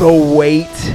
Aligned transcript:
The 0.00 0.34
wait 0.34 0.94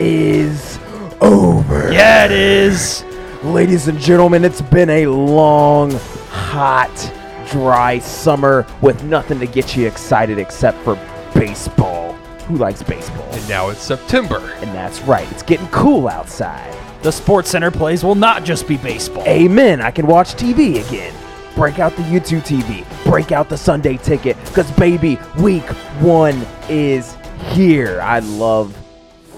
is 0.00 0.78
over. 1.20 1.92
Yeah, 1.92 2.24
it 2.24 2.30
is. 2.30 3.04
Ladies 3.42 3.86
and 3.86 3.98
gentlemen, 4.00 4.46
it's 4.46 4.62
been 4.62 4.88
a 4.88 5.08
long, 5.08 5.90
hot, 6.30 7.12
dry 7.50 7.98
summer 7.98 8.66
with 8.80 9.04
nothing 9.04 9.40
to 9.40 9.46
get 9.46 9.76
you 9.76 9.86
excited 9.86 10.38
except 10.38 10.78
for 10.78 10.94
baseball. 11.34 12.14
Who 12.46 12.56
likes 12.56 12.82
baseball? 12.82 13.28
And 13.32 13.46
now 13.46 13.68
it's 13.68 13.82
September. 13.82 14.38
And 14.62 14.74
that's 14.74 15.02
right, 15.02 15.30
it's 15.32 15.42
getting 15.42 15.68
cool 15.68 16.08
outside. 16.08 16.74
The 17.02 17.12
Sports 17.12 17.50
Center 17.50 17.70
plays 17.70 18.02
will 18.02 18.14
not 18.14 18.42
just 18.42 18.66
be 18.66 18.78
baseball. 18.78 19.24
Amen. 19.28 19.82
I 19.82 19.90
can 19.90 20.06
watch 20.06 20.32
TV 20.32 20.82
again. 20.88 21.14
Break 21.54 21.78
out 21.78 21.94
the 21.94 22.04
YouTube 22.04 22.40
TV. 22.40 22.86
Break 23.04 23.32
out 23.32 23.50
the 23.50 23.58
Sunday 23.58 23.98
ticket. 23.98 24.34
Because, 24.46 24.70
baby, 24.72 25.18
week 25.38 25.64
one 26.00 26.46
is 26.70 27.18
here. 27.56 28.00
I 28.02 28.18
love 28.18 28.76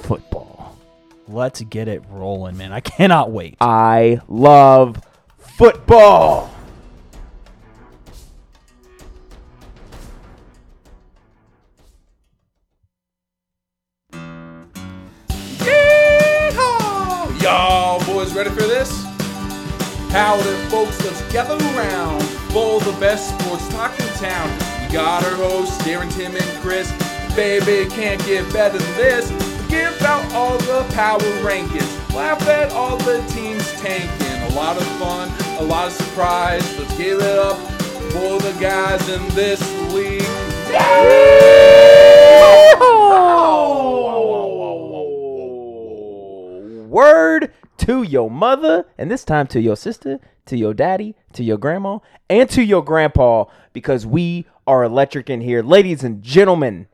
football. 0.02 0.76
Let's 1.28 1.60
get 1.60 1.86
it 1.86 2.02
rolling, 2.10 2.56
man. 2.56 2.72
I 2.72 2.80
cannot 2.80 3.30
wait. 3.30 3.56
I 3.60 4.20
love 4.26 5.00
football. 5.38 6.50
Yeehaw! 15.60 17.40
Y'all 17.40 18.04
boys 18.04 18.34
ready 18.34 18.50
for 18.50 18.62
this? 18.62 18.90
Howdy 20.10 20.42
folks, 20.70 21.00
let's 21.04 21.22
gather 21.32 21.54
around 21.76 22.20
for 22.50 22.80
the 22.80 22.96
best 22.98 23.38
sports 23.38 23.68
talk 23.68 23.92
in 24.00 24.08
town. 24.14 24.50
We 24.82 24.92
got 24.92 25.22
our 25.22 25.36
hosts, 25.36 25.80
Darren, 25.82 26.12
Tim, 26.12 26.34
and 26.34 26.62
Chris. 26.62 26.90
Baby, 27.38 27.88
can't 27.88 28.20
get 28.26 28.52
better 28.52 28.78
than 28.78 28.96
this. 28.96 29.30
Give 29.68 30.02
out 30.02 30.32
all 30.32 30.58
the 30.58 30.84
power 30.92 31.20
rankings. 31.20 32.12
Laugh 32.12 32.42
at 32.48 32.72
all 32.72 32.96
the 32.96 33.24
teams 33.28 33.70
tanking. 33.74 34.52
A 34.52 34.56
lot 34.56 34.76
of 34.76 34.82
fun, 34.98 35.30
a 35.60 35.62
lot 35.62 35.86
of 35.86 35.92
surprise. 35.92 36.62
Let's 36.76 36.98
give 36.98 37.20
it 37.20 37.38
up 37.38 37.56
for 38.10 38.40
the 38.40 38.56
guys 38.60 39.08
in 39.08 39.24
this 39.36 39.62
league. 39.94 40.20
Word 46.90 47.52
to 47.76 48.02
your 48.02 48.32
mother, 48.32 48.84
and 48.98 49.08
this 49.08 49.24
time 49.24 49.46
to 49.46 49.60
your 49.60 49.76
sister, 49.76 50.18
to 50.46 50.56
your 50.56 50.74
daddy, 50.74 51.14
to 51.34 51.44
your 51.44 51.56
grandma, 51.56 52.00
and 52.28 52.50
to 52.50 52.64
your 52.64 52.82
grandpa, 52.82 53.44
because 53.72 54.04
we 54.04 54.44
are 54.66 54.82
electric 54.82 55.30
in 55.30 55.40
here. 55.40 55.62
Ladies 55.62 56.02
and 56.02 56.20
gentlemen, 56.20 56.88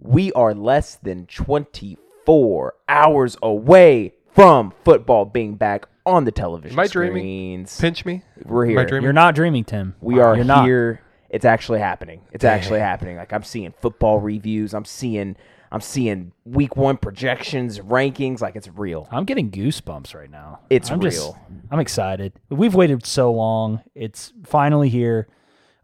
we 0.00 0.32
are 0.32 0.54
less 0.54 0.96
than 0.96 1.26
24 1.26 2.74
hours 2.88 3.36
away 3.42 4.14
from 4.34 4.72
football 4.84 5.24
being 5.24 5.54
back 5.56 5.86
on 6.06 6.24
the 6.24 6.32
television 6.32 6.78
Am 6.78 6.80
I 6.80 6.86
dreaming? 6.86 7.66
screens. 7.66 7.80
Pinch 7.80 8.04
me. 8.04 8.22
We're 8.44 8.64
Am 8.66 8.70
I 8.70 8.80
here. 8.80 8.86
dreaming? 8.86 9.04
You're 9.04 9.12
not 9.12 9.34
dreaming, 9.34 9.64
Tim. 9.64 9.94
We 10.00 10.20
are 10.20 10.36
You're 10.36 10.44
not. 10.44 10.64
here. 10.64 11.00
It's 11.30 11.44
actually 11.44 11.80
happening. 11.80 12.22
It's 12.32 12.44
actually 12.44 12.80
happening. 12.80 13.16
Like 13.16 13.32
I'm 13.32 13.42
seeing 13.42 13.74
football 13.80 14.18
reviews. 14.20 14.72
I'm 14.72 14.86
seeing 14.86 15.36
I'm 15.70 15.82
seeing 15.82 16.32
week 16.46 16.76
one 16.76 16.96
projections, 16.96 17.78
rankings. 17.80 18.40
Like 18.40 18.56
it's 18.56 18.68
real. 18.68 19.06
I'm 19.10 19.24
getting 19.26 19.50
goosebumps 19.50 20.14
right 20.14 20.30
now. 20.30 20.60
It's 20.70 20.90
I'm 20.90 21.00
Just, 21.00 21.18
real. 21.18 21.38
I'm 21.70 21.80
excited. 21.80 22.32
We've 22.48 22.74
waited 22.74 23.04
so 23.04 23.30
long. 23.32 23.82
It's 23.94 24.32
finally 24.46 24.88
here. 24.88 25.28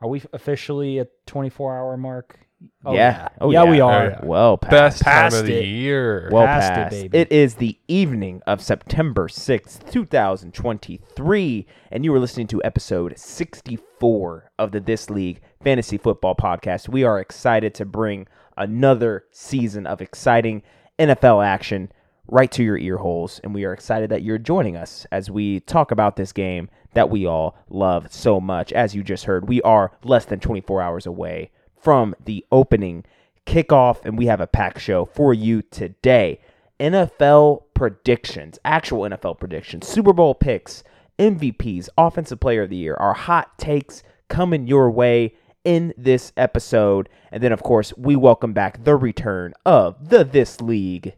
Are 0.01 0.09
we 0.09 0.23
officially 0.33 0.99
at 1.01 1.09
24 1.27 1.77
hour 1.77 1.97
mark? 1.99 2.44
Oh, 2.85 2.95
yeah. 2.95 3.29
Oh, 3.41 3.51
yeah, 3.51 3.65
we 3.65 3.81
are. 3.81 4.03
Oh, 4.03 4.09
yeah. 4.09 4.21
Well 4.25 4.57
past. 4.59 4.71
Best 4.71 5.03
time 5.03 5.13
Past 5.31 5.37
of 5.41 5.47
the 5.47 5.65
year. 5.65 6.29
well 6.33 6.47
past 6.47 6.71
it, 6.71 6.75
past. 6.75 6.91
baby. 6.91 7.19
it 7.19 7.33
is 7.33 7.55
the 7.57 7.79
evening 7.89 8.43
of 8.47 8.63
September 8.63 9.29
6th, 9.29 9.91
2023, 9.91 11.67
and 11.91 12.05
you 12.05 12.15
are 12.15 12.19
listening 12.19 12.47
to 12.49 12.63
episode 12.63 13.19
64 13.19 14.51
of 14.59 14.73
the 14.73 14.81
This 14.81 15.11
League 15.11 15.41
Fantasy 15.63 15.99
Football 15.99 16.35
Podcast. 16.35 16.89
We 16.89 17.05
are 17.05 17.21
excited 17.21 17.75
to 17.75 17.85
bring 17.85 18.27
another 18.57 19.25
season 19.31 19.87
of 19.87 20.01
exciting 20.01 20.63
NFL 20.99 21.45
action 21.45 21.91
right 22.29 22.51
to 22.53 22.63
your 22.63 22.79
ear 22.79 22.99
holes, 22.99 23.41
and 23.45 23.55
we 23.55 23.65
are 23.65 23.73
excited 23.73 24.11
that 24.11 24.23
you're 24.23 24.39
joining 24.39 24.77
us 24.77 25.07
as 25.13 25.31
we 25.31 25.61
talk 25.61 25.91
about 25.91 26.17
this 26.17 26.33
game 26.33 26.69
that 26.95 27.11
we 27.11 27.27
all 27.27 27.57
love 27.69 28.13
so 28.13 28.41
much. 28.41 28.73
As 28.73 28.95
you 28.95 29.03
just 29.03 29.25
heard, 29.25 29.49
we 29.49 29.61
are 29.63 29.93
less 30.05 30.25
than 30.25 30.41
24 30.41 30.81
hours 30.81 31.07
away 31.07 31.51
from 31.85 32.15
the 32.25 32.45
opening 32.51 33.05
kickoff, 33.47 34.05
and 34.05 34.19
we 34.19 34.27
have 34.27 34.41
a 34.41 34.47
pack 34.47 34.79
show 34.79 35.05
for 35.05 35.35
you 35.35 35.63
today. 35.63 36.41
NFL 36.81 37.63
predictions, 37.75 38.59
actual 38.65 39.03
NFL 39.03 39.39
predictions, 39.39 39.87
Super 39.87 40.13
Bowl 40.13 40.35
picks, 40.35 40.83
MVPs, 41.19 41.89
Offensive 41.97 42.41
Player 42.41 42.63
of 42.63 42.71
the 42.71 42.77
Year, 42.77 42.95
our 42.95 43.15
hot 43.15 43.57
takes 43.59 44.03
coming 44.29 44.67
your 44.67 44.91
way 44.91 45.35
in 45.63 45.95
this 45.97 46.33
episode. 46.37 47.09
And 47.31 47.43
then, 47.43 47.53
of 47.53 47.63
course, 47.63 47.97
we 47.97 48.17
welcome 48.17 48.53
back 48.53 48.83
the 48.83 48.97
return 48.97 49.53
of 49.65 50.09
the 50.09 50.25
This 50.25 50.61
League 50.61 51.15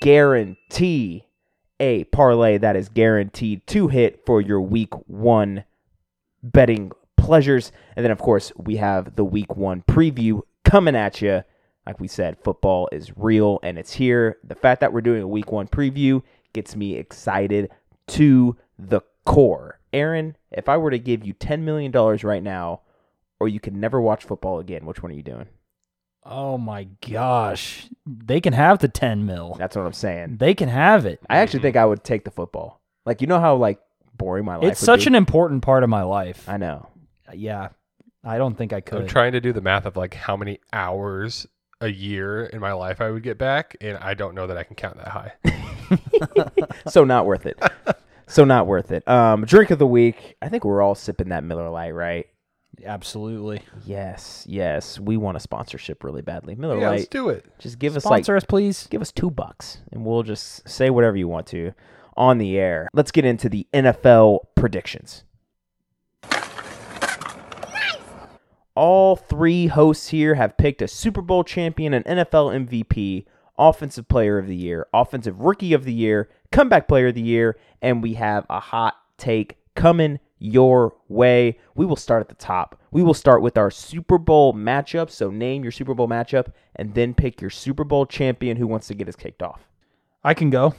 guarantee 0.00 1.26
a 1.78 2.04
parlay 2.04 2.56
that 2.58 2.76
is 2.76 2.88
guaranteed 2.88 3.66
to 3.66 3.88
hit 3.88 4.24
for 4.24 4.40
your 4.40 4.60
week 4.60 4.94
one 5.08 5.64
betting 6.42 6.92
pleasures. 7.22 7.72
And 7.96 8.04
then, 8.04 8.10
of 8.10 8.18
course, 8.18 8.52
we 8.56 8.76
have 8.76 9.16
the 9.16 9.24
week 9.24 9.56
one 9.56 9.82
preview 9.82 10.42
coming 10.64 10.96
at 10.96 11.22
you. 11.22 11.42
Like 11.86 12.00
we 12.00 12.08
said, 12.08 12.36
football 12.42 12.88
is 12.92 13.16
real 13.16 13.58
and 13.62 13.78
it's 13.78 13.92
here. 13.92 14.38
The 14.44 14.54
fact 14.54 14.80
that 14.80 14.92
we're 14.92 15.00
doing 15.00 15.22
a 15.22 15.28
week 15.28 15.50
one 15.50 15.66
preview 15.66 16.22
gets 16.52 16.76
me 16.76 16.94
excited 16.96 17.70
to 18.08 18.56
the 18.78 19.00
core. 19.24 19.80
Aaron, 19.92 20.36
if 20.50 20.68
I 20.68 20.76
were 20.76 20.90
to 20.90 20.98
give 20.98 21.24
you 21.24 21.34
$10 21.34 21.60
million 21.60 21.92
right 21.92 22.42
now, 22.42 22.80
or 23.40 23.48
you 23.48 23.60
could 23.60 23.74
never 23.74 24.00
watch 24.00 24.24
football 24.24 24.58
again, 24.60 24.86
which 24.86 25.02
one 25.02 25.10
are 25.12 25.16
you 25.16 25.22
doing? 25.22 25.46
Oh 26.24 26.56
my 26.56 26.86
gosh. 27.08 27.88
They 28.06 28.40
can 28.40 28.52
have 28.52 28.78
the 28.78 28.88
10 28.88 29.26
mil. 29.26 29.56
That's 29.58 29.74
what 29.74 29.84
I'm 29.84 29.92
saying. 29.92 30.36
They 30.38 30.54
can 30.54 30.68
have 30.68 31.04
it. 31.04 31.20
I 31.28 31.38
actually 31.38 31.60
think 31.60 31.76
I 31.76 31.84
would 31.84 32.04
take 32.04 32.24
the 32.24 32.30
football. 32.30 32.80
Like, 33.04 33.20
you 33.20 33.26
know 33.26 33.40
how, 33.40 33.56
like, 33.56 33.80
boring 34.16 34.44
my 34.44 34.56
life 34.56 34.72
It's 34.72 34.80
such 34.80 35.00
be? 35.00 35.06
an 35.08 35.14
important 35.16 35.62
part 35.62 35.82
of 35.82 35.90
my 35.90 36.02
life. 36.02 36.48
I 36.48 36.58
know. 36.58 36.88
Yeah. 37.34 37.68
I 38.24 38.38
don't 38.38 38.56
think 38.56 38.72
I 38.72 38.80
could. 38.80 39.02
I'm 39.02 39.08
trying 39.08 39.32
to 39.32 39.40
do 39.40 39.52
the 39.52 39.60
math 39.60 39.86
of 39.86 39.96
like 39.96 40.14
how 40.14 40.36
many 40.36 40.60
hours 40.72 41.46
a 41.80 41.88
year 41.88 42.44
in 42.44 42.60
my 42.60 42.72
life 42.72 43.00
I 43.00 43.10
would 43.10 43.22
get 43.22 43.38
back, 43.38 43.76
and 43.80 43.98
I 43.98 44.14
don't 44.14 44.34
know 44.34 44.46
that 44.46 44.56
I 44.56 44.62
can 44.62 44.76
count 44.76 44.96
that 44.98 45.08
high. 45.08 45.32
so 46.88 47.04
not 47.04 47.26
worth 47.26 47.46
it. 47.46 47.60
so 48.28 48.44
not 48.44 48.66
worth 48.66 48.92
it. 48.92 49.06
Um, 49.08 49.44
drink 49.44 49.70
of 49.70 49.78
the 49.78 49.86
week. 49.86 50.36
I 50.40 50.48
think 50.48 50.64
we're 50.64 50.82
all 50.82 50.94
sipping 50.94 51.30
that 51.30 51.42
Miller 51.42 51.68
Lite, 51.68 51.94
right? 51.94 52.26
Absolutely. 52.84 53.62
Yes, 53.84 54.46
yes. 54.48 54.98
We 54.98 55.16
want 55.16 55.36
a 55.36 55.40
sponsorship 55.40 56.04
really 56.04 56.22
badly. 56.22 56.54
Miller 56.54 56.78
yeah, 56.78 56.90
let's 56.90 57.06
do 57.06 57.28
it. 57.28 57.44
Just 57.58 57.78
give 57.78 57.96
us 57.96 58.04
like 58.04 58.24
Sponsor 58.24 58.36
us, 58.36 58.44
please. 58.44 58.86
give 58.88 59.02
us 59.02 59.12
two 59.12 59.30
bucks, 59.30 59.78
and 59.92 60.04
we'll 60.04 60.22
just 60.22 60.68
say 60.68 60.90
whatever 60.90 61.16
you 61.16 61.28
want 61.28 61.46
to 61.48 61.72
on 62.16 62.38
the 62.38 62.58
air. 62.58 62.88
Let's 62.92 63.10
get 63.10 63.24
into 63.24 63.48
the 63.48 63.66
NFL 63.74 64.40
predictions. 64.54 65.24
All 68.74 69.16
three 69.16 69.66
hosts 69.66 70.08
here 70.08 70.34
have 70.36 70.56
picked 70.56 70.80
a 70.82 70.88
Super 70.88 71.20
Bowl 71.22 71.44
champion, 71.44 71.92
an 71.92 72.02
NFL 72.04 72.66
MVP, 72.66 73.26
Offensive 73.58 74.08
Player 74.08 74.38
of 74.38 74.46
the 74.46 74.56
Year, 74.56 74.86
Offensive 74.94 75.40
Rookie 75.40 75.72
of 75.74 75.84
the 75.84 75.92
Year, 75.92 76.30
Comeback 76.50 76.88
Player 76.88 77.08
of 77.08 77.14
the 77.14 77.20
Year, 77.22 77.58
and 77.82 78.02
we 78.02 78.14
have 78.14 78.46
a 78.48 78.60
hot 78.60 78.96
take 79.18 79.58
coming 79.74 80.20
your 80.38 80.94
way. 81.08 81.58
We 81.74 81.84
will 81.86 81.96
start 81.96 82.20
at 82.22 82.28
the 82.28 82.34
top. 82.34 82.80
We 82.90 83.02
will 83.02 83.14
start 83.14 83.42
with 83.42 83.56
our 83.58 83.70
Super 83.70 84.18
Bowl 84.18 84.52
matchup. 84.54 85.10
So 85.10 85.30
name 85.30 85.62
your 85.62 85.70
Super 85.72 85.94
Bowl 85.94 86.08
matchup 86.08 86.52
and 86.74 86.94
then 86.94 87.14
pick 87.14 87.40
your 87.40 87.50
Super 87.50 87.84
Bowl 87.84 88.06
champion 88.06 88.56
who 88.56 88.66
wants 88.66 88.88
to 88.88 88.94
get 88.94 89.08
us 89.08 89.16
kicked 89.16 89.42
off. 89.42 89.68
I 90.24 90.34
can 90.34 90.50
go. 90.50 90.74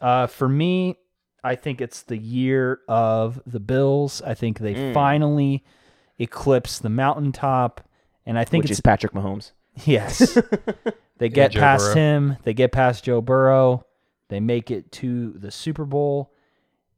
Uh, 0.00 0.26
for 0.28 0.48
me, 0.48 0.98
I 1.42 1.54
think 1.56 1.80
it's 1.80 2.02
the 2.02 2.16
year 2.18 2.80
of 2.88 3.40
the 3.46 3.60
Bills. 3.60 4.22
I 4.22 4.34
think 4.34 4.58
they 4.60 4.74
Mm. 4.74 4.94
finally 4.94 5.64
eclipse 6.18 6.78
the 6.78 6.88
mountaintop, 6.88 7.86
and 8.26 8.38
I 8.38 8.44
think 8.44 8.64
which 8.64 8.70
it's 8.72 8.78
is 8.78 8.82
Patrick 8.82 9.12
Mahomes. 9.12 9.52
yes. 9.84 10.38
they 11.18 11.28
get 11.28 11.52
Joe 11.52 11.60
past 11.60 11.84
Burrow. 11.86 11.94
him. 11.94 12.36
They 12.44 12.54
get 12.54 12.72
past 12.72 13.04
Joe 13.04 13.20
Burrow. 13.20 13.84
They 14.28 14.40
make 14.40 14.70
it 14.70 14.92
to 14.92 15.32
the 15.32 15.50
Super 15.50 15.84
Bowl, 15.84 16.32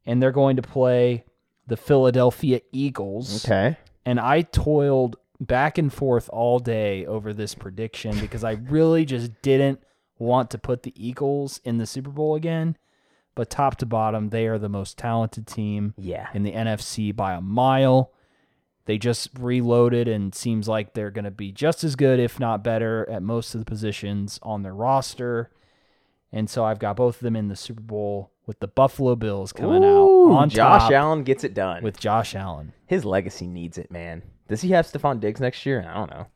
and 0.07 0.21
they're 0.23 0.33
going 0.33 0.57
to 0.57 0.63
play 0.63 1.25
the 1.67 1.77
Philadelphia 1.77 2.61
Eagles. 2.73 3.45
Okay. 3.45 3.77
And 4.05 4.19
I 4.19 4.43
toiled 4.43 5.17
back 5.39 5.79
and 5.79 5.93
forth 5.93 6.29
all 6.33 6.59
day 6.59 7.07
over 7.07 7.33
this 7.33 7.55
prediction 7.55 8.19
because 8.19 8.43
I 8.45 8.53
really 8.53 9.05
just 9.05 9.31
didn't 9.43 9.81
want 10.19 10.51
to 10.51 10.59
put 10.59 10.83
the 10.83 10.93
Eagles 10.97 11.61
in 11.65 11.79
the 11.79 11.87
Super 11.87 12.11
Bowl 12.11 12.35
again. 12.35 12.77
But 13.37 13.49
top 13.49 13.77
to 13.77 13.87
bottom, 13.87 14.31
they 14.31 14.49
are 14.49 14.59
the 14.59 14.69
most 14.69 14.99
talented 14.99 15.47
team 15.47 15.95
Yeah. 15.97 16.27
in 16.35 16.43
the 16.43 16.53
NFC 16.53 17.15
by 17.15 17.35
a 17.35 17.41
mile. 17.41 18.11
They 18.91 18.99
just 18.99 19.31
reloaded 19.39 20.09
and 20.09 20.35
seems 20.35 20.67
like 20.67 20.95
they're 20.95 21.13
going 21.13 21.25
to 21.25 21.31
be 21.31 21.53
just 21.53 21.85
as 21.85 21.95
good, 21.95 22.19
if 22.19 22.41
not 22.41 22.65
better, 22.65 23.09
at 23.09 23.23
most 23.23 23.55
of 23.55 23.61
the 23.61 23.65
positions 23.65 24.41
on 24.43 24.65
their 24.65 24.75
roster. 24.75 25.49
And 26.33 26.51
so 26.51 26.65
I've 26.65 26.81
got 26.81 26.97
both 26.97 27.19
of 27.19 27.21
them 27.21 27.37
in 27.37 27.47
the 27.47 27.55
Super 27.55 27.83
Bowl 27.83 28.33
with 28.47 28.59
the 28.59 28.67
Buffalo 28.67 29.15
Bills 29.15 29.53
coming 29.53 29.85
Ooh, 29.85 30.33
out 30.33 30.39
on 30.39 30.51
Josh 30.51 30.91
Allen 30.91 31.23
gets 31.23 31.45
it 31.45 31.55
done. 31.55 31.85
with 31.85 32.01
Josh 32.01 32.35
Allen. 32.35 32.73
His 32.85 33.05
legacy 33.05 33.47
needs 33.47 33.79
it, 33.79 33.93
man. 33.93 34.25
Does 34.49 34.63
he 34.63 34.71
have 34.71 34.89
Stefon 34.89 35.21
Diggs 35.21 35.41
next 35.41 35.65
year? 35.65 35.89
I 35.89 35.95
don't 35.95 36.11
know. 36.11 36.27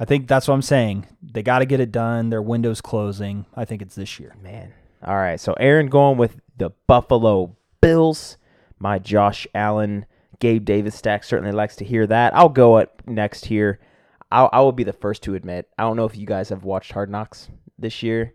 I 0.00 0.04
think 0.04 0.26
that's 0.26 0.48
what 0.48 0.54
I'm 0.54 0.62
saying. 0.62 1.06
They 1.22 1.44
got 1.44 1.60
to 1.60 1.64
get 1.64 1.78
it 1.78 1.92
done. 1.92 2.30
Their 2.30 2.42
window's 2.42 2.80
closing. 2.80 3.46
I 3.54 3.64
think 3.64 3.82
it's 3.82 3.94
this 3.94 4.18
year. 4.18 4.34
Man. 4.42 4.72
All 5.04 5.14
right. 5.14 5.38
So 5.38 5.52
Aaron 5.60 5.86
going 5.86 6.18
with 6.18 6.40
the 6.56 6.70
Buffalo 6.88 7.56
Bills. 7.80 8.36
My 8.80 8.98
Josh 8.98 9.46
Allen, 9.54 10.06
Gabe 10.40 10.64
Davis 10.64 10.94
stack 10.94 11.24
certainly 11.24 11.52
likes 11.52 11.76
to 11.76 11.84
hear 11.84 12.06
that. 12.06 12.34
I'll 12.34 12.48
go 12.48 12.78
at 12.78 12.92
next 13.08 13.46
here. 13.46 13.80
I'll, 14.30 14.48
I 14.52 14.60
will 14.60 14.72
be 14.72 14.84
the 14.84 14.92
first 14.92 15.22
to 15.24 15.34
admit. 15.34 15.68
I 15.78 15.82
don't 15.82 15.96
know 15.96 16.04
if 16.04 16.16
you 16.16 16.26
guys 16.26 16.50
have 16.50 16.64
watched 16.64 16.92
Hard 16.92 17.10
Knocks 17.10 17.48
this 17.78 18.02
year, 18.02 18.34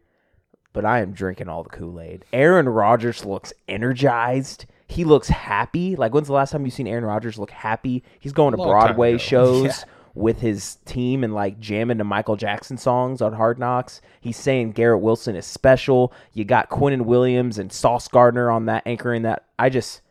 but 0.73 0.85
I 0.85 0.99
am 1.01 1.13
drinking 1.13 1.49
all 1.49 1.63
the 1.63 1.69
Kool 1.69 2.01
Aid. 2.01 2.25
Aaron 2.33 2.67
Rodgers 2.67 3.23
looks 3.25 3.53
energized. 3.67 4.65
He 4.87 5.03
looks 5.03 5.29
happy. 5.29 5.95
Like 5.95 6.13
when's 6.13 6.27
the 6.27 6.33
last 6.33 6.51
time 6.51 6.65
you've 6.65 6.73
seen 6.73 6.87
Aaron 6.87 7.05
Rodgers 7.05 7.37
look 7.39 7.51
happy? 7.51 8.03
He's 8.19 8.33
going 8.33 8.53
to 8.53 8.57
Long 8.57 8.69
Broadway 8.69 9.17
shows 9.19 9.63
Yeah. 9.65 9.73
with 10.15 10.41
his 10.41 10.75
team 10.85 11.23
and 11.23 11.33
like 11.33 11.59
jamming 11.59 11.99
to 11.99 12.03
Michael 12.03 12.35
Jackson 12.35 12.77
songs 12.77 13.21
on 13.21 13.33
Hard 13.33 13.59
Knocks. 13.59 14.01
He's 14.19 14.37
saying 14.37 14.71
Garrett 14.73 15.01
Wilson 15.01 15.35
is 15.35 15.45
special. 15.45 16.11
You 16.33 16.43
got 16.45 16.69
Quinnen 16.69 17.03
Williams 17.05 17.57
and 17.59 17.71
Sauce 17.71 18.07
Gardner 18.07 18.49
on 18.51 18.65
that 18.65 18.83
anchoring 18.85 19.21
that. 19.23 19.45
I 19.57 19.69
just 19.69 20.01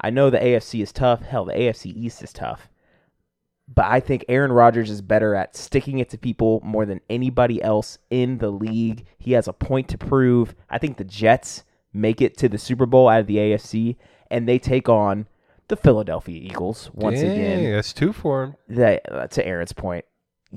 I 0.00 0.10
know 0.10 0.30
the 0.30 0.38
AFC 0.38 0.82
is 0.82 0.92
tough. 0.92 1.22
Hell, 1.22 1.44
the 1.44 1.52
AFC 1.52 1.94
East 1.94 2.22
is 2.22 2.32
tough. 2.32 2.68
But 3.72 3.86
I 3.86 4.00
think 4.00 4.24
Aaron 4.28 4.52
Rodgers 4.52 4.90
is 4.90 5.00
better 5.00 5.34
at 5.34 5.56
sticking 5.56 5.98
it 5.98 6.10
to 6.10 6.18
people 6.18 6.60
more 6.64 6.84
than 6.84 7.00
anybody 7.08 7.62
else 7.62 7.98
in 8.10 8.38
the 8.38 8.50
league. 8.50 9.06
He 9.18 9.32
has 9.32 9.48
a 9.48 9.52
point 9.52 9.88
to 9.88 9.98
prove. 9.98 10.54
I 10.68 10.78
think 10.78 10.96
the 10.96 11.04
Jets 11.04 11.64
make 11.92 12.20
it 12.20 12.36
to 12.38 12.48
the 12.48 12.58
Super 12.58 12.86
Bowl 12.86 13.08
out 13.08 13.20
of 13.20 13.26
the 13.26 13.36
AFC 13.36 13.96
and 14.32 14.48
they 14.48 14.58
take 14.58 14.88
on 14.88 15.28
the 15.68 15.76
Philadelphia 15.76 16.40
Eagles 16.42 16.90
once 16.92 17.20
Dang, 17.20 17.30
again 17.30 17.72
that's 17.72 17.92
two 17.92 18.12
for 18.12 18.42
him. 18.42 18.56
that 18.68 19.02
uh, 19.12 19.26
to 19.28 19.46
Aaron's 19.46 19.72
point, 19.72 20.04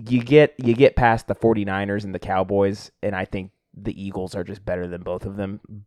you 0.09 0.23
get 0.23 0.55
you 0.57 0.73
get 0.73 0.95
past 0.95 1.27
the 1.27 1.35
49ers 1.35 2.03
and 2.03 2.15
the 2.15 2.19
Cowboys, 2.19 2.91
and 3.03 3.15
I 3.15 3.25
think 3.25 3.51
the 3.75 4.01
Eagles 4.01 4.33
are 4.33 4.43
just 4.43 4.65
better 4.65 4.87
than 4.87 5.03
both 5.03 5.25
of 5.25 5.35
them, 5.35 5.85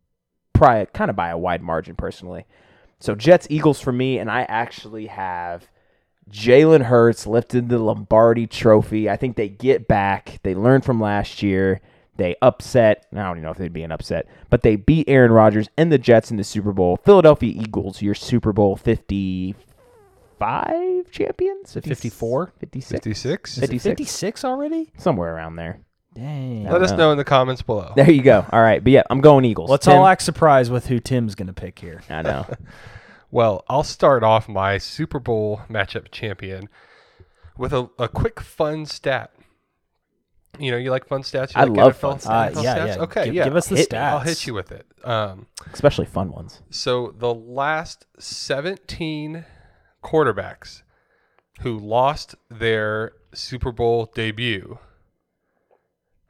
probably 0.53 0.85
kind 0.93 1.09
of 1.09 1.15
by 1.15 1.29
a 1.29 1.37
wide 1.37 1.61
margin 1.61 1.95
personally. 1.95 2.45
So 2.99 3.15
Jets 3.15 3.47
Eagles 3.49 3.79
for 3.79 3.91
me, 3.91 4.19
and 4.19 4.29
I 4.29 4.41
actually 4.43 5.07
have 5.07 5.67
Jalen 6.29 6.83
Hurts 6.83 7.25
lifted 7.25 7.69
the 7.69 7.79
Lombardi 7.79 8.45
Trophy. 8.45 9.09
I 9.09 9.15
think 9.15 9.35
they 9.35 9.49
get 9.49 9.87
back. 9.87 10.39
They 10.43 10.53
learned 10.53 10.85
from 10.85 10.99
last 11.01 11.41
year. 11.41 11.81
They 12.17 12.35
upset. 12.41 13.07
I 13.13 13.17
don't 13.23 13.37
even 13.37 13.43
know 13.43 13.51
if 13.51 13.57
they'd 13.57 13.71
be 13.71 13.83
an 13.83 13.93
upset, 13.93 14.27
but 14.49 14.61
they 14.61 14.75
beat 14.75 15.07
Aaron 15.07 15.31
Rodgers 15.31 15.69
and 15.77 15.89
the 15.89 15.97
Jets 15.97 16.29
in 16.29 16.37
the 16.37 16.43
Super 16.43 16.73
Bowl. 16.73 16.97
Philadelphia 16.97 17.53
Eagles, 17.55 18.01
your 18.01 18.13
Super 18.13 18.51
Bowl 18.51 18.75
55 18.75 19.55
champions? 21.11 21.73
54? 21.73 22.51
56? 22.59 22.91
56? 22.91 23.59
56. 23.59 23.83
56 23.83 24.43
already? 24.43 24.91
Somewhere 24.97 25.33
around 25.33 25.55
there. 25.55 25.79
Dang. 26.19 26.63
Let 26.65 26.81
us 26.81 26.91
know. 26.91 26.97
know 26.97 27.11
in 27.11 27.17
the 27.17 27.23
comments 27.23 27.61
below. 27.61 27.93
There 27.95 28.09
you 28.11 28.21
go. 28.21 28.45
All 28.51 28.61
right. 28.61 28.83
But 28.83 28.91
yeah, 28.91 29.03
I'm 29.09 29.21
going 29.21 29.45
Eagles. 29.45 29.69
Let's 29.69 29.85
Tim? 29.85 29.97
all 29.97 30.05
act 30.07 30.21
surprised 30.21 30.71
with 30.71 30.87
who 30.87 30.99
Tim's 30.99 31.35
going 31.35 31.47
to 31.47 31.53
pick 31.53 31.79
here. 31.79 32.01
I 32.09 32.21
know. 32.21 32.45
Well, 33.31 33.63
I'll 33.69 33.83
start 33.83 34.23
off 34.23 34.49
my 34.49 34.79
Super 34.79 35.19
Bowl 35.19 35.61
matchup 35.69 36.09
champion 36.09 36.67
with 37.59 37.73
a, 37.73 37.87
a 37.99 38.07
quick 38.07 38.39
fun 38.39 38.87
stat. 38.87 39.31
You 40.57 40.71
know, 40.71 40.77
you 40.77 40.89
like 40.89 41.07
fun 41.07 41.21
stats? 41.21 41.53
You 41.55 41.61
I 41.61 41.65
like 41.65 41.77
love 41.77 41.95
NFL 41.95 41.99
fun 42.23 42.33
Uh, 42.33 42.49
stats. 42.49 42.63
yeah, 42.63 42.77
stats? 42.79 42.87
yeah. 42.95 43.01
Okay, 43.03 43.25
give, 43.25 43.33
yeah. 43.35 43.43
Give 43.43 43.55
us 43.55 43.67
the 43.67 43.75
Hit 43.75 43.89
stats. 43.91 43.99
I'll 44.11 44.19
hit 44.21 44.47
you 44.47 44.55
with 44.55 44.71
it. 44.71 44.87
Um, 45.03 45.45
Especially 45.71 46.07
fun 46.07 46.31
ones. 46.31 46.63
so 46.71 47.13
the 47.19 47.31
last 47.31 48.07
17 48.17 49.45
quarterbacks 50.03 50.81
who 51.61 51.77
lost 51.77 52.33
their 52.49 53.11
Super 53.35 53.71
Bowl 53.71 54.11
debut 54.15 54.79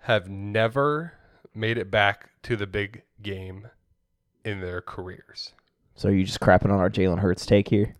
have 0.10 0.28
never 0.28 1.14
made 1.54 1.78
it 1.78 1.92
back 1.92 2.32
to 2.42 2.56
the 2.56 2.66
big 2.66 3.04
game 3.22 3.68
in 4.44 4.60
their 4.60 4.82
careers. 4.82 5.54
So 5.94 6.08
you 6.08 6.24
just 6.24 6.40
crapping 6.40 6.72
on 6.72 6.80
our 6.80 6.90
Jalen 6.90 7.20
Hurts 7.20 7.46
take 7.46 7.68
here? 7.68 7.96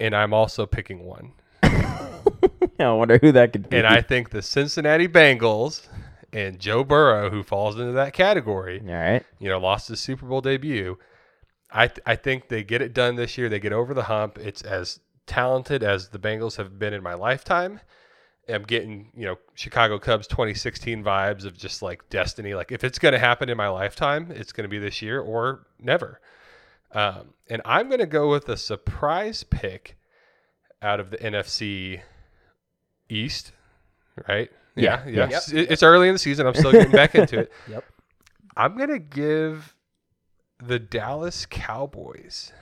And 0.00 0.12
I'm 0.16 0.34
also 0.34 0.66
picking 0.66 1.04
one. 1.04 1.34
I 1.62 2.90
wonder 2.90 3.16
who 3.18 3.30
that 3.30 3.52
could 3.52 3.68
be. 3.68 3.76
And 3.76 3.86
I 3.86 4.00
think 4.00 4.30
the 4.30 4.42
Cincinnati 4.42 5.06
Bengals 5.06 5.86
and 6.32 6.58
Joe 6.58 6.82
Burrow, 6.82 7.30
who 7.30 7.44
falls 7.44 7.78
into 7.78 7.92
that 7.92 8.12
category, 8.12 8.80
All 8.84 8.92
right. 8.92 9.24
you 9.38 9.48
know, 9.48 9.60
lost 9.60 9.86
his 9.86 10.00
Super 10.00 10.26
Bowl 10.26 10.40
debut. 10.40 10.98
I 11.70 11.86
th- 11.86 12.00
I 12.04 12.16
think 12.16 12.48
they 12.48 12.64
get 12.64 12.82
it 12.82 12.92
done 12.92 13.14
this 13.14 13.38
year. 13.38 13.48
They 13.48 13.60
get 13.60 13.72
over 13.72 13.94
the 13.94 14.02
hump. 14.04 14.36
It's 14.38 14.62
as 14.62 14.98
talented 15.26 15.84
as 15.84 16.08
the 16.08 16.18
Bengals 16.18 16.56
have 16.56 16.76
been 16.78 16.92
in 16.92 17.04
my 17.04 17.14
lifetime. 17.14 17.78
I'm 18.48 18.62
getting 18.62 19.10
you 19.14 19.26
know 19.26 19.36
Chicago 19.54 19.98
Cubs 19.98 20.26
2016 20.26 21.02
vibes 21.04 21.44
of 21.44 21.56
just 21.56 21.82
like 21.82 22.08
destiny. 22.10 22.54
Like 22.54 22.72
if 22.72 22.84
it's 22.84 22.98
going 22.98 23.12
to 23.12 23.18
happen 23.18 23.48
in 23.48 23.56
my 23.56 23.68
lifetime, 23.68 24.30
it's 24.30 24.52
going 24.52 24.64
to 24.64 24.68
be 24.68 24.78
this 24.78 25.02
year 25.02 25.20
or 25.20 25.66
never. 25.78 26.20
Um, 26.92 27.34
and 27.48 27.62
I'm 27.64 27.88
going 27.88 28.00
to 28.00 28.06
go 28.06 28.28
with 28.28 28.48
a 28.48 28.56
surprise 28.56 29.44
pick 29.44 29.96
out 30.82 31.00
of 31.00 31.10
the 31.10 31.18
NFC 31.18 32.00
East. 33.08 33.52
Right? 34.28 34.50
Yeah, 34.74 35.06
yeah. 35.06 35.28
yeah. 35.30 35.36
It's, 35.36 35.52
it's 35.52 35.82
early 35.82 36.08
in 36.08 36.14
the 36.14 36.18
season. 36.18 36.46
I'm 36.46 36.54
still 36.54 36.72
getting 36.72 36.92
back 36.92 37.14
into 37.14 37.40
it. 37.40 37.52
Yep. 37.68 37.84
I'm 38.56 38.76
gonna 38.76 38.98
give 38.98 39.74
the 40.62 40.78
Dallas 40.78 41.46
Cowboys 41.46 42.52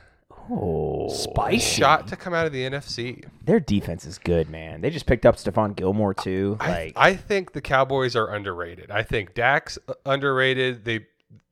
Oh, 0.50 1.08
Spicy. 1.08 1.58
shot 1.58 2.08
to 2.08 2.16
come 2.16 2.34
out 2.34 2.46
of 2.46 2.52
the 2.52 2.62
NFC. 2.62 3.24
Their 3.44 3.60
defense 3.60 4.04
is 4.04 4.18
good, 4.18 4.50
man. 4.50 4.80
They 4.80 4.90
just 4.90 5.06
picked 5.06 5.24
up 5.24 5.36
Stephon 5.36 5.76
Gilmore 5.76 6.14
too. 6.14 6.56
I, 6.60 6.68
Like, 6.68 6.92
I 6.96 7.14
think 7.14 7.52
the 7.52 7.60
Cowboys 7.60 8.16
are 8.16 8.34
underrated. 8.34 8.90
I 8.90 9.02
think 9.02 9.34
Dak's 9.34 9.78
uh, 9.88 9.94
underrated. 10.04 10.84
They 10.84 11.06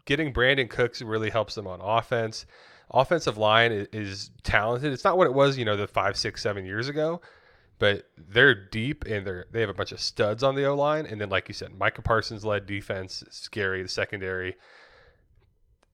getting 0.05 0.33
Brandin 0.33 0.69
Cooks 0.69 1.03
really 1.03 1.31
helps 1.31 1.55
them 1.55 1.67
on 1.67 1.81
offense. 1.81 2.47
Offensive 2.91 3.37
line 3.37 3.71
is, 3.71 3.89
is 3.93 4.31
talented. 4.43 4.93
It's 4.93 5.05
not 5.05 5.19
what 5.19 5.27
it 5.27 5.35
was, 5.35 5.59
you 5.59 5.65
know, 5.65 5.77
the 5.77 5.87
five, 5.87 6.17
six, 6.17 6.43
seven 6.43 6.65
years 6.65 6.89
ago, 6.89 7.21
but 7.79 8.09
they're 8.17 8.55
deep 8.55 9.05
and 9.05 9.27
they're 9.27 9.45
they 9.53 9.61
have 9.61 9.69
a 9.69 9.75
bunch 9.75 9.93
of 9.93 10.01
studs 10.01 10.43
on 10.43 10.55
the 10.55 10.65
O 10.65 10.75
line. 10.75 11.07
And 11.07 11.21
then, 11.21 11.29
like 11.29 11.49
you 11.49 11.55
said, 11.55 11.79
Micah 11.79 12.03
Parsons 12.03 12.45
led 12.45 12.67
defense, 12.67 13.23
scary. 13.31 13.83
The 13.83 13.89
secondary, 13.89 14.57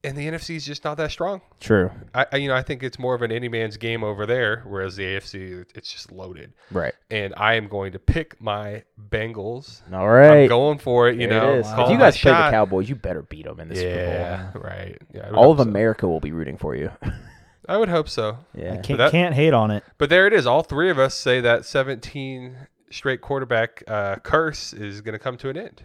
and 0.05 0.17
the 0.17 0.27
NFC 0.27 0.57
is 0.57 0.65
just 0.67 0.85
not 0.85 0.97
that 0.99 1.11
strong. 1.11 1.41
true. 1.61 1.91
I, 2.15 2.27
I 2.33 2.37
you 2.37 2.49
know 2.49 2.55
I 2.55 2.63
think 2.63 2.83
it's 2.83 2.99
more 2.99 3.15
of 3.15 3.23
an 3.23 3.33
any 3.33 3.49
man's 3.49 3.77
game 3.77 4.05
over 4.05 4.27
there, 4.27 4.63
whereas 4.67 4.97
the 4.97 5.05
AFC 5.05 5.65
it's 5.75 5.91
just 5.93 6.13
loaded. 6.13 6.53
Right. 6.71 6.93
And 7.11 7.35
I 7.37 7.55
am 7.55 7.69
going 7.69 7.93
to 7.93 7.99
pick 7.99 8.41
my 8.41 8.85
Bengals. 9.11 9.81
All 9.93 10.09
right. 10.09 10.43
I'm 10.43 10.49
going 10.49 10.79
for 10.79 11.09
it. 11.09 11.19
You 11.21 11.29
There 11.29 11.41
know, 11.41 11.55
it 11.55 11.59
is. 11.61 11.67
If 11.71 11.91
you 11.91 11.99
guys 11.99 12.17
play 12.19 12.31
the. 12.33 12.51
Cowboys, 12.51 12.89
you 12.89 12.95
better 12.95 13.23
beat 13.23 13.47
them 13.47 13.61
in 13.61 13.69
the 13.69 13.81
yeah, 13.83 14.53
Super 14.53 14.67
right. 14.67 14.99
Yeah, 15.13 15.21
I 15.21 15.25
would 15.27 15.35
Bowl. 15.35 15.45
All 15.45 15.51
of 15.53 15.59
so. 15.59 15.63
America 15.63 16.07
will 16.09 16.21
be 16.21 16.33
rooting 16.33 16.57
for 16.59 16.75
you. 16.75 16.91
I 17.69 17.79
would 17.79 17.89
hope 17.89 18.09
so. 18.11 18.39
yeah. 18.55 18.77
Can't, 18.83 18.99
that- 18.99 19.11
can't 19.11 19.35
hate 19.35 19.55
on 19.55 19.71
it. 19.71 19.83
But 19.99 20.11
there 20.11 20.27
it 20.27 20.33
is. 20.35 20.47
All 20.47 20.63
three 20.63 20.91
of 20.91 20.99
us 20.99 21.15
say 21.15 21.41
that 21.41 21.65
17 21.65 22.57
straight 22.91 23.21
quarterback 23.23 23.83
uh, 23.89 24.17
curse 24.17 24.73
is 24.75 25.01
going 25.01 25.15
to 25.15 25.19
come 25.19 25.37
to 25.39 25.49
an 25.49 25.57
end. 25.57 25.83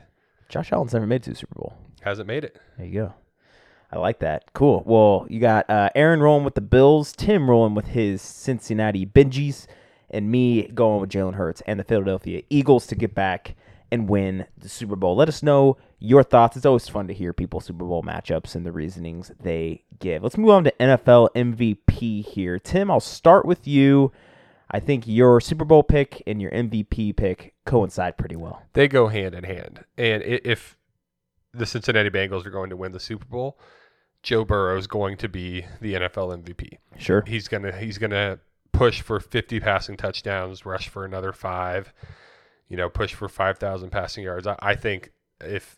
Josh 0.49 0.71
Allen's 0.73 0.93
never 0.93 1.05
made 1.07 1.17
it 1.17 1.23
to 1.25 1.29
the 1.29 1.35
Super 1.37 1.55
Bowl. 1.55 1.73
Hasn't 2.01 2.27
made 2.27 2.43
it. 2.43 2.59
There 2.77 2.85
you 2.85 2.93
go. 3.01 3.13
I 3.91 3.97
like 3.97 4.19
that. 4.19 4.53
Cool. 4.53 4.83
Well, 4.85 5.25
you 5.29 5.39
got 5.39 5.69
uh, 5.69 5.89
Aaron 5.95 6.21
rolling 6.21 6.45
with 6.45 6.55
the 6.55 6.61
Bills, 6.61 7.11
Tim 7.11 7.49
rolling 7.49 7.73
with 7.73 7.87
his 7.87 8.21
Cincinnati 8.21 9.05
Benjis, 9.05 9.65
and 10.11 10.29
me 10.29 10.67
going 10.67 11.01
with 11.01 11.09
Jalen 11.09 11.35
Hurts 11.35 11.61
and 11.65 11.79
the 11.79 11.83
Philadelphia 11.83 12.43
Eagles 12.49 12.85
to 12.87 12.95
get 12.95 13.15
back 13.15 13.55
and 13.91 14.07
win 14.07 14.45
the 14.57 14.69
Super 14.69 14.95
Bowl. 14.95 15.15
Let 15.15 15.27
us 15.27 15.41
know 15.41 15.77
your 15.97 16.23
thoughts. 16.23 16.55
It's 16.55 16.65
always 16.65 16.87
fun 16.87 17.07
to 17.07 17.13
hear 17.13 17.33
people's 17.33 17.65
Super 17.65 17.85
Bowl 17.85 18.03
matchups 18.03 18.55
and 18.55 18.65
the 18.65 18.71
reasonings 18.71 19.31
they 19.39 19.83
give. 19.99 20.23
Let's 20.23 20.37
move 20.37 20.51
on 20.51 20.63
to 20.65 20.73
NFL 20.79 21.29
MVP 21.35 22.25
here. 22.25 22.59
Tim, 22.59 22.91
I'll 22.91 22.99
start 22.99 23.45
with 23.45 23.67
you. 23.67 24.11
I 24.71 24.79
think 24.79 25.07
your 25.07 25.41
Super 25.41 25.65
Bowl 25.65 25.81
pick 25.81 26.21
and 26.27 26.39
your 26.39 26.51
MVP 26.51 27.15
pick 27.15 27.55
coincide 27.65 28.17
pretty 28.17 28.35
well. 28.35 28.61
They 28.73 28.87
go 28.87 29.07
hand 29.07 29.33
in 29.33 29.43
hand. 29.43 29.83
And 29.97 30.21
if 30.23 30.77
the 31.53 31.65
Cincinnati 31.65 32.11
Bengals 32.11 32.45
are 32.45 32.51
going 32.51 32.69
to 32.69 32.77
win 32.77 32.91
the 32.91 32.99
Super 32.99 33.25
Bowl, 33.25 33.59
Joe 34.23 34.45
Burrow 34.45 34.77
is 34.77 34.87
going 34.87 35.17
to 35.17 35.29
be 35.29 35.65
the 35.81 35.93
NFL 35.93 36.43
MVP. 36.43 36.77
Sure. 36.97 37.23
he's 37.25 37.47
gonna 37.47 37.71
he's 37.77 37.97
gonna 37.97 38.39
push 38.71 39.01
for 39.01 39.19
50 39.19 39.59
passing 39.59 39.97
touchdowns, 39.97 40.65
rush 40.65 40.89
for 40.89 41.05
another 41.05 41.31
five, 41.31 41.93
you 42.67 42.77
know, 42.77 42.89
push 42.89 43.13
for 43.13 43.27
5,000 43.27 43.89
passing 43.89 44.23
yards. 44.23 44.47
I, 44.47 44.55
I 44.59 44.75
think 44.75 45.11
if 45.41 45.77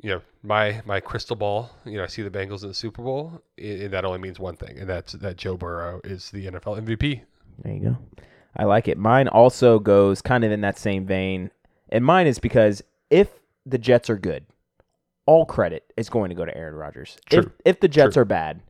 you 0.00 0.10
know 0.10 0.20
my 0.42 0.80
my 0.86 1.00
crystal 1.00 1.36
ball, 1.36 1.70
you 1.84 1.96
know, 1.98 2.04
I 2.04 2.06
see 2.06 2.22
the 2.22 2.30
Bengals 2.30 2.62
in 2.62 2.68
the 2.68 2.74
Super 2.74 3.02
Bowl, 3.02 3.42
and 3.58 3.90
that 3.92 4.04
only 4.04 4.18
means 4.18 4.38
one 4.38 4.56
thing, 4.56 4.78
and 4.78 4.88
that's 4.88 5.12
that 5.12 5.36
Joe 5.36 5.56
Burrow 5.56 6.00
is 6.04 6.30
the 6.30 6.46
NFL 6.46 6.80
MVP. 6.80 7.22
There 7.62 7.72
you 7.74 7.80
go. 7.80 7.98
I 8.56 8.64
like 8.64 8.88
it. 8.88 8.98
Mine 8.98 9.28
also 9.28 9.78
goes 9.78 10.22
kind 10.22 10.44
of 10.44 10.50
in 10.50 10.60
that 10.62 10.78
same 10.78 11.06
vein. 11.06 11.50
And 11.90 12.04
mine 12.04 12.26
is 12.26 12.38
because 12.38 12.82
if 13.10 13.28
the 13.64 13.78
Jets 13.78 14.10
are 14.10 14.18
good, 14.18 14.44
all 15.28 15.44
credit 15.44 15.92
is 15.98 16.08
going 16.08 16.30
to 16.30 16.34
go 16.34 16.46
to 16.46 16.56
Aaron 16.56 16.74
Rodgers. 16.74 17.18
If 17.30 17.44
True. 17.44 17.52
if 17.66 17.80
the 17.80 17.86
Jets 17.86 18.14
True. 18.14 18.22
are 18.22 18.24
bad, 18.24 18.62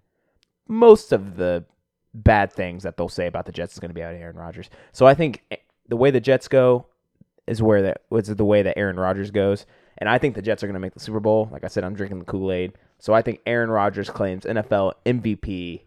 most 0.66 1.12
of 1.12 1.36
the 1.36 1.64
bad 2.12 2.52
things 2.52 2.82
that 2.82 2.96
they'll 2.96 3.08
say 3.08 3.28
about 3.28 3.46
the 3.46 3.52
Jets 3.52 3.74
is 3.74 3.78
going 3.78 3.90
to 3.90 3.94
be 3.94 4.02
out 4.02 4.12
of 4.12 4.20
Aaron 4.20 4.34
Rodgers. 4.34 4.68
So 4.90 5.06
I 5.06 5.14
think 5.14 5.44
eh, 5.52 5.56
the 5.88 5.96
way 5.96 6.10
the 6.10 6.20
Jets 6.20 6.48
go 6.48 6.86
is 7.46 7.62
where 7.62 7.80
that 7.82 8.02
was 8.10 8.26
the 8.26 8.44
way 8.44 8.62
that 8.62 8.76
Aaron 8.76 8.98
Rodgers 8.98 9.30
goes. 9.30 9.66
And 9.98 10.08
I 10.08 10.18
think 10.18 10.34
the 10.34 10.42
Jets 10.42 10.64
are 10.64 10.66
going 10.66 10.74
to 10.74 10.80
make 10.80 10.94
the 10.94 11.00
Super 11.00 11.20
Bowl. 11.20 11.48
Like 11.52 11.62
I 11.62 11.68
said, 11.68 11.84
I'm 11.84 11.94
drinking 11.94 12.18
the 12.18 12.24
Kool 12.24 12.50
Aid. 12.50 12.72
So 12.98 13.14
I 13.14 13.22
think 13.22 13.40
Aaron 13.46 13.70
Rodgers 13.70 14.10
claims 14.10 14.42
NFL 14.44 14.94
MVP 15.06 15.82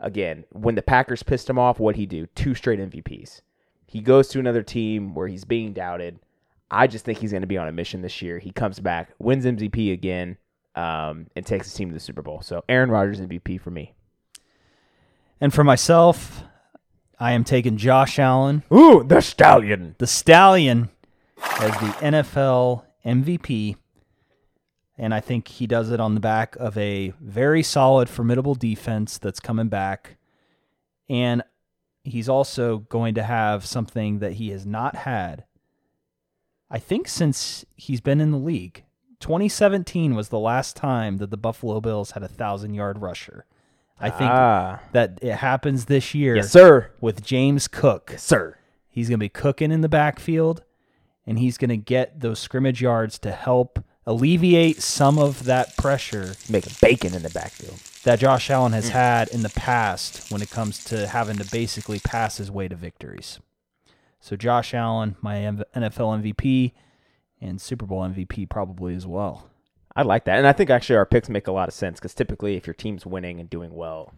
again. 0.00 0.44
When 0.50 0.74
the 0.74 0.82
Packers 0.82 1.22
pissed 1.22 1.48
him 1.48 1.58
off, 1.58 1.78
what 1.78 1.94
he 1.94 2.04
do? 2.04 2.26
Two 2.34 2.56
straight 2.56 2.80
MVPs. 2.80 3.42
He 3.86 4.00
goes 4.00 4.26
to 4.28 4.40
another 4.40 4.64
team 4.64 5.14
where 5.14 5.28
he's 5.28 5.44
being 5.44 5.72
doubted. 5.72 6.18
I 6.70 6.86
just 6.86 7.04
think 7.04 7.18
he's 7.18 7.30
going 7.30 7.42
to 7.42 7.46
be 7.46 7.58
on 7.58 7.68
a 7.68 7.72
mission 7.72 8.02
this 8.02 8.20
year. 8.22 8.38
He 8.38 8.50
comes 8.50 8.80
back, 8.80 9.12
wins 9.18 9.44
MVP 9.44 9.92
again, 9.92 10.36
um, 10.74 11.26
and 11.36 11.46
takes 11.46 11.66
his 11.66 11.74
team 11.74 11.88
to 11.88 11.94
the 11.94 12.00
Super 12.00 12.22
Bowl. 12.22 12.40
So 12.42 12.64
Aaron 12.68 12.90
Rodgers 12.90 13.20
MVP 13.20 13.60
for 13.60 13.70
me. 13.70 13.94
And 15.40 15.52
for 15.54 15.64
myself, 15.64 16.42
I 17.18 17.32
am 17.32 17.44
taking 17.44 17.76
Josh 17.76 18.18
Allen, 18.18 18.62
Ooh, 18.72 19.04
the 19.04 19.20
stallion. 19.20 19.94
the 19.98 20.06
Stallion, 20.06 20.90
as 21.60 21.70
the 21.72 21.94
NFL 22.00 22.84
MVP. 23.04 23.76
And 24.98 25.12
I 25.12 25.20
think 25.20 25.48
he 25.48 25.66
does 25.66 25.90
it 25.90 26.00
on 26.00 26.14
the 26.14 26.20
back 26.20 26.56
of 26.56 26.76
a 26.78 27.12
very 27.20 27.62
solid, 27.62 28.08
formidable 28.08 28.54
defense 28.54 29.18
that's 29.18 29.40
coming 29.40 29.68
back. 29.68 30.16
And 31.08 31.42
he's 32.02 32.28
also 32.28 32.78
going 32.78 33.14
to 33.14 33.22
have 33.22 33.66
something 33.66 34.20
that 34.20 34.32
he 34.34 34.50
has 34.50 34.64
not 34.64 34.96
had, 34.96 35.44
I 36.70 36.78
think, 36.78 37.08
since 37.08 37.64
he's 37.76 38.00
been 38.00 38.20
in 38.20 38.30
the 38.30 38.38
league. 38.38 38.84
2017 39.20 40.14
was 40.14 40.28
the 40.28 40.38
last 40.38 40.76
time 40.76 41.18
that 41.18 41.30
the 41.30 41.36
Buffalo 41.36 41.80
Bills 41.80 42.12
had 42.12 42.22
a 42.22 42.28
thousand 42.28 42.74
yard 42.74 42.98
rusher. 42.98 43.46
I 43.98 44.10
think 44.10 44.30
ah, 44.30 44.80
that 44.92 45.18
it 45.22 45.36
happens 45.36 45.86
this 45.86 46.14
year 46.14 46.36
yes, 46.36 46.50
sir. 46.50 46.90
with 47.00 47.24
James 47.24 47.66
Cook. 47.66 48.10
Yes, 48.12 48.22
sir. 48.22 48.58
He's 48.90 49.08
going 49.08 49.18
to 49.18 49.24
be 49.24 49.30
cooking 49.30 49.72
in 49.72 49.80
the 49.80 49.88
backfield, 49.88 50.64
and 51.26 51.38
he's 51.38 51.56
going 51.56 51.70
to 51.70 51.78
get 51.78 52.20
those 52.20 52.38
scrimmage 52.38 52.82
yards 52.82 53.18
to 53.20 53.32
help 53.32 53.82
alleviate 54.06 54.82
some 54.82 55.18
of 55.18 55.44
that 55.44 55.76
pressure 55.76 56.34
Making 56.48 56.74
bacon 56.80 57.14
in 57.14 57.22
the 57.22 57.30
backfield. 57.30 57.78
that 58.04 58.20
Josh 58.20 58.50
Allen 58.50 58.72
has 58.72 58.90
had 58.90 59.28
in 59.28 59.42
the 59.42 59.50
past 59.50 60.30
when 60.30 60.42
it 60.42 60.50
comes 60.50 60.84
to 60.84 61.08
having 61.08 61.36
to 61.38 61.50
basically 61.50 61.98
pass 61.98 62.36
his 62.36 62.50
way 62.50 62.68
to 62.68 62.76
victories. 62.76 63.40
So, 64.20 64.36
Josh 64.36 64.74
Allen, 64.74 65.16
my 65.20 65.36
NFL 65.36 66.20
MVP, 66.22 66.72
and 67.40 67.60
Super 67.60 67.86
Bowl 67.86 68.02
MVP 68.02 68.48
probably 68.48 68.94
as 68.94 69.06
well. 69.06 69.48
I 69.94 70.02
like 70.02 70.24
that, 70.24 70.38
and 70.38 70.46
I 70.46 70.52
think 70.52 70.68
actually 70.70 70.96
our 70.96 71.06
picks 71.06 71.28
make 71.28 71.46
a 71.46 71.52
lot 71.52 71.68
of 71.68 71.74
sense 71.74 71.98
because 71.98 72.12
typically, 72.14 72.56
if 72.56 72.66
your 72.66 72.74
team's 72.74 73.06
winning 73.06 73.40
and 73.40 73.48
doing 73.48 73.74
well, 73.74 74.12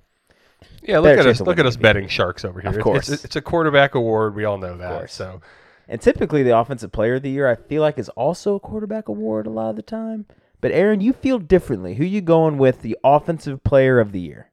Yeah, 0.83 0.99
look 0.99 1.17
at 1.19 1.27
us. 1.27 1.41
Look 1.41 1.59
at 1.61 1.67
us 1.67 1.77
MVP. 1.77 1.83
betting 1.83 2.09
sharks 2.09 2.45
over 2.45 2.61
here. 2.61 2.69
Of 2.71 2.75
It's- 2.77 2.83
course. 2.85 3.09
it's, 3.09 3.25
it's 3.25 3.37
a 3.37 3.41
quarterback 3.43 3.95
award. 3.95 4.35
We 4.35 4.45
all 4.45 4.59
know 4.59 4.77
that. 4.77 4.99
course. 4.99 5.13
So 5.15 5.41
and 5.87 6.01
typically 6.01 6.43
the 6.43 6.57
offensive 6.59 6.91
player 6.93 7.15
of 7.15 7.23
the 7.23 7.31
year, 7.31 7.49
I 7.49 7.55
feel 7.55 7.81
like 7.83 7.97
is 7.99 8.09
also 8.11 8.57
a 8.57 8.61
quarterback 8.61 9.09
award 9.09 9.47
a 9.47 9.51
lot 9.51 9.71
of 9.71 9.77
the 9.77 9.83
time. 9.83 10.27
But 10.61 10.73
Aaron, 10.73 11.01
you 11.01 11.13
feel 11.13 11.39
differently. 11.39 11.95
Who 11.95 12.05
you 12.05 12.21
going 12.21 12.59
with 12.59 12.83
the 12.83 12.99
offensive 13.05 13.63
player 13.63 14.01
of 14.01 14.11
the 14.13 14.19
year? 14.21 14.51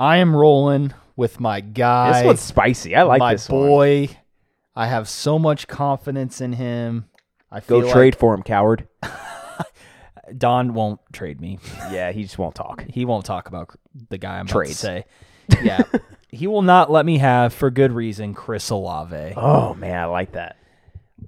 I 0.00 0.16
am 0.16 0.34
rolling 0.34 0.92
with 1.16 1.40
my 1.40 1.60
guy. 1.60 2.12
this 2.18 2.26
one's 2.26 2.40
spicy. 2.40 2.94
I 2.94 3.02
like 3.02 3.18
my 3.18 3.34
this 3.34 3.48
one. 3.48 3.66
boy. 3.66 4.08
I 4.74 4.86
have 4.86 5.08
so 5.08 5.38
much 5.38 5.66
confidence 5.68 6.40
in 6.40 6.52
him. 6.52 7.06
I 7.50 7.60
Go 7.60 7.90
trade 7.90 8.14
for 8.14 8.34
him, 8.34 8.42
coward. 8.42 8.86
Don 10.36 10.74
won't 10.74 11.00
trade 11.12 11.40
me. 11.40 11.58
Yeah, 11.90 12.12
he 12.12 12.22
just 12.24 12.36
won't 12.38 12.54
talk. 12.54 12.84
He 12.88 13.04
won't 13.04 13.24
talk 13.24 13.48
about 13.48 13.70
the 14.10 14.18
guy 14.18 14.38
I'm 14.38 14.46
about 14.48 14.66
to 14.66 14.74
say. 14.74 15.04
Yeah, 15.62 15.82
he 16.28 16.48
will 16.48 16.62
not 16.62 16.90
let 16.90 17.06
me 17.06 17.18
have 17.18 17.54
for 17.54 17.70
good 17.70 17.92
reason 17.92 18.34
Chris 18.34 18.68
Olave. 18.70 19.34
Oh 19.36 19.74
man, 19.74 19.96
I 19.96 20.06
like 20.06 20.32
that. 20.32 20.56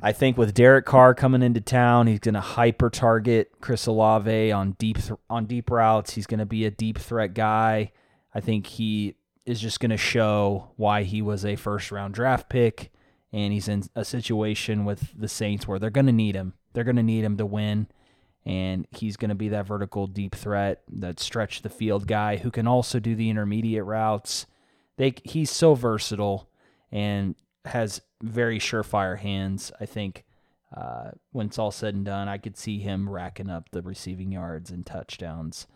I 0.03 0.11
think 0.11 0.37
with 0.37 0.55
Derek 0.55 0.87
Carr 0.87 1.15
coming 1.15 1.41
into 1.41 1.61
town, 1.61 2.09
he's 2.09 2.19
going 2.19 2.35
to 2.35 2.41
hyper 2.41 2.91
target 2.91 3.53
Chris 3.61 3.87
Olave 3.87 4.51
on 4.51 4.73
deep 4.73 4.99
th- 4.99 5.13
on 5.31 5.47
deep 5.47 5.71
routes. 5.71 6.15
He's 6.15 6.27
going 6.27 6.41
to 6.41 6.47
be 6.47 6.65
a 6.65 6.73
deep 6.73 6.99
threat 6.99 7.33
guy. 7.33 7.93
I 8.35 8.41
think 8.41 8.67
he 8.67 9.15
is 9.49 9.61
just 9.61 9.81
going 9.81 9.91
to 9.91 9.97
show 9.97 10.73
why 10.77 11.05
he 11.05 11.23
was 11.23 11.45
a 11.45 11.57
first 11.57 11.91
round 11.91 12.13
draft 12.13 12.51
pick, 12.51 12.93
and 13.33 13.53
he's 13.53 13.67
in 13.67 13.85
a 13.95 14.05
situation 14.05 14.85
with 14.85 15.19
the 15.19 15.27
Saints 15.27 15.67
where 15.67 15.79
they're 15.79 15.89
going 15.89 16.07
to 16.07 16.13
need 16.13 16.35
him. 16.35 16.53
They're 16.75 16.85
going 16.85 16.97
to 16.97 17.03
need 17.03 17.25
him 17.25 17.39
to 17.39 17.47
win, 17.47 17.89
and 18.45 18.87
he's 18.91 19.17
going 19.17 19.31
to 19.31 19.35
be 19.35 19.49
that 19.49 19.67
vertical 19.67 20.07
deep 20.07 20.35
threat, 20.35 20.83
that 20.91 21.19
stretch 21.19 21.63
the 21.63 21.71
field 21.71 22.07
guy 22.07 22.37
who 22.37 22.51
can 22.51 22.67
also 22.67 23.01
do 23.01 23.15
the 23.15 23.31
intermediate 23.31 23.85
routes. 23.85 24.45
They 24.99 25.15
he's 25.25 25.51
so 25.51 25.75
versatile 25.75 26.51
and 26.93 27.35
has 27.65 28.03
very 28.23 28.59
surefire 28.59 29.19
hands. 29.19 29.73
I 29.81 29.87
think 29.87 30.25
uh, 30.77 31.13
when 31.33 31.47
it's 31.47 31.59
all 31.59 31.71
said 31.71 31.95
and 31.95 32.05
done, 32.05 32.29
I 32.29 32.37
could 32.37 32.59
see 32.59 32.81
him 32.81 33.09
racking 33.09 33.49
up 33.49 33.71
the 33.71 33.81
receiving 33.81 34.31
yards 34.31 34.71
and 34.71 34.85
touchdowns 34.85 35.67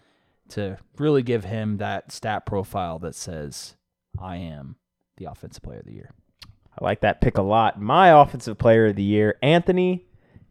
to 0.53 0.79
really 0.99 1.23
give 1.23 1.45
him 1.45 1.79
that 1.79 2.13
stat 2.13 2.47
profile 2.47 2.99
that 3.01 3.15
says, 3.15 3.77
I 4.19 4.37
am 4.37 4.77
the 5.17 5.27
offensive 5.27 5.63
player 5.63 5.81
of 5.81 5.87
the 5.87 5.95
year. 5.95 6.11
I 6.45 6.85
like 6.85 7.01
that 7.01 7.21
pick 7.21 7.39
a 7.39 7.43
lot. 7.43 7.81
My 7.81 8.09
offensive 8.09 8.59
player 8.59 8.87
of 8.87 8.97
the 8.97 9.03
year, 9.03 9.37
Anthony. 9.43 10.07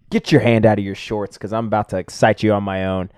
Get 0.09 0.31
your 0.31 0.41
hand 0.41 0.65
out 0.65 0.77
of 0.77 0.83
your 0.83 0.93
shorts 0.93 1.37
because 1.37 1.53
I'm 1.53 1.67
about 1.67 1.89
to 1.89 1.97
excite 1.97 2.43
you 2.43 2.51
on 2.51 2.63
my 2.63 2.85
own. 2.85 3.09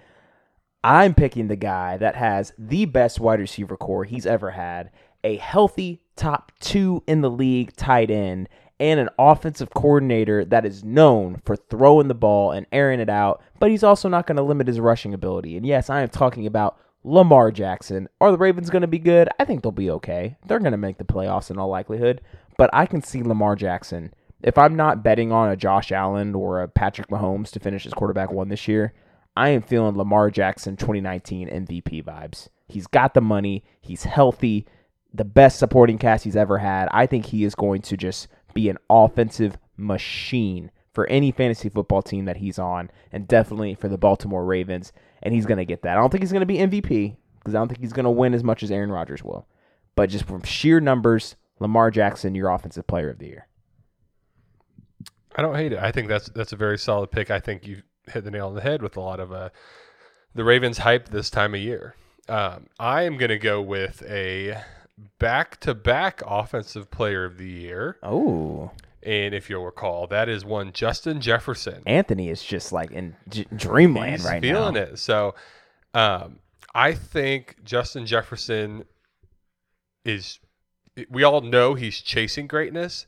I'm 0.83 1.15
picking 1.15 1.47
the 1.47 1.55
guy 1.55 1.97
that 1.97 2.15
has 2.15 2.53
the 2.57 2.85
best 2.85 3.19
wide 3.19 3.39
receiver 3.39 3.75
core 3.77 4.03
he's 4.03 4.27
ever 4.27 4.51
had, 4.51 4.91
a 5.23 5.37
healthy 5.37 6.03
top 6.15 6.51
two 6.59 7.01
in 7.07 7.21
the 7.21 7.31
league 7.31 7.75
tight 7.75 8.11
end, 8.11 8.47
and 8.79 8.99
an 8.99 9.09
offensive 9.17 9.69
coordinator 9.69 10.43
that 10.45 10.65
is 10.65 10.83
known 10.83 11.41
for 11.45 11.55
throwing 11.55 12.07
the 12.07 12.13
ball 12.13 12.51
and 12.51 12.65
airing 12.71 12.99
it 12.99 13.09
out, 13.09 13.41
but 13.59 13.71
he's 13.71 13.83
also 13.83 14.09
not 14.09 14.27
going 14.27 14.35
to 14.37 14.43
limit 14.43 14.67
his 14.67 14.79
rushing 14.79 15.13
ability. 15.13 15.55
And 15.55 15.65
yes, 15.65 15.89
I 15.89 16.01
am 16.01 16.09
talking 16.09 16.45
about 16.47 16.77
Lamar 17.03 17.51
Jackson. 17.51 18.07
Are 18.19 18.31
the 18.31 18.37
Ravens 18.37 18.69
going 18.69 18.81
to 18.81 18.87
be 18.87 18.99
good? 18.99 19.29
I 19.39 19.45
think 19.45 19.61
they'll 19.61 19.71
be 19.71 19.91
okay. 19.91 20.37
They're 20.47 20.59
going 20.59 20.71
to 20.71 20.77
make 20.77 20.97
the 20.97 21.03
playoffs 21.03 21.51
in 21.51 21.57
all 21.57 21.69
likelihood, 21.69 22.21
but 22.57 22.69
I 22.73 22.85
can 22.85 23.01
see 23.01 23.23
Lamar 23.23 23.55
Jackson. 23.55 24.13
If 24.41 24.57
I'm 24.57 24.75
not 24.75 25.03
betting 25.03 25.31
on 25.31 25.49
a 25.49 25.55
Josh 25.55 25.91
Allen 25.91 26.35
or 26.35 26.61
a 26.61 26.67
Patrick 26.67 27.07
Mahomes 27.07 27.51
to 27.51 27.59
finish 27.59 27.85
as 27.85 27.93
quarterback 27.93 28.31
one 28.31 28.49
this 28.49 28.67
year, 28.67 28.93
I 29.35 29.49
am 29.49 29.61
feeling 29.61 29.97
Lamar 29.97 30.29
Jackson 30.29 30.75
2019 30.75 31.47
MVP 31.49 32.03
vibes. 32.03 32.49
He's 32.67 32.87
got 32.87 33.13
the 33.13 33.21
money, 33.21 33.63
he's 33.81 34.03
healthy, 34.03 34.65
the 35.13 35.25
best 35.25 35.59
supporting 35.59 35.97
cast 35.97 36.23
he's 36.23 36.35
ever 36.35 36.57
had. 36.57 36.87
I 36.91 37.05
think 37.05 37.27
he 37.27 37.43
is 37.43 37.55
going 37.55 37.81
to 37.83 37.97
just 37.97 38.27
be 38.53 38.69
an 38.69 38.77
offensive 38.89 39.57
machine 39.77 40.71
for 40.93 41.07
any 41.07 41.31
fantasy 41.31 41.69
football 41.69 42.01
team 42.01 42.25
that 42.25 42.37
he's 42.37 42.59
on, 42.59 42.91
and 43.11 43.27
definitely 43.27 43.75
for 43.75 43.87
the 43.87 43.97
Baltimore 43.97 44.45
Ravens. 44.45 44.93
And 45.21 45.33
he's 45.33 45.45
going 45.45 45.57
to 45.57 45.65
get 45.65 45.81
that. 45.83 45.97
I 45.97 46.01
don't 46.01 46.09
think 46.09 46.21
he's 46.21 46.31
going 46.31 46.41
to 46.41 46.45
be 46.45 46.57
MVP 46.57 47.15
because 47.39 47.55
I 47.55 47.57
don't 47.57 47.67
think 47.67 47.81
he's 47.81 47.93
going 47.93 48.05
to 48.05 48.11
win 48.11 48.33
as 48.33 48.43
much 48.43 48.61
as 48.61 48.71
Aaron 48.71 48.91
Rodgers 48.91 49.23
will. 49.23 49.47
But 49.95 50.09
just 50.09 50.25
from 50.25 50.43
sheer 50.43 50.79
numbers, 50.79 51.35
Lamar 51.59 51.91
Jackson, 51.91 52.35
your 52.35 52.49
offensive 52.49 52.87
player 52.87 53.09
of 53.09 53.19
the 53.19 53.27
year. 53.27 53.47
I 55.35 55.41
don't 55.41 55.55
hate 55.55 55.73
it. 55.73 55.79
I 55.79 55.91
think 55.91 56.07
that's 56.07 56.29
that's 56.29 56.51
a 56.51 56.57
very 56.57 56.77
solid 56.77 57.09
pick. 57.11 57.31
I 57.31 57.39
think 57.39 57.65
you 57.65 57.81
hit 58.07 58.23
the 58.23 58.31
nail 58.31 58.47
on 58.47 58.55
the 58.55 58.61
head 58.61 58.81
with 58.81 58.97
a 58.97 59.01
lot 59.01 59.19
of 59.19 59.31
uh, 59.31 59.49
the 60.35 60.43
Ravens 60.43 60.77
hype 60.77 61.09
this 61.09 61.29
time 61.29 61.53
of 61.55 61.61
year. 61.61 61.95
Um, 62.29 62.67
I 62.79 63.03
am 63.03 63.17
going 63.17 63.29
to 63.29 63.39
go 63.39 63.61
with 63.61 64.03
a 64.07 64.61
back-to-back 65.19 66.21
offensive 66.25 66.89
player 66.91 67.25
of 67.25 67.37
the 67.37 67.49
year, 67.49 67.97
Oh, 68.03 68.71
and 69.01 69.33
if 69.33 69.49
you'll 69.49 69.65
recall, 69.65 70.07
that 70.07 70.29
is 70.29 70.45
one 70.45 70.71
Justin 70.71 71.19
Jefferson. 71.21 71.83
Anthony 71.85 72.29
is 72.29 72.43
just 72.43 72.71
like 72.71 72.91
in 72.91 73.15
j- 73.29 73.45
dreamland 73.55 74.13
He's 74.13 74.25
right 74.25 74.41
feeling 74.41 74.73
now. 74.75 74.79
Feeling 74.81 74.93
it. 74.93 74.99
So, 74.99 75.35
um, 75.93 76.39
I 76.73 76.93
think 76.93 77.57
Justin 77.63 78.05
Jefferson 78.05 78.85
is. 80.05 80.39
We 81.09 81.23
all 81.23 81.41
know 81.41 81.73
he's 81.73 81.99
chasing 81.99 82.45
greatness. 82.47 83.07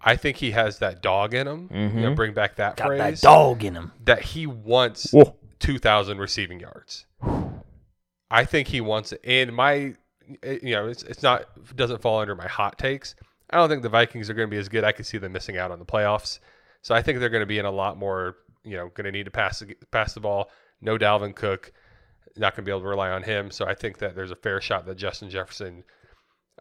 I 0.00 0.14
think 0.16 0.36
he 0.36 0.52
has 0.52 0.78
that 0.78 1.02
dog 1.02 1.34
in 1.34 1.46
him. 1.48 1.68
You 1.72 1.88
know, 2.02 2.14
bring 2.14 2.34
back 2.34 2.56
that 2.56 2.76
Got 2.76 2.86
phrase. 2.86 3.20
that 3.20 3.26
dog 3.26 3.64
in 3.64 3.74
him. 3.74 3.92
that 4.04 4.22
he 4.22 4.46
wants 4.46 5.10
Whoa. 5.10 5.34
2,000 5.58 6.18
receiving 6.18 6.60
yards. 6.60 7.06
I 8.30 8.44
think 8.44 8.68
he 8.68 8.80
wants 8.80 9.12
it. 9.12 9.20
And 9.24 9.52
my, 9.56 9.94
eh, 10.42 10.58
you 10.62 10.72
know, 10.74 10.88
it's, 10.88 11.02
it's 11.04 11.22
not, 11.22 11.46
doesn't 11.76 12.00
fall 12.02 12.20
under 12.20 12.34
my 12.34 12.46
hot 12.48 12.78
takes. 12.78 13.14
I 13.50 13.56
don't 13.56 13.68
think 13.68 13.82
the 13.82 13.88
Vikings 13.88 14.28
are 14.28 14.34
going 14.34 14.48
to 14.48 14.54
be 14.54 14.58
as 14.58 14.68
good. 14.68 14.84
I 14.84 14.92
could 14.92 15.06
see 15.06 15.18
them 15.18 15.32
missing 15.32 15.56
out 15.56 15.70
on 15.70 15.78
the 15.78 15.84
playoffs. 15.84 16.38
So 16.82 16.94
I 16.94 17.02
think 17.02 17.18
they're 17.20 17.28
going 17.28 17.42
to 17.42 17.46
be 17.46 17.58
in 17.58 17.64
a 17.66 17.70
lot 17.70 17.96
more, 17.96 18.36
you 18.64 18.76
know, 18.76 18.88
going 18.88 19.04
to 19.04 19.12
need 19.12 19.24
to 19.24 19.30
pass, 19.30 19.60
the- 19.60 19.76
pass 19.90 20.14
the 20.14 20.20
ball. 20.20 20.50
No 20.80 20.98
Dalvin 20.98 21.34
Cook, 21.34 21.72
not 22.36 22.54
going 22.54 22.64
to 22.64 22.68
be 22.68 22.72
able 22.72 22.80
to 22.82 22.88
rely 22.88 23.10
on 23.10 23.22
him. 23.22 23.50
So 23.50 23.64
I 23.66 23.74
think 23.74 23.98
that 23.98 24.14
there's 24.14 24.30
a 24.30 24.36
fair 24.36 24.60
shot 24.60 24.86
that 24.86 24.96
Justin 24.96 25.30
Jefferson 25.30 25.84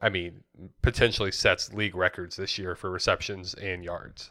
I 0.02 0.10
mean, 0.10 0.44
potentially 0.82 1.32
sets 1.32 1.74
league 1.74 1.96
records 1.96 2.36
this 2.36 2.58
year 2.58 2.76
for 2.76 2.92
receptions 2.92 3.54
and 3.54 3.84
yards. 3.84 4.30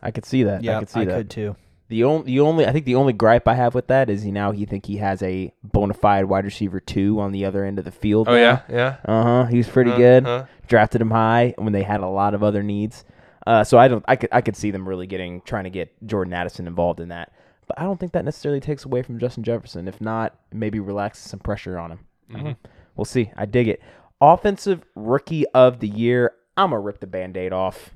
I 0.00 0.12
could 0.12 0.24
see 0.24 0.44
that. 0.44 0.62
Yeah, 0.62 0.70
I 0.70 0.74
Yeah, 0.74 0.78
could 0.80 0.88
see 0.88 1.00
I 1.00 1.04
that. 1.06 1.16
could 1.16 1.30
too. 1.30 1.56
The 1.88 2.04
only, 2.04 2.24
the 2.26 2.40
only, 2.40 2.66
I 2.66 2.72
think 2.72 2.84
the 2.84 2.96
only 2.96 3.14
gripe 3.14 3.48
I 3.48 3.54
have 3.54 3.74
with 3.74 3.86
that 3.86 4.10
is 4.10 4.22
he 4.22 4.30
now 4.30 4.50
he 4.52 4.66
think 4.66 4.84
he 4.84 4.98
has 4.98 5.22
a 5.22 5.52
bona 5.64 5.94
fide 5.94 6.26
wide 6.26 6.44
receiver 6.44 6.80
two 6.80 7.18
on 7.20 7.32
the 7.32 7.44
other 7.46 7.64
end 7.64 7.78
of 7.78 7.84
the 7.86 7.90
field. 7.90 8.28
Oh 8.28 8.34
yeah, 8.36 8.60
yeah. 8.68 8.96
uh 9.06 9.22
huh. 9.22 9.44
He's 9.46 9.66
pretty 9.68 9.92
Uh, 9.92 9.96
good. 9.96 10.26
uh. 10.26 10.44
Drafted 10.66 11.00
him 11.00 11.10
high 11.10 11.54
when 11.56 11.72
they 11.72 11.82
had 11.82 12.00
a 12.00 12.06
lot 12.08 12.34
of 12.34 12.42
other 12.42 12.62
needs. 12.62 13.04
Uh, 13.46 13.64
so 13.64 13.78
I 13.78 13.88
don't, 13.88 14.04
I 14.06 14.16
could, 14.16 14.28
I 14.30 14.42
could 14.42 14.54
see 14.56 14.70
them 14.70 14.86
really 14.86 15.06
getting 15.06 15.40
trying 15.40 15.64
to 15.64 15.70
get 15.70 15.90
Jordan 16.06 16.34
Addison 16.34 16.66
involved 16.66 17.00
in 17.00 17.08
that. 17.08 17.32
But 17.66 17.78
I 17.80 17.84
don't 17.84 17.98
think 17.98 18.12
that 18.12 18.24
necessarily 18.26 18.60
takes 18.60 18.84
away 18.84 19.02
from 19.02 19.18
Justin 19.18 19.42
Jefferson. 19.42 19.88
If 19.88 19.98
not, 20.00 20.34
maybe 20.52 20.80
relaxes 20.80 21.30
some 21.30 21.40
pressure 21.40 21.78
on 21.78 21.92
him. 21.92 21.98
I 22.34 22.40
don't. 22.42 22.58
We'll 22.96 23.06
see. 23.06 23.30
I 23.36 23.46
dig 23.46 23.68
it. 23.68 23.80
Offensive 24.20 24.82
rookie 24.94 25.46
of 25.54 25.80
the 25.80 25.88
year. 25.88 26.32
I'm 26.56 26.70
gonna 26.70 26.80
rip 26.80 27.00
the 27.00 27.06
band-aid 27.06 27.52
off. 27.54 27.94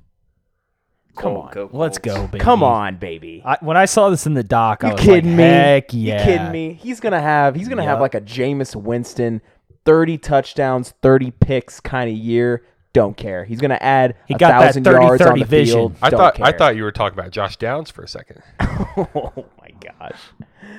Come 1.17 1.37
on. 1.37 1.69
Let's 1.73 1.99
go, 1.99 2.27
baby. 2.27 2.39
Come 2.39 2.63
on, 2.63 2.97
baby. 2.97 3.43
I, 3.45 3.59
when 3.61 3.77
I 3.77 3.85
saw 3.85 4.09
this 4.09 4.27
in 4.27 4.35
the 4.35 4.43
doc, 4.43 4.83
I 4.83 4.89
You 4.89 4.95
was 4.95 5.03
kidding 5.03 5.31
like, 5.33 5.37
me? 5.37 5.43
Heck 5.45 5.93
yeah! 5.93 6.19
You 6.19 6.25
kidding 6.25 6.53
me? 6.53 6.73
He's 6.75 7.01
gonna 7.01 7.21
have 7.21 7.55
he's 7.55 7.69
gonna 7.69 7.83
have 7.83 8.01
like 8.01 8.15
a 8.15 8.21
Jameis 8.21 8.75
Winston, 8.75 9.43
thirty 9.85 10.17
touchdowns, 10.17 10.95
thirty 11.03 11.31
picks 11.31 11.81
kind 11.81 12.11
of 12.11 12.17
year. 12.17 12.65
Don't 12.95 13.17
care. 13.17 13.45
He's 13.45 13.61
gonna 13.61 13.79
add 13.81 14.17
He 14.27 14.35
a 14.35 14.39
got 14.39 14.49
that 14.59 14.67
thousand 14.67 14.85
30, 14.85 15.05
yards 15.05 15.23
on 15.23 15.29
30 15.29 15.41
the 15.41 15.47
vision. 15.47 15.75
field. 15.79 15.97
I 16.03 16.11
Don't 16.11 16.19
thought 16.19 16.41
I 16.43 16.53
thought 16.53 16.77
you 16.77 16.83
were 16.83 16.93
talking 16.93 17.19
about 17.19 17.31
Josh 17.31 17.57
Downs 17.57 17.91
for 17.91 18.03
a 18.03 18.09
second. 18.09 18.43
oh 18.61 19.33
my 19.59 19.71
gosh. 19.81 20.19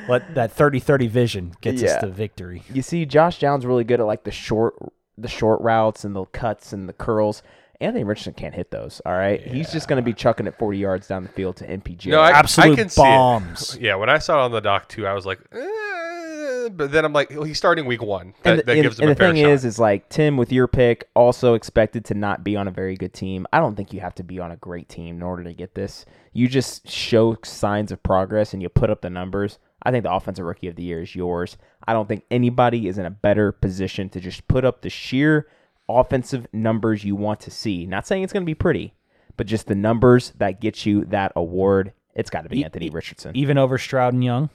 Let 0.08 0.36
that 0.36 0.56
30-30 0.56 1.10
vision 1.10 1.54
gets 1.62 1.82
Yeah. 1.82 1.90
us 1.96 2.02
to 2.02 2.08
victory. 2.08 2.62
You 2.72 2.82
see, 2.84 3.06
Josh 3.08 3.40
Downs 3.40 3.66
really 3.66 3.84
good 3.84 4.00
at 4.00 4.06
like 4.06 4.24
the 4.26 4.32
short 4.32 4.76
the 5.18 5.28
short 5.28 5.60
routes 5.62 6.04
and 6.04 6.16
the 6.16 6.26
cuts 6.26 6.72
and 6.74 6.88
the 6.88 6.94
curls. 6.94 7.42
Anthony 7.82 8.04
Richardson 8.04 8.34
can't 8.34 8.54
hit 8.56 8.72
those. 8.72 9.02
All 9.06 9.14
right, 9.14 9.42
he's 9.46 9.72
just 9.72 9.88
gonna 9.88 10.02
be 10.02 10.14
chucking 10.14 10.48
it 10.48 10.58
forty 10.58 10.78
yards 10.78 11.08
down 11.08 11.24
the 11.24 11.30
field 11.30 11.58
to 11.58 11.68
MPJ. 11.68 12.08
No, 12.08 12.22
I, 12.22 12.32
Absolute 12.32 12.74
I 12.74 12.76
can 12.76 12.90
see 12.90 13.02
it. 13.02 13.04
bombs. 13.04 13.78
Yeah, 13.82 13.96
when 13.96 14.10
I 14.10 14.20
saw 14.20 14.42
it 14.42 14.46
on 14.46 14.52
the 14.52 14.62
doc 14.62 14.88
too, 14.90 15.06
I 15.08 15.14
was 15.14 15.26
like, 15.26 15.40
eh, 15.52 16.70
but 16.70 16.92
then 16.92 17.04
I'm 17.06 17.14
like, 17.14 17.30
well, 17.32 17.44
he's 17.44 17.58
starting 17.58 17.86
week 17.86 18.02
one. 18.02 18.34
That, 18.44 18.50
and 18.52 18.60
the, 18.60 18.64
that 18.64 18.72
and- 18.74 18.84
gives 18.84 19.00
him 19.00 19.04
and 19.04 19.12
a 19.12 19.16
the 19.16 19.20
fair 19.20 19.34
thing 19.34 19.44
shot. 19.44 19.50
is, 19.52 19.66
is 19.66 19.80
like 19.80 20.08
Tim 20.10 20.38
with 20.38 20.52
your 20.52 20.68
pick, 20.68 21.10
also 21.16 21.56
expected 21.56 22.06
to 22.06 22.14
not 22.14 22.44
be 22.44 22.56
on 22.56 22.68
a 22.68 22.72
very 22.72 22.96
good 22.96 23.14
team. 23.14 23.46
I 23.52 23.60
don't 23.60 23.76
think 23.76 23.92
you 23.94 24.00
have 24.00 24.16
to 24.16 24.24
be 24.24 24.40
on 24.40 24.52
a 24.52 24.56
great 24.58 24.88
team 24.90 25.18
in 25.18 25.24
order 25.24 25.44
to 25.44 25.54
get 25.54 25.76
this. 25.76 26.06
You 26.32 26.48
just 26.48 26.90
show 26.90 27.38
signs 27.44 27.92
of 27.92 28.02
progress 28.04 28.54
and 28.54 28.62
you 28.62 28.70
put 28.70 28.90
up 28.90 29.02
the 29.02 29.10
numbers. 29.10 29.60
I 29.86 29.92
think 29.92 30.04
the 30.04 30.14
offensive 30.14 30.46
rookie 30.46 30.68
of 30.68 30.76
the 30.78 30.84
year 30.84 31.02
is 31.02 31.14
yours. 31.16 31.58
I 31.86 31.92
don't 31.94 32.08
think 32.08 32.24
anybody 32.32 32.88
is 32.88 32.98
in 32.98 33.06
a 33.06 33.12
better 33.12 33.52
position 33.52 34.08
to 34.10 34.22
just 34.22 34.48
put 34.48 34.64
up 34.64 34.82
the 34.82 34.90
sheer 34.90 35.48
offensive 35.90 36.48
numbers 36.54 37.04
you 37.04 37.16
want 37.16 37.40
to 37.42 37.52
see. 37.52 37.86
Not 37.86 38.08
saying 38.08 38.24
it's 38.24 38.34
going 38.34 38.44
to 38.44 38.50
be 38.50 38.56
pretty, 38.56 38.94
but 39.38 39.48
just 39.48 39.68
the 39.68 39.76
numbers 39.76 40.32
that 40.38 40.62
get 40.62 40.86
you 40.86 41.06
that 41.06 41.32
award. 41.36 41.94
It's 42.16 42.30
got 42.30 42.44
to 42.44 42.50
be 42.50 42.60
E- 42.60 42.64
Anthony 42.64 42.90
Richardson. 42.90 43.36
Even 43.36 43.58
over 43.58 43.78
Stroud 43.78 44.14
and 44.14 44.24
Young. 44.24 44.50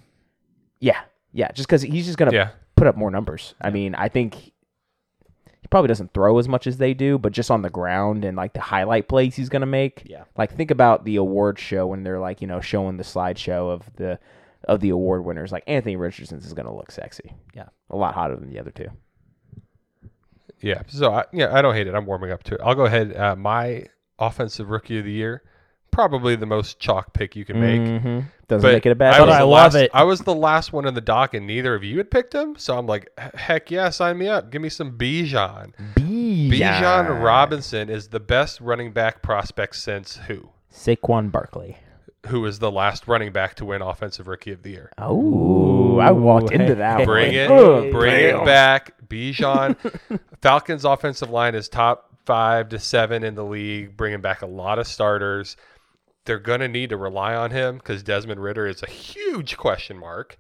Yeah, 0.80 1.00
yeah, 1.32 1.50
just 1.52 1.68
because 1.68 1.82
he's 1.82 2.06
just 2.06 2.18
gonna 2.18 2.32
Yeah. 2.32 2.50
put 2.76 2.86
up 2.86 2.96
more 2.96 3.10
numbers. 3.10 3.54
I 3.60 3.70
mean, 3.70 3.96
I 3.96 4.08
think 4.08 4.34
he 4.36 4.52
probably 5.70 5.88
doesn't 5.88 6.14
throw 6.14 6.38
as 6.38 6.48
much 6.48 6.68
as 6.68 6.76
they 6.78 6.94
do, 6.94 7.18
but 7.18 7.32
just 7.32 7.50
on 7.50 7.62
the 7.62 7.68
ground 7.70 8.24
and 8.24 8.36
like 8.36 8.52
the 8.52 8.60
highlight 8.60 9.08
plays 9.08 9.34
he's 9.34 9.48
gonna 9.48 9.66
make. 9.66 10.04
Yeah. 10.06 10.22
Like 10.36 10.54
think 10.54 10.70
about 10.70 11.04
the 11.04 11.16
award 11.16 11.58
show 11.58 11.88
when 11.88 12.04
they're 12.04 12.20
like 12.20 12.40
you 12.40 12.46
know 12.46 12.60
showing 12.60 12.96
the 12.96 13.02
slideshow 13.02 13.70
of 13.72 13.90
the 13.96 14.20
of 14.68 14.78
the 14.80 14.90
award 14.90 15.24
winners. 15.24 15.50
Like 15.50 15.64
Anthony 15.66 15.96
Richardson 15.96 16.38
is 16.38 16.52
gonna 16.54 16.74
look 16.74 16.92
sexy. 16.92 17.34
Yeah. 17.54 17.66
a 17.90 17.96
lot 17.96 18.14
hotter 18.14 18.36
than 18.36 18.50
the 18.50 18.60
other 18.60 18.70
two. 18.70 18.88
Yeah. 20.60 20.82
So 20.88 21.12
I, 21.12 21.24
yeah, 21.32 21.54
I 21.54 21.62
don't 21.62 21.74
hate 21.74 21.86
it. 21.86 21.94
I'm 21.94 22.06
warming 22.06 22.30
up 22.32 22.42
to 22.44 22.54
it. 22.54 22.60
I'll 22.64 22.74
go 22.74 22.84
ahead. 22.86 23.16
Uh, 23.16 23.36
my 23.36 23.86
offensive 24.18 24.70
rookie 24.70 24.98
of 24.98 25.04
the 25.04 25.12
year, 25.12 25.42
probably 25.90 26.34
the 26.36 26.46
most 26.46 26.78
chalk 26.80 27.12
pick 27.14 27.36
you 27.36 27.44
can 27.44 27.60
make. 27.60 27.80
Mhm. 27.80 28.24
Doesn't 28.48 28.66
But 28.66 28.72
make 28.74 28.86
it 28.86 28.90
a 28.92 28.94
bad. 28.94 29.14
I 29.14 29.18
But 29.18 29.26
was. 29.28 29.34
I 29.36 29.38
the 29.40 29.44
love 29.46 29.74
last, 29.74 29.82
it. 29.82 29.90
I 29.94 30.04
was 30.04 30.20
the 30.20 30.34
last 30.34 30.72
one 30.72 30.86
in 30.86 30.94
the 30.94 31.00
dock, 31.02 31.34
and 31.34 31.46
neither 31.46 31.74
of 31.74 31.84
you 31.84 31.98
had 31.98 32.10
picked 32.10 32.34
him. 32.34 32.56
So 32.56 32.78
I'm 32.78 32.86
like, 32.86 33.10
heck 33.34 33.70
yeah, 33.70 33.90
sign 33.90 34.16
me 34.18 34.26
up. 34.28 34.50
Give 34.50 34.62
me 34.62 34.70
some 34.70 34.96
Bijan. 34.98 35.72
Bijan 35.96 37.22
Robinson 37.22 37.88
is 37.90 38.08
the 38.08 38.20
best 38.20 38.60
running 38.60 38.92
back 38.92 39.22
prospect 39.22 39.76
since 39.76 40.16
who? 40.28 40.48
Saquon 40.72 41.30
Barkley. 41.30 41.78
Who 42.28 42.40
was 42.42 42.58
the 42.58 42.70
last 42.70 43.08
running 43.08 43.32
back 43.32 43.54
to 43.56 43.64
win 43.64 43.82
Offensive 43.82 44.26
Rookie 44.28 44.52
of 44.52 44.62
the 44.62 44.70
Year? 44.70 44.92
Oh, 44.98 45.98
I 45.98 46.10
walked 46.10 46.50
into 46.52 46.74
that. 46.76 47.04
Bring 47.04 47.28
one. 47.28 47.34
it, 47.36 47.50
Oh, 47.50 47.90
bring 47.90 48.14
damn. 48.14 48.40
it 48.42 48.44
back. 48.44 49.06
Bijan. 49.08 49.76
Falcons 50.42 50.84
offensive 50.84 51.30
line 51.30 51.54
is 51.54 51.68
top 51.68 52.10
five 52.26 52.68
to 52.70 52.78
seven 52.78 53.24
in 53.24 53.34
the 53.34 53.44
league, 53.44 53.96
bringing 53.96 54.20
back 54.20 54.42
a 54.42 54.46
lot 54.46 54.78
of 54.78 54.86
starters. 54.86 55.56
They're 56.26 56.38
going 56.38 56.60
to 56.60 56.68
need 56.68 56.90
to 56.90 56.96
rely 56.98 57.34
on 57.34 57.50
him 57.50 57.78
because 57.78 58.02
Desmond 58.02 58.42
Ridder 58.42 58.66
is 58.66 58.82
a 58.82 58.90
huge 58.90 59.56
question 59.56 59.98
mark. 59.98 60.38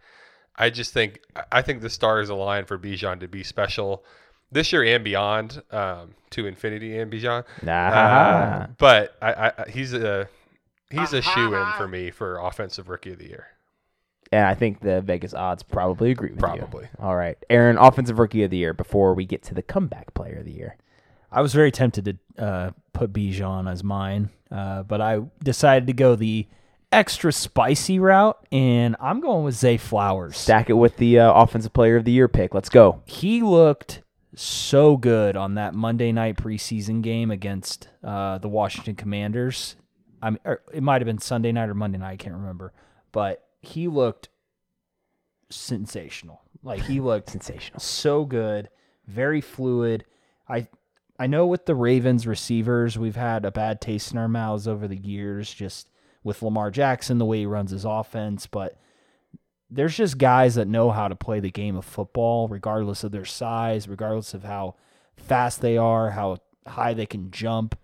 I 0.56 0.70
just 0.70 0.92
think 0.92 1.20
I 1.50 1.62
think 1.62 1.80
the 1.80 1.88
stars 1.90 2.28
align 2.28 2.64
for 2.66 2.78
Bijan 2.78 3.20
to 3.20 3.28
be 3.28 3.42
special 3.42 4.04
this 4.50 4.72
year 4.72 4.82
and 4.84 5.04
beyond, 5.04 5.62
um, 5.70 6.14
to 6.30 6.46
infinity 6.46 6.98
and 6.98 7.10
beyond. 7.10 7.44
Nah. 7.62 7.72
Uh, 7.88 8.66
but 8.78 9.14
I, 9.22 9.52
I, 9.56 9.70
he's 9.70 9.92
a 9.94 10.28
he's 10.90 11.12
a 11.12 11.22
shoe 11.22 11.54
in 11.54 11.72
for 11.76 11.88
me 11.88 12.10
for 12.10 12.38
offensive 12.38 12.88
rookie 12.88 13.12
of 13.12 13.18
the 13.18 13.26
year. 13.28 13.48
And 14.30 14.44
I 14.44 14.54
think 14.54 14.80
the 14.80 15.00
Vegas 15.00 15.32
odds 15.32 15.62
probably 15.62 16.10
agree 16.10 16.30
with 16.30 16.36
you. 16.38 16.46
Probably. 16.46 16.88
All 16.98 17.16
right. 17.16 17.38
Aaron, 17.48 17.78
offensive 17.78 18.18
rookie 18.18 18.42
of 18.42 18.50
the 18.50 18.58
year 18.58 18.74
before 18.74 19.14
we 19.14 19.24
get 19.24 19.42
to 19.44 19.54
the 19.54 19.62
comeback 19.62 20.12
player 20.12 20.38
of 20.40 20.44
the 20.44 20.52
year. 20.52 20.76
I 21.32 21.40
was 21.40 21.54
very 21.54 21.70
tempted 21.70 22.18
to 22.36 22.42
uh, 22.42 22.70
put 22.92 23.12
Bijan 23.12 23.70
as 23.70 23.82
mine, 23.84 24.30
uh, 24.50 24.82
but 24.82 25.00
I 25.00 25.20
decided 25.42 25.86
to 25.86 25.92
go 25.92 26.14
the 26.14 26.46
extra 26.90 27.32
spicy 27.32 27.98
route, 27.98 28.38
and 28.50 28.96
I'm 29.00 29.20
going 29.20 29.44
with 29.44 29.54
Zay 29.54 29.76
Flowers. 29.76 30.36
Stack 30.38 30.70
it 30.70 30.74
with 30.74 30.96
the 30.96 31.20
uh, 31.20 31.32
offensive 31.32 31.72
player 31.72 31.96
of 31.96 32.04
the 32.04 32.12
year 32.12 32.28
pick. 32.28 32.54
Let's 32.54 32.70
go. 32.70 33.02
he 33.06 33.42
looked 33.42 34.02
so 34.34 34.96
good 34.96 35.36
on 35.36 35.54
that 35.54 35.74
Monday 35.74 36.12
night 36.12 36.36
preseason 36.36 37.02
game 37.02 37.30
against 37.30 37.88
uh, 38.04 38.38
the 38.38 38.48
Washington 38.48 38.94
Commanders. 38.94 39.76
I 40.22 40.30
mean, 40.30 40.38
or 40.44 40.62
it 40.72 40.82
might 40.82 41.00
have 41.00 41.06
been 41.06 41.18
Sunday 41.18 41.52
night 41.52 41.68
or 41.68 41.74
Monday 41.74 41.98
night. 41.98 42.12
I 42.12 42.16
can't 42.16 42.34
remember, 42.34 42.72
but 43.12 43.44
he 43.60 43.88
looked 43.88 44.28
sensational. 45.50 46.42
Like 46.62 46.82
he 46.82 47.00
looked 47.00 47.30
Sensational. 47.30 47.80
so 47.80 48.24
good, 48.24 48.68
very 49.06 49.40
fluid. 49.40 50.04
I 50.48 50.68
I 51.18 51.26
know 51.26 51.46
with 51.46 51.66
the 51.66 51.74
Ravens 51.74 52.26
receivers, 52.26 52.98
we've 52.98 53.16
had 53.16 53.44
a 53.44 53.50
bad 53.50 53.80
taste 53.80 54.12
in 54.12 54.18
our 54.18 54.28
mouths 54.28 54.68
over 54.68 54.86
the 54.86 54.96
years, 54.96 55.52
just 55.52 55.90
with 56.22 56.42
Lamar 56.42 56.70
Jackson, 56.70 57.18
the 57.18 57.24
way 57.24 57.38
he 57.38 57.46
runs 57.46 57.70
his 57.70 57.84
offense, 57.84 58.46
but 58.46 58.78
there's 59.70 59.96
just 59.96 60.16
guys 60.18 60.54
that 60.54 60.66
know 60.68 60.90
how 60.90 61.08
to 61.08 61.14
play 61.16 61.40
the 61.40 61.50
game 61.50 61.76
of 61.76 61.84
football, 61.84 62.48
regardless 62.48 63.04
of 63.04 63.12
their 63.12 63.24
size, 63.24 63.88
regardless 63.88 64.32
of 64.32 64.42
how 64.44 64.76
fast 65.16 65.60
they 65.60 65.76
are, 65.76 66.10
how 66.10 66.38
high 66.66 66.94
they 66.94 67.04
can 67.06 67.30
jump. 67.30 67.76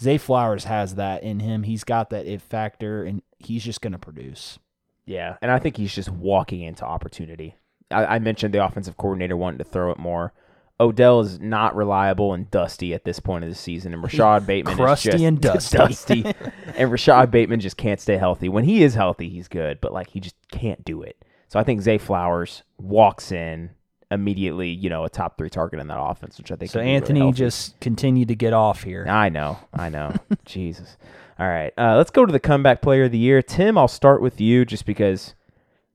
Zay 0.00 0.18
Flowers 0.18 0.64
has 0.64 0.96
that 0.96 1.22
in 1.22 1.40
him. 1.40 1.62
He's 1.62 1.84
got 1.84 2.10
that 2.10 2.26
it 2.26 2.42
factor, 2.42 3.04
and 3.04 3.22
he's 3.38 3.64
just 3.64 3.80
going 3.80 3.92
to 3.92 3.98
produce. 3.98 4.58
Yeah, 5.06 5.36
and 5.40 5.50
I 5.50 5.58
think 5.58 5.76
he's 5.76 5.94
just 5.94 6.10
walking 6.10 6.62
into 6.62 6.84
opportunity. 6.84 7.56
I, 7.90 8.16
I 8.16 8.18
mentioned 8.18 8.52
the 8.52 8.64
offensive 8.64 8.96
coordinator 8.96 9.36
wanting 9.36 9.58
to 9.58 9.64
throw 9.64 9.90
it 9.90 9.98
more. 9.98 10.32
Odell 10.78 11.20
is 11.20 11.40
not 11.40 11.74
reliable 11.74 12.34
and 12.34 12.50
dusty 12.50 12.92
at 12.92 13.04
this 13.04 13.18
point 13.18 13.44
of 13.44 13.50
the 13.50 13.56
season, 13.56 13.94
and 13.94 14.02
Rashod 14.02 14.46
Bateman 14.46 14.76
crusty 14.76 15.08
is 15.08 15.14
just 15.14 15.24
and 15.24 15.40
dusty. 15.40 15.76
dusty. 16.22 16.34
and 16.76 16.92
Rashod 16.92 17.30
Bateman 17.30 17.60
just 17.60 17.78
can't 17.78 18.00
stay 18.00 18.18
healthy. 18.18 18.48
When 18.50 18.64
he 18.64 18.82
is 18.82 18.94
healthy, 18.94 19.30
he's 19.30 19.48
good, 19.48 19.80
but 19.80 19.92
like 19.92 20.10
he 20.10 20.20
just 20.20 20.36
can't 20.52 20.84
do 20.84 21.02
it. 21.02 21.16
So 21.48 21.58
I 21.58 21.64
think 21.64 21.80
Zay 21.80 21.96
Flowers 21.96 22.62
walks 22.76 23.32
in 23.32 23.70
immediately, 24.10 24.68
you 24.68 24.88
know, 24.88 25.04
a 25.04 25.10
top 25.10 25.36
three 25.38 25.50
target 25.50 25.80
in 25.80 25.88
that 25.88 26.00
offense, 26.00 26.38
which 26.38 26.52
I 26.52 26.56
think. 26.56 26.70
So 26.70 26.78
could 26.78 26.84
be 26.84 26.86
really 26.86 26.96
Anthony 26.96 27.32
just 27.32 27.78
continued 27.80 28.28
to 28.28 28.34
get 28.34 28.52
off 28.52 28.82
here. 28.82 29.06
I 29.08 29.28
know, 29.28 29.58
I 29.72 29.88
know. 29.88 30.14
Jesus. 30.44 30.96
All 31.38 31.48
right, 31.48 31.72
uh, 31.76 31.96
let's 31.96 32.10
go 32.10 32.24
to 32.24 32.32
the 32.32 32.40
comeback 32.40 32.80
player 32.80 33.04
of 33.04 33.12
the 33.12 33.18
year. 33.18 33.42
Tim, 33.42 33.76
I'll 33.76 33.88
start 33.88 34.22
with 34.22 34.40
you 34.40 34.64
just 34.64 34.86
because 34.86 35.34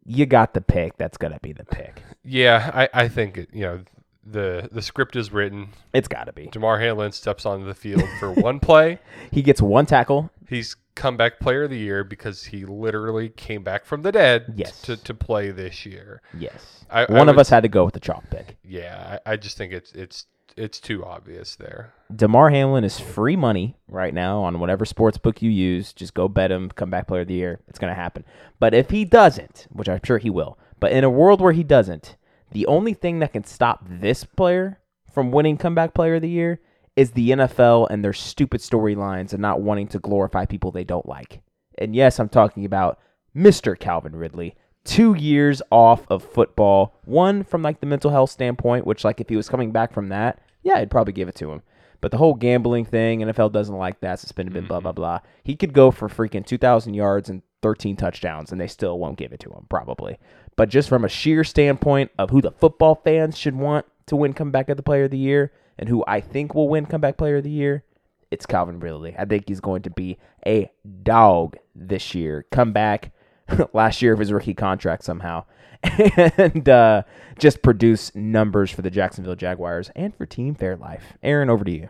you 0.06 0.26
got 0.26 0.54
the 0.54 0.62
pick. 0.62 0.98
That's 0.98 1.18
gonna 1.18 1.40
be 1.42 1.54
the 1.54 1.66
pick. 1.66 2.04
Yeah, 2.24 2.70
I, 2.74 2.90
I 3.06 3.08
think 3.08 3.48
you 3.52 3.62
know 3.62 3.80
the 4.26 4.70
the 4.72 4.82
script 4.82 5.16
is 5.16 5.32
written. 5.32 5.70
It's 5.94 6.08
got 6.08 6.26
to 6.26 6.34
be. 6.34 6.48
Damar 6.48 6.80
Hamlin 6.80 7.12
steps 7.12 7.46
onto 7.46 7.66
the 7.66 7.74
field 7.74 8.04
for 8.20 8.32
one 8.32 8.60
play. 8.60 9.00
He 9.32 9.42
gets 9.42 9.62
one 9.62 9.86
tackle. 9.86 10.30
He's 10.48 10.76
comeback 10.96 11.40
player 11.40 11.64
of 11.64 11.70
the 11.70 11.78
year 11.78 12.04
because 12.04 12.44
he 12.44 12.66
literally 12.66 13.30
came 13.30 13.64
back 13.64 13.86
from 13.86 14.02
the 14.02 14.12
dead 14.12 14.54
Yes. 14.58 14.82
to, 14.82 14.98
to 14.98 15.14
play 15.14 15.50
this 15.52 15.86
year. 15.86 16.22
Yes. 16.38 16.84
I- 16.90 17.06
I 17.06 17.12
one 17.14 17.30
of 17.30 17.36
would- 17.36 17.42
us 17.42 17.50
had 17.50 17.64
to 17.64 17.70
go 17.70 17.86
with 17.86 17.94
the 17.94 18.02
chalk 18.02 18.30
pick. 18.30 18.58
Yeah, 18.64 19.20
I, 19.26 19.32
I 19.34 19.36
just 19.38 19.58
think 19.58 19.72
it's 19.74 19.92
it's 19.94 20.26
it's 20.58 20.82
too 20.82 21.06
obvious 21.06 21.56
there. 21.56 21.94
Damar 22.14 22.50
Hamlin 22.50 22.84
is 22.84 23.00
free 23.00 23.38
money 23.38 23.78
right 23.88 24.14
now 24.14 24.42
on 24.44 24.60
whatever 24.60 24.84
sports 24.84 25.18
book 25.18 25.42
you 25.42 25.50
use. 25.50 25.94
Just 25.94 26.14
go 26.14 26.28
bet 26.28 26.52
him 26.52 26.70
comeback 26.72 27.08
player 27.08 27.22
of 27.22 27.30
the 27.30 27.36
year. 27.36 27.62
It's 27.70 27.80
going 27.80 27.90
to 27.92 27.96
happen. 28.00 28.26
But 28.60 28.74
if 28.74 28.90
he 28.90 29.06
doesn't, 29.06 29.68
which 29.72 29.88
I'm 29.88 30.02
sure 30.04 30.18
he 30.18 30.30
will, 30.30 30.60
but 30.82 30.92
in 30.92 31.06
a 31.06 31.10
world 31.10 31.40
where 31.40 31.54
he 31.54 31.64
doesn't, 31.64 32.18
the 32.52 32.68
only 32.68 32.94
thing 32.94 33.20
that 33.20 33.34
can 33.34 33.44
stop 33.44 33.84
this 33.88 34.24
player 34.24 34.80
from 35.12 35.32
winning 35.32 35.58
comeback 35.58 35.94
player 35.94 36.16
of 36.16 36.22
the 36.22 36.30
year 36.30 36.60
is 36.96 37.12
the 37.12 37.32
NFL 37.32 37.88
and 37.90 38.04
their 38.04 38.14
stupid 38.14 38.62
storylines 38.62 39.34
and 39.34 39.42
not 39.42 39.62
wanting 39.62 39.88
to 39.90 40.00
glorify 40.00 40.46
people 40.46 40.72
they 40.72 40.84
don't 40.84 41.08
like. 41.08 41.42
And 41.78 41.96
yes, 41.96 42.20
I'm 42.20 42.30
talking 42.30 42.66
about 42.66 43.00
Mr. 43.36 43.78
Calvin 43.78 44.16
Ridley. 44.16 44.56
Two 44.84 45.14
years 45.14 45.62
off 45.72 46.06
of 46.10 46.24
football. 46.24 47.00
One 47.06 47.44
from 47.44 47.62
like 47.62 47.80
the 47.80 47.86
mental 47.86 48.12
health 48.12 48.32
standpoint, 48.32 48.86
which 48.86 49.04
like 49.04 49.22
if 49.22 49.30
he 49.30 49.36
was 49.36 49.50
coming 49.50 49.72
back 49.72 49.94
from 49.94 50.10
that, 50.10 50.40
yeah, 50.64 50.76
I'd 50.76 50.92
probably 50.92 51.14
give 51.14 51.28
it 51.28 51.36
to 51.36 51.52
him. 51.52 51.62
But 52.02 52.10
the 52.10 52.18
whole 52.18 52.34
gambling 52.34 52.86
thing, 52.86 53.20
NFL 53.20 53.52
doesn't 53.52 53.78
like 53.78 54.00
that. 54.02 54.20
Suspended, 54.20 54.54
been 54.54 54.66
blah 54.66 54.78
mm-hmm. 54.78 54.84
blah 54.84 54.92
blah. 54.92 55.20
He 55.44 55.56
could 55.56 55.72
go 55.72 55.92
for 55.92 56.10
freaking 56.10 56.46
two 56.46 56.58
thousand 56.58 56.96
yards 56.96 57.30
and 57.30 57.44
thirteen 57.62 57.96
touchdowns, 57.96 58.52
and 58.52 58.60
they 58.60 58.68
still 58.68 58.98
won't 58.98 59.20
give 59.20 59.32
it 59.32 59.40
to 59.42 59.52
him, 59.52 59.68
probably. 59.70 60.18
But 60.56 60.70
just 60.70 60.90
from 60.90 61.06
a 61.06 61.10
sheer 61.10 61.44
standpoint 61.44 62.12
of 62.18 62.30
who 62.30 62.42
the 62.42 62.52
football 62.52 62.96
fans 62.96 63.38
should 63.38 63.56
want 63.56 63.86
to 64.08 64.16
win 64.16 64.34
comeback 64.34 64.70
of 64.70 64.78
the 64.78 64.84
player 64.84 65.06
of 65.06 65.12
the 65.12 65.18
year, 65.18 65.52
and 65.78 65.90
who 65.90 66.04
I 66.08 66.22
think 66.22 66.54
will 66.54 66.70
win 66.70 66.86
comeback 66.86 67.18
player 67.18 67.38
of 67.38 67.44
the 67.44 67.50
year, 67.50 67.84
it's 68.30 68.46
Calvin 68.46 68.80
Ridley. 68.80 69.16
I 69.18 69.26
think 69.26 69.48
he's 69.48 69.60
going 69.60 69.82
to 69.84 69.90
be 69.90 70.18
a 70.46 70.72
dog 71.04 71.58
this 71.76 72.16
year. 72.16 72.46
Come 72.52 72.72
back 72.72 73.12
last 73.74 74.02
year 74.02 74.14
of 74.14 74.20
his 74.20 74.32
rookie 74.32 74.54
contract 74.54 75.04
somehow. 75.04 75.46
And 76.38 76.70
uh, 76.70 77.04
just 77.40 77.64
produce 77.64 78.14
numbers 78.14 78.70
for 78.70 78.84
the 78.84 78.92
Jacksonville 78.92 79.36
Jaguars 79.36 79.90
and 79.96 80.16
for 80.16 80.28
Team 80.28 80.56
Fairlife. 80.56 81.02
Aaron, 81.24 81.50
over 81.50 81.66
to 81.66 81.72
you. 81.72 81.90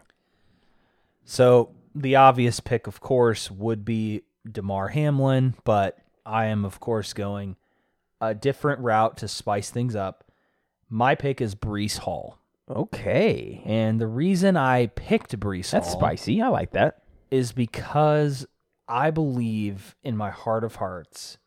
So 1.25 1.71
the 1.93 2.15
obvious 2.15 2.61
pick, 2.61 2.87
of 2.87 3.01
course, 3.01 3.51
would 3.51 3.83
be 3.83 4.21
Damar 4.49 4.89
Hamlin, 4.89 5.55
but 5.65 5.97
I 6.25 6.45
am, 6.45 6.63
of 6.63 6.79
course, 6.79 7.11
going 7.13 7.57
a 8.21 8.33
different 8.35 8.79
route 8.81 9.17
to 9.17 9.27
spice 9.27 9.69
things 9.71 9.95
up. 9.95 10.23
My 10.89 11.15
pick 11.15 11.41
is 11.41 11.55
Breece 11.55 11.97
Hall. 11.97 12.37
Okay. 12.69 13.61
And 13.65 13.99
the 13.99 14.07
reason 14.07 14.55
I 14.55 14.87
picked 14.87 15.37
Breece 15.39 15.71
That's 15.71 15.87
Hall 15.89 15.99
spicy. 15.99 16.41
I 16.41 16.47
like 16.49 16.71
that. 16.71 17.01
is 17.29 17.51
because 17.51 18.45
I 18.87 19.09
believe 19.11 19.95
in 20.03 20.15
my 20.15 20.29
heart 20.31 20.63
of 20.63 20.75
hearts 20.75 21.37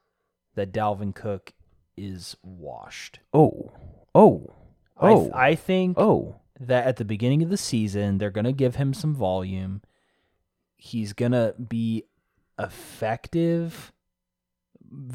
that 0.54 0.72
Dalvin 0.72 1.14
Cook 1.14 1.52
is 1.96 2.36
washed. 2.42 3.20
Oh. 3.32 3.72
Oh. 4.14 4.52
I, 4.96 5.10
Oh. 5.10 5.20
th- 5.22 5.32
I 5.34 5.54
think 5.54 5.98
oh. 5.98 6.36
that 6.60 6.86
at 6.86 6.96
the 6.96 7.04
beginning 7.04 7.42
of 7.42 7.50
the 7.50 7.56
season, 7.56 8.18
they're 8.18 8.30
going 8.30 8.44
to 8.44 8.52
give 8.52 8.76
him 8.76 8.92
some 8.94 9.14
volume. 9.14 9.82
He's 10.76 11.12
going 11.12 11.32
to 11.32 11.54
be 11.58 12.04
effective 12.58 13.92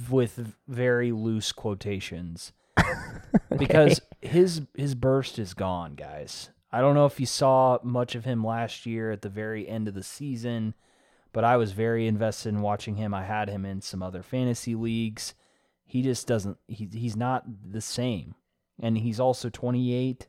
with 0.10 0.54
very 0.68 1.12
loose 1.12 1.52
quotations 1.52 2.54
because 3.58 4.02
his 4.22 4.62
his 4.76 4.96
burst 4.96 5.40
is 5.40 5.54
gone, 5.54 5.96
guys. 5.96 6.50
I 6.72 6.82
don't 6.82 6.96
know 6.96 7.06
if 7.06 7.20
you 7.20 7.26
saw 7.26 7.80
much 7.84 8.16
of 8.16 8.26
him 8.26 8.44
last 8.44 8.86
year 8.86 9.12
at 9.12 9.22
the 9.22 9.30
very 9.30 9.68
end 9.68 9.88
of 9.88 9.96
the 9.96 10.04
season, 10.04 10.76
but 11.34 11.44
I 11.44 11.58
was 11.58 11.72
very 11.72 12.06
invested 12.08 12.50
in 12.50 12.62
watching 12.62 12.96
him. 12.96 13.14
I 13.14 13.24
had 13.24 13.50
him 13.50 13.66
in 13.66 13.82
some 13.82 14.04
other 14.04 14.22
fantasy 14.22 14.76
leagues. 14.76 15.34
He 15.86 16.02
just 16.02 16.28
doesn't 16.28 16.58
he 16.68 16.90
he's 16.92 17.16
not 17.16 17.46
the 17.72 17.82
same. 17.82 18.36
And 18.82 18.98
he's 18.98 19.20
also 19.20 19.50
28. 19.50 20.28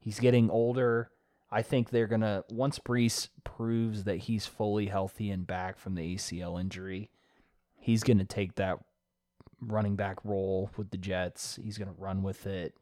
He's 0.00 0.18
getting 0.18 0.50
older. 0.50 1.10
I 1.50 1.62
think 1.62 1.90
they're 1.90 2.06
going 2.06 2.22
to 2.22 2.44
once 2.50 2.78
Breece 2.78 3.28
proves 3.44 4.04
that 4.04 4.16
he's 4.16 4.46
fully 4.46 4.86
healthy 4.86 5.30
and 5.30 5.46
back 5.46 5.78
from 5.78 5.94
the 5.94 6.14
ACL 6.14 6.60
injury, 6.60 7.10
he's 7.78 8.02
going 8.02 8.18
to 8.18 8.24
take 8.24 8.56
that 8.56 8.78
running 9.60 9.96
back 9.96 10.18
role 10.24 10.70
with 10.76 10.90
the 10.90 10.96
Jets. 10.96 11.58
He's 11.62 11.78
going 11.78 11.88
to 11.88 12.00
run 12.00 12.22
with 12.22 12.46
it. 12.46 12.74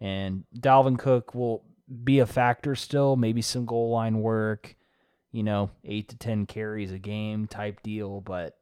And 0.00 0.44
Dalvin 0.58 0.98
Cook 0.98 1.34
will 1.34 1.64
be 2.02 2.18
a 2.18 2.26
factor 2.26 2.74
still, 2.74 3.16
maybe 3.16 3.42
some 3.42 3.64
goal 3.64 3.90
line 3.90 4.20
work, 4.20 4.76
you 5.32 5.42
know, 5.42 5.70
8 5.84 6.08
to 6.08 6.16
10 6.16 6.46
carries 6.46 6.92
a 6.92 6.98
game 6.98 7.46
type 7.46 7.82
deal, 7.82 8.20
but 8.20 8.56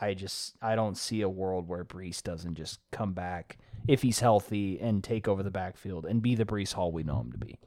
I 0.00 0.14
just 0.14 0.56
I 0.60 0.74
don't 0.74 0.96
see 0.96 1.22
a 1.22 1.28
world 1.28 1.68
where 1.68 1.84
Breece 1.84 2.22
doesn't 2.22 2.54
just 2.54 2.80
come 2.92 3.12
back 3.12 3.58
if 3.88 4.02
he's 4.02 4.20
healthy 4.20 4.78
and 4.80 5.02
take 5.02 5.26
over 5.26 5.42
the 5.42 5.50
backfield 5.50 6.04
and 6.04 6.22
be 6.22 6.34
the 6.34 6.44
Breece 6.44 6.72
Hall 6.72 6.92
we 6.92 7.02
know 7.02 7.20
him 7.20 7.32
to 7.32 7.38
be. 7.38 7.58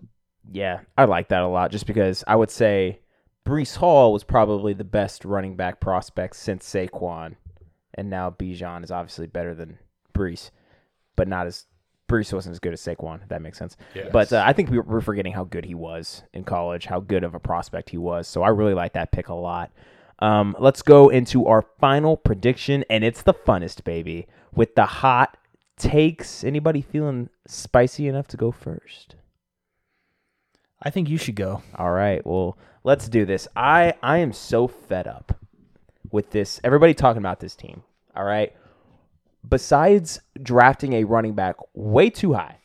Yeah, 0.52 0.82
I 0.98 1.06
like 1.06 1.30
that 1.30 1.42
a 1.42 1.48
lot 1.48 1.72
just 1.72 1.88
because 1.88 2.24
I 2.28 2.36
would 2.36 2.52
say 2.52 3.00
Breece 3.46 3.78
Hall 3.78 4.14
was 4.14 4.24
probably 4.24 4.74
the 4.74 4.84
best 4.84 5.26
running 5.26 5.56
back 5.56 5.80
prospect 5.80 6.36
since 6.36 6.66
Saquon. 6.72 7.36
And 7.96 8.10
now 8.10 8.30
Bijan 8.30 8.84
is 8.84 8.92
obviously 8.92 9.28
better 9.28 9.56
than 9.56 9.80
Breece, 10.14 10.52
but 11.16 11.28
not 11.28 11.48
as 11.48 11.66
Breece 12.08 12.32
wasn't 12.34 12.54
as 12.54 12.60
good 12.60 12.74
as 12.74 12.82
Saquon, 12.82 13.22
if 13.24 13.30
that 13.30 13.42
makes 13.42 13.58
sense. 13.58 13.76
Yes. 13.96 14.10
But 14.12 14.32
uh, 14.34 14.44
I 14.46 14.54
think 14.54 14.70
we- 14.70 14.80
we're 14.80 15.02
forgetting 15.02 15.34
how 15.34 15.44
good 15.44 15.66
he 15.66 15.76
was 15.76 16.24
in 16.34 16.44
college, 16.44 16.86
how 16.86 17.00
good 17.00 17.24
of 17.24 17.34
a 17.36 17.40
prospect 17.40 17.90
he 17.90 17.98
was. 17.98 18.28
So 18.28 18.42
I 18.44 18.50
really 18.50 18.74
like 18.74 18.94
that 18.94 19.12
pick 19.12 19.30
a 19.30 19.34
lot. 19.34 19.72
Um, 20.20 20.56
let's 20.60 20.82
go 20.82 21.10
into 21.10 21.46
our 21.48 21.62
final 21.80 22.18
prediction, 22.18 22.84
and 22.90 23.04
it's 23.04 23.22
the 23.22 23.34
funnest, 23.34 23.84
baby, 23.84 24.28
with 24.54 24.76
the 24.76 24.86
hot 24.86 25.38
takes. 25.78 26.44
Anybody 26.44 26.82
feeling 26.82 27.30
spicy 27.48 28.08
enough 28.08 28.28
to 28.30 28.38
go 28.38 28.52
first? 28.52 29.16
I 30.82 30.90
think 30.90 31.10
you 31.10 31.18
should 31.18 31.36
go. 31.36 31.62
All 31.76 31.92
right. 31.92 32.26
Well, 32.26 32.58
let's 32.84 33.08
do 33.10 33.26
this. 33.26 33.48
I 33.56 33.94
I 34.04 34.18
am 34.20 34.34
so 34.34 34.68
fed 34.68 35.08
up 35.08 35.38
with 36.12 36.32
this. 36.32 36.60
Everybody 36.64 36.94
talking 36.94 37.20
about 37.22 37.40
this 37.40 37.56
team. 37.56 37.84
All 38.16 38.24
right. 38.24 38.54
Besides 39.48 40.20
drafting 40.42 40.94
a 40.94 41.04
running 41.06 41.34
back 41.34 41.56
way 41.74 42.10
too 42.10 42.34
high, 42.34 42.58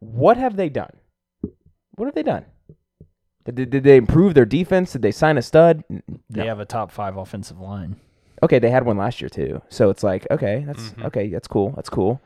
what 0.00 0.36
have 0.36 0.56
they 0.56 0.68
done? 0.68 0.92
What 1.94 2.06
have 2.06 2.14
they 2.14 2.22
done? 2.22 2.44
Did, 3.44 3.54
did, 3.54 3.70
did 3.70 3.84
they 3.84 3.96
improve 3.96 4.34
their 4.34 4.44
defense? 4.44 4.92
Did 4.92 5.02
they 5.02 5.10
sign 5.10 5.38
a 5.38 5.42
stud? 5.42 5.82
N- 5.90 6.02
They 6.28 6.46
have 6.46 6.60
a 6.60 6.66
top 6.66 6.90
five 6.92 7.16
offensive 7.16 7.58
line. 7.58 7.96
Okay, 8.42 8.58
they 8.58 8.70
had 8.70 8.84
one 8.84 8.98
last 8.98 9.20
year 9.22 9.30
too. 9.30 9.62
So 9.70 9.88
it's 9.90 10.02
like, 10.02 10.26
okay, 10.30 10.62
that's 10.66 10.90
Mhm. 10.90 11.04
okay, 11.06 11.28
that's 11.28 11.48
cool. 11.48 11.70
That's 11.74 11.88
cool. 11.88 12.20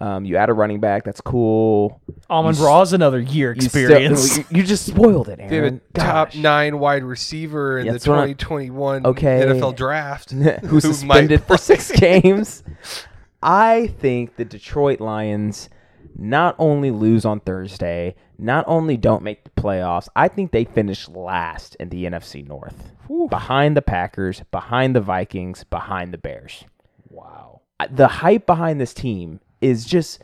Um, 0.00 0.24
you 0.24 0.36
add 0.36 0.48
a 0.48 0.52
running 0.52 0.78
back, 0.78 1.02
that's 1.04 1.20
cool. 1.20 2.00
Almond 2.30 2.56
You 2.56 2.68
s- 2.68 2.92
another 2.92 3.18
year 3.18 3.52
You 3.52 3.62
still- 3.62 3.82
experience. 3.82 4.38
you, 4.38 4.44
you 4.50 4.62
just 4.62 4.86
spoiled 4.86 5.28
it, 5.28 5.38
They 5.38 5.42
have 5.44 5.52
a 5.52 5.56
Aaron. 5.56 5.80
top 5.92 6.28
Gosh. 6.28 6.36
nine 6.36 6.78
wide 6.78 7.02
receiver 7.02 7.80
in 7.80 7.86
Yeah, 7.86 7.92
the 7.92 7.94
that's 7.98 8.06
what 8.06 8.18
I- 8.20 8.32
2021 8.34 9.06
Okay. 9.06 9.40
NFL 9.44 9.72
draft. 9.74 10.30
who's 10.30 10.60
who 10.66 10.70
might 11.06 11.22
suspended 11.26 11.42
for 11.44 11.56
six 11.56 11.90
games. 11.98 12.62
I 13.42 13.88
think 13.98 14.36
the 14.36 14.44
Detroit 14.44 15.00
Lions 15.00 15.68
not 16.16 16.54
only 16.58 16.90
lose 16.92 17.24
on 17.24 17.40
Thursday, 17.40 18.14
not 18.38 18.64
only 18.68 18.96
don't 18.96 19.22
make 19.24 19.42
the 19.44 19.50
playoffs, 19.60 20.08
I 20.14 20.28
think 20.28 20.52
they 20.52 20.64
finish 20.64 21.08
last 21.08 21.74
in 21.80 21.88
the 21.88 22.04
NFC 22.04 22.46
North. 22.46 22.92
Behind 23.30 23.76
the 23.76 23.82
Packers, 23.82 24.42
behind 24.52 24.94
the 24.94 25.00
Vikings, 25.00 25.64
behind 25.64 26.12
the 26.12 26.18
Bears. 26.18 26.64
wow. 27.10 27.62
I- 27.80 27.86
The 27.88 28.06
hype 28.08 28.46
behind 28.46 28.80
this 28.80 28.94
team 28.94 29.40
is 29.60 29.84
just 29.84 30.22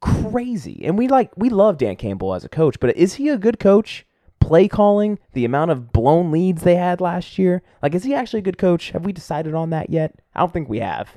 crazy. 0.00 0.82
And 0.84 0.98
we 0.98 1.08
like 1.08 1.30
we 1.36 1.48
love 1.48 1.78
Dan 1.78 1.96
Campbell 1.96 2.34
as 2.34 2.44
a 2.44 2.48
coach, 2.48 2.78
but 2.80 2.96
is 2.96 3.14
he 3.14 3.28
a 3.28 3.38
good 3.38 3.58
coach? 3.58 4.06
Play 4.40 4.68
calling, 4.68 5.18
the 5.32 5.44
amount 5.44 5.72
of 5.72 5.92
blown 5.92 6.30
leads 6.30 6.62
they 6.62 6.76
had 6.76 7.00
last 7.00 7.38
year. 7.38 7.62
Like 7.82 7.94
is 7.94 8.04
he 8.04 8.14
actually 8.14 8.40
a 8.40 8.42
good 8.42 8.58
coach? 8.58 8.90
Have 8.90 9.04
we 9.04 9.12
decided 9.12 9.54
on 9.54 9.70
that 9.70 9.90
yet? 9.90 10.14
I 10.34 10.40
don't 10.40 10.52
think 10.52 10.68
we 10.68 10.80
have. 10.80 11.16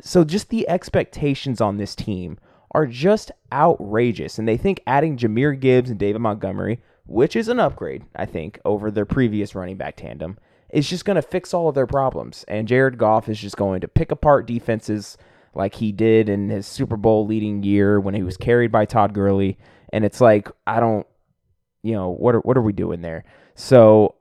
So 0.00 0.24
just 0.24 0.48
the 0.48 0.68
expectations 0.68 1.60
on 1.60 1.76
this 1.76 1.94
team 1.94 2.38
are 2.72 2.86
just 2.86 3.30
outrageous. 3.52 4.38
And 4.38 4.48
they 4.48 4.56
think 4.56 4.82
adding 4.86 5.16
Jahmyr 5.16 5.58
Gibbs 5.58 5.90
and 5.90 5.98
David 5.98 6.20
Montgomery, 6.20 6.80
which 7.06 7.36
is 7.36 7.48
an 7.48 7.60
upgrade, 7.60 8.04
I 8.16 8.26
think, 8.26 8.58
over 8.64 8.90
their 8.90 9.04
previous 9.04 9.54
running 9.54 9.76
back 9.76 9.96
tandem, 9.96 10.38
is 10.70 10.88
just 10.88 11.04
going 11.04 11.16
to 11.16 11.22
fix 11.22 11.52
all 11.52 11.68
of 11.68 11.74
their 11.74 11.86
problems. 11.86 12.44
And 12.48 12.66
Jared 12.66 12.98
Goff 12.98 13.28
is 13.28 13.38
just 13.38 13.56
going 13.56 13.82
to 13.82 13.88
pick 13.88 14.10
apart 14.10 14.46
defenses 14.46 15.18
like 15.54 15.74
he 15.74 15.92
did 15.92 16.28
in 16.28 16.48
his 16.48 16.66
Super 16.66 16.96
Bowl 16.96 17.26
leading 17.26 17.62
year 17.62 18.00
when 18.00 18.14
he 18.14 18.22
was 18.22 18.36
carried 18.36 18.72
by 18.72 18.84
Todd 18.84 19.12
Gurley. 19.12 19.58
And 19.92 20.04
it's 20.04 20.20
like, 20.20 20.48
I 20.66 20.80
don't, 20.80 21.06
you 21.82 21.92
know, 21.92 22.10
what 22.10 22.34
are, 22.34 22.40
what 22.40 22.56
are 22.56 22.62
we 22.62 22.72
doing 22.72 23.02
there? 23.02 23.24
So 23.54 24.14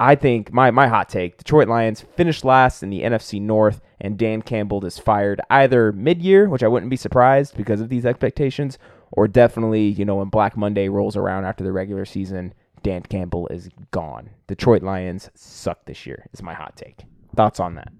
I 0.00 0.14
think 0.14 0.52
my, 0.52 0.70
my 0.70 0.86
hot 0.86 1.08
take 1.08 1.36
Detroit 1.36 1.68
Lions 1.68 2.04
finished 2.16 2.44
last 2.44 2.82
in 2.82 2.90
the 2.90 3.02
NFC 3.02 3.40
North, 3.40 3.80
and 4.00 4.16
Dan 4.16 4.42
Campbell 4.42 4.84
is 4.84 4.98
fired 4.98 5.40
either 5.50 5.92
mid 5.92 6.22
year, 6.22 6.48
which 6.48 6.62
I 6.62 6.68
wouldn't 6.68 6.90
be 6.90 6.96
surprised 6.96 7.56
because 7.56 7.80
of 7.80 7.88
these 7.88 8.06
expectations, 8.06 8.78
or 9.10 9.26
definitely, 9.26 9.88
you 9.88 10.04
know, 10.04 10.16
when 10.16 10.28
Black 10.28 10.56
Monday 10.56 10.88
rolls 10.88 11.16
around 11.16 11.44
after 11.44 11.64
the 11.64 11.72
regular 11.72 12.04
season, 12.04 12.54
Dan 12.82 13.02
Campbell 13.02 13.48
is 13.48 13.68
gone. 13.90 14.30
Detroit 14.46 14.82
Lions 14.82 15.30
suck 15.34 15.84
this 15.86 16.06
year, 16.06 16.26
is 16.32 16.42
my 16.42 16.54
hot 16.54 16.76
take. 16.76 17.04
Thoughts 17.34 17.58
on 17.58 17.74
that? 17.74 17.92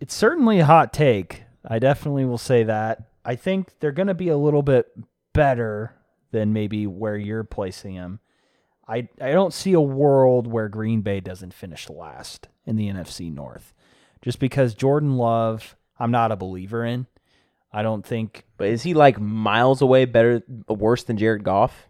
It's 0.00 0.14
certainly 0.14 0.60
a 0.60 0.66
hot 0.66 0.92
take. 0.92 1.44
I 1.66 1.78
definitely 1.78 2.24
will 2.24 2.38
say 2.38 2.64
that. 2.64 3.04
I 3.24 3.36
think 3.36 3.78
they're 3.80 3.92
going 3.92 4.08
to 4.08 4.14
be 4.14 4.28
a 4.28 4.36
little 4.36 4.62
bit 4.62 4.86
better 5.32 5.94
than 6.30 6.52
maybe 6.52 6.86
where 6.86 7.16
you're 7.16 7.44
placing 7.44 7.94
them. 7.96 8.20
I 8.88 9.08
I 9.20 9.32
don't 9.32 9.52
see 9.52 9.72
a 9.72 9.80
world 9.80 10.46
where 10.46 10.68
Green 10.68 11.02
Bay 11.02 11.20
doesn't 11.20 11.54
finish 11.54 11.88
last 11.88 12.48
in 12.66 12.76
the 12.76 12.88
NFC 12.88 13.32
North. 13.32 13.74
Just 14.22 14.38
because 14.38 14.74
Jordan 14.74 15.16
Love, 15.16 15.76
I'm 15.98 16.10
not 16.10 16.32
a 16.32 16.36
believer 16.36 16.84
in. 16.84 17.06
I 17.72 17.82
don't 17.82 18.04
think 18.04 18.44
But 18.56 18.68
is 18.68 18.82
he 18.82 18.94
like 18.94 19.20
miles 19.20 19.80
away 19.80 20.04
better, 20.04 20.42
worse 20.68 21.04
than 21.04 21.16
Jared 21.18 21.44
Goff? 21.44 21.86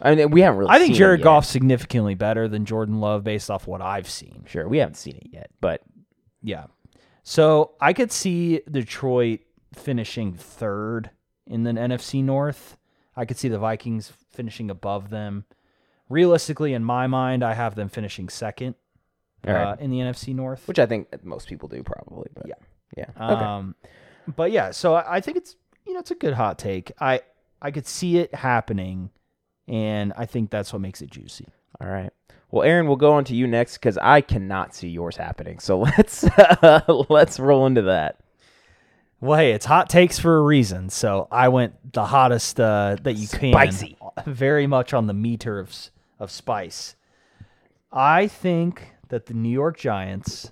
I 0.00 0.14
mean, 0.14 0.30
we 0.30 0.40
haven't 0.42 0.58
really. 0.58 0.70
I 0.70 0.78
think 0.78 0.94
Jared. 0.94 1.22
Goff's 1.22 1.48
significantly 1.48 2.14
better 2.14 2.48
than 2.48 2.64
Jordan 2.66 3.00
Love 3.00 3.24
based 3.24 3.50
off 3.50 3.66
what 3.66 3.80
I've 3.82 4.08
seen. 4.08 4.44
Sure, 4.46 4.68
we 4.68 4.78
haven't 4.78 4.96
seen 4.96 5.16
it 5.16 5.28
yet, 5.32 5.50
but 5.60 5.82
Yeah. 6.42 6.66
So 7.28 7.72
I 7.80 7.92
could 7.92 8.12
see 8.12 8.60
Detroit 8.70 9.40
finishing 9.74 10.34
third 10.34 11.10
in 11.44 11.64
the 11.64 11.72
NFC 11.72 12.22
North. 12.22 12.76
I 13.16 13.24
could 13.24 13.36
see 13.36 13.48
the 13.48 13.58
Vikings 13.58 14.12
finishing 14.30 14.70
above 14.70 15.10
them. 15.10 15.44
Realistically, 16.08 16.72
in 16.72 16.84
my 16.84 17.08
mind, 17.08 17.42
I 17.42 17.54
have 17.54 17.74
them 17.74 17.88
finishing 17.88 18.28
second 18.28 18.76
right. 19.44 19.72
uh, 19.72 19.76
in 19.80 19.90
the 19.90 19.98
NFC 19.98 20.36
North. 20.36 20.68
which 20.68 20.78
I 20.78 20.86
think 20.86 21.24
most 21.24 21.48
people 21.48 21.68
do 21.68 21.82
probably. 21.82 22.30
But 22.32 22.46
Yeah. 22.46 22.54
yeah, 22.96 23.10
okay. 23.20 23.44
Um, 23.44 23.74
but 24.36 24.52
yeah, 24.52 24.70
so 24.70 24.94
I 24.94 25.16
I 25.16 25.20
think 25.20 25.36
it's 25.36 25.56
you 25.84 25.94
know 25.94 25.98
it's 25.98 26.12
a 26.12 26.14
good 26.14 26.34
hot 26.34 26.60
take. 26.60 26.92
I 27.00 27.22
I 27.60 27.72
could 27.72 27.88
see 27.88 28.18
it 28.18 28.36
happening, 28.36 29.10
and 29.66 30.12
I 30.16 30.26
think 30.26 30.50
that's 30.50 30.72
what 30.72 30.80
makes 30.80 31.02
it 31.02 31.10
juicy. 31.10 31.48
All 31.80 31.88
right. 31.88 32.12
Well, 32.50 32.62
Aaron, 32.62 32.86
we'll 32.86 32.96
go 32.96 33.12
on 33.12 33.24
to 33.24 33.34
you 33.34 33.46
next 33.46 33.74
because 33.74 33.98
I 33.98 34.20
cannot 34.20 34.74
see 34.74 34.88
yours 34.88 35.16
happening. 35.16 35.58
So 35.58 35.78
let's 35.96 36.24
uh, 36.24 37.04
let's 37.08 37.38
roll 37.38 37.66
into 37.66 37.82
that. 37.82 38.20
Well, 39.20 39.38
hey, 39.38 39.52
it's 39.52 39.64
hot 39.66 39.88
takes 39.88 40.18
for 40.18 40.36
a 40.36 40.42
reason. 40.42 40.90
So 40.90 41.26
I 41.30 41.48
went 41.48 41.92
the 41.92 42.04
hottest 42.04 42.60
uh, 42.60 42.96
that 43.02 43.14
you 43.14 43.26
can. 43.26 43.52
Spicy. 43.52 43.96
Very 44.26 44.66
much 44.66 44.92
on 44.92 45.06
the 45.06 45.14
meter 45.14 45.58
of, 45.58 45.74
of 46.18 46.30
spice. 46.30 46.96
I 47.92 48.26
think 48.26 48.92
that 49.08 49.26
the 49.26 49.34
New 49.34 49.48
York 49.48 49.78
Giants 49.78 50.50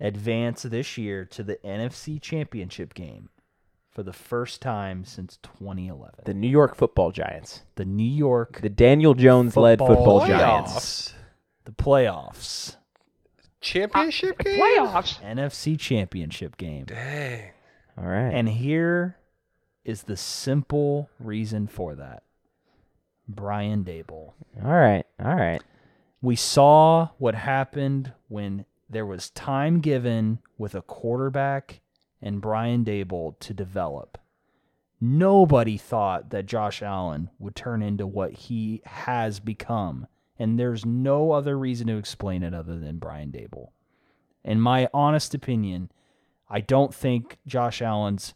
advance 0.00 0.62
this 0.62 0.96
year 0.96 1.24
to 1.26 1.42
the 1.42 1.56
NFC 1.56 2.20
Championship 2.20 2.94
game 2.94 3.28
for 3.90 4.02
the 4.02 4.12
first 4.12 4.62
time 4.62 5.04
since 5.04 5.38
2011. 5.42 6.20
The 6.24 6.32
New 6.32 6.48
York 6.48 6.74
Football 6.74 7.10
Giants, 7.10 7.62
The 7.74 7.84
New 7.84 8.02
York, 8.02 8.60
the 8.62 8.68
Daniel 8.68 9.14
Jones-led 9.14 9.78
Football 9.78 9.96
football 9.96 10.20
Playoffs. 10.20 10.28
Giants. 10.28 11.14
The 11.64 11.72
playoffs, 11.72 12.76
Championship 13.60 14.38
game. 14.38 14.58
Playoffs. 14.58 15.20
NFC 15.22 15.78
Championship 15.78 16.56
game. 16.56 16.84
Dang. 16.86 17.50
All 17.98 18.06
right. 18.06 18.30
And 18.32 18.48
here 18.48 19.16
is 19.84 20.04
the 20.04 20.16
simple 20.16 21.10
reason 21.18 21.66
for 21.66 21.94
that. 21.96 22.22
Brian 23.28 23.84
Daboll. 23.84 24.32
all 24.64 24.72
right. 24.72 25.04
All 25.22 25.34
right. 25.34 25.62
We 26.22 26.36
saw 26.36 27.10
what 27.18 27.34
happened 27.34 28.12
when 28.28 28.64
there 28.88 29.06
was 29.06 29.30
time 29.30 29.80
given 29.80 30.40
with 30.58 30.74
a 30.74 30.82
quarterback 30.82 31.80
and 32.20 32.40
Brian 32.40 32.84
Daboll 32.84 33.38
to 33.40 33.54
develop. 33.54 34.18
Nobody 35.00 35.78
thought 35.78 36.30
that 36.30 36.44
Josh 36.44 36.82
Allen 36.82 37.30
would 37.38 37.54
turn 37.56 37.82
into 37.82 38.06
what 38.06 38.32
he 38.32 38.82
has 38.84 39.40
become. 39.40 40.06
And 40.40 40.58
there's 40.58 40.86
no 40.86 41.32
other 41.32 41.58
reason 41.58 41.86
to 41.88 41.98
explain 41.98 42.42
it 42.42 42.54
other 42.54 42.78
than 42.78 42.96
Brian 42.96 43.30
Daboll. 43.30 43.72
In 44.42 44.58
my 44.58 44.88
honest 44.94 45.34
opinion, 45.34 45.92
I 46.48 46.62
don't 46.62 46.94
think 46.94 47.36
Josh 47.46 47.82
Allen's 47.82 48.32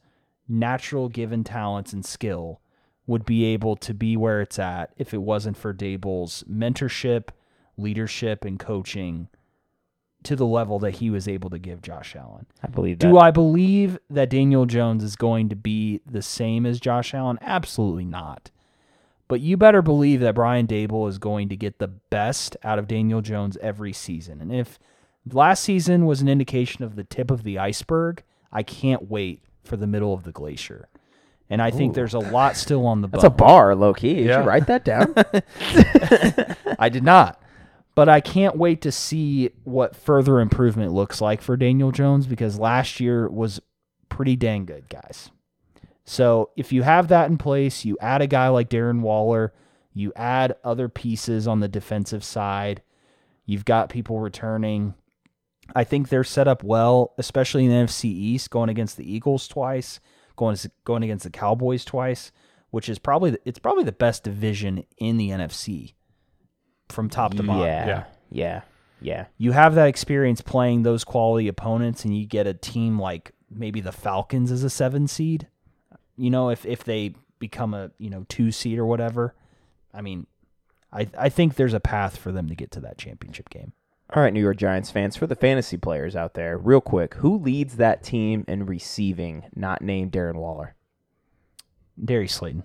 natural 0.47 1.09
given 1.09 1.45
talents 1.45 1.95
and 1.95 2.05
skill 2.05 2.61
would 3.07 3.25
be 3.25 3.45
able 3.47 3.75
to 3.77 3.95
be 3.95 4.19
where 4.19 4.43
it's 4.43 4.59
at 4.59 4.93
if 4.99 5.15
it 5.15 5.23
wasn't 5.23 5.57
for 5.57 5.73
Daboll's 5.73 6.45
mentorship, 6.45 7.31
leadership, 7.79 8.45
and 8.45 8.61
coaching 8.61 9.29
to 10.25 10.37
the 10.37 10.47
level 10.47 10.79
that 10.81 10.97
he 10.97 11.09
was 11.09 11.27
able 11.27 11.49
to 11.49 11.59
give 11.59 11.81
Josh 11.81 12.15
Allen. 12.15 12.45
I 12.63 12.69
believe 12.69 12.99
that. 12.99 13.09
Do 13.09 13.17
I 13.17 13.31
believe 13.31 13.99
that 14.11 14.29
Daniel 14.29 14.67
Jones 14.67 15.03
is 15.03 15.17
going 15.17 15.49
to 15.49 15.57
be 15.57 16.03
the 16.05 16.23
same 16.23 16.67
as 16.67 16.81
Josh 16.81 17.15
Allen? 17.15 17.39
Absolutely 17.41 18.05
not. 18.05 18.51
But 19.29 19.41
you 19.41 19.57
better 19.57 19.81
believe 19.83 20.21
that 20.21 20.35
Brian 20.35 20.67
Daboll 20.67 21.09
is 21.09 21.19
going 21.19 21.49
to 21.49 21.57
get 21.57 21.79
the 21.79 21.89
best 21.89 22.57
out 22.63 22.79
of 22.79 22.87
Daniel 22.87 23.21
Jones 23.23 23.57
every 23.63 23.93
season. 23.93 24.41
And 24.41 24.55
if 24.55 24.79
last 25.33 25.65
season 25.65 26.05
was 26.05 26.21
an 26.21 26.29
indication 26.29 26.85
of 26.85 26.95
the 26.97 27.05
tip 27.05 27.31
of 27.31 27.43
the 27.43 27.59
iceberg, 27.59 28.23
I 28.53 28.63
can't 28.63 29.09
wait 29.11 29.43
for 29.63 29.77
the 29.79 29.87
middle 29.87 30.13
of 30.13 30.25
the 30.25 30.33
glacier. 30.33 30.89
And 31.51 31.61
I 31.63 31.71
think 31.71 31.95
there's 31.95 32.15
a 32.15 32.19
lot 32.19 32.57
still 32.57 32.87
on 32.87 33.01
the 33.01 33.09
That's 33.09 33.25
a 33.25 33.31
bar, 33.31 33.75
low 33.75 33.95
key. 33.95 34.15
Did 34.15 34.27
Yeah. 34.27 34.41
you 34.43 34.47
write 34.49 34.67
that 34.67 34.85
down? 34.85 35.15
I 36.79 36.89
did 36.89 37.03
not. 37.05 37.41
But 37.95 38.09
I 38.09 38.21
can't 38.21 38.57
wait 38.57 38.81
to 38.83 38.91
see 38.93 39.51
what 39.63 39.95
further 39.95 40.41
improvement 40.41 40.93
looks 40.93 41.21
like 41.21 41.41
for 41.41 41.57
Daniel 41.57 41.93
Jones 41.93 42.27
because 42.27 42.59
last 42.59 42.99
year 42.99 43.29
was 43.29 43.61
pretty 44.09 44.37
dang 44.37 44.65
good, 44.65 44.89
guys. 44.89 45.31
So 46.05 46.51
if 46.57 46.73
you 46.73 46.83
have 46.83 47.09
that 47.09 47.31
in 47.31 47.39
place, 47.39 47.85
you 47.85 47.97
add 48.01 48.21
a 48.21 48.27
guy 48.27 48.49
like 48.49 48.69
Darren 48.69 49.01
Waller, 49.01 49.53
you 49.93 50.13
add 50.17 50.57
other 50.63 50.89
pieces 50.89 51.49
on 51.49 51.61
the 51.61 51.69
defensive 51.69 52.23
side, 52.23 52.83
you've 53.47 53.65
got 53.65 53.89
people 53.89 54.19
returning. 54.21 54.95
I 55.75 55.85
think 55.85 56.09
they're 56.09 56.25
set 56.25 56.47
up 56.47 56.63
well, 56.63 57.15
especially 57.17 57.65
in 57.65 57.71
the 57.71 57.77
NFC 57.77 58.05
East, 58.07 58.51
going 58.51 58.69
against 58.69 58.97
the 58.99 59.11
Eagles 59.11 59.49
twice, 59.49 59.99
going 60.37 60.59
going 60.85 61.03
against 61.03 61.25
the 61.25 61.31
Cowboys 61.31 61.87
twice, 61.87 62.33
which 62.71 62.89
is 62.89 62.99
probably 62.99 63.31
the, 63.31 63.41
it's 63.47 63.59
probably 63.59 63.85
the 63.85 63.93
best 63.93 64.25
division 64.25 64.85
in 64.99 65.17
the 65.17 65.31
NFC 65.31 65.95
from 66.91 67.09
top 67.09 67.33
to 67.35 67.43
bottom. 67.43 67.63
yeah. 67.63 67.87
Yeah. 67.87 68.05
Yeah. 68.31 68.63
Yeah. 69.01 69.25
You 69.39 69.53
have 69.53 69.75
that 69.77 69.89
experience 69.89 70.41
playing 70.41 70.83
those 70.83 71.05
quality 71.05 71.49
opponents, 71.49 72.05
and 72.05 72.17
you 72.17 72.27
get 72.27 72.47
a 72.47 72.55
team 72.55 72.99
like 72.99 73.33
maybe 73.51 73.81
the 73.81 73.93
Falcons 73.93 74.51
as 74.51 74.65
a 74.65 74.71
seven 74.71 75.07
seed. 75.07 75.49
You 76.17 76.31
know, 76.31 76.51
if 76.51 76.65
if 76.67 76.85
they 76.85 77.15
become 77.39 77.75
a 77.75 77.91
you 77.99 78.11
know 78.11 78.25
two 78.29 78.51
seed 78.53 78.79
or 78.79 78.87
whatever, 78.87 79.35
I 79.93 80.01
mean, 80.01 80.27
I 80.93 81.09
I 81.19 81.29
think 81.29 81.57
there's 81.57 81.75
a 81.75 81.81
path 81.81 82.17
for 82.17 82.31
them 82.33 82.49
to 82.49 82.55
get 82.55 82.71
to 82.73 82.81
that 82.81 82.99
championship 82.99 83.51
game. 83.51 83.73
All 84.15 84.23
right, 84.23 84.33
New 84.33 84.41
York 84.43 84.59
Giants 84.59 84.91
fans, 84.91 85.17
for 85.17 85.27
the 85.27 85.35
fantasy 85.35 85.77
players 85.77 86.15
out 86.15 86.35
there, 86.35 86.59
real 86.59 86.81
quick, 86.81 87.15
who 87.15 87.39
leads 87.39 87.77
that 87.79 88.03
team 88.03 88.45
in 88.47 88.67
receiving, 88.67 89.45
not 89.57 89.81
named 89.83 90.13
Darren 90.13 90.37
Waller? 90.37 90.75
Darius 92.03 92.35
Slayton. 92.35 92.65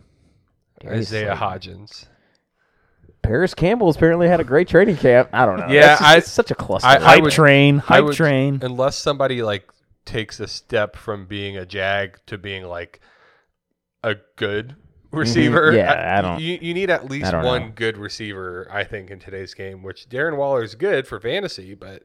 Darius 0.81 1.07
Isaiah 1.07 1.35
Slayton. 1.37 1.77
Hodgins. 1.77 2.05
Parris 3.21 3.53
Campbell's 3.53 3.95
apparently 3.95 4.27
had 4.27 4.39
a 4.39 4.43
great 4.43 4.67
training 4.67 4.97
camp. 4.97 5.29
I 5.33 5.45
don't 5.45 5.59
know. 5.59 5.67
Yeah, 5.67 5.87
just- 5.93 6.01
I- 6.01 6.17
it's 6.17 6.31
such 6.31 6.51
a 6.51 6.55
cluster. 6.55 6.87
I- 6.87 6.99
Hype 6.99 7.23
would- 7.23 7.31
train, 7.33 7.77
I 7.79 7.95
hype 7.95 8.03
would- 8.05 8.15
train. 8.15 8.59
Unless 8.61 8.97
somebody 8.97 9.41
like 9.41 9.69
takes 10.05 10.39
a 10.39 10.47
step 10.47 10.95
from 10.95 11.25
being 11.25 11.57
a 11.57 11.65
jag 11.65 12.19
to 12.27 12.37
being 12.37 12.63
like 12.63 12.99
a 14.03 14.15
good 14.35 14.75
receiver. 15.11 15.67
Mm-hmm. 15.71 15.77
Yeah, 15.77 16.17
I 16.17 16.21
don't- 16.21 16.39
You, 16.41 16.57
you 16.61 16.73
need 16.73 16.89
at 16.89 17.09
least 17.09 17.33
one 17.33 17.43
know. 17.61 17.71
good 17.75 17.97
receiver, 17.97 18.67
I 18.71 18.83
think, 18.83 19.09
in 19.09 19.19
today's 19.19 19.53
game. 19.53 19.83
Which 19.83 20.07
Darren 20.09 20.37
Waller 20.37 20.63
is 20.63 20.75
good 20.75 21.07
for 21.07 21.19
fantasy, 21.19 21.73
but 21.73 22.03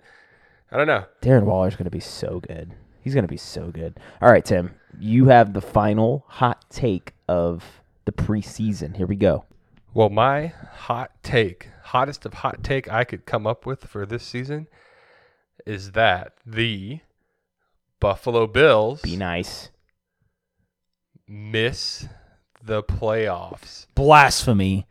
I 0.72 0.76
don't 0.76 0.87
know. 0.87 1.04
Darren 1.22 1.44
Waller's 1.44 1.76
going 1.76 1.85
to 1.85 1.90
be 1.90 2.00
so 2.00 2.40
good. 2.40 2.72
He's 3.00 3.12
going 3.14 3.24
to 3.24 3.28
be 3.28 3.37
so 3.37 3.70
good. 3.70 4.00
All 4.22 4.30
right, 4.30 4.44
Tim, 4.44 4.74
you 4.98 5.26
have 5.26 5.52
the 5.52 5.61
final 5.61 6.24
hot 6.26 6.64
take 6.70 7.12
of 7.28 7.83
the 8.07 8.12
preseason. 8.12 8.96
Here 8.96 9.07
we 9.07 9.16
go. 9.16 9.44
Well, 9.92 10.09
my 10.09 10.48
hot 10.72 11.11
take, 11.22 11.68
hottest 11.85 12.24
of 12.26 12.35
hot 12.35 12.64
take 12.64 12.90
I 12.90 13.04
could 13.04 13.26
come 13.26 13.46
up 13.46 13.66
with 13.66 13.85
for 13.85 14.07
this 14.07 14.24
season, 14.24 14.66
is 15.66 15.92
that 15.92 16.33
the 16.46 17.00
Buffalo 18.00 18.46
Bills 18.46 19.02
Be 19.02 19.16
nice. 19.16 19.70
Miss 21.28 22.06
the 22.62 22.82
playoffs. 22.82 23.87
Blasphemy. 23.94 24.87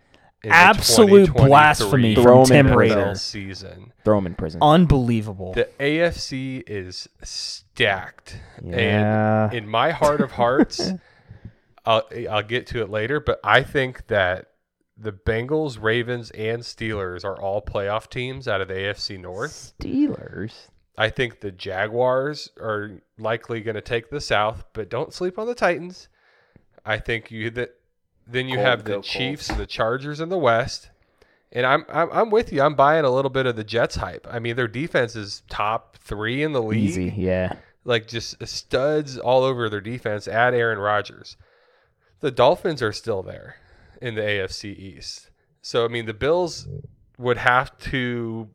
Absolute 0.45 1.33
blasphemy 1.33 2.15
Throw 2.15 2.41
'em 2.41 2.45
from 2.47 2.55
Tim 2.55 2.65
prison. 2.73 2.97
Raider. 2.97 3.15
Season. 3.15 3.93
Throw 4.03 4.17
him 4.17 4.25
in 4.25 4.35
prison. 4.35 4.59
Unbelievable. 4.61 5.53
The 5.53 5.69
AFC 5.79 6.63
is 6.67 7.07
stacked. 7.23 8.39
Yeah. 8.61 9.45
And 9.45 9.53
in 9.53 9.67
my 9.67 9.91
heart 9.91 10.19
of 10.19 10.33
hearts, 10.33 10.91
I'll, 11.85 12.03
I'll 12.29 12.43
get 12.43 12.67
to 12.67 12.81
it 12.81 12.89
later, 12.89 13.21
but 13.21 13.39
I 13.43 13.63
think 13.63 14.07
that 14.07 14.47
the 14.97 15.13
Bengals, 15.13 15.81
Ravens, 15.81 16.29
and 16.31 16.61
Steelers 16.61 17.23
are 17.23 17.41
all 17.41 17.61
playoff 17.61 18.09
teams 18.09 18.47
out 18.47 18.61
of 18.61 18.67
the 18.67 18.75
AFC 18.75 19.19
North. 19.19 19.73
Steelers. 19.79 20.67
I 20.97 21.09
think 21.09 21.39
the 21.39 21.51
Jaguars 21.51 22.49
are 22.59 23.01
likely 23.17 23.61
going 23.61 23.75
to 23.75 23.81
take 23.81 24.09
the 24.09 24.21
South, 24.21 24.65
but 24.73 24.89
don't 24.89 25.13
sleep 25.13 25.39
on 25.39 25.47
the 25.47 25.55
Titans. 25.55 26.09
I 26.85 26.97
think 26.97 27.31
you 27.31 27.49
that 27.51 27.75
then 28.27 28.47
you 28.47 28.55
Cold, 28.55 28.67
have 28.67 28.83
the 28.83 29.01
Chiefs, 29.01 29.47
Chiefs, 29.47 29.57
the 29.57 29.65
Chargers 29.65 30.19
in 30.19 30.29
the 30.29 30.37
West. 30.37 30.89
And 31.51 31.65
I'm, 31.65 31.85
I'm 31.87 32.09
I'm 32.11 32.29
with 32.31 32.51
you. 32.51 32.61
I'm 32.61 32.75
buying 32.75 33.05
a 33.05 33.11
little 33.11 33.29
bit 33.29 33.45
of 33.45 33.55
the 33.55 33.63
Jets 33.63 33.95
hype. 33.95 34.27
I 34.29 34.39
mean, 34.39 34.55
their 34.55 34.67
defense 34.67 35.15
is 35.15 35.43
top 35.49 35.97
3 35.97 36.43
in 36.43 36.51
the 36.51 36.61
league. 36.61 36.89
Easy. 36.89 37.13
Yeah. 37.15 37.53
Like 37.85 38.07
just 38.07 38.45
studs 38.47 39.17
all 39.17 39.43
over 39.43 39.69
their 39.69 39.81
defense. 39.81 40.27
Add 40.27 40.53
Aaron 40.53 40.79
Rodgers. 40.79 41.37
The 42.21 42.31
Dolphins 42.31 42.81
are 42.81 42.93
still 42.93 43.21
there 43.21 43.57
in 44.01 44.15
the 44.15 44.21
AFC 44.21 44.75
East. 44.77 45.29
So 45.61 45.85
I 45.85 45.89
mean, 45.89 46.05
the 46.05 46.13
Bills 46.13 46.67
would 47.17 47.37
have 47.37 47.77
to 47.77 48.49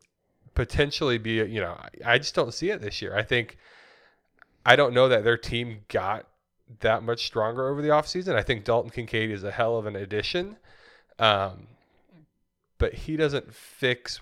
potentially 0.54 1.18
be, 1.18 1.34
you 1.34 1.60
know, 1.60 1.78
I 2.04 2.18
just 2.18 2.34
don't 2.34 2.52
see 2.52 2.70
it 2.70 2.80
this 2.80 3.00
year. 3.00 3.16
I 3.16 3.22
think 3.22 3.56
I 4.66 4.74
don't 4.76 4.92
know 4.92 5.08
that 5.08 5.24
their 5.24 5.38
team 5.38 5.80
got 5.88 6.26
that 6.80 7.02
much 7.02 7.26
stronger 7.26 7.68
over 7.68 7.82
the 7.82 7.88
offseason. 7.88 8.34
I 8.34 8.42
think 8.42 8.64
Dalton 8.64 8.90
Kincaid 8.90 9.30
is 9.30 9.44
a 9.44 9.50
hell 9.50 9.78
of 9.78 9.86
an 9.86 9.96
addition. 9.96 10.56
Um, 11.18 11.66
but 12.78 12.94
he 12.94 13.16
doesn't 13.16 13.52
fix 13.52 14.20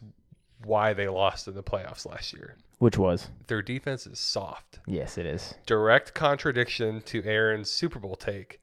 why 0.64 0.94
they 0.94 1.08
lost 1.08 1.46
in 1.48 1.54
the 1.54 1.62
playoffs 1.62 2.06
last 2.06 2.32
year. 2.32 2.56
Which 2.78 2.98
was? 2.98 3.28
Their 3.46 3.62
defense 3.62 4.06
is 4.06 4.18
soft. 4.18 4.80
Yes, 4.86 5.18
it 5.18 5.26
is. 5.26 5.54
Direct 5.66 6.14
contradiction 6.14 7.00
to 7.02 7.22
Aaron's 7.24 7.70
Super 7.70 7.98
Bowl 7.98 8.16
take. 8.16 8.60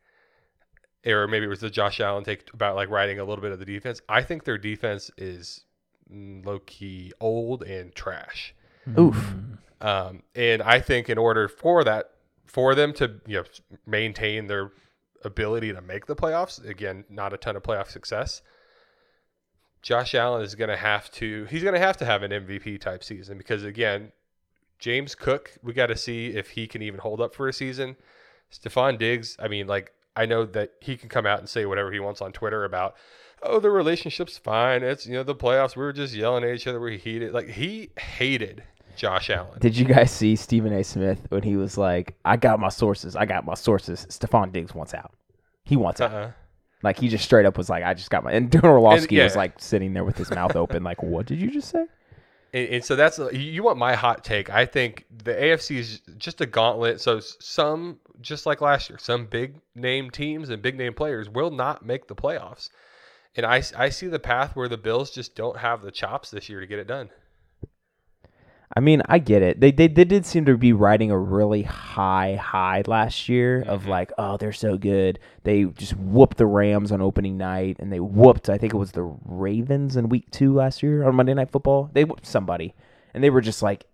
Or 1.05 1.27
maybe 1.27 1.45
it 1.45 1.49
was 1.49 1.59
the 1.59 1.69
Josh 1.69 1.99
Allen 1.99 2.23
take 2.23 2.49
about 2.53 2.75
like 2.75 2.89
writing 2.89 3.19
a 3.19 3.23
little 3.23 3.41
bit 3.41 3.51
of 3.51 3.59
the 3.59 3.65
defense. 3.65 4.01
I 4.07 4.23
think 4.23 4.45
their 4.45 4.57
defense 4.57 5.11
is 5.17 5.65
low 6.09 6.59
key 6.59 7.11
old 7.19 7.63
and 7.63 7.93
trash. 7.93 8.55
Oof. 8.97 9.33
Um, 9.81 10.23
and 10.35 10.61
I 10.61 10.79
think 10.79 11.09
in 11.09 11.17
order 11.17 11.47
for 11.47 11.83
that, 11.83 12.11
for 12.45 12.75
them 12.75 12.93
to 12.93 13.19
you 13.25 13.37
know 13.37 13.43
maintain 13.85 14.47
their 14.47 14.71
ability 15.23 15.73
to 15.73 15.81
make 15.81 16.05
the 16.05 16.15
playoffs, 16.15 16.63
again, 16.67 17.05
not 17.09 17.33
a 17.33 17.37
ton 17.37 17.55
of 17.55 17.63
playoff 17.63 17.89
success. 17.89 18.41
Josh 19.81 20.15
Allen 20.15 20.41
is 20.41 20.55
going 20.55 20.69
to 20.69 20.77
have 20.77 21.11
to 21.11 21.45
he's 21.49 21.61
going 21.61 21.73
to 21.73 21.79
have 21.79 21.97
to 21.97 22.05
have 22.05 22.23
an 22.23 22.31
MVP 22.31 22.79
type 22.79 23.03
season 23.03 23.37
because 23.37 23.63
again, 23.63 24.11
James 24.79 25.13
Cook, 25.13 25.51
we 25.61 25.73
got 25.73 25.87
to 25.87 25.97
see 25.97 26.27
if 26.27 26.51
he 26.51 26.67
can 26.67 26.81
even 26.81 26.99
hold 26.99 27.19
up 27.21 27.35
for 27.35 27.47
a 27.47 27.53
season. 27.53 27.97
Stefon 28.51 28.97
Diggs, 28.97 29.35
I 29.39 29.47
mean, 29.47 29.67
like 29.67 29.93
I 30.15 30.25
know 30.25 30.45
that 30.45 30.73
he 30.79 30.95
can 30.95 31.09
come 31.09 31.25
out 31.25 31.39
and 31.39 31.49
say 31.49 31.65
whatever 31.65 31.91
he 31.91 31.99
wants 31.99 32.21
on 32.21 32.31
Twitter 32.31 32.63
about, 32.63 32.95
oh, 33.41 33.59
the 33.59 33.71
relationship's 33.71 34.37
fine. 34.37 34.83
It's 34.83 35.05
you 35.05 35.13
know 35.13 35.23
the 35.23 35.35
playoffs. 35.35 35.75
We 35.75 35.83
were 35.83 35.93
just 35.93 36.13
yelling 36.13 36.43
at 36.43 36.53
each 36.55 36.67
other. 36.67 36.79
We 36.79 36.97
heated. 36.97 37.33
Like 37.33 37.49
he 37.49 37.89
hated 37.97 38.63
Josh 38.95 39.29
Allen. 39.29 39.59
Did 39.59 39.77
you 39.77 39.85
guys 39.85 40.11
see 40.11 40.35
Stephen 40.35 40.73
A. 40.73 40.83
Smith 40.83 41.19
when 41.29 41.43
he 41.43 41.55
was 41.55 41.77
like, 41.77 42.15
I 42.25 42.37
got 42.37 42.59
my 42.59 42.69
sources. 42.69 43.15
I 43.15 43.25
got 43.25 43.45
my 43.45 43.53
sources. 43.53 44.05
Stefon 44.09 44.51
Diggs 44.51 44.73
wants 44.73 44.93
out. 44.93 45.13
He 45.63 45.75
wants 45.75 46.01
out. 46.01 46.11
Uh-uh. 46.11 46.31
Like 46.83 46.99
he 46.99 47.07
just 47.07 47.23
straight 47.23 47.45
up 47.45 47.57
was 47.57 47.69
like, 47.69 47.83
I 47.83 47.93
just 47.93 48.09
got 48.09 48.23
my. 48.23 48.31
And 48.31 48.51
Darren 48.51 48.65
Orlovsky 48.65 49.15
yeah. 49.15 49.23
was 49.23 49.35
like 49.35 49.59
sitting 49.59 49.93
there 49.93 50.03
with 50.03 50.17
his 50.17 50.29
mouth 50.29 50.55
open, 50.55 50.83
like, 50.83 51.01
what 51.01 51.25
did 51.25 51.39
you 51.39 51.49
just 51.49 51.69
say? 51.69 51.85
And, 52.53 52.69
and 52.69 52.85
so 52.85 52.95
that's 52.95 53.19
you 53.33 53.63
want 53.63 53.77
my 53.77 53.95
hot 53.95 54.23
take. 54.23 54.49
I 54.49 54.65
think 54.65 55.05
the 55.23 55.33
AFC 55.33 55.77
is 55.77 56.01
just 56.17 56.41
a 56.41 56.45
gauntlet. 56.45 57.01
So 57.01 57.19
some, 57.19 57.99
just 58.21 58.45
like 58.45 58.61
last 58.61 58.89
year, 58.89 58.99
some 58.99 59.25
big 59.25 59.55
name 59.75 60.11
teams 60.11 60.49
and 60.49 60.61
big 60.61 60.77
name 60.77 60.93
players 60.93 61.29
will 61.29 61.51
not 61.51 61.85
make 61.85 62.07
the 62.07 62.15
playoffs. 62.15 62.69
And 63.35 63.45
I, 63.45 63.63
I 63.75 63.89
see 63.89 64.07
the 64.07 64.19
path 64.19 64.55
where 64.55 64.67
the 64.67 64.77
Bills 64.77 65.09
just 65.09 65.35
don't 65.35 65.57
have 65.57 65.81
the 65.81 65.91
chops 65.91 66.29
this 66.29 66.49
year 66.49 66.59
to 66.59 66.67
get 66.67 66.79
it 66.79 66.87
done. 66.87 67.09
I 68.75 68.79
mean, 68.79 69.03
I 69.07 69.19
get 69.19 69.43
it. 69.43 69.59
They, 69.59 69.71
they 69.71 69.87
they 69.87 70.03
did 70.03 70.25
seem 70.25 70.45
to 70.45 70.57
be 70.57 70.73
riding 70.73 71.11
a 71.11 71.17
really 71.17 71.61
high 71.61 72.35
high 72.35 72.81
last 72.87 73.29
year 73.29 73.61
of 73.61 73.81
mm-hmm. 73.81 73.89
like, 73.91 74.11
oh, 74.17 74.37
they're 74.37 74.51
so 74.51 74.77
good. 74.77 75.19
They 75.43 75.65
just 75.65 75.95
whooped 75.95 76.37
the 76.37 76.47
Rams 76.47 76.91
on 76.91 76.99
opening 76.99 77.37
night, 77.37 77.77
and 77.79 77.91
they 77.91 77.99
whooped. 77.99 78.49
I 78.49 78.57
think 78.57 78.73
it 78.73 78.77
was 78.77 78.93
the 78.93 79.15
Ravens 79.25 79.95
in 79.95 80.09
week 80.09 80.31
two 80.31 80.53
last 80.53 80.81
year 80.81 81.07
on 81.07 81.15
Monday 81.15 81.35
Night 81.35 81.51
Football. 81.51 81.91
They 81.93 82.03
whooped 82.03 82.25
somebody, 82.25 82.73
and 83.13 83.23
they 83.23 83.29
were 83.29 83.41
just 83.41 83.61
like 83.61 83.85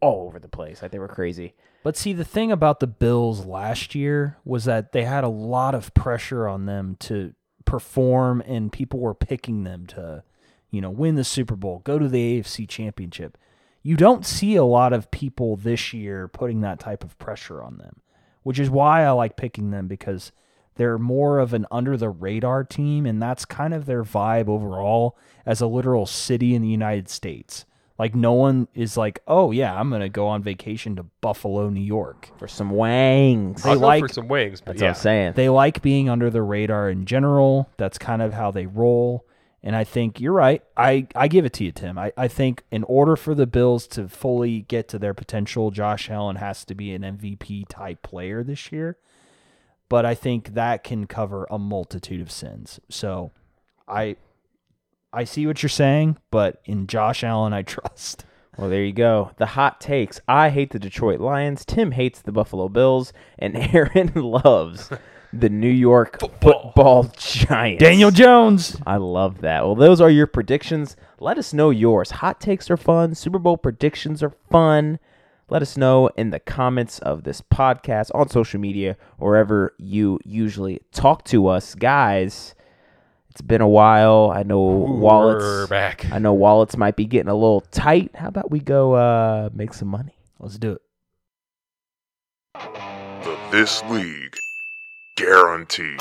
all 0.00 0.26
over 0.26 0.38
the 0.38 0.48
place. 0.48 0.82
Like 0.82 0.90
they 0.90 0.98
were 0.98 1.08
crazy. 1.08 1.54
But 1.82 1.96
see, 1.96 2.12
the 2.12 2.24
thing 2.24 2.52
about 2.52 2.80
the 2.80 2.86
Bills 2.86 3.46
last 3.46 3.94
year 3.94 4.36
was 4.44 4.64
that 4.64 4.92
they 4.92 5.04
had 5.04 5.24
a 5.24 5.28
lot 5.28 5.74
of 5.74 5.94
pressure 5.94 6.46
on 6.46 6.66
them 6.66 6.96
to 7.00 7.32
perform, 7.64 8.42
and 8.46 8.72
people 8.72 9.00
were 9.00 9.14
picking 9.14 9.64
them 9.64 9.86
to, 9.86 10.24
you 10.70 10.80
know, 10.80 10.90
win 10.90 11.14
the 11.14 11.24
Super 11.24 11.56
Bowl, 11.56 11.80
go 11.84 11.98
to 11.98 12.08
the 12.08 12.40
AFC 12.40 12.68
Championship. 12.68 13.38
You 13.86 13.94
don't 13.94 14.26
see 14.26 14.56
a 14.56 14.64
lot 14.64 14.92
of 14.92 15.12
people 15.12 15.54
this 15.54 15.92
year 15.92 16.26
putting 16.26 16.62
that 16.62 16.80
type 16.80 17.04
of 17.04 17.16
pressure 17.20 17.62
on 17.62 17.78
them, 17.78 18.00
which 18.42 18.58
is 18.58 18.68
why 18.68 19.04
I 19.04 19.12
like 19.12 19.36
picking 19.36 19.70
them 19.70 19.86
because 19.86 20.32
they're 20.74 20.98
more 20.98 21.38
of 21.38 21.54
an 21.54 21.66
under 21.70 21.96
the 21.96 22.08
radar 22.08 22.64
team, 22.64 23.06
and 23.06 23.22
that's 23.22 23.44
kind 23.44 23.72
of 23.72 23.86
their 23.86 24.02
vibe 24.02 24.48
overall 24.48 25.16
as 25.46 25.60
a 25.60 25.68
literal 25.68 26.04
city 26.04 26.52
in 26.52 26.62
the 26.62 26.68
United 26.68 27.08
States. 27.08 27.64
Like 27.96 28.16
no 28.16 28.32
one 28.32 28.66
is 28.74 28.96
like, 28.96 29.20
oh 29.28 29.52
yeah, 29.52 29.78
I'm 29.78 29.88
gonna 29.88 30.08
go 30.08 30.26
on 30.26 30.42
vacation 30.42 30.96
to 30.96 31.04
Buffalo, 31.20 31.70
New 31.70 31.80
York. 31.80 32.30
For 32.38 32.48
some 32.48 32.70
wangs. 32.70 33.62
They 33.62 33.70
I'll 33.70 33.78
go 33.78 33.86
like- 33.86 34.02
for 34.02 34.08
some 34.08 34.26
wings, 34.26 34.60
but 34.60 34.72
That's 34.72 34.82
yeah. 34.82 34.88
what 34.88 34.96
I'm 34.96 35.02
saying. 35.02 35.32
They 35.36 35.48
like 35.48 35.80
being 35.80 36.08
under 36.08 36.28
the 36.28 36.42
radar 36.42 36.90
in 36.90 37.06
general. 37.06 37.70
That's 37.76 37.98
kind 37.98 38.20
of 38.20 38.32
how 38.32 38.50
they 38.50 38.66
roll. 38.66 39.24
And 39.66 39.74
I 39.74 39.82
think 39.82 40.20
you're 40.20 40.32
right. 40.32 40.62
I, 40.76 41.08
I 41.16 41.26
give 41.26 41.44
it 41.44 41.52
to 41.54 41.64
you, 41.64 41.72
Tim. 41.72 41.98
I, 41.98 42.12
I 42.16 42.28
think 42.28 42.62
in 42.70 42.84
order 42.84 43.16
for 43.16 43.34
the 43.34 43.48
Bills 43.48 43.88
to 43.88 44.06
fully 44.06 44.60
get 44.60 44.86
to 44.90 44.98
their 44.98 45.12
potential, 45.12 45.72
Josh 45.72 46.08
Allen 46.08 46.36
has 46.36 46.64
to 46.66 46.74
be 46.76 46.94
an 46.94 47.02
MVP 47.02 47.66
type 47.68 48.00
player 48.04 48.44
this 48.44 48.70
year. 48.70 48.96
But 49.88 50.06
I 50.06 50.14
think 50.14 50.54
that 50.54 50.84
can 50.84 51.08
cover 51.08 51.48
a 51.50 51.58
multitude 51.58 52.20
of 52.20 52.30
sins. 52.30 52.78
So 52.88 53.32
I 53.88 54.14
I 55.12 55.24
see 55.24 55.48
what 55.48 55.64
you're 55.64 55.68
saying, 55.68 56.18
but 56.30 56.62
in 56.64 56.86
Josh 56.86 57.24
Allen 57.24 57.52
I 57.52 57.62
trust. 57.64 58.24
Well, 58.56 58.70
there 58.70 58.84
you 58.84 58.92
go. 58.92 59.32
The 59.36 59.46
hot 59.46 59.80
takes. 59.80 60.20
I 60.28 60.50
hate 60.50 60.70
the 60.70 60.78
Detroit 60.78 61.18
Lions. 61.18 61.64
Tim 61.64 61.90
hates 61.90 62.22
the 62.22 62.30
Buffalo 62.30 62.68
Bills, 62.68 63.12
and 63.36 63.56
Aaron 63.74 64.12
loves 64.14 64.92
the 65.40 65.48
New 65.48 65.68
York 65.70 66.18
football, 66.40 67.04
Giants. 67.16 67.82
Daniel 67.82 68.10
Jones. 68.10 68.76
I 68.86 68.96
love 68.96 69.40
that. 69.40 69.64
Well, 69.64 69.74
those 69.74 70.00
are 70.00 70.10
your 70.10 70.26
predictions. 70.26 70.96
Let 71.20 71.38
us 71.38 71.52
know 71.52 71.70
yours. 71.70 72.10
Hot 72.10 72.40
takes 72.40 72.70
are 72.70 72.76
fun. 72.76 73.14
Super 73.14 73.38
Bowl 73.38 73.56
predictions 73.56 74.22
are 74.22 74.34
fun. 74.50 74.98
Let 75.48 75.62
us 75.62 75.76
know 75.76 76.08
in 76.16 76.30
the 76.30 76.40
comments 76.40 76.98
of 76.98 77.22
this 77.22 77.40
podcast 77.40 78.10
on 78.14 78.28
social 78.28 78.58
media, 78.58 78.96
wherever 79.18 79.74
you 79.78 80.18
usually 80.24 80.80
talk 80.92 81.24
to 81.26 81.46
us, 81.46 81.74
guys. 81.76 82.54
It's 83.30 83.42
been 83.42 83.60
a 83.60 83.68
while. 83.68 84.32
I 84.34 84.42
know 84.42 84.58
wallets. 84.60 85.44
We're 85.44 85.66
back. 85.68 86.10
I 86.10 86.18
know 86.18 86.32
wallets 86.32 86.76
might 86.76 86.96
be 86.96 87.04
getting 87.04 87.28
a 87.28 87.34
little 87.34 87.60
tight. 87.60 88.10
How 88.16 88.28
about 88.28 88.50
we 88.50 88.60
go 88.60 88.94
uh, 88.94 89.50
make 89.52 89.72
some 89.74 89.88
money? 89.88 90.16
Let's 90.40 90.58
do 90.58 90.72
it. 90.72 90.82
The 92.54 93.36
This 93.52 93.84
League 93.84 94.36
Guarantee. 95.16 95.96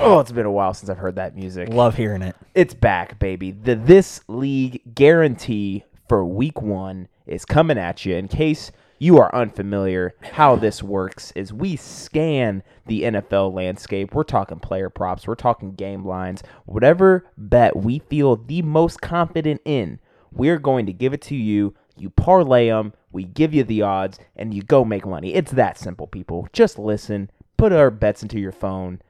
Oh, 0.00 0.20
it's 0.20 0.30
been 0.30 0.46
a 0.46 0.52
while 0.52 0.72
since 0.72 0.88
I've 0.88 0.98
heard 0.98 1.16
that 1.16 1.34
music. 1.34 1.70
Love 1.70 1.96
hearing 1.96 2.22
it. 2.22 2.36
It's 2.54 2.72
back, 2.72 3.18
baby. 3.18 3.50
The 3.50 3.74
This 3.74 4.20
League 4.28 4.94
guarantee 4.94 5.82
for 6.08 6.24
week 6.24 6.62
one 6.62 7.08
is 7.26 7.44
coming 7.44 7.78
at 7.78 8.04
you. 8.04 8.14
In 8.14 8.28
case 8.28 8.70
you 9.00 9.18
are 9.18 9.34
unfamiliar, 9.34 10.14
how 10.22 10.54
this 10.54 10.84
works 10.84 11.32
is 11.34 11.52
we 11.52 11.74
scan 11.74 12.62
the 12.86 13.02
NFL 13.02 13.52
landscape. 13.52 14.14
We're 14.14 14.22
talking 14.22 14.60
player 14.60 14.88
props, 14.88 15.26
we're 15.26 15.34
talking 15.34 15.72
game 15.74 16.06
lines, 16.06 16.44
whatever 16.64 17.26
bet 17.36 17.74
we 17.74 17.98
feel 17.98 18.36
the 18.36 18.62
most 18.62 19.00
confident 19.00 19.62
in, 19.64 19.98
we're 20.30 20.60
going 20.60 20.86
to 20.86 20.92
give 20.92 21.12
it 21.12 21.22
to 21.22 21.34
you. 21.34 21.74
You 21.96 22.10
parlay 22.10 22.68
them, 22.68 22.92
we 23.14 23.24
give 23.24 23.54
you 23.54 23.64
the 23.64 23.82
odds, 23.82 24.18
and 24.36 24.52
you 24.52 24.62
go 24.62 24.84
make 24.84 25.06
money. 25.06 25.34
It's 25.34 25.52
that 25.52 25.78
simple, 25.78 26.06
people. 26.06 26.48
Just 26.52 26.78
listen, 26.78 27.30
put 27.56 27.72
our 27.72 27.90
bets 27.90 28.22
into 28.22 28.38
your 28.38 28.52
phone, 28.52 29.00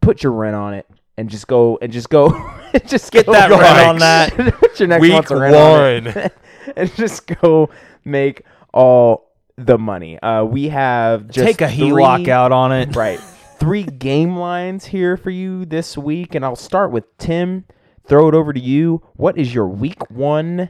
put 0.00 0.22
your 0.22 0.32
rent 0.32 0.54
on 0.54 0.74
it 0.74 0.86
and 1.18 1.30
just 1.30 1.46
go 1.48 1.78
and 1.80 1.90
just 1.90 2.10
go 2.10 2.28
just 2.86 3.10
Get 3.10 3.26
go- 3.26 3.32
that 3.32 3.48
go- 3.48 3.58
rent 3.58 3.78
on 3.88 3.98
that. 3.98 4.32
put 4.60 4.78
your 4.78 4.88
next 4.88 5.00
Week 5.02 5.12
month's 5.12 5.30
rent 5.30 5.56
on 5.56 6.06
it. 6.06 6.36
and 6.76 6.94
just 6.94 7.26
go 7.40 7.70
make 8.04 8.42
all 8.74 9.32
the 9.56 9.78
money. 9.78 10.20
Uh, 10.20 10.44
we 10.44 10.68
have 10.68 11.28
just 11.28 11.46
Take 11.46 11.60
a 11.62 11.66
HELOC 11.66 12.24
three- 12.24 12.30
out 12.30 12.52
on 12.52 12.72
it. 12.72 12.94
right 12.94 13.18
three 13.58 13.84
game 13.84 14.36
lines 14.36 14.84
here 14.84 15.16
for 15.16 15.30
you 15.30 15.64
this 15.64 15.96
week, 15.96 16.34
and 16.34 16.44
I'll 16.44 16.54
start 16.56 16.90
with 16.90 17.04
Tim. 17.16 17.64
Throw 18.06 18.28
it 18.28 18.34
over 18.34 18.52
to 18.52 18.60
you. 18.60 19.02
What 19.14 19.38
is 19.38 19.54
your 19.54 19.66
week 19.66 20.10
one 20.10 20.68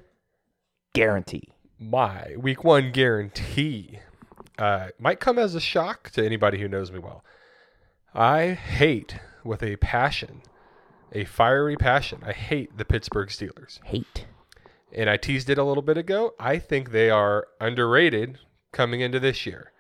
guarantee? 0.95 1.49
My 1.79 2.35
week 2.37 2.65
one 2.65 2.91
guarantee 2.93 4.01
uh, 4.59 4.89
might 4.99 5.21
come 5.21 5.39
as 5.39 5.55
a 5.55 5.61
shock 5.61 6.11
to 6.11 6.25
anybody 6.25 6.59
who 6.61 6.69
knows 6.69 6.91
me 6.91 6.99
well. 6.99 7.25
I 8.15 8.55
hate 8.55 9.17
with 9.45 9.63
a 9.63 9.77
passion, 9.77 10.43
a 11.13 11.25
fiery 11.25 11.77
passion. 11.77 12.23
I 12.25 12.33
hate 12.33 12.77
the 12.79 12.85
Pittsburgh 12.85 13.29
Steelers. 13.29 13.83
Hate. 13.85 14.27
And 14.93 15.11
I 15.11 15.17
teased 15.19 15.51
it 15.51 15.59
a 15.59 15.65
little 15.65 15.83
bit 15.83 15.99
ago. 15.99 16.35
I 16.39 16.59
think 16.59 16.91
they 16.91 17.11
are 17.11 17.49
underrated 17.61 18.39
coming 18.73 19.01
into 19.01 19.21
this 19.21 19.45
year. 19.45 19.73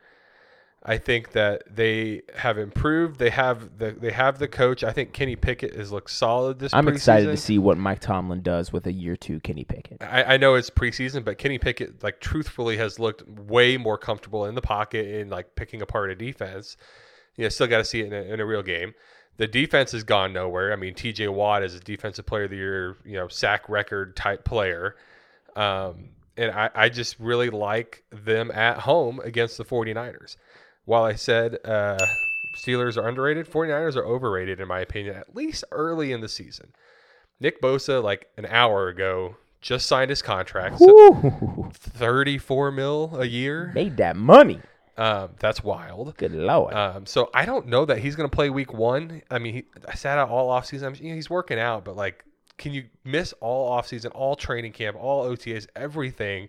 I 0.82 0.98
think 0.98 1.32
that 1.32 1.64
they 1.74 2.22
have 2.36 2.58
improved. 2.58 3.18
They 3.18 3.30
have 3.30 3.78
the 3.78 3.90
they 3.90 4.12
have 4.12 4.38
the 4.38 4.46
coach. 4.46 4.84
I 4.84 4.92
think 4.92 5.12
Kenny 5.12 5.34
Pickett 5.34 5.74
has 5.74 5.90
looked 5.90 6.10
solid 6.10 6.60
this. 6.60 6.72
I'm 6.72 6.86
excited 6.86 7.26
to 7.26 7.36
see 7.36 7.58
what 7.58 7.76
Mike 7.76 8.00
Tomlin 8.00 8.42
does 8.42 8.72
with 8.72 8.86
a 8.86 8.92
year 8.92 9.16
two 9.16 9.40
Kenny 9.40 9.64
Pickett. 9.64 10.02
I, 10.02 10.34
I 10.34 10.36
know 10.36 10.54
it's 10.54 10.70
preseason, 10.70 11.24
but 11.24 11.38
Kenny 11.38 11.58
Pickett, 11.58 12.04
like 12.04 12.20
truthfully, 12.20 12.76
has 12.76 13.00
looked 13.00 13.26
way 13.28 13.76
more 13.76 13.98
comfortable 13.98 14.44
in 14.44 14.54
the 14.54 14.62
pocket 14.62 15.06
and 15.06 15.28
like 15.28 15.56
picking 15.56 15.82
apart 15.82 16.10
a 16.10 16.14
defense. 16.14 16.76
You 17.36 17.44
know, 17.44 17.48
still 17.48 17.66
got 17.66 17.78
to 17.78 17.84
see 17.84 18.00
it 18.00 18.06
in 18.06 18.12
a, 18.12 18.22
in 18.34 18.40
a 18.40 18.46
real 18.46 18.62
game. 18.62 18.94
The 19.38 19.46
defense 19.46 19.92
has 19.92 20.04
gone 20.04 20.32
nowhere. 20.32 20.72
I 20.72 20.76
mean, 20.76 20.94
T.J. 20.94 21.28
Watt 21.28 21.62
is 21.62 21.74
a 21.74 21.80
defensive 21.80 22.24
player 22.24 22.44
of 22.44 22.50
the 22.50 22.56
year, 22.56 22.96
you 23.04 23.14
know, 23.14 23.28
sack 23.28 23.68
record 23.68 24.16
type 24.16 24.44
player. 24.44 24.96
Um, 25.54 26.10
and 26.36 26.50
I, 26.50 26.70
I 26.74 26.88
just 26.88 27.18
really 27.18 27.50
like 27.50 28.04
them 28.10 28.50
at 28.50 28.78
home 28.78 29.20
against 29.20 29.58
the 29.58 29.64
49ers. 29.64 30.36
While 30.86 31.04
I 31.04 31.14
said 31.14 31.58
uh, 31.64 31.98
Steelers 32.56 32.96
are 32.96 33.06
underrated. 33.06 33.48
49ers 33.48 33.96
are 33.96 34.04
overrated, 34.04 34.60
in 34.60 34.68
my 34.68 34.80
opinion, 34.80 35.16
at 35.16 35.36
least 35.36 35.62
early 35.70 36.12
in 36.12 36.20
the 36.20 36.28
season. 36.28 36.72
Nick 37.38 37.60
Bosa, 37.60 38.02
like 38.02 38.28
an 38.38 38.46
hour 38.46 38.88
ago, 38.88 39.36
just 39.60 39.86
signed 39.86 40.10
his 40.10 40.22
contract. 40.22 40.78
So 40.78 41.70
34 41.74 42.72
mil 42.72 43.16
a 43.20 43.26
year. 43.26 43.72
Made 43.74 43.98
that 43.98 44.16
money. 44.16 44.60
Um, 44.96 45.30
that's 45.38 45.62
wild. 45.62 46.16
Good 46.16 46.32
lord. 46.32 46.72
Um, 46.72 47.04
so 47.04 47.28
I 47.34 47.44
don't 47.44 47.66
know 47.66 47.84
that 47.84 47.98
he's 47.98 48.16
going 48.16 48.28
to 48.28 48.34
play 48.34 48.48
week 48.48 48.72
one. 48.72 49.22
I 49.30 49.38
mean, 49.38 49.52
he, 49.52 49.64
I 49.86 49.94
sat 49.94 50.18
out 50.18 50.30
all 50.30 50.48
offseason. 50.48 50.98
You 50.98 51.10
know, 51.10 51.14
he's 51.14 51.28
working 51.28 51.58
out, 51.58 51.84
but 51.84 51.96
like, 51.96 52.24
can 52.56 52.72
you 52.72 52.84
miss 53.04 53.34
all 53.40 53.76
offseason, 53.76 54.12
all 54.14 54.34
training 54.34 54.72
camp, 54.72 54.96
all 54.98 55.26
OTAs, 55.26 55.66
everything, 55.76 56.48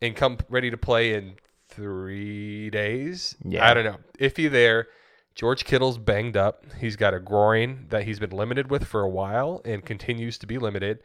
and 0.00 0.14
come 0.14 0.38
ready 0.48 0.70
to 0.70 0.76
play 0.76 1.14
in 1.14 1.34
three 1.70 2.70
days? 2.70 3.36
Yeah. 3.44 3.68
I 3.68 3.74
don't 3.74 3.84
know. 3.84 3.98
Iffy 4.18 4.50
there. 4.50 4.88
George 5.34 5.64
Kittle's 5.64 5.98
banged 5.98 6.36
up. 6.36 6.64
He's 6.78 6.96
got 6.96 7.14
a 7.14 7.20
groin 7.20 7.86
that 7.88 8.04
he's 8.04 8.18
been 8.18 8.30
limited 8.30 8.70
with 8.70 8.84
for 8.86 9.00
a 9.02 9.08
while 9.08 9.62
and 9.64 9.84
continues 9.84 10.36
to 10.38 10.46
be 10.46 10.58
limited. 10.58 11.00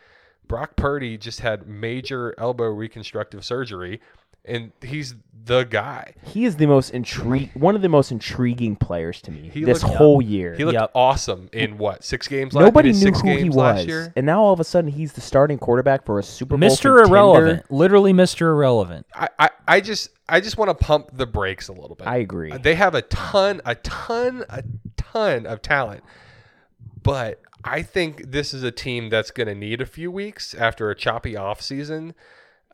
Brock 0.48 0.76
Purdy 0.76 1.18
just 1.18 1.40
had 1.40 1.68
major 1.68 2.36
elbow 2.38 2.66
reconstructive 2.66 3.46
surgery, 3.46 4.00
and 4.48 4.72
he's 4.82 5.16
the 5.48 5.64
guy. 5.64 6.12
he 6.24 6.44
is 6.46 6.56
the 6.56 6.66
most 6.66 6.92
intri- 6.92 7.56
one 7.56 7.76
of 7.76 7.84
the 7.84 7.90
most 7.90 8.12
intriguing 8.12 8.76
players 8.76 9.22
to 9.22 9.30
me 9.32 9.48
He 9.54 9.64
this 9.64 9.84
looked- 9.84 9.96
whole 9.96 10.20
year. 10.20 10.56
He 10.56 10.66
looked 10.66 10.74
Yep. 10.74 10.92
awesome 10.96 11.50
in 11.54 11.78
what 11.78 12.04
six 12.04 12.28
games? 12.28 12.56
last 12.56 12.64
Nobody 12.64 12.90
he 12.90 12.94
did 12.94 13.00
knew 13.00 13.06
six 13.06 13.20
who 13.22 13.28
games 13.28 13.42
he 13.44 13.50
last 13.52 13.78
was, 13.78 13.86
year. 13.86 14.14
and 14.16 14.26
now 14.26 14.42
all 14.42 14.54
of 14.54 14.60
a 14.60 14.64
sudden 14.64 14.90
he's 14.90 15.14
the 15.14 15.22
starting 15.22 15.60
quarterback 15.60 16.04
for 16.04 16.18
a 16.18 16.24
Super 16.24 16.58
Bowl 16.58 16.68
Mr. 16.68 16.82
contender. 16.98 17.04
Irrelevant. 17.04 17.72
Literally 17.72 18.12
Mr. 18.12 18.42
Irrelevant. 18.48 19.06
I, 19.14 19.30
I, 19.38 19.50
I 19.68 19.82
just 19.82 20.10
I 20.28 20.40
just 20.42 20.58
want 20.58 20.70
to 20.70 20.84
pump 20.84 21.10
the 21.14 21.28
brakes 21.28 21.68
a 21.68 21.74
little 21.74 21.96
bit. 21.96 22.08
I 22.08 22.18
agree. 22.18 22.52
They 22.58 22.74
have 22.74 22.96
a 22.96 23.04
ton, 23.04 23.62
a 23.66 23.76
ton, 23.76 24.46
a 24.50 24.64
ton 24.98 25.46
of 25.46 25.62
talent, 25.62 26.04
but 27.04 27.40
I 27.64 27.82
think 27.84 28.32
this 28.32 28.54
is 28.54 28.64
a 28.64 28.72
team 28.72 29.10
that's 29.10 29.32
going 29.32 29.48
to 29.48 29.56
need 29.56 29.82
a 29.82 29.86
few 29.86 30.12
weeks 30.12 30.54
after 30.56 30.90
a 30.90 30.96
choppy 30.96 31.36
off 31.38 31.62
season, 31.62 32.14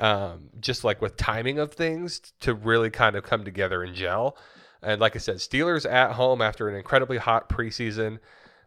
um, 0.01 0.49
just 0.59 0.83
like 0.83 0.99
with 0.99 1.15
timing 1.15 1.59
of 1.59 1.71
things 1.71 2.19
to 2.41 2.53
really 2.53 2.89
kind 2.89 3.15
of 3.15 3.23
come 3.23 3.45
together 3.45 3.83
and 3.83 3.95
gel. 3.95 4.35
And 4.81 4.99
like 4.99 5.15
I 5.15 5.19
said, 5.19 5.35
Steelers 5.37 5.89
at 5.89 6.13
home 6.13 6.41
after 6.41 6.67
an 6.67 6.75
incredibly 6.75 7.17
hot 7.17 7.47
preseason. 7.47 8.17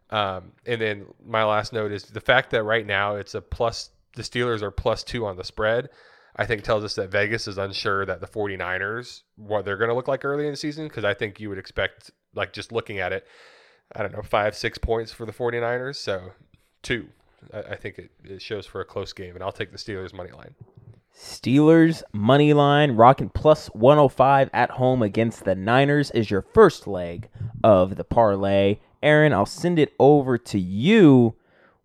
Um, 0.09 0.53
and 0.65 0.79
then 0.79 1.05
my 1.23 1.43
last 1.43 1.73
note 1.73 1.91
is 1.91 2.03
the 2.05 2.21
fact 2.21 2.51
that 2.51 2.63
right 2.63 2.87
now 2.87 3.15
it's 3.15 3.35
a 3.35 3.41
plus, 3.41 3.89
the 4.15 4.23
Steelers 4.23 4.61
are 4.61 4.71
plus 4.71 5.03
two 5.03 5.25
on 5.25 5.35
the 5.35 5.43
spread. 5.43 5.89
I 6.37 6.45
think 6.45 6.63
tells 6.63 6.85
us 6.85 6.95
that 6.95 7.11
Vegas 7.11 7.47
is 7.49 7.57
unsure 7.57 8.05
that 8.05 8.21
the 8.21 8.27
49ers, 8.27 9.23
what 9.35 9.65
they're 9.65 9.77
going 9.77 9.89
to 9.89 9.95
look 9.95 10.07
like 10.07 10.23
early 10.23 10.45
in 10.45 10.51
the 10.51 10.57
season. 10.57 10.87
Because 10.87 11.03
I 11.03 11.13
think 11.13 11.41
you 11.41 11.49
would 11.49 11.57
expect, 11.57 12.11
like 12.33 12.53
just 12.53 12.71
looking 12.71 12.99
at 12.99 13.11
it, 13.11 13.27
I 13.93 14.03
don't 14.03 14.13
know, 14.13 14.21
five, 14.21 14.55
six 14.55 14.77
points 14.77 15.11
for 15.11 15.25
the 15.25 15.33
49ers. 15.33 15.97
So 15.97 16.31
two. 16.81 17.09
I, 17.53 17.59
I 17.59 17.75
think 17.75 17.99
it, 17.99 18.11
it 18.23 18.41
shows 18.41 18.65
for 18.65 18.79
a 18.79 18.85
close 18.85 19.11
game. 19.11 19.35
And 19.35 19.43
I'll 19.43 19.51
take 19.51 19.71
the 19.71 19.77
Steelers 19.77 20.13
money 20.13 20.31
line. 20.31 20.55
Steelers 21.15 22.03
money 22.11 22.53
line 22.53 22.91
rocking 22.91 23.29
plus 23.29 23.67
105 23.67 24.49
at 24.53 24.71
home 24.71 25.01
against 25.01 25.45
the 25.45 25.55
Niners 25.55 26.11
is 26.11 26.29
your 26.29 26.41
first 26.41 26.87
leg 26.87 27.29
of 27.63 27.95
the 27.95 28.03
parlay. 28.03 28.79
Aaron, 29.01 29.31
I'll 29.31 29.45
send 29.45 29.79
it 29.79 29.93
over 29.97 30.37
to 30.37 30.59
you. 30.59 31.35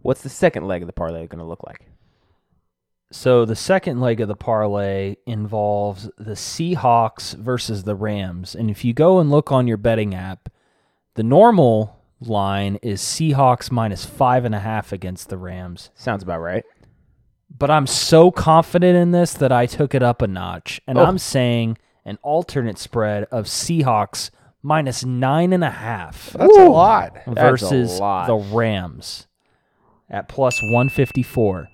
What's 0.02 0.22
the 0.22 0.28
second 0.28 0.66
leg 0.66 0.82
of 0.82 0.86
the 0.86 0.92
parlay 0.92 1.26
going 1.28 1.38
to 1.38 1.44
look 1.44 1.62
like? 1.64 1.86
So 3.12 3.44
the 3.44 3.56
second 3.56 4.00
leg 4.00 4.20
of 4.20 4.28
the 4.28 4.36
parlay 4.36 5.16
involves 5.26 6.08
the 6.16 6.34
Seahawks 6.34 7.34
versus 7.34 7.84
the 7.84 7.94
Rams. 7.94 8.54
And 8.54 8.70
if 8.70 8.84
you 8.84 8.92
go 8.92 9.20
and 9.20 9.30
look 9.30 9.52
on 9.52 9.66
your 9.66 9.76
betting 9.76 10.14
app, 10.14 10.48
the 11.14 11.22
normal 11.22 12.00
line 12.20 12.78
is 12.82 13.00
Seahawks 13.00 13.70
minus 13.70 14.04
five 14.04 14.44
and 14.44 14.54
a 14.54 14.60
half 14.60 14.92
against 14.92 15.28
the 15.28 15.38
Rams. 15.38 15.90
Sounds 15.94 16.22
about 16.22 16.40
right. 16.40 16.64
But 17.56 17.70
I'm 17.70 17.86
so 17.86 18.30
confident 18.30 18.96
in 18.96 19.10
this 19.10 19.34
that 19.34 19.52
I 19.52 19.66
took 19.66 19.94
it 19.94 20.02
up 20.02 20.22
a 20.22 20.26
notch. 20.26 20.80
And 20.86 20.98
Oh. 20.98 21.04
I'm 21.04 21.18
saying 21.18 21.76
an 22.04 22.18
alternate 22.22 22.78
spread 22.78 23.24
of 23.24 23.44
Seahawks 23.46 24.30
minus 24.62 25.04
nine 25.04 25.52
and 25.52 25.64
a 25.64 25.70
half 25.70 26.30
That's 26.32 26.56
a 26.56 26.64
lot. 26.68 27.14
That's 27.14 27.26
a 27.28 27.32
versus 27.32 28.00
lot. 28.00 28.26
the 28.26 28.36
Rams 28.36 29.26
at 30.08 30.28
plus 30.28 30.60
154. 30.62 31.68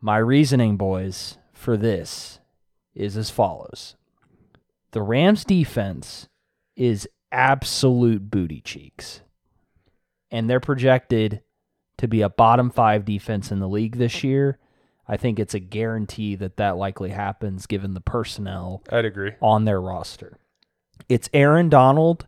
My 0.00 0.18
reasoning, 0.18 0.76
boys, 0.76 1.38
for 1.52 1.76
this 1.76 2.40
is 2.94 3.16
as 3.16 3.30
follows 3.30 3.96
The 4.92 5.02
Rams 5.02 5.44
defense 5.44 6.28
is 6.76 7.08
absolute 7.32 8.30
booty 8.30 8.60
cheeks, 8.60 9.20
and 10.30 10.48
they're 10.48 10.60
projected 10.60 11.42
to 11.98 12.06
be 12.08 12.22
a 12.22 12.28
bottom 12.28 12.70
five 12.70 13.04
defense 13.04 13.50
in 13.50 13.58
the 13.58 13.68
league 13.68 13.96
this 13.96 14.22
year. 14.22 14.58
I 15.08 15.16
think 15.16 15.38
it's 15.38 15.54
a 15.54 15.58
guarantee 15.60 16.34
that 16.36 16.58
that 16.58 16.76
likely 16.76 17.10
happens 17.10 17.66
given 17.66 17.94
the 17.94 18.00
personnel 18.00 18.82
I'd 18.92 19.04
agree. 19.06 19.32
on 19.40 19.64
their 19.64 19.80
roster. 19.80 20.38
It's 21.08 21.30
Aaron 21.32 21.68
Donald 21.70 22.26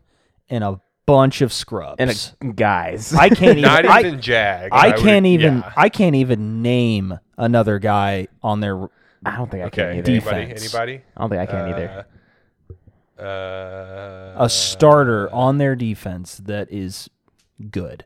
and 0.49 0.63
a 0.63 0.81
bunch 1.05 1.41
of 1.41 1.53
scrubs. 1.53 1.97
And 1.99 2.09
uh, 2.09 2.53
guys, 2.53 3.13
I 3.13 3.29
can't 3.29 3.41
even. 3.59 3.61
Not 3.61 3.85
I, 3.85 3.99
even 3.99 4.21
Jag. 4.21 4.69
I 4.71 4.93
can't 4.93 5.25
even. 5.27 5.57
yeah. 5.59 5.73
I 5.77 5.89
can't 5.89 6.15
even 6.15 6.61
name 6.61 7.19
another 7.37 7.77
guy 7.79 8.27
on 8.41 8.59
their. 8.61 8.89
I 9.23 9.35
don't 9.37 9.51
think 9.51 9.63
I 9.63 9.67
Okay. 9.67 9.81
can 9.83 9.97
either. 9.99 10.11
Anybody? 10.11 10.41
Defense. 10.47 10.73
Anybody? 10.73 11.01
I 11.15 11.19
don't 11.21 11.29
think 11.29 11.41
I 11.41 11.45
can 11.45 11.69
either. 11.69 12.05
Uh, 13.19 13.21
uh, 13.21 14.33
a 14.37 14.49
starter 14.49 15.31
on 15.31 15.59
their 15.59 15.75
defense 15.75 16.37
that 16.37 16.71
is 16.71 17.07
good. 17.69 18.05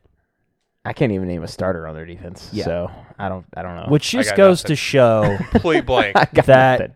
I 0.86 0.92
can't 0.92 1.12
even 1.12 1.26
name 1.28 1.42
a 1.42 1.48
starter 1.48 1.86
on 1.86 1.94
their 1.94 2.06
defense. 2.06 2.48
Yeah. 2.52 2.64
So 2.64 2.90
I 3.18 3.28
don't. 3.28 3.44
I 3.56 3.62
don't 3.62 3.76
know. 3.76 3.86
Which 3.88 4.10
just 4.10 4.36
goes 4.36 4.62
nothing. 4.62 4.68
to 4.68 4.76
show 4.76 5.38
Complete 5.50 5.84
blank. 5.86 6.16
That- 6.46 6.92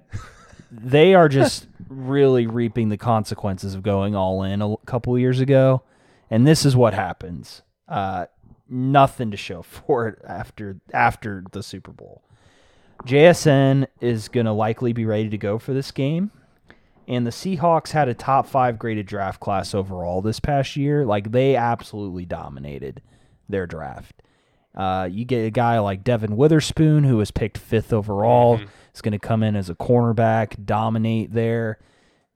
they 0.70 1.14
are 1.14 1.28
just 1.28 1.66
really 1.88 2.47
reaping 2.47 2.91
the 2.91 2.97
consequences 2.97 3.74
of 3.74 3.82
going 3.82 4.14
all 4.14 4.45
in 4.45 4.62
a 4.62 4.76
couple 4.86 5.18
years 5.18 5.41
ago, 5.41 5.82
and 6.30 6.47
this 6.47 6.64
is 6.64 6.76
what 6.76 6.95
happens. 6.95 7.62
Uh, 7.88 8.26
nothing 8.68 9.32
to 9.32 9.36
show 9.36 9.62
for 9.62 10.07
it 10.07 10.18
after 10.24 10.78
after 10.95 11.43
the 11.51 11.62
Super 11.62 11.91
Bowl. 11.91 12.22
JSN 13.07 13.86
is 14.01 14.28
going 14.28 14.47
to 14.47 14.53
likely 14.53 14.93
be 14.93 15.07
ready 15.07 15.28
to 15.30 15.38
go 15.38 15.59
for 15.59 15.72
this 15.72 15.91
game. 15.91 16.30
And 17.09 17.26
the 17.26 17.30
Seahawks 17.30 17.91
had 17.91 18.09
a 18.09 18.14
top 18.14 18.47
five 18.47 18.78
graded 18.78 19.07
draft 19.07 19.41
class 19.41 19.74
overall 19.74 20.22
this 20.22 20.38
past 20.38 20.76
year. 20.76 21.05
Like 21.05 21.32
they 21.32 21.57
absolutely 21.57 22.24
dominated 22.24 23.03
their 23.51 23.67
draft. 23.67 24.23
Uh, 24.75 25.09
you 25.11 25.25
get 25.25 25.45
a 25.45 25.51
guy 25.51 25.79
like 25.79 26.05
Devon 26.05 26.37
Witherspoon, 26.37 27.05
who 27.05 27.17
was 27.17 27.31
picked 27.31 27.59
fifth 27.59 27.93
overall, 27.93 28.61
is 28.95 29.03
going 29.03 29.13
to 29.13 29.19
come 29.19 29.43
in 29.43 29.57
as 29.57 29.69
a 29.69 29.75
cornerback, 29.75 30.65
dominate 30.65 31.33
there. 31.33 31.79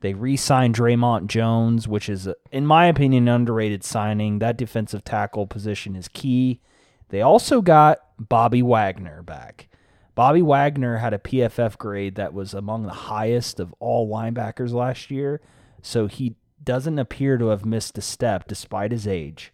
They 0.00 0.14
re-signed 0.14 0.74
Dre'Mont 0.74 1.28
Jones, 1.28 1.88
which 1.88 2.08
is, 2.08 2.28
in 2.52 2.66
my 2.66 2.86
opinion, 2.86 3.28
an 3.28 3.34
underrated 3.34 3.84
signing. 3.84 4.38
That 4.40 4.56
defensive 4.58 5.04
tackle 5.04 5.46
position 5.46 5.96
is 5.96 6.08
key. 6.08 6.60
They 7.08 7.22
also 7.22 7.62
got 7.62 8.00
Bobby 8.18 8.62
Wagner 8.62 9.22
back. 9.22 9.68
Bobby 10.14 10.42
Wagner 10.42 10.98
had 10.98 11.14
a 11.14 11.18
PFF 11.18 11.78
grade 11.78 12.16
that 12.16 12.34
was 12.34 12.54
among 12.54 12.84
the 12.84 12.92
highest 12.92 13.58
of 13.58 13.74
all 13.80 14.08
linebackers 14.08 14.72
last 14.72 15.10
year, 15.10 15.40
so 15.82 16.06
he 16.06 16.36
doesn't 16.62 16.98
appear 16.98 17.36
to 17.38 17.48
have 17.48 17.64
missed 17.64 17.98
a 17.98 18.02
step 18.02 18.46
despite 18.46 18.92
his 18.92 19.06
age. 19.06 19.52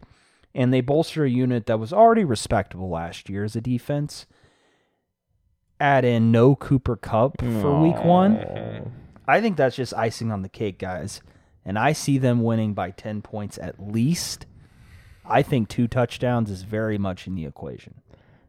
And 0.55 0.73
they 0.73 0.81
bolster 0.81 1.25
a 1.25 1.31
unit 1.31 1.67
that 1.67 1.79
was 1.79 1.93
already 1.93 2.25
respectable 2.25 2.89
last 2.89 3.29
year 3.31 3.45
as 3.45 3.55
a 3.55 3.61
defense. 3.61 4.27
Add 5.79 6.05
in 6.05 6.31
no 6.33 6.57
Cooper 6.57 6.97
Kupp 6.97 7.41
for 7.41 7.81
week 7.81 8.03
one. 8.05 8.93
I 9.27 9.41
think 9.41 9.57
that's 9.57 9.77
just 9.77 9.95
icing 9.95 10.31
on 10.33 10.43
the 10.43 10.49
cake, 10.49 10.79
guys. 10.79 11.23
And 11.65 11.79
I 11.79 11.93
see 11.93 12.19
them 12.19 12.43
winning 12.43 12.75
by 12.75 12.91
10 12.91 13.23
points 13.23 13.59
at 13.59 13.81
least. 13.81 14.47
I 15.25 15.43
think 15.43 15.69
two 15.69 15.87
touchdowns 15.87 16.51
is 16.51 16.63
very 16.63 16.99
much 16.99 17.27
in 17.27 17.35
the 17.37 17.47
equation. 17.47 18.01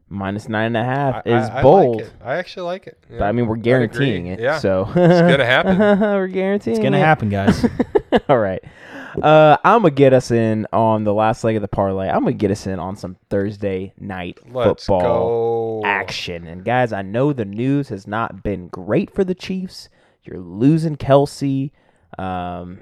Minus 0.08 0.48
nine 0.48 0.66
and 0.66 0.76
a 0.76 0.84
half 0.84 1.22
I- 1.24 1.28
is 1.30 1.48
I- 1.48 1.60
I 1.60 1.62
bold. 1.62 1.96
Like. 2.02 2.10
I 2.22 2.36
actually 2.36 2.64
like 2.66 2.86
it. 2.86 2.98
But 3.08 3.22
I 3.22 3.32
mean, 3.32 3.46
we're 3.46 3.56
guaranteeing 3.56 4.26
it. 4.26 4.40
Yeah. 4.40 4.58
So 4.58 4.82
it's 4.88 5.20
gonna 5.20 5.44
happen. 5.46 5.78
we're 6.00 6.26
guaranteeing 6.26 6.76
It's 6.76 6.82
going 6.82 6.92
to 6.92 6.98
it. 6.98 7.02
happen, 7.02 7.28
guys. 7.30 7.64
All 8.28 8.38
right. 8.38 8.62
Uh, 9.22 9.56
I'm 9.64 9.82
gonna 9.82 9.90
get 9.90 10.12
us 10.12 10.30
in 10.30 10.66
on 10.72 11.04
the 11.04 11.12
last 11.14 11.44
leg 11.44 11.56
of 11.56 11.62
the 11.62 11.68
parlay. 11.68 12.08
I'm 12.08 12.20
gonna 12.22 12.32
get 12.32 12.50
us 12.50 12.66
in 12.66 12.78
on 12.78 12.96
some 12.96 13.16
Thursday 13.28 13.92
night 13.98 14.38
Let's 14.50 14.86
football 14.86 15.82
go. 15.82 15.86
action. 15.86 16.46
And 16.46 16.64
guys, 16.64 16.92
I 16.92 17.02
know 17.02 17.32
the 17.32 17.44
news 17.44 17.88
has 17.90 18.06
not 18.06 18.42
been 18.42 18.68
great 18.68 19.10
for 19.14 19.22
the 19.24 19.34
Chiefs. 19.34 19.88
You're 20.24 20.40
losing 20.40 20.96
Kelce. 20.96 21.72
Um, 22.18 22.80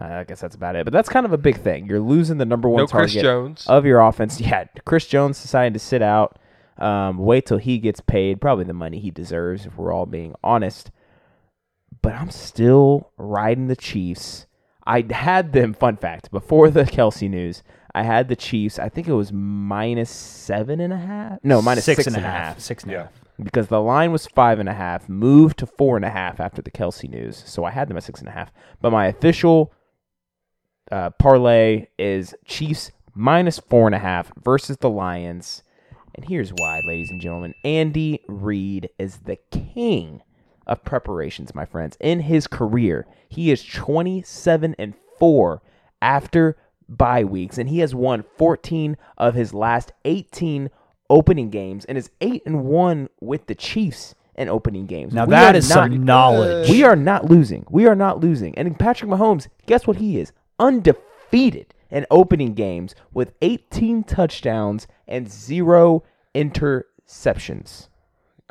I 0.00 0.24
guess 0.24 0.40
that's 0.40 0.54
about 0.56 0.76
it. 0.76 0.84
But 0.84 0.92
that's 0.92 1.08
kind 1.10 1.26
of 1.26 1.32
a 1.32 1.38
big 1.38 1.58
thing. 1.58 1.86
You're 1.86 2.00
losing 2.00 2.38
the 2.38 2.46
number 2.46 2.68
one 2.68 2.82
No 2.82 2.86
Chris 2.86 3.12
target 3.12 3.22
Jones. 3.22 3.66
of 3.66 3.84
your 3.84 4.00
offense. 4.00 4.40
Yeah, 4.46 4.64
Chris 4.84 5.06
Jones 5.06 5.40
decided 5.42 5.74
to 5.74 5.80
sit 5.80 6.00
out. 6.02 6.38
Um, 6.78 7.18
wait 7.18 7.46
till 7.46 7.56
he 7.58 7.78
gets 7.78 8.00
paid, 8.00 8.40
probably 8.40 8.64
the 8.64 8.72
money 8.74 8.98
he 9.00 9.10
deserves, 9.10 9.66
if 9.66 9.76
we're 9.76 9.92
all 9.92 10.06
being 10.06 10.34
honest. 10.44 10.90
But 12.02 12.12
I'm 12.14 12.30
still 12.30 13.10
riding 13.16 13.66
the 13.68 13.76
Chiefs. 13.76 14.46
I 14.86 15.04
had 15.10 15.52
them. 15.52 15.74
Fun 15.74 15.96
fact: 15.96 16.30
before 16.30 16.70
the 16.70 16.84
Kelce 16.84 17.28
news, 17.28 17.62
I 17.94 18.02
had 18.02 18.28
the 18.28 18.36
Chiefs. 18.36 18.78
I 18.78 18.88
think 18.88 19.08
it 19.08 19.12
was 19.14 19.32
minus 19.32 20.10
seven 20.10 20.80
and 20.80 20.92
a 20.92 20.98
half. 20.98 21.38
No, 21.42 21.60
minus 21.62 21.84
six 21.84 22.06
and 22.06 22.16
and 22.16 22.24
a 22.24 22.28
half. 22.28 22.60
Six 22.60 22.82
and 22.84 22.92
a 22.92 22.94
Yeah. 22.94 23.02
half. 23.02 23.12
because 23.42 23.68
the 23.68 23.80
line 23.82 24.12
was 24.12 24.26
five 24.28 24.58
and 24.58 24.68
a 24.68 24.72
half, 24.72 25.08
moved 25.10 25.58
to 25.58 25.66
four 25.66 25.96
and 25.96 26.04
a 26.06 26.10
half 26.10 26.40
after 26.40 26.62
the 26.62 26.70
Kelce 26.70 27.06
news. 27.10 27.42
So 27.46 27.64
I 27.64 27.70
had 27.70 27.86
them 27.88 27.96
at 27.98 28.02
six 28.02 28.20
and 28.20 28.28
a 28.28 28.32
half. 28.32 28.50
But 28.80 28.92
my 28.92 29.06
official 29.08 29.72
uh, 30.90 31.10
parlay 31.10 31.88
is 31.98 32.34
Chiefs 32.46 32.92
minus 33.14 33.58
four 33.58 33.86
and 33.86 33.94
a 33.94 33.98
half 33.98 34.32
versus 34.42 34.78
the 34.78 34.88
Lions. 34.88 35.62
And 36.14 36.24
here's 36.26 36.50
why, 36.50 36.80
ladies 36.86 37.10
and 37.10 37.20
gentlemen. 37.20 37.52
Andy 37.64 38.22
Reid 38.28 38.88
is 38.98 39.18
the 39.18 39.36
king 39.50 40.22
of 40.66 40.84
preparations, 40.84 41.54
my 41.54 41.64
friends. 41.64 41.96
In 42.00 42.20
his 42.20 42.46
career, 42.46 43.06
he 43.28 43.50
is 43.50 43.62
27 43.64 44.74
and 44.78 44.94
4 45.18 45.62
after 46.02 46.56
bye 46.88 47.24
weeks, 47.24 47.58
and 47.58 47.68
he 47.68 47.78
has 47.80 47.94
won 47.94 48.24
14 48.36 48.96
of 49.18 49.34
his 49.34 49.52
last 49.54 49.92
18 50.04 50.70
opening 51.08 51.50
games 51.50 51.84
and 51.84 51.96
is 51.96 52.10
8 52.20 52.42
and 52.46 52.64
1 52.64 53.08
with 53.20 53.46
the 53.46 53.54
Chiefs 53.54 54.14
in 54.36 54.48
opening 54.48 54.86
games. 54.86 55.14
Now 55.14 55.24
We 55.24 55.30
that 55.30 55.54
are 55.54 55.58
is 55.58 55.68
not- 55.68 55.74
some 55.90 56.04
knowledge. 56.04 56.68
we 56.68 56.82
are 56.84 56.96
not 56.96 57.24
losing. 57.26 57.64
We 57.70 57.86
are 57.86 57.94
not 57.94 58.20
losing. 58.20 58.56
And 58.58 58.78
Patrick 58.78 59.10
Mahomes, 59.10 59.48
guess 59.66 59.86
what 59.86 59.96
he 59.96 60.18
is? 60.20 60.32
Undefeated 60.58 61.72
in 61.90 62.04
opening 62.10 62.54
games 62.54 62.94
with 63.14 63.32
18 63.40 64.02
touchdowns 64.04 64.86
and 65.08 65.30
zero 65.30 66.02
interceptions. 66.34 67.88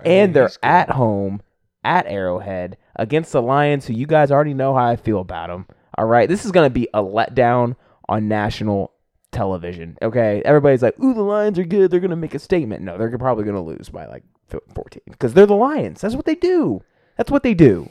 And 0.03 0.33
they're 0.33 0.49
at 0.63 0.91
home 0.91 1.41
at 1.85 2.05
Arrowhead 2.07 2.77
against 2.95 3.31
the 3.31 3.41
Lions, 3.41 3.85
who 3.85 3.93
you 3.93 4.07
guys 4.07 4.31
already 4.31 4.53
know 4.53 4.75
how 4.75 4.85
I 4.85 4.95
feel 4.97 5.19
about 5.19 5.47
them. 5.47 5.67
All 5.97 6.05
right. 6.05 6.27
This 6.27 6.43
is 6.43 6.51
going 6.51 6.65
to 6.65 6.73
be 6.73 6.89
a 6.93 7.01
letdown 7.01 7.75
on 8.09 8.27
national 8.27 8.91
television. 9.31 9.97
Okay. 10.01 10.41
Everybody's 10.43 10.81
like, 10.81 10.99
ooh, 10.99 11.13
the 11.13 11.21
Lions 11.21 11.57
are 11.59 11.63
good. 11.63 11.91
They're 11.91 12.01
going 12.01 12.09
to 12.09 12.17
make 12.17 12.35
a 12.35 12.39
statement. 12.39 12.83
No, 12.83 12.97
they're 12.97 13.17
probably 13.17 13.45
going 13.45 13.55
to 13.55 13.61
lose 13.61 13.89
by 13.89 14.05
like 14.07 14.23
14 14.49 15.01
because 15.09 15.33
they're 15.33 15.45
the 15.45 15.55
Lions. 15.55 16.01
That's 16.01 16.15
what 16.15 16.25
they 16.25 16.35
do. 16.35 16.81
That's 17.17 17.31
what 17.31 17.43
they 17.43 17.53
do. 17.53 17.89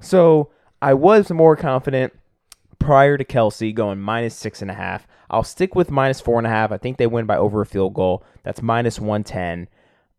So 0.00 0.50
I 0.82 0.94
was 0.94 1.30
more 1.30 1.56
confident 1.56 2.12
prior 2.78 3.16
to 3.16 3.24
Kelce 3.24 3.74
going 3.74 4.00
minus 4.00 4.34
six 4.34 4.60
and 4.60 4.70
a 4.70 4.74
half. 4.74 5.06
I'll 5.30 5.44
stick 5.44 5.74
with 5.74 5.90
minus 5.90 6.20
four 6.20 6.38
and 6.38 6.46
a 6.46 6.50
half. 6.50 6.72
I 6.72 6.78
think 6.78 6.98
they 6.98 7.06
win 7.06 7.26
by 7.26 7.36
over 7.36 7.62
a 7.62 7.66
field 7.66 7.94
goal. 7.94 8.24
That's 8.42 8.60
minus 8.60 8.98
110. 8.98 9.68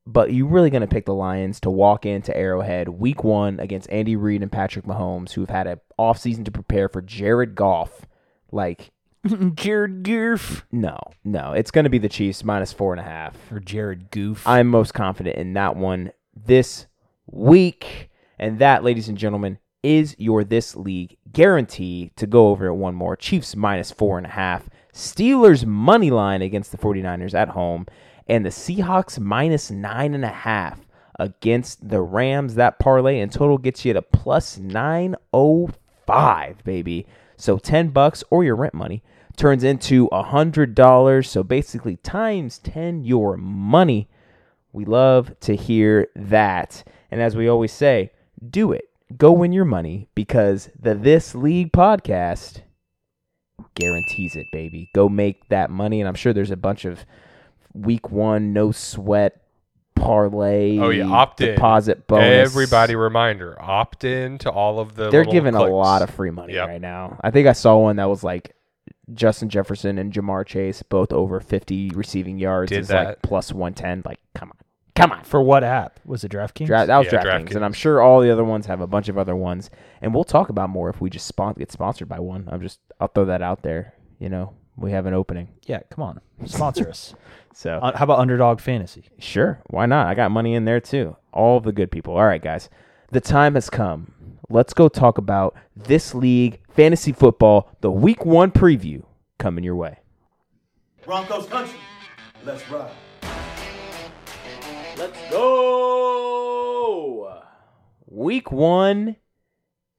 But 0.05 0.33
you're 0.33 0.47
really 0.47 0.69
going 0.69 0.81
to 0.81 0.87
pick 0.87 1.05
the 1.05 1.13
Lions 1.13 1.59
to 1.61 1.69
walk 1.69 2.05
into 2.05 2.35
Arrowhead 2.35 2.89
week 2.89 3.23
one 3.23 3.59
against 3.59 3.89
Andy 3.89 4.15
Reid 4.17 4.41
and 4.41 4.51
Patrick 4.51 4.85
Mahomes, 4.85 5.31
who've 5.31 5.49
had 5.49 5.65
an 5.65 5.79
offseason 5.97 6.43
to 6.45 6.51
prepare 6.51 6.89
for 6.89 7.01
Jared 7.01 7.55
Goff. 7.55 8.05
Like, 8.51 8.91
Jared 9.55 10.03
Goof 10.03 10.65
no, 10.71 10.99
no. 11.23 11.53
It's 11.53 11.71
going 11.71 11.85
to 11.85 11.89
be 11.89 11.97
the 11.97 12.09
Chiefs 12.09 12.43
minus 12.43 12.73
four 12.73 12.91
and 12.91 12.99
a 12.99 13.03
half. 13.03 13.37
or 13.51 13.59
Jared 13.59 14.11
Goof. 14.11 14.45
I'm 14.45 14.67
most 14.67 14.93
confident 14.93 15.37
in 15.37 15.53
that 15.53 15.77
one 15.77 16.11
this 16.35 16.87
week. 17.27 18.09
And 18.37 18.59
that, 18.59 18.83
ladies 18.83 19.07
and 19.07 19.17
gentlemen, 19.17 19.59
is 19.81 20.15
your 20.17 20.43
This 20.43 20.75
League 20.75 21.17
guarantee 21.31 22.11
to 22.17 22.27
go 22.27 22.49
over 22.49 22.67
it 22.67 22.75
one 22.75 22.95
more. 22.95 23.15
Chiefs 23.15 23.55
minus 23.55 23.91
four 23.91 24.17
and 24.17 24.27
a 24.27 24.31
half. 24.31 24.69
Steelers 24.93 25.65
money 25.65 26.11
line 26.11 26.41
against 26.41 26.71
the 26.71 26.77
49ers 26.77 27.33
at 27.33 27.49
home. 27.49 27.85
And 28.27 28.45
the 28.45 28.49
Seahawks 28.49 29.19
minus 29.19 29.69
nine 29.69 30.13
and 30.13 30.23
a 30.23 30.29
half 30.29 30.79
against 31.19 31.89
the 31.89 32.01
Rams. 32.01 32.55
That 32.55 32.79
parlay 32.79 33.19
in 33.19 33.29
total 33.29 33.57
gets 33.57 33.85
you 33.85 33.93
to 33.93 34.01
plus 34.01 34.57
905, 34.57 36.63
baby. 36.63 37.07
So 37.37 37.57
10 37.57 37.89
bucks 37.89 38.23
or 38.29 38.43
your 38.43 38.55
rent 38.55 38.73
money 38.73 39.03
turns 39.35 39.63
into 39.63 40.07
a 40.11 40.23
$100. 40.23 41.25
So 41.25 41.43
basically 41.43 41.97
times 41.97 42.59
10 42.59 43.03
your 43.03 43.37
money. 43.37 44.09
We 44.71 44.85
love 44.85 45.39
to 45.41 45.55
hear 45.55 46.07
that. 46.15 46.83
And 47.11 47.21
as 47.21 47.35
we 47.35 47.47
always 47.47 47.71
say, 47.71 48.11
do 48.49 48.71
it. 48.71 48.85
Go 49.17 49.31
win 49.31 49.53
your 49.53 49.65
money 49.65 50.07
because 50.15 50.69
the 50.79 50.95
This 50.95 51.35
League 51.35 51.71
podcast 51.71 52.61
guarantees 53.75 54.35
it, 54.35 54.47
baby. 54.51 54.89
Go 54.95 55.07
make 55.07 55.47
that 55.49 55.69
money. 55.69 56.01
And 56.01 56.07
I'm 56.07 56.15
sure 56.15 56.33
there's 56.33 56.49
a 56.49 56.57
bunch 56.57 56.85
of 56.85 57.05
week 57.73 58.11
one, 58.11 58.53
no 58.53 58.71
sweat 58.71 59.41
parlay. 59.95 60.77
Oh, 60.79 60.89
yeah, 60.89 61.05
opt 61.05 61.41
in. 61.41 61.55
deposit 61.55 62.07
bonus. 62.07 62.49
Everybody, 62.49 62.95
reminder: 62.95 63.55
opt 63.59 64.03
in 64.03 64.37
to 64.39 64.51
all 64.51 64.79
of 64.79 64.95
the. 64.95 65.09
They're 65.09 65.21
little 65.21 65.33
giving 65.33 65.55
a 65.55 65.63
lot 65.63 66.01
of 66.01 66.09
free 66.09 66.31
money 66.31 66.53
Yep. 66.53 66.67
right 66.67 66.81
now. 66.81 67.17
I 67.21 67.31
think 67.31 67.47
I 67.47 67.53
saw 67.53 67.77
one 67.77 67.95
that 67.97 68.09
was 68.09 68.23
like 68.23 68.55
Justin 69.13 69.49
Jefferson 69.49 69.97
and 69.97 70.11
Ja'Marr 70.13 70.45
Chase 70.45 70.81
both 70.83 71.11
over 71.11 71.39
50 71.39 71.91
receiving 71.91 72.39
yards 72.39 72.69
Did 72.69 72.79
is 72.79 72.89
like 72.89 73.07
that. 73.07 73.21
plus 73.21 73.51
110. 73.53 74.03
Like, 74.05 74.19
come 74.33 74.49
on. 74.49 74.57
Come 74.95 75.11
on. 75.11 75.23
For 75.23 75.41
what 75.41 75.63
app? 75.63 75.99
Was 76.05 76.23
it 76.23 76.31
DraftKings? 76.31 76.67
Dra- 76.67 76.85
that 76.85 76.97
was 76.97 77.11
Yeah, 77.11 77.23
DraftKings, 77.23 77.55
and 77.55 77.65
I'm 77.65 77.73
sure 77.73 77.99
all 77.99 78.21
the 78.21 78.29
other 78.31 78.43
ones 78.43 78.67
have 78.67 78.79
a 78.79 78.85
bunch 78.87 79.09
of 79.09 79.17
other 79.17 79.35
ones, 79.35 79.69
and 80.01 80.13
we'll 80.13 80.23
talk 80.23 80.49
about 80.49 80.69
more 80.69 80.89
if 80.89 81.01
we 81.01 81.09
just 81.09 81.25
spon- 81.27 81.55
get 81.57 81.71
sponsored 81.71 82.07
by 82.07 82.19
one. 82.19 82.47
I'm 82.51 82.61
just 82.61 82.79
I'll 82.99 83.07
throw 83.07 83.25
that 83.25 83.41
out 83.41 83.63
there. 83.63 83.95
You 84.19 84.29
know, 84.29 84.53
we 84.77 84.91
have 84.91 85.05
an 85.07 85.13
opening, 85.15 85.49
yeah, 85.65 85.79
come 85.89 86.03
on. 86.03 86.21
Sponsor 86.45 86.89
us. 86.89 87.15
so 87.53 87.79
Uh, 87.81 87.95
how 87.97 88.03
about 88.05 88.19
Underdog 88.19 88.59
Fantasy? 88.59 89.05
sure, 89.19 89.61
why 89.67 89.85
not? 89.85 90.07
I 90.07 90.15
got 90.15 90.31
money 90.31 90.55
in 90.55 90.65
there 90.65 90.79
too. 90.79 91.15
All 91.31 91.59
the 91.59 91.71
good 91.71 91.91
people. 91.91 92.15
All 92.15 92.25
right, 92.25 92.41
guys, 92.41 92.69
the 93.11 93.21
time 93.21 93.55
has 93.55 93.69
come. 93.69 94.11
Let's 94.49 94.73
go 94.73 94.87
talk 94.89 95.17
about 95.17 95.55
this 95.75 96.13
league 96.13 96.59
fantasy 96.69 97.11
football, 97.11 97.69
the 97.81 97.91
Week 97.91 98.25
One 98.25 98.51
preview 98.51 99.03
coming 99.39 99.63
your 99.63 99.75
way. 99.75 99.99
Broncos 101.05 101.47
country. 101.47 101.79
Let's 102.45 102.69
ride. 102.69 102.91
Let's 104.97 105.17
go. 105.31 107.39
Week 108.05 108.51
one 108.51 109.15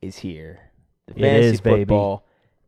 is 0.01 0.19
here. 0.19 0.61
The 1.07 1.15
It 1.15 1.21
fantasy 1.21 1.55
is, 1.55 1.61
baby. 1.61 1.81
football 1.81 2.25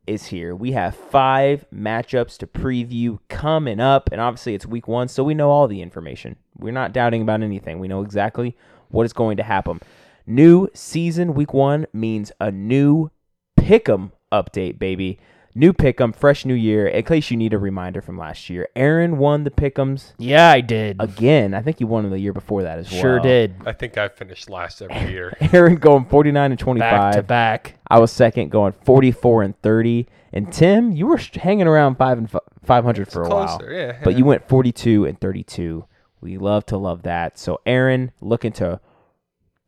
is 0.07 0.26
here. 0.26 0.54
We 0.54 0.72
have 0.72 0.94
five 0.94 1.66
matchups 1.74 2.38
to 2.38 2.46
preview 2.46 3.18
coming 3.28 3.80
up, 3.80 4.09
and 4.12 4.20
obviously 4.20 4.54
it's 4.54 4.66
week 4.66 4.88
one, 4.88 5.09
so 5.09 5.24
we 5.24 5.34
know 5.34 5.50
all 5.50 5.68
the 5.68 5.82
information. 5.82 6.36
We're 6.59 6.72
not 6.72 6.92
doubting 6.92 7.22
about 7.22 7.42
anything. 7.42 7.78
We 7.78 7.88
know 7.88 8.02
exactly 8.02 8.57
what 8.88 9.04
is 9.04 9.12
going 9.12 9.36
to 9.38 9.42
happen. 9.42 9.80
New 10.26 10.68
season, 10.74 11.34
week 11.34 11.52
one 11.52 11.86
means 11.92 12.32
a 12.40 12.50
new 12.50 13.11
pick'em 13.59 14.12
update, 14.32 14.78
baby. 14.78 15.18
New 15.59 15.72
pick'em, 15.72 16.14
fresh 16.14 16.44
new 16.44 16.52
year. 16.52 16.86
In 16.86 17.02
case 17.02 17.30
you 17.30 17.36
need 17.38 17.54
a 17.54 17.59
reminder 17.59 18.02
from 18.02 18.18
last 18.18 18.50
year, 18.50 18.68
Aaron 18.76 19.16
won 19.16 19.44
the 19.44 19.50
pick'ems 19.50 20.12
Yeah, 20.18 20.50
I 20.50 20.61
did. 20.61 20.96
again. 21.00 21.54
I 21.54 21.62
think 21.62 21.78
he 21.78 21.84
won 21.84 22.11
the 22.11 22.18
year 22.18 22.34
before 22.34 22.62
that 22.64 22.78
as 22.78 22.92
well. 22.92 23.00
Sure 23.00 23.20
did. 23.20 23.54
I 23.64 23.72
think 23.72 23.96
I 23.96 24.09
finished 24.09 24.50
last 24.50 24.82
every 24.82 25.11
year. 25.11 25.34
Aaron 25.54 25.76
going 25.76 26.04
49 26.04 26.50
and 26.52 26.59
Back 26.59 26.62
25. 26.64 27.14
to 27.14 27.22
back. 27.22 27.78
I 27.88 27.98
was 27.98 28.12
second 28.12 28.50
going 28.50 28.74
44 28.84 29.44
and 29.44 29.62
30. 29.62 30.07
And 30.34 30.52
Tim, 30.52 30.92
you 30.92 31.07
were 31.07 31.16
sh- 31.16 31.36
hanging 31.36 31.66
around 31.66 31.96
5 31.96 32.18
and 32.18 32.30
fi- 32.30 32.38
500 32.62 33.11
for 33.11 33.22
a 33.22 33.28
while. 33.30 33.57
Closer, 33.57 33.72
yeah. 33.72 33.98
But 34.04 34.18
you 34.18 34.26
went 34.26 34.46
42 34.46 35.07
and 35.07 35.18
32. 35.18 35.86
We 36.20 36.36
love 36.36 36.66
to 36.66 36.76
love 36.76 37.00
that. 37.04 37.38
So 37.38 37.62
Aaron 37.64 38.12
looking 38.20 38.52
to 38.52 38.78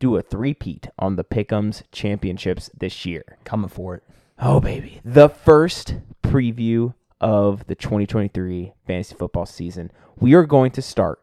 do 0.00 0.16
a 0.16 0.20
three-peat 0.22 0.88
on 0.98 1.16
the 1.16 1.24
Pick'ems 1.24 1.82
championships 1.92 2.68
this 2.78 3.06
year. 3.06 3.38
Coming 3.44 3.70
for 3.70 3.94
it. 3.94 4.02
Oh 4.40 4.60
baby, 4.60 5.00
the 5.04 5.28
first 5.28 5.96
preview 6.22 6.94
of 7.20 7.66
the 7.66 7.74
2023 7.74 8.72
fantasy 8.86 9.14
football 9.14 9.46
season. 9.46 9.90
We 10.18 10.34
are 10.34 10.44
going 10.46 10.70
to 10.72 10.82
start 10.82 11.20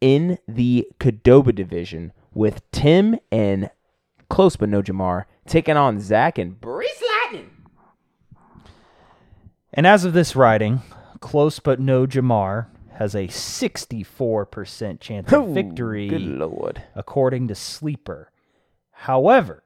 in 0.00 0.38
the 0.48 0.88
Cadoba 0.98 1.54
division 1.54 2.12
with 2.32 2.62
Tim 2.70 3.18
and 3.30 3.70
close 4.30 4.56
but 4.56 4.68
no 4.68 4.82
Jamar 4.82 5.24
taking 5.46 5.76
on 5.76 6.00
Zach 6.00 6.38
and 6.38 6.58
Breece 6.60 7.02
Lightning. 7.24 7.50
And 9.74 9.86
as 9.86 10.04
of 10.06 10.14
this 10.14 10.34
writing, 10.34 10.80
close 11.20 11.58
but 11.58 11.78
no 11.78 12.06
Jamar 12.06 12.68
has 12.94 13.14
a 13.14 13.26
64% 13.28 15.00
chance 15.00 15.30
of 15.30 15.48
victory. 15.54 16.08
Good 16.08 16.22
lord. 16.22 16.82
according 16.94 17.48
to 17.48 17.54
Sleeper. 17.54 18.30
However, 18.90 19.62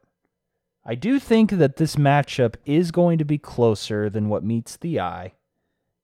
I 0.91 0.97
do 0.97 1.21
think 1.21 1.53
that 1.53 1.77
this 1.77 1.95
matchup 1.95 2.57
is 2.67 2.91
going 2.91 3.19
to 3.19 3.25
be 3.25 3.39
closer 3.39 4.11
than 4.11 4.29
what 4.29 4.43
meets 4.43 4.77
the 4.77 4.99
eye, 4.99 5.35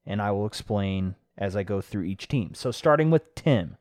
and 0.07 0.23
I 0.23 0.31
will 0.31 0.47
explain 0.47 1.17
as 1.37 1.57
I 1.57 1.65
go 1.65 1.81
through 1.81 2.05
each 2.05 2.29
team. 2.29 2.55
So, 2.55 2.71
starting 2.71 3.11
with 3.11 3.35
Tim, 3.35 3.79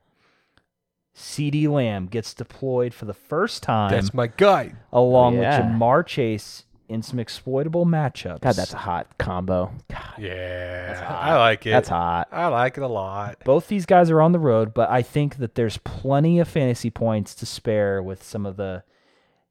CeeDee 1.16 1.70
Lamb 1.70 2.08
gets 2.08 2.34
deployed 2.34 2.92
for 2.96 3.06
the 3.06 3.14
first 3.14 3.62
time 3.62 3.92
That's 3.92 4.16
my 4.16 4.26
guy. 4.26 4.74
along 4.92 5.36
yeah. 5.36 5.60
with 5.60 5.80
Ja'Marr 5.80 6.08
Chase 6.08 6.66
in 6.90 7.04
some 7.04 7.20
exploitable 7.20 7.86
matchups. 7.86 8.42
God, 8.42 8.56
that's 8.56 8.74
a 8.74 8.78
hot 8.78 9.20
combo. 9.20 9.74
God, 9.92 10.18
Yeah, 10.18 11.06
I 11.08 11.36
like 11.38 11.68
it. 11.68 11.70
that's 11.70 11.90
hot. 11.90 12.30
I 12.32 12.48
like 12.48 12.78
it 12.80 12.84
a 12.84 12.88
lot. 12.88 13.44
Both 13.46 13.68
these 13.68 13.86
guys 13.86 14.10
are 14.10 14.24
on 14.24 14.32
the 14.32 14.40
road, 14.40 14.74
but 14.74 14.90
I 14.90 15.04
think 15.04 15.38
that 15.38 15.54
there's 15.54 15.78
plenty 15.78 16.40
of 16.40 16.48
fantasy 16.48 16.90
points 16.90 17.36
to 17.36 17.46
spare 17.46 18.02
with 18.02 18.24
some 18.24 18.48
of 18.48 18.58
the 18.58 18.82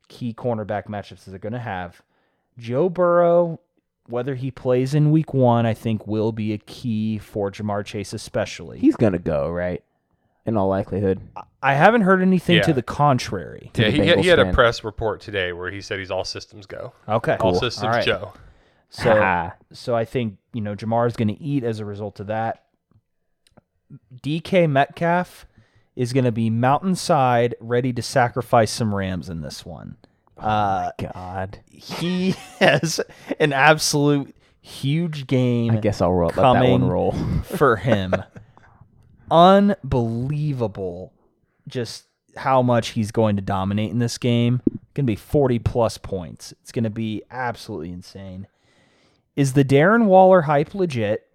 key 0.08 0.34
cornerback 0.34 0.86
matchups 0.86 1.24
that 1.24 1.30
they're 1.30 1.38
going 1.38 1.52
to 1.52 1.58
have. 1.58 2.02
Joe 2.58 2.88
Burrow 2.88 3.58
whether 4.06 4.34
he 4.34 4.50
plays 4.50 4.94
in 4.94 5.10
week 5.10 5.32
one, 5.32 5.66
I 5.66 5.74
think 5.74 6.06
will 6.06 6.32
be 6.32 6.52
a 6.52 6.58
key 6.58 7.18
for 7.18 7.50
Ja'Marr 7.50 7.84
Chase, 7.84 8.12
especially. 8.12 8.78
He's 8.78 8.96
gonna 8.96 9.18
go 9.18 9.50
right, 9.50 9.82
in 10.44 10.56
all 10.56 10.68
likelihood. 10.68 11.20
I 11.62 11.74
haven't 11.74 12.02
heard 12.02 12.20
anything 12.20 12.62
to 12.62 12.72
the 12.72 12.82
contrary. 12.82 13.70
Yeah, 13.74 13.86
the 13.86 13.90
he, 13.90 14.06
had- 14.06 14.18
he 14.20 14.28
had 14.28 14.38
a 14.38 14.52
press 14.52 14.84
report 14.84 15.20
today 15.20 15.52
where 15.52 15.70
he 15.70 15.80
said 15.80 15.98
he's 15.98 16.10
all 16.10 16.24
systems 16.24 16.66
go. 16.66 16.92
Okay, 17.08 17.36
All 17.40 17.54
systems 17.54 17.84
All 17.84 17.90
right. 17.90 18.04
Joe. 18.04 18.32
So, 18.90 19.50
so 19.72 19.96
I 19.96 20.04
think 20.04 20.36
you 20.52 20.60
know 20.60 20.76
Ja'Marr 20.76 21.06
is 21.08 21.16
going 21.16 21.28
to 21.28 21.42
eat 21.42 21.64
as 21.64 21.80
a 21.80 21.84
result 21.84 22.20
of 22.20 22.28
that. 22.28 22.64
DK 24.22 24.68
Metcalf 24.68 25.46
is 25.96 26.12
going 26.12 26.24
to 26.24 26.32
be 26.32 26.50
mountainside, 26.50 27.54
ready 27.60 27.92
to 27.92 28.02
sacrifice 28.02 28.70
some 28.70 28.94
Rams 28.94 29.28
in 29.28 29.40
this 29.40 29.64
one. 29.64 29.96
Uh, 30.36 30.90
God, 30.98 31.60
he 31.70 32.30
has 32.60 33.00
an 33.38 33.52
absolute 33.52 34.34
huge 34.60 35.26
game. 35.26 35.72
I 35.72 35.76
guess 35.76 36.00
I'll 36.00 36.12
roll, 36.12 36.32
let 36.34 36.36
that 36.36 36.68
one 36.68 36.88
roll. 36.88 37.12
for 37.44 37.76
him. 37.76 38.14
Unbelievable, 39.30 41.12
just 41.68 42.06
how 42.36 42.62
much 42.62 42.88
he's 42.88 43.12
going 43.12 43.36
to 43.36 43.42
dominate 43.42 43.90
in 43.90 44.00
this 44.00 44.18
game. 44.18 44.60
Going 44.94 45.06
to 45.06 45.12
be 45.12 45.16
forty 45.16 45.58
plus 45.58 45.98
points. 45.98 46.52
It's 46.62 46.72
going 46.72 46.84
to 46.84 46.90
be 46.90 47.22
absolutely 47.30 47.90
insane. 47.90 48.46
Is 49.36 49.54
the 49.54 49.64
Darren 49.64 50.06
Waller 50.06 50.42
hype 50.42 50.74
legit? 50.74 51.26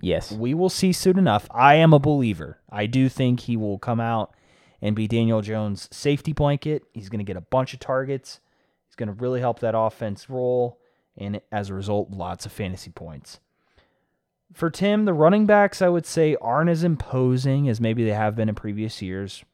Yes, 0.00 0.32
We 0.32 0.54
will 0.54 0.68
see 0.68 0.92
soon 0.92 1.18
enough. 1.18 1.46
I 1.50 1.74
am 1.76 1.92
a 1.92 1.98
believer. 1.98 2.58
I 2.70 2.86
do 2.86 3.08
think 3.08 3.40
he 3.40 3.56
will 3.56 3.78
come 3.78 4.00
out 4.00 4.34
and 4.80 4.96
be 4.96 5.06
Daniel 5.06 5.42
Jones' 5.42 5.88
safety 5.92 6.32
blanket. 6.32 6.82
He's 6.92 7.08
going 7.08 7.20
to 7.20 7.24
get 7.24 7.36
a 7.36 7.42
bunch 7.42 7.72
of 7.72 7.80
targets. 7.80 8.40
He's 8.86 8.96
going 8.96 9.08
to 9.08 9.12
really 9.14 9.40
help 9.40 9.60
that 9.60 9.78
offense 9.78 10.28
roll, 10.28 10.80
and 11.16 11.40
as 11.52 11.70
a 11.70 11.74
result, 11.74 12.10
lots 12.10 12.46
of 12.46 12.52
fantasy 12.52 12.90
points. 12.90 13.38
For 14.52 14.70
Tim, 14.70 15.04
the 15.04 15.14
running 15.14 15.46
backs, 15.46 15.80
I 15.80 15.88
would 15.88 16.04
say, 16.04 16.36
aren't 16.40 16.68
as 16.68 16.84
imposing 16.84 17.68
as 17.68 17.80
maybe 17.80 18.04
they 18.04 18.12
have 18.12 18.36
been 18.36 18.48
in 18.48 18.54
previous 18.54 19.00
years. 19.00 19.44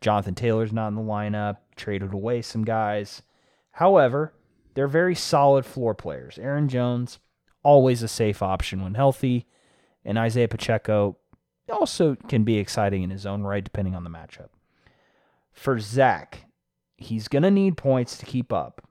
Jonathan 0.00 0.34
Taylor's 0.34 0.72
not 0.72 0.88
in 0.88 0.94
the 0.94 1.00
lineup, 1.00 1.58
traded 1.76 2.12
away 2.12 2.42
some 2.42 2.64
guys. 2.64 3.22
However, 3.70 4.34
they're 4.74 4.88
very 4.88 5.14
solid 5.14 5.64
floor 5.64 5.94
players. 5.94 6.38
Aaron 6.38 6.68
Jones, 6.68 7.18
always 7.62 8.02
a 8.02 8.08
safe 8.08 8.42
option 8.42 8.82
when 8.82 8.94
healthy, 8.94 9.46
and 10.04 10.18
Isaiah 10.18 10.48
Pacheco 10.48 11.16
also 11.70 12.16
can 12.28 12.44
be 12.44 12.58
exciting 12.58 13.02
in 13.02 13.10
his 13.10 13.26
own 13.26 13.42
right, 13.42 13.64
depending 13.64 13.94
on 13.94 14.04
the 14.04 14.10
matchup. 14.10 14.48
For 15.52 15.78
Zach, 15.78 16.46
he's 16.96 17.28
going 17.28 17.42
to 17.42 17.50
need 17.50 17.76
points 17.76 18.16
to 18.18 18.26
keep 18.26 18.52
up. 18.52 18.86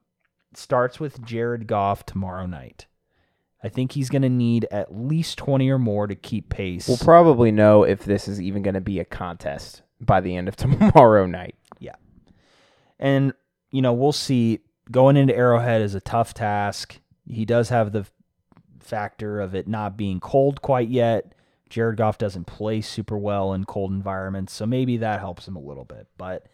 It 0.51 0.57
starts 0.57 0.99
with 0.99 1.23
Jared 1.23 1.67
Goff 1.67 2.05
tomorrow 2.05 2.45
night. 2.45 2.85
I 3.63 3.69
think 3.69 3.91
he's 3.91 4.09
going 4.09 4.23
to 4.23 4.29
need 4.29 4.67
at 4.71 4.95
least 4.95 5.37
20 5.37 5.69
or 5.69 5.77
more 5.77 6.07
to 6.07 6.15
keep 6.15 6.49
pace. 6.49 6.87
we'll 6.87 6.97
probably 6.97 7.51
know 7.51 7.83
if 7.83 8.03
this 8.03 8.27
is 8.27 8.41
even 8.41 8.63
going 8.63 8.73
to 8.73 8.81
be 8.81 8.99
a 8.99 9.05
contest 9.05 9.83
by 9.99 10.19
the 10.19 10.35
end 10.35 10.47
of 10.47 10.55
tomorrow 10.57 11.25
night. 11.25 11.55
Yeah. 11.79 11.95
And, 12.99 13.33
you 13.69 13.81
know, 13.81 13.93
we'll 13.93 14.11
see. 14.11 14.59
Going 14.89 15.15
into 15.15 15.35
Arrowhead 15.35 15.81
is 15.81 15.95
a 15.95 16.01
tough 16.01 16.33
task. 16.33 16.99
He 17.25 17.45
does 17.45 17.69
have 17.69 17.93
the 17.93 18.05
factor 18.81 19.39
of 19.39 19.55
it 19.55 19.67
not 19.67 19.97
being 19.97 20.19
cold 20.19 20.61
quite 20.61 20.89
yet. 20.89 21.33
Jared 21.69 21.97
Goff 21.97 22.17
doesn't 22.17 22.45
play 22.45 22.81
super 22.81 23.17
well 23.17 23.53
in 23.53 23.63
cold 23.65 23.91
environments, 23.91 24.53
so 24.53 24.65
maybe 24.65 24.97
that 24.97 25.21
helps 25.21 25.47
him 25.47 25.55
a 25.55 25.61
little 25.61 25.85
bit. 25.85 26.07
But 26.17 26.47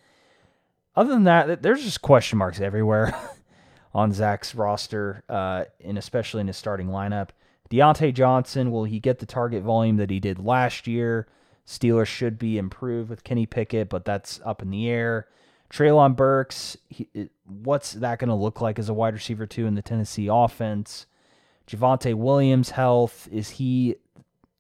other 0.96 1.10
than 1.10 1.24
that, 1.24 1.64
there's 1.64 1.84
just 1.84 2.02
question 2.02 2.38
marks 2.38 2.60
everywhere 2.60 3.18
on 3.94 4.14
Zach's 4.14 4.54
roster, 4.54 5.24
uh, 5.28 5.66
and 5.84 5.98
especially 5.98 6.42
in 6.42 6.48
his 6.48 6.58
starting 6.58 6.88
lineup. 6.88 7.30
Diontae 7.70 8.14
Johnson, 8.14 8.72
will 8.72 8.86
he 8.86 9.00
get 9.00 9.20
the 9.20 9.26
target 9.26 9.64
volume 9.64 9.98
that 9.98 10.10
he 10.10 10.20
did 10.20 10.40
last 10.40 10.88
year? 10.88 11.28
Steelers 11.66 12.08
should 12.08 12.40
be 12.40 12.58
improved 12.58 13.10
with 13.10 13.24
Kenny 13.24 13.46
Pickett, 13.46 13.90
but 13.90 14.06
that's 14.06 14.40
up 14.46 14.62
in 14.62 14.70
the 14.70 14.88
air. 14.88 15.28
Treylon 15.70 16.16
Burks, 16.16 16.78
he, 16.88 17.10
what's 17.46 17.94
that 17.94 18.20
going 18.20 18.30
to 18.30 18.36
look 18.36 18.62
like 18.62 18.80
as 18.80 18.88
a 18.88 18.94
wide 18.94 19.14
receiver 19.14 19.46
too 19.46 19.66
in 19.66 19.76
the 19.76 19.82
Tennessee 19.82 20.30
offense? 20.32 21.08
Javonte 21.68 22.14
Williams' 22.16 22.72
health 22.72 23.28
is 23.32 23.50
he 23.50 23.96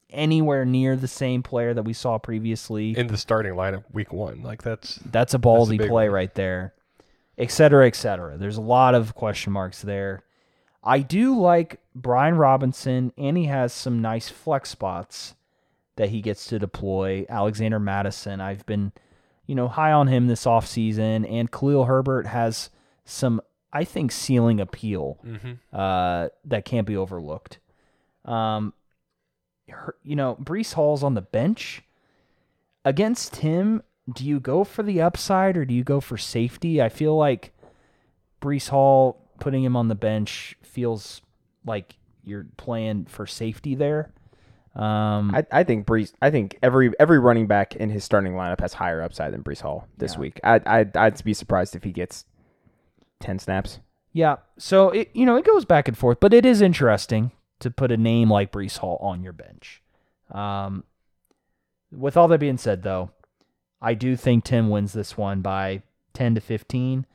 anywhere 0.10 0.66
near 0.66 0.96
the 0.96 1.08
same 1.08 1.44
player 1.44 1.74
that 1.74 1.84
we 1.84 1.94
saw 1.94 2.18
previously? 2.18 2.98
In 2.98 3.08
the 3.08 3.18
starting 3.18 3.54
lineup 3.54 3.84
week 3.92 4.12
one. 4.14 4.42
Like 4.44 4.62
that's 4.64 4.96
That's 4.98 5.34
a 5.34 5.40
ballsy 5.40 5.78
big 5.78 5.90
play 5.90 6.10
one. 6.10 6.16
right 6.16 6.34
there, 6.36 6.74
et 7.38 7.52
cetera, 7.52 7.88
et 7.88 7.96
cetera. 7.96 8.38
There's 8.38 8.58
a 8.58 8.62
lot 8.62 8.96
of 8.96 9.16
question 9.16 9.54
marks 9.54 9.82
there. 9.82 10.24
I 10.84 11.00
do 11.00 11.38
like 11.38 11.82
Brian 11.96 12.36
Robinson, 12.38 13.12
and 13.18 13.38
he 13.38 13.46
has 13.46 13.74
some 13.74 14.02
nice 14.02 14.30
flex 14.30 14.70
spots 14.70 15.36
that 15.98 16.10
he 16.10 16.22
gets 16.22 16.46
to 16.48 16.60
deploy. 16.60 17.26
Alexander 17.28 17.80
Mattison, 17.80 18.40
I've 18.40 18.66
been, 18.66 18.94
you 19.48 19.56
know, 19.56 19.68
high 19.68 19.92
on 19.92 20.08
him 20.08 20.28
this 20.28 20.46
offseason, 20.46 21.30
and 21.30 21.52
Khalil 21.52 21.86
Herbert 21.86 22.28
has 22.28 22.70
some, 23.04 23.42
I 23.74 23.84
think, 23.84 24.12
ceiling 24.12 24.60
appeal 24.60 25.20
uh, 25.74 26.30
that 26.46 26.66
can't 26.66 26.88
be 26.88 26.96
overlooked. 26.98 27.60
Um, 28.26 28.74
her- 29.70 29.96
you 30.04 30.16
know, 30.16 30.38
Breece 30.42 30.74
Hall's 30.74 31.04
on 31.04 31.14
the 31.14 31.22
bench 31.22 31.84
against 32.86 33.38
him. 33.38 33.84
Do 34.14 34.26
you 34.26 34.40
go 34.40 34.64
for 34.64 34.84
the 34.84 35.02
upside 35.02 35.58
or 35.58 35.66
do 35.66 35.74
you 35.74 35.84
go 35.84 36.00
for 36.00 36.18
safety? 36.18 36.82
I 36.82 36.88
feel 36.90 37.16
like 37.18 37.52
Breece 38.42 38.70
Hall 38.70 39.22
putting 39.40 39.64
him 39.64 39.76
on 39.76 39.90
the 39.90 39.96
bench 39.96 40.56
feels 40.64 41.22
like 41.66 41.98
you're 42.24 42.46
playing 42.56 43.06
for 43.06 43.28
safety 43.28 43.76
there. 43.76 44.12
Um, 44.76 45.34
I, 45.36 45.46
I 45.52 45.64
think 45.64 45.86
Breece. 45.88 46.14
I 46.22 46.30
think 46.30 46.58
every 46.62 46.92
every 47.00 47.18
running 47.20 47.48
back 47.48 47.76
in 47.76 47.90
his 47.90 48.04
starting 48.04 48.34
lineup 48.34 48.62
has 48.62 48.74
higher 48.74 49.02
upside 49.02 49.34
than 49.34 49.44
Breece 49.44 49.62
Hall 49.62 49.88
this 49.98 50.14
Yeah. 50.14 50.20
week. 50.20 50.40
I 50.44 50.62
I'd, 50.66 50.96
I'd 50.96 51.24
be 51.24 51.34
surprised 51.34 51.76
if 51.76 51.84
he 51.84 51.92
gets 51.92 52.26
ten 53.20 53.40
snaps. 53.40 53.80
Yeah. 54.14 54.38
So 54.58 54.90
it 54.90 55.10
you 55.14 55.26
know 55.26 55.36
it 55.36 55.46
goes 55.46 55.66
back 55.66 55.88
and 55.88 55.98
forth, 55.98 56.20
but 56.20 56.34
it 56.34 56.46
is 56.46 56.62
interesting 56.62 57.32
to 57.60 57.72
put 57.72 57.92
a 57.92 57.98
name 57.98 58.32
like 58.32 58.52
Breece 58.52 58.78
Hall 58.78 58.98
on 59.02 59.24
your 59.24 59.34
bench. 59.34 59.82
Um, 60.32 60.84
with 61.92 62.18
all 62.18 62.28
that 62.28 62.40
being 62.40 62.58
said, 62.58 62.84
though, 62.84 63.12
I 63.82 63.94
do 63.94 64.16
think 64.16 64.44
Tim 64.44 64.70
wins 64.70 64.94
this 64.94 65.18
one 65.18 65.42
by 65.42 65.84
ten 66.14 66.36
to 66.36 66.42
fifteen, 66.42 67.06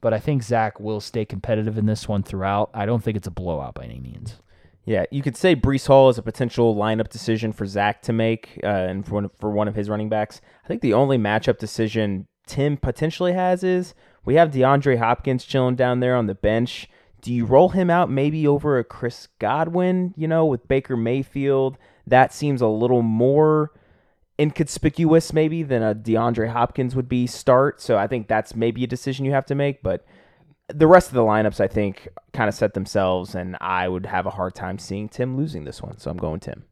but 0.00 0.12
I 0.12 0.18
think 0.18 0.42
Zach 0.42 0.78
will 0.78 1.00
stay 1.00 1.24
competitive 1.24 1.78
in 1.78 1.86
this 1.86 2.08
one 2.08 2.22
throughout. 2.22 2.70
I 2.74 2.86
don't 2.86 3.02
think 3.02 3.16
it's 3.16 3.26
a 3.26 3.32
blowout 3.32 3.74
by 3.74 3.84
any 3.84 4.00
means. 4.00 4.36
Yeah, 4.84 5.04
you 5.10 5.20
could 5.20 5.36
say 5.36 5.54
Breece 5.54 5.86
Hall 5.86 6.08
is 6.08 6.16
a 6.16 6.22
potential 6.22 6.74
lineup 6.74 7.08
decision 7.10 7.52
for 7.52 7.66
Zach 7.66 8.00
to 8.02 8.12
make, 8.12 8.58
uh, 8.64 8.68
and 8.68 9.04
for 9.04 9.14
one, 9.14 9.24
of, 9.26 9.32
for 9.38 9.50
one 9.50 9.68
of 9.68 9.74
his 9.74 9.90
running 9.90 10.08
backs. 10.08 10.40
I 10.64 10.66
think 10.66 10.80
the 10.80 10.94
only 10.94 11.18
matchup 11.18 11.58
decision 11.58 12.26
Tim 12.46 12.78
potentially 12.78 13.34
has 13.34 13.62
is 13.62 13.94
we 14.24 14.34
have 14.34 14.50
DeAndre 14.50 14.98
Hopkins 14.98 15.44
chilling 15.44 15.76
down 15.76 16.00
there 16.00 16.16
on 16.16 16.26
the 16.26 16.34
bench. 16.34 16.88
Do 17.20 17.32
you 17.32 17.44
roll 17.44 17.70
him 17.70 17.90
out 17.90 18.10
maybe 18.10 18.46
over 18.46 18.78
a 18.78 18.84
Chris 18.84 19.28
Godwin? 19.38 20.14
You 20.16 20.28
know, 20.28 20.46
with 20.46 20.68
Baker 20.68 20.96
Mayfield, 20.96 21.78
that 22.06 22.32
seems 22.32 22.60
a 22.60 22.68
little 22.68 23.02
more 23.02 23.72
inconspicuous 24.38 25.32
maybe 25.32 25.62
than 25.62 25.82
a 25.82 25.94
DeAndre 25.94 26.48
Hopkins 26.50 26.94
would 26.94 27.08
be 27.08 27.26
start. 27.26 27.80
So 27.80 27.96
I 27.98 28.06
think 28.06 28.28
that's 28.28 28.54
maybe 28.54 28.84
a 28.84 28.86
decision 28.86 29.24
you 29.24 29.32
have 29.32 29.46
to 29.46 29.54
make, 29.54 29.82
but 29.82 30.06
the 30.68 30.86
rest 30.86 31.08
of 31.08 31.14
the 31.14 31.22
lineups 31.22 31.60
I 31.60 31.66
think 31.66 32.08
kind 32.32 32.48
of 32.48 32.54
set 32.54 32.74
themselves 32.74 33.34
and 33.34 33.56
I 33.60 33.88
would 33.88 34.06
have 34.06 34.26
a 34.26 34.30
hard 34.30 34.54
time 34.54 34.78
seeing 34.78 35.08
Tim 35.08 35.36
losing 35.36 35.64
this 35.64 35.82
one. 35.82 35.98
So 35.98 36.10
I'm 36.10 36.18
going 36.18 36.40
Tim. 36.40 36.64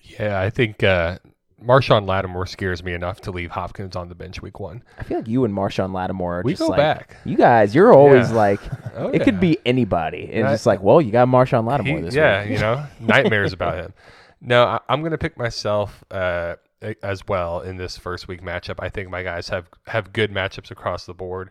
Yeah, 0.00 0.40
I 0.40 0.50
think 0.50 0.82
uh, 0.82 1.18
Marshon 1.62 2.06
Lattimore 2.06 2.46
scares 2.46 2.84
me 2.84 2.92
enough 2.92 3.20
to 3.22 3.30
leave 3.32 3.50
Hopkins 3.50 3.96
on 3.96 4.08
the 4.08 4.14
bench 4.14 4.40
week 4.40 4.60
one. 4.60 4.82
I 4.98 5.02
feel 5.02 5.18
like 5.18 5.26
you 5.28 5.44
and 5.44 5.52
Marshon 5.52 5.92
Lattimore 5.92 6.38
are 6.38 6.42
We 6.44 6.52
just 6.52 6.60
go 6.62 6.68
like 6.68 6.76
back. 6.78 7.16
you 7.24 7.36
guys, 7.36 7.74
you're 7.74 7.92
always 7.92 8.30
Yeah. 8.30 8.36
like 8.36 8.60
Oh, 8.94 9.08
it 9.08 9.22
could 9.24 9.40
be 9.40 9.58
anybody. 9.66 10.30
And 10.32 10.44
it's 10.44 10.52
just 10.54 10.66
like, 10.66 10.82
well, 10.82 11.00
you 11.00 11.10
got 11.10 11.26
Marshon 11.28 11.66
Lattimore 11.66 11.96
He- 11.98 12.02
this 12.04 12.14
yeah, 12.14 12.42
week. 12.42 12.50
Yeah, 12.50 12.54
you 12.54 12.60
know, 12.60 12.86
nightmares 13.06 13.52
about 13.52 13.74
him. 13.76 13.92
No, 14.40 14.64
I, 14.64 14.80
I'm 14.88 15.00
going 15.00 15.10
to 15.12 15.18
pick 15.18 15.36
myself 15.36 16.04
uh, 16.12 16.54
as 17.02 17.26
well 17.26 17.60
in 17.60 17.76
this 17.76 17.96
first 17.98 18.28
week 18.28 18.40
matchup. 18.40 18.76
I 18.78 18.88
think 18.88 19.10
my 19.10 19.24
guys 19.24 19.48
have 19.48 19.68
have 19.88 20.12
good 20.12 20.30
matchups 20.32 20.70
across 20.70 21.06
the 21.06 21.14
board. 21.14 21.50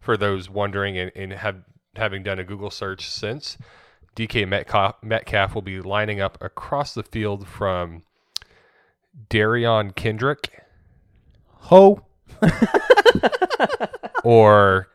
For 0.00 0.16
those 0.16 0.48
wondering 0.48 0.96
and, 0.96 1.10
and 1.16 1.32
have 1.32 1.56
having 1.96 2.22
done 2.22 2.38
a 2.38 2.44
Google 2.44 2.70
search 2.70 3.10
since, 3.10 3.58
DK 4.14 4.46
Metcalf, 4.46 4.94
Metcalf 5.02 5.52
will 5.56 5.62
be 5.62 5.80
lining 5.80 6.20
up 6.20 6.38
across 6.40 6.94
the 6.94 7.02
field 7.02 7.48
from 7.48 8.02
Derion 9.30 9.94
Kendrick 9.94 10.64
Ho. 11.62 12.04
or 14.24 14.88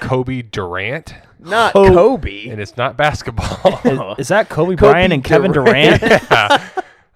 Cobie 0.00 0.42
Durant, 0.42 1.14
Not 1.38 1.72
Oh. 1.74 1.92
Kobe. 1.92 2.48
and 2.48 2.60
it's 2.60 2.76
not 2.76 2.96
basketball. 2.96 3.80
Is, 3.84 4.20
is 4.20 4.28
that 4.28 4.48
Kobe, 4.48 4.74
Bryant 4.76 5.12
and 5.12 5.22
Kevin 5.24 5.52
Durant? 5.52 6.02
yeah. 6.02 6.68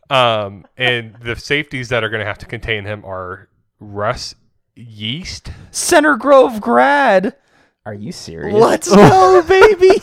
Um, 0.09 0.67
and 0.77 1.15
the 1.23 1.37
safeties 1.37 1.89
that 1.91 2.03
are 2.03 2.09
going 2.09 2.21
to 2.21 2.27
have 2.27 2.39
to 2.39 2.47
contain 2.47 2.85
him 2.85 3.05
are 3.05 3.49
Russ 3.79 4.35
Yeast 4.75 5.51
Center 5.71 6.17
Grove 6.17 6.61
grad. 6.61 7.37
Are 7.87 7.95
you 7.95 8.13
serious? 8.13 8.55
Let's 8.55 8.95
go, 8.95 9.43
baby. 9.47 10.03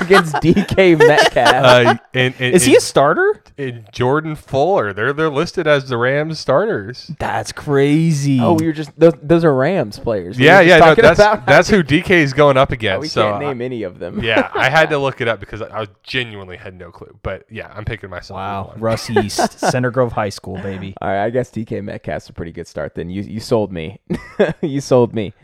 Against 0.00 0.34
DK 0.36 0.98
Metcalf. 0.98 1.46
Uh, 1.64 1.94
and, 2.14 2.34
and, 2.38 2.54
Is 2.54 2.64
he 2.64 2.76
a 2.76 2.80
starter? 2.80 3.42
and 3.58 3.86
Jordan 3.92 4.34
Fuller? 4.34 4.92
They're 4.92 5.12
they're 5.12 5.28
listed 5.30 5.66
as 5.66 5.88
the 5.88 5.96
Rams 5.96 6.38
starters. 6.38 7.10
That's 7.18 7.52
crazy. 7.52 8.40
oh, 8.40 8.54
we 8.54 8.66
were 8.66 8.72
just 8.72 8.98
those, 8.98 9.12
those 9.22 9.44
are 9.44 9.54
Rams 9.54 9.98
players. 9.98 10.38
We 10.38 10.46
Yeah, 10.46 10.58
were 10.58 10.64
just 10.64 10.68
yeah, 10.68 10.78
no, 10.78 10.84
talking 10.86 11.02
that's 11.02 11.18
about- 11.20 11.46
that's 11.46 11.68
who 11.68 11.82
DK 11.82 12.10
is 12.10 12.32
going 12.32 12.56
up 12.56 12.72
against. 12.72 13.00
we 13.02 13.08
so 13.08 13.22
can't 13.30 13.36
I- 13.44 13.48
name 13.48 13.60
any 13.60 13.82
of 13.82 13.98
them. 13.98 14.22
yeah, 14.22 14.50
I 14.54 14.68
had 14.70 14.90
to 14.90 14.98
look 15.02 15.20
it 15.20 15.28
up 15.28 15.40
because 15.40 15.60
I, 15.62 15.82
I 15.82 15.86
genuinely 16.02 16.56
had 16.56 16.74
no 16.78 16.90
clue. 16.90 17.18
But 17.22 17.44
yeah, 17.50 17.72
I'm 17.74 17.84
picking 17.84 18.10
myself. 18.10 18.36
wow. 18.38 18.62
with 18.62 18.70
one. 18.72 18.80
Russ 18.80 19.10
East, 19.10 19.58
Center 19.58 19.90
Grove 19.90 20.12
High 20.12 20.28
School, 20.30 20.56
baby. 20.58 20.94
All 21.00 21.08
right, 21.08 21.24
I 21.24 21.30
guess 21.30 21.50
DK 21.50 21.82
Metcalf's 21.84 22.28
a 22.28 22.32
pretty 22.32 22.52
good 22.52 22.66
start. 22.66 22.94
Then 22.94 23.10
you 23.10 23.22
you 23.22 23.40
sold 23.40 23.72
me. 23.72 24.00
you 24.62 24.80
sold 24.80 25.14
me. 25.14 25.34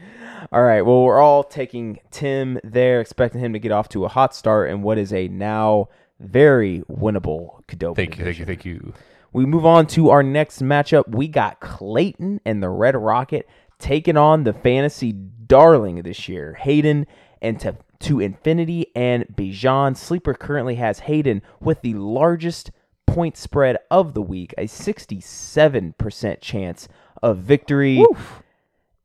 All 0.52 0.62
right. 0.62 0.82
Well, 0.82 1.02
we're 1.02 1.20
all 1.20 1.44
taking 1.44 1.98
Tim 2.10 2.58
there, 2.64 3.00
expecting 3.00 3.40
him 3.40 3.52
to 3.52 3.58
get 3.58 3.72
off 3.72 3.88
to 3.90 4.04
a 4.04 4.08
hot 4.08 4.34
start 4.34 4.70
in 4.70 4.82
what 4.82 4.98
is 4.98 5.12
a 5.12 5.28
now 5.28 5.88
very 6.20 6.82
winnable 6.90 7.64
Cadova. 7.66 7.96
Thank 7.96 8.18
you, 8.18 8.24
thank 8.24 8.38
you, 8.38 8.44
thank 8.44 8.64
you. 8.64 8.92
We 9.32 9.44
move 9.46 9.66
on 9.66 9.86
to 9.88 10.10
our 10.10 10.22
next 10.22 10.62
matchup. 10.62 11.08
We 11.08 11.28
got 11.28 11.60
Clayton 11.60 12.40
and 12.44 12.62
the 12.62 12.70
Red 12.70 12.96
Rocket 12.96 13.48
taking 13.78 14.16
on 14.16 14.44
the 14.44 14.52
fantasy 14.52 15.12
darling 15.12 16.02
this 16.02 16.28
year, 16.28 16.54
Hayden, 16.54 17.06
and 17.40 17.60
to 17.60 17.76
to 18.00 18.20
infinity 18.20 18.86
and 18.94 19.26
Bijan. 19.26 19.96
Sleeper 19.96 20.34
currently 20.34 20.76
has 20.76 21.00
Hayden 21.00 21.42
with 21.60 21.82
the 21.82 21.94
largest 21.94 22.70
point 23.06 23.36
spread 23.36 23.78
of 23.90 24.14
the 24.14 24.22
week, 24.22 24.54
a 24.56 24.64
67% 24.64 26.40
chance 26.40 26.88
of 27.22 27.38
victory. 27.38 28.04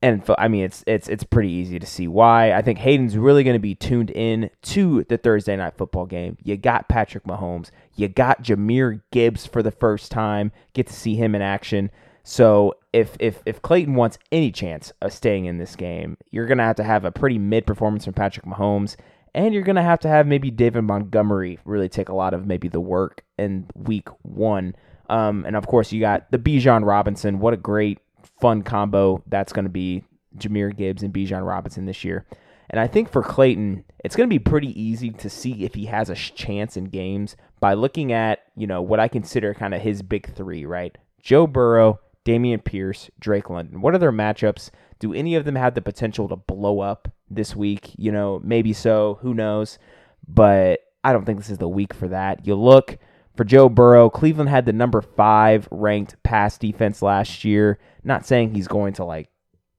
And 0.03 0.21
I 0.37 0.49
mean, 0.49 0.65
it's 0.65 0.83
it's 0.85 1.07
it's 1.07 1.23
pretty 1.23 1.49
easy 1.49 1.79
to 1.79 1.85
see 1.85 2.09
why. 2.09 2.51
I 2.51 2.61
think 2.61 2.77
Hayden's 2.79 3.17
really 3.17 3.41
going 3.45 3.55
to 3.55 3.59
be 3.59 3.73
tuned 3.73 4.09
in 4.09 4.49
to 4.63 5.05
the 5.05 5.17
Thursday 5.17 5.55
night 5.55 5.77
football 5.77 6.05
game. 6.05 6.37
You 6.43 6.57
got 6.57 6.89
Patrick 6.89 7.23
Mahomes, 7.23 7.71
you 7.95 8.09
got 8.09 8.43
Jahmyr 8.43 9.01
Gibbs 9.13 9.47
for 9.47 9.63
the 9.63 9.71
first 9.71 10.11
time. 10.11 10.51
Get 10.73 10.87
to 10.87 10.93
see 10.93 11.15
him 11.15 11.35
in 11.35 11.41
action. 11.41 11.89
So 12.25 12.73
if 12.91 13.15
if 13.21 13.41
if 13.45 13.61
Clayton 13.61 13.95
wants 13.95 14.19
any 14.29 14.51
chance 14.51 14.91
of 15.01 15.13
staying 15.13 15.45
in 15.45 15.57
this 15.57 15.77
game, 15.77 16.17
you're 16.31 16.47
going 16.47 16.57
to 16.57 16.65
have 16.65 16.75
to 16.77 16.83
have 16.83 17.05
a 17.05 17.11
pretty 17.11 17.39
mid 17.39 17.65
performance 17.65 18.03
from 18.03 18.13
Patrick 18.13 18.45
Mahomes, 18.45 18.97
and 19.33 19.53
you're 19.53 19.63
going 19.63 19.77
to 19.77 19.81
have 19.81 20.01
to 20.01 20.09
have 20.09 20.27
maybe 20.27 20.51
David 20.51 20.81
Montgomery 20.81 21.59
really 21.63 21.87
take 21.87 22.09
a 22.09 22.13
lot 22.13 22.33
of 22.33 22.45
maybe 22.45 22.67
the 22.67 22.81
work 22.81 23.23
in 23.37 23.67
week 23.73 24.09
one. 24.23 24.75
Um, 25.09 25.45
and 25.45 25.55
of 25.55 25.65
course, 25.65 25.93
you 25.93 26.01
got 26.01 26.29
the 26.29 26.39
Bijan 26.39 26.85
Robinson. 26.85 27.39
What 27.39 27.53
a 27.53 27.57
great 27.57 27.99
fun 28.43 28.61
combo 28.61 29.23
that's 29.27 29.53
going 29.53 29.63
to 29.63 29.71
be 29.71 30.03
Jahmyr 30.37 30.75
Gibbs 30.75 31.01
and 31.01 31.13
Bijan 31.13 31.47
Robinson 31.47 31.85
this 31.85 32.03
year. 32.03 32.25
And 32.69 32.77
I 32.77 32.87
think 32.87 33.09
for 33.09 33.23
Clayton, 33.23 33.85
it's 34.03 34.17
going 34.17 34.29
to 34.29 34.33
be 34.33 34.37
pretty 34.39 34.77
easy 34.81 35.11
to 35.11 35.29
see 35.29 35.63
if 35.63 35.75
he 35.75 35.85
has 35.85 36.09
a 36.09 36.15
chance 36.15 36.75
in 36.75 36.85
games 36.85 37.37
by 37.61 37.73
looking 37.73 38.11
at, 38.11 38.39
you 38.57 38.67
know, 38.67 38.81
what 38.81 38.99
I 38.99 39.07
consider 39.07 39.53
kind 39.53 39.73
of 39.73 39.81
his 39.81 40.01
big 40.01 40.35
three, 40.35 40.65
right? 40.65 40.97
Joe 41.21 41.47
Burrow, 41.47 42.01
Dameon 42.25 42.61
Pierce, 42.65 43.09
Drake 43.17 43.49
London. 43.49 43.79
What 43.79 43.95
are 43.95 43.99
their 43.99 44.11
matchups? 44.11 44.71
Do 44.99 45.13
any 45.13 45.35
of 45.35 45.45
them 45.45 45.55
have 45.55 45.73
the 45.73 45.81
potential 45.81 46.27
to 46.27 46.35
blow 46.35 46.81
up 46.81 47.07
this 47.29 47.55
week? 47.55 47.91
You 47.97 48.11
know, 48.11 48.41
maybe 48.43 48.73
so. 48.73 49.19
Who 49.21 49.33
knows? 49.33 49.79
But 50.27 50.81
I 51.01 51.13
don't 51.13 51.23
think 51.23 51.37
this 51.37 51.49
is 51.49 51.59
the 51.59 51.69
week 51.69 51.93
for 51.93 52.09
that. 52.09 52.45
You 52.45 52.55
look 52.55 52.97
for 53.37 53.45
Joe 53.45 53.69
Burrow. 53.69 54.09
Cleveland 54.09 54.49
had 54.49 54.65
the 54.65 54.73
number 54.73 55.01
five 55.01 55.69
ranked 55.71 56.21
pass 56.23 56.57
defense 56.57 57.01
last 57.01 57.45
year. 57.45 57.79
Not 58.03 58.25
saying 58.25 58.53
he's 58.53 58.67
going 58.67 58.93
to 58.93 59.05
like, 59.05 59.29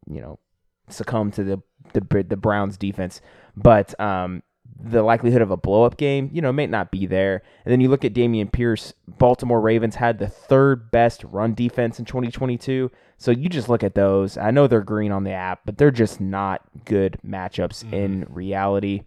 you 0.06 0.20
know, 0.20 0.38
succumb 0.88 1.30
to 1.32 1.44
the 1.44 1.62
the, 1.92 2.24
the 2.28 2.36
Browns 2.36 2.76
defense, 2.76 3.20
but 3.56 3.98
um, 4.00 4.42
the 4.80 5.02
likelihood 5.02 5.42
of 5.42 5.50
a 5.50 5.56
blow 5.56 5.84
up 5.84 5.96
game, 5.96 6.30
you 6.32 6.42
know, 6.42 6.52
may 6.52 6.66
not 6.66 6.90
be 6.90 7.06
there. 7.06 7.42
And 7.64 7.70
then 7.72 7.80
you 7.80 7.88
look 7.88 8.04
at 8.04 8.14
Dameon 8.14 8.50
Pierce. 8.50 8.94
Baltimore 9.06 9.60
Ravens 9.60 9.96
had 9.96 10.18
the 10.18 10.26
third 10.26 10.90
best 10.90 11.22
run 11.24 11.54
defense 11.54 11.98
in 11.98 12.04
2022. 12.04 12.90
So 13.16 13.30
you 13.30 13.48
just 13.48 13.68
look 13.68 13.84
at 13.84 13.94
those. 13.94 14.36
I 14.36 14.50
know 14.50 14.66
they're 14.66 14.80
green 14.80 15.12
on 15.12 15.24
the 15.24 15.32
app, 15.32 15.60
but 15.64 15.78
they're 15.78 15.90
just 15.90 16.20
not 16.20 16.62
good 16.84 17.18
matchups 17.24 17.90
in 17.92 18.26
reality 18.28 19.04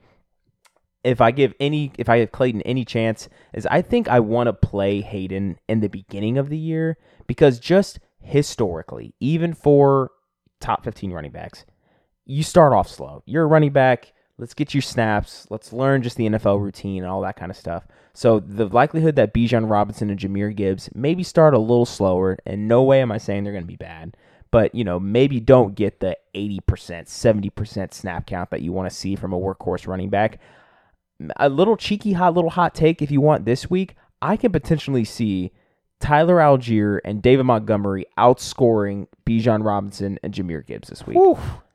if 1.07 1.21
I 1.21 1.31
give 1.31 1.53
any 1.59 1.93
if 1.97 2.09
I 2.09 2.19
give 2.19 2.33
Clayton 2.33 2.61
any 2.63 2.83
chance 2.83 3.29
is 3.53 3.65
I 3.67 3.81
think 3.81 4.09
I 4.09 4.19
want 4.19 4.47
to 4.47 4.53
play 4.53 4.99
Hayden 4.99 5.57
in 5.69 5.79
the 5.79 5.87
beginning 5.87 6.37
of 6.37 6.49
the 6.49 6.57
year 6.57 6.97
because 7.27 7.59
just 7.59 7.99
historically, 8.27 9.13
even 9.19 9.53
for 9.53 10.11
top 10.59 10.83
15 10.83 11.11
running 11.11 11.31
backs, 11.31 11.65
you 12.25 12.43
start 12.43 12.73
off 12.73 12.89
slow. 12.89 13.23
You're 13.25 13.43
a 13.43 13.47
running 13.47 13.71
back, 13.71 14.13
let's 14.37 14.53
get 14.53 14.73
your 14.73 14.81
snaps, 14.81 15.47
let's 15.49 15.73
learn 15.73 16.03
just 16.03 16.17
the 16.17 16.27
NFL 16.29 16.61
routine 16.61 17.03
and 17.03 17.11
all 17.11 17.21
that 17.21 17.37
kind 17.37 17.51
of 17.51 17.57
stuff. 17.57 17.87
So 18.13 18.39
the 18.39 18.67
likelihood 18.67 19.15
that 19.15 19.33
Bijan 19.33 19.69
Robinson 19.69 20.09
and 20.09 20.19
Jahmyr 20.19 20.55
Gibbs 20.55 20.89
maybe 20.93 21.23
start 21.23 21.53
a 21.53 21.59
little 21.59 21.85
slower, 21.85 22.37
and 22.45 22.67
no 22.67 22.83
way 22.83 23.01
am 23.01 23.11
I 23.11 23.17
saying 23.17 23.43
they're 23.43 23.53
going 23.53 23.63
to 23.63 23.67
be 23.67 23.75
bad, 23.75 24.17
but 24.51 24.73
you 24.75 24.83
know 24.83 24.99
maybe 24.99 25.39
don't 25.39 25.75
get 25.75 25.99
the 25.99 26.17
80%, 26.35 26.61
70% 26.61 27.93
snap 27.93 28.27
count 28.27 28.49
that 28.51 28.61
you 28.61 28.71
want 28.71 28.89
to 28.89 28.95
see 28.95 29.15
from 29.15 29.33
a 29.33 29.39
workhorse 29.39 29.87
running 29.87 30.09
back 30.09 30.39
a 31.37 31.49
little 31.49 31.77
cheeky 31.77 32.13
hot 32.13 32.33
little 32.33 32.51
hot 32.51 32.75
take 32.75 33.01
if 33.01 33.11
you 33.11 33.21
want 33.21 33.45
this 33.45 33.69
week 33.69 33.95
i 34.21 34.37
can 34.37 34.51
potentially 34.51 35.03
see 35.03 35.51
tyler 35.99 36.37
allgeier 36.37 36.99
and 37.03 37.21
david 37.21 37.43
montgomery 37.43 38.05
outscoring 38.17 39.07
bijan 39.25 39.65
robinson 39.65 40.19
and 40.23 40.33
jahmyr 40.33 40.65
gibbs 40.65 40.89
this 40.89 41.05
week. 41.05 41.17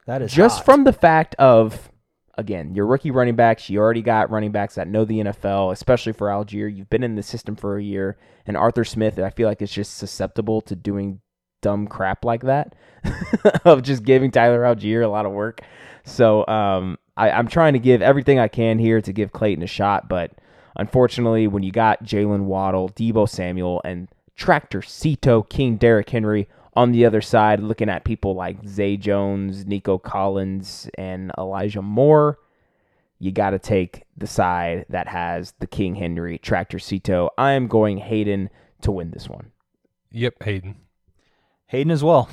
That 0.06 0.22
is 0.22 0.32
just 0.32 0.58
hot. 0.58 0.64
from 0.64 0.84
the 0.84 0.92
fact 0.92 1.34
of 1.36 1.90
again 2.38 2.74
your 2.74 2.86
rookie 2.86 3.10
running 3.10 3.36
backs 3.36 3.68
you 3.68 3.78
already 3.78 4.02
got 4.02 4.30
running 4.30 4.52
backs 4.52 4.76
that 4.76 4.88
know 4.88 5.04
the 5.04 5.20
nfl 5.20 5.72
especially 5.72 6.12
for 6.12 6.28
allgeier. 6.28 6.74
You've 6.74 6.90
been 6.90 7.02
in 7.02 7.14
the 7.14 7.22
system 7.22 7.56
for 7.56 7.76
a 7.76 7.82
year 7.82 8.16
and 8.46 8.56
arthur 8.56 8.84
smith 8.84 9.18
i 9.18 9.30
feel 9.30 9.48
like 9.48 9.62
is 9.62 9.72
just 9.72 9.96
susceptible 9.96 10.60
to 10.62 10.74
doing 10.76 11.20
dumb 11.62 11.86
crap 11.86 12.24
like 12.24 12.42
that 12.42 12.74
of 13.64 13.82
just 13.82 14.04
giving 14.04 14.30
tyler 14.30 14.60
allgeier 14.62 15.02
a 15.02 15.08
lot 15.08 15.24
of 15.24 15.32
work. 15.32 15.62
So 16.04 16.46
um, 16.46 16.98
I, 17.16 17.30
I'm 17.30 17.48
trying 17.48 17.72
to 17.72 17.78
give 17.78 18.02
everything 18.02 18.38
I 18.38 18.48
can 18.48 18.78
here 18.78 19.00
to 19.00 19.12
give 19.12 19.32
Clayton 19.32 19.62
a 19.62 19.68
shot, 19.68 20.08
but 20.08 20.32
unfortunately, 20.76 21.46
when 21.46 21.62
you 21.62 21.72
got 21.72 22.04
Jaylen 22.04 22.44
Waddle, 22.44 22.90
Deebo 22.90 23.28
Samuel, 23.28 23.80
and 23.84 24.08
Tractor 24.36 24.82
Cito, 24.82 25.42
King 25.42 25.76
Derrick 25.76 26.10
Henry 26.10 26.48
on 26.74 26.92
the 26.92 27.04
other 27.04 27.20
side, 27.20 27.60
looking 27.60 27.88
at 27.88 28.04
people 28.04 28.34
like 28.34 28.66
Zay 28.66 28.96
Jones, 28.96 29.66
Nico 29.66 29.98
Collins, 29.98 30.88
and 30.96 31.30
Elijah 31.38 31.82
Moore, 31.82 32.38
you 33.18 33.30
got 33.30 33.50
to 33.50 33.58
take 33.58 34.04
the 34.16 34.26
side 34.26 34.86
that 34.88 35.08
has 35.08 35.54
the 35.60 35.66
King 35.66 35.94
Henry, 35.94 36.38
Tractor 36.38 36.78
Cito. 36.78 37.30
I 37.38 37.52
am 37.52 37.68
going 37.68 37.98
Hayden 37.98 38.50
to 38.80 38.90
win 38.90 39.10
this 39.10 39.28
one. 39.28 39.52
Yep, 40.10 40.42
Hayden. 40.42 40.76
Hayden 41.66 41.90
as 41.90 42.02
well. 42.02 42.28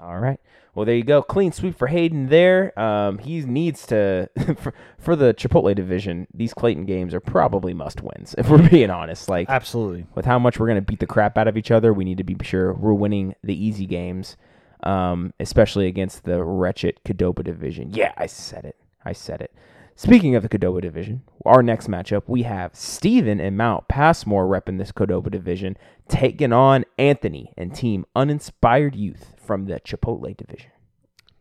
All 0.00 0.18
right. 0.18 0.40
Well, 0.74 0.84
there 0.84 0.96
you 0.96 1.04
go. 1.04 1.22
Clean 1.22 1.52
sweep 1.52 1.76
for 1.78 1.86
Hayden 1.86 2.28
there. 2.28 2.78
Um, 2.78 3.18
he 3.18 3.40
needs 3.42 3.86
to 3.86 4.28
for, 4.58 4.74
for 4.98 5.14
the 5.14 5.32
Chipotle 5.34 5.74
division. 5.74 6.26
These 6.34 6.52
Clayton 6.54 6.84
games 6.84 7.14
are 7.14 7.20
probably 7.20 7.74
must 7.74 8.02
wins. 8.02 8.34
If 8.36 8.48
we're 8.48 8.68
being 8.68 8.90
honest, 8.90 9.28
like 9.28 9.48
Absolutely. 9.48 10.06
with 10.14 10.24
how 10.24 10.38
much 10.38 10.58
we're 10.58 10.66
going 10.66 10.76
to 10.78 10.82
beat 10.82 11.00
the 11.00 11.06
crap 11.06 11.38
out 11.38 11.48
of 11.48 11.56
each 11.56 11.70
other, 11.70 11.92
we 11.92 12.04
need 12.04 12.18
to 12.18 12.24
be 12.24 12.36
sure 12.42 12.72
we're 12.72 12.92
winning 12.92 13.34
the 13.42 13.54
easy 13.54 13.86
games, 13.86 14.36
um, 14.82 15.32
especially 15.38 15.86
against 15.86 16.24
the 16.24 16.42
wretched 16.42 17.00
Cadoba 17.04 17.44
division. 17.44 17.92
Yeah, 17.92 18.12
I 18.16 18.26
said 18.26 18.64
it. 18.64 18.76
I 19.04 19.12
said 19.12 19.40
it. 19.40 19.52
Speaking 19.96 20.34
of 20.34 20.42
the 20.42 20.48
Cadoba 20.48 20.82
division, 20.82 21.22
our 21.46 21.62
next 21.62 21.88
matchup, 21.88 22.24
we 22.26 22.42
have 22.42 22.74
Steven 22.74 23.40
and 23.40 23.56
Mount 23.56 23.86
Passmore 23.86 24.46
repping 24.46 24.78
this 24.78 24.90
Cadoba 24.90 25.30
division, 25.30 25.76
taking 26.08 26.52
on 26.52 26.84
Anthony 26.98 27.52
and 27.56 27.72
Team 27.72 28.04
Uninspired 28.16 28.96
Youth 28.96 29.34
from 29.38 29.66
the 29.66 29.78
Chipotle 29.80 30.36
division. 30.36 30.72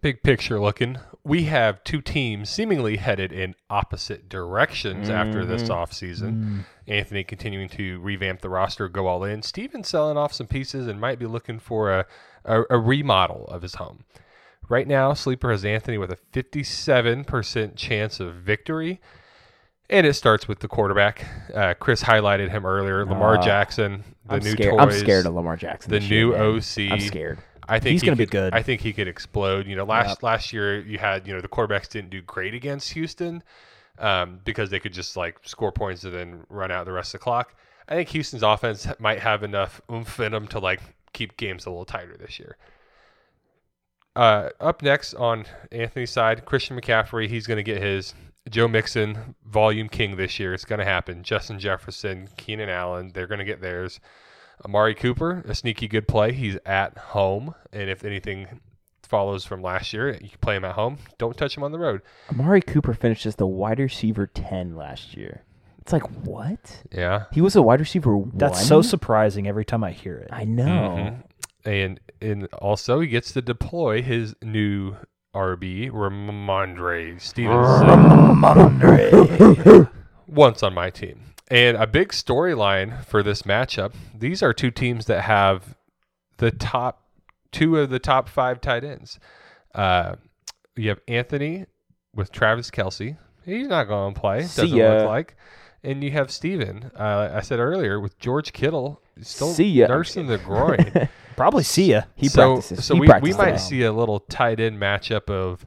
Big 0.01 0.21
picture 0.21 0.59
looking. 0.59 0.99
We 1.23 1.45
have 1.45 1.83
two 1.83 2.01
teams 2.01 2.49
seemingly 2.49 2.97
headed 2.97 3.31
in 3.31 3.55
opposite 3.71 4.29
directions 4.29 5.09
after 5.09 5.45
this 5.45 5.63
mm-hmm. 5.63 5.71
offseason. 5.71 6.43
Mm. 6.43 6.65
Anthony 6.87 7.23
continuing 7.23 7.69
to 7.69 7.99
revamp 8.01 8.41
the 8.41 8.49
roster, 8.49 8.87
go 8.87 9.07
all 9.07 9.23
in. 9.23 9.41
Steven 9.41 9.83
selling 9.83 10.17
off 10.17 10.33
some 10.33 10.47
pieces 10.47 10.87
and 10.87 11.01
might 11.01 11.17
be 11.17 11.25
looking 11.25 11.57
for 11.57 11.91
a, 11.91 12.05
a, 12.45 12.63
a 12.69 12.77
remodel 12.77 13.45
of 13.47 13.61
his 13.61 13.75
home. 13.75 14.03
Right 14.69 14.87
now, 14.87 15.13
Sleeper 15.13 15.51
has 15.51 15.65
Anthony 15.65 15.97
with 15.97 16.11
a 16.11 16.17
57% 16.33 17.75
chance 17.75 18.19
of 18.19 18.35
victory. 18.35 19.01
And 19.89 20.07
it 20.07 20.13
starts 20.13 20.47
with 20.47 20.59
the 20.59 20.67
quarterback. 20.67 21.25
Uh, 21.53 21.73
Chris 21.75 22.01
highlighted 22.03 22.49
him 22.49 22.65
earlier. 22.65 23.05
Lamar 23.05 23.37
Jackson, 23.37 24.03
the 24.25 24.35
I'm 24.35 24.39
new 24.43 24.51
scared. 24.51 24.71
toys. 24.71 24.79
I'm 24.81 24.99
scared 24.99 25.25
of 25.25 25.33
Lamar 25.33 25.57
Jackson. 25.57 25.91
the 25.91 25.99
this 25.99 26.09
year, 26.09 26.27
new. 26.27 26.35
OC. 26.35 26.91
I'm 26.91 26.99
scared. 27.01 27.39
I 27.67 27.79
think 27.79 27.93
He's 27.93 28.01
he 28.01 28.07
gonna 28.07 28.15
be 28.15 28.25
good. 28.25 28.53
I 28.53 28.61
think 28.63 28.81
he 28.81 28.93
could 28.93 29.07
explode. 29.07 29.67
You 29.67 29.75
know, 29.75 29.83
last 29.85 30.23
last 30.23 30.51
year 30.53 30.79
you 30.79 30.97
had 30.97 31.27
you 31.27 31.33
know 31.33 31.41
the 31.41 31.47
quarterbacks 31.47 31.89
didn't 31.89 32.09
do 32.09 32.21
great 32.21 32.53
against 32.53 32.91
Houston 32.93 33.43
um, 33.99 34.39
because 34.43 34.69
they 34.69 34.79
could 34.79 34.93
just 34.93 35.15
like 35.15 35.37
score 35.43 35.71
points 35.71 36.03
and 36.03 36.13
then 36.13 36.43
run 36.49 36.71
out 36.71 36.85
the 36.85 36.91
rest 36.91 37.13
of 37.13 37.19
the 37.19 37.23
clock. 37.23 37.55
I 37.87 37.95
think 37.95 38.09
Houston's 38.09 38.43
offense 38.43 38.87
might 38.99 39.19
have 39.19 39.43
enough 39.43 39.81
oomph 39.91 40.19
in 40.19 40.31
them 40.31 40.47
to 40.47 40.59
like 40.59 40.81
keep 41.13 41.37
games 41.37 41.65
a 41.65 41.69
little 41.69 41.85
tighter 41.85 42.17
this 42.17 42.39
year. 42.39 42.57
Uh, 44.15 44.49
up 44.59 44.81
next 44.81 45.13
on 45.15 45.45
Anthony's 45.71 46.11
side, 46.11 46.45
Christian 46.45 46.79
McCaffrey. 46.79 47.27
He's 47.27 47.47
going 47.47 47.57
to 47.57 47.63
get 47.63 47.81
his 47.81 48.13
Joe 48.49 48.67
Mixon, 48.67 49.35
volume 49.45 49.89
king 49.89 50.17
this 50.17 50.39
year. 50.39 50.53
It's 50.53 50.65
going 50.65 50.79
to 50.79 50.85
happen. 50.85 51.23
Justin 51.23 51.59
Jefferson, 51.59 52.29
Keenan 52.37 52.69
Allen, 52.69 53.11
they're 53.13 53.27
going 53.27 53.39
to 53.39 53.45
get 53.45 53.61
theirs. 53.61 53.99
Amari 54.65 54.93
Cooper, 54.95 55.43
a 55.47 55.55
sneaky 55.55 55.87
good 55.87 56.07
play. 56.07 56.31
He's 56.31 56.57
at 56.65 56.97
home, 56.97 57.55
and 57.71 57.89
if 57.89 58.05
anything 58.05 58.59
follows 59.01 59.45
from 59.45 59.61
last 59.61 59.93
year, 59.93 60.11
you 60.13 60.29
can 60.29 60.39
play 60.41 60.55
him 60.55 60.65
at 60.65 60.75
home. 60.75 60.97
Don't 61.17 61.35
touch 61.35 61.57
him 61.57 61.63
on 61.63 61.71
the 61.71 61.79
road. 61.79 62.01
Amari 62.29 62.61
Cooper 62.61 62.93
finished 62.93 63.25
as 63.25 63.35
the 63.35 63.47
wide 63.47 63.79
receiver 63.79 64.27
10 64.27 64.75
last 64.75 65.17
year. 65.17 65.41
It's 65.79 65.91
like, 65.91 66.03
what? 66.25 66.81
Yeah, 66.93 67.25
He 67.33 67.41
was 67.41 67.57
a 67.57 67.61
wide 67.61 67.81
receiver 67.81 68.17
That's 68.33 68.59
one? 68.59 68.63
so 68.63 68.81
surprising 68.81 69.47
every 69.49 69.65
time 69.65 69.83
I 69.83 69.91
hear 69.91 70.15
it. 70.15 70.29
I 70.31 70.45
know. 70.45 70.65
Mhm. 70.65 71.23
And 71.65 71.99
and 72.21 72.47
also 72.53 72.99
he 72.99 73.07
gets 73.07 73.31
to 73.33 73.41
deploy 73.41 74.01
his 74.01 74.35
new 74.41 74.97
RB 75.35 75.89
Rhamondre 75.91 77.19
Stevenson. 77.21 77.89
once 80.27 80.63
on 80.63 80.73
my 80.73 80.89
team. 80.89 81.21
And 81.49 81.77
a 81.77 81.87
big 81.87 82.09
storyline 82.09 83.03
for 83.05 83.21
this 83.23 83.43
matchup. 83.43 83.93
These 84.17 84.41
are 84.41 84.53
two 84.53 84.71
teams 84.71 85.05
that 85.05 85.21
have 85.21 85.75
the 86.37 86.51
top 86.51 87.03
two 87.51 87.77
of 87.77 87.89
the 87.89 87.99
top 87.99 88.27
five 88.27 88.59
tight 88.61 88.83
ends. 88.83 89.19
Uh, 89.73 90.15
you 90.75 90.89
have 90.89 90.99
Anthony 91.07 91.65
with 92.15 92.31
Travis 92.31 92.71
Kelce. 92.71 93.17
He's 93.45 93.67
not 93.67 93.85
going 93.85 94.13
to 94.13 94.19
play. 94.19 94.41
Doesn't 94.41 94.71
look 94.99 95.07
like. 95.07 95.35
And 95.83 96.03
you 96.03 96.11
have 96.11 96.31
Steven, 96.31 96.91
uh, 96.97 97.31
I 97.33 97.41
said 97.41 97.59
earlier, 97.59 97.99
with 97.99 98.17
George 98.19 98.53
Kittle 98.53 99.01
still 99.21 99.49
See 99.49 99.65
ya. 99.67 99.87
nursing 99.87 100.27
the 100.27 100.37
groin. 100.37 101.09
Probably 101.35 101.63
see 101.63 101.91
ya. 101.91 102.03
He 102.15 102.29
so, 102.29 102.53
practices. 102.53 102.85
So 102.85 102.95
He 102.95 103.01
we, 103.01 103.09
we 103.21 103.33
might 103.33 103.57
see 103.57 103.83
a 103.83 103.91
little 103.91 104.21
tight 104.21 104.59
end 104.59 104.79
matchup 104.79 105.29
of 105.29 105.65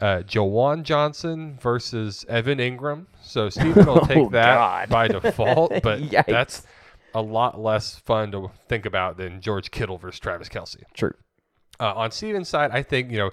uh, 0.00 0.22
Juwan 0.26 0.82
Johnson 0.82 1.58
versus 1.60 2.24
Evan 2.28 2.58
Engram. 2.58 3.06
So 3.22 3.48
Steven 3.48 3.86
will 3.86 4.00
take 4.06 4.18
Oh, 4.18 4.28
that 4.30 4.88
by 4.88 5.08
default, 5.08 5.72
but 5.82 6.00
that's 6.26 6.66
a 7.14 7.22
lot 7.22 7.60
less 7.60 7.96
fun 8.00 8.32
to 8.32 8.50
think 8.68 8.84
about 8.84 9.16
than 9.16 9.40
George 9.40 9.70
Kittle 9.70 9.96
versus 9.96 10.18
Travis 10.20 10.48
Kelce. 10.48 10.82
True. 10.92 11.14
Uh, 11.78 11.92
on 11.94 12.10
Steven's 12.10 12.48
side, 12.48 12.70
I 12.72 12.82
think 12.82 13.10
you 13.12 13.18
know 13.18 13.30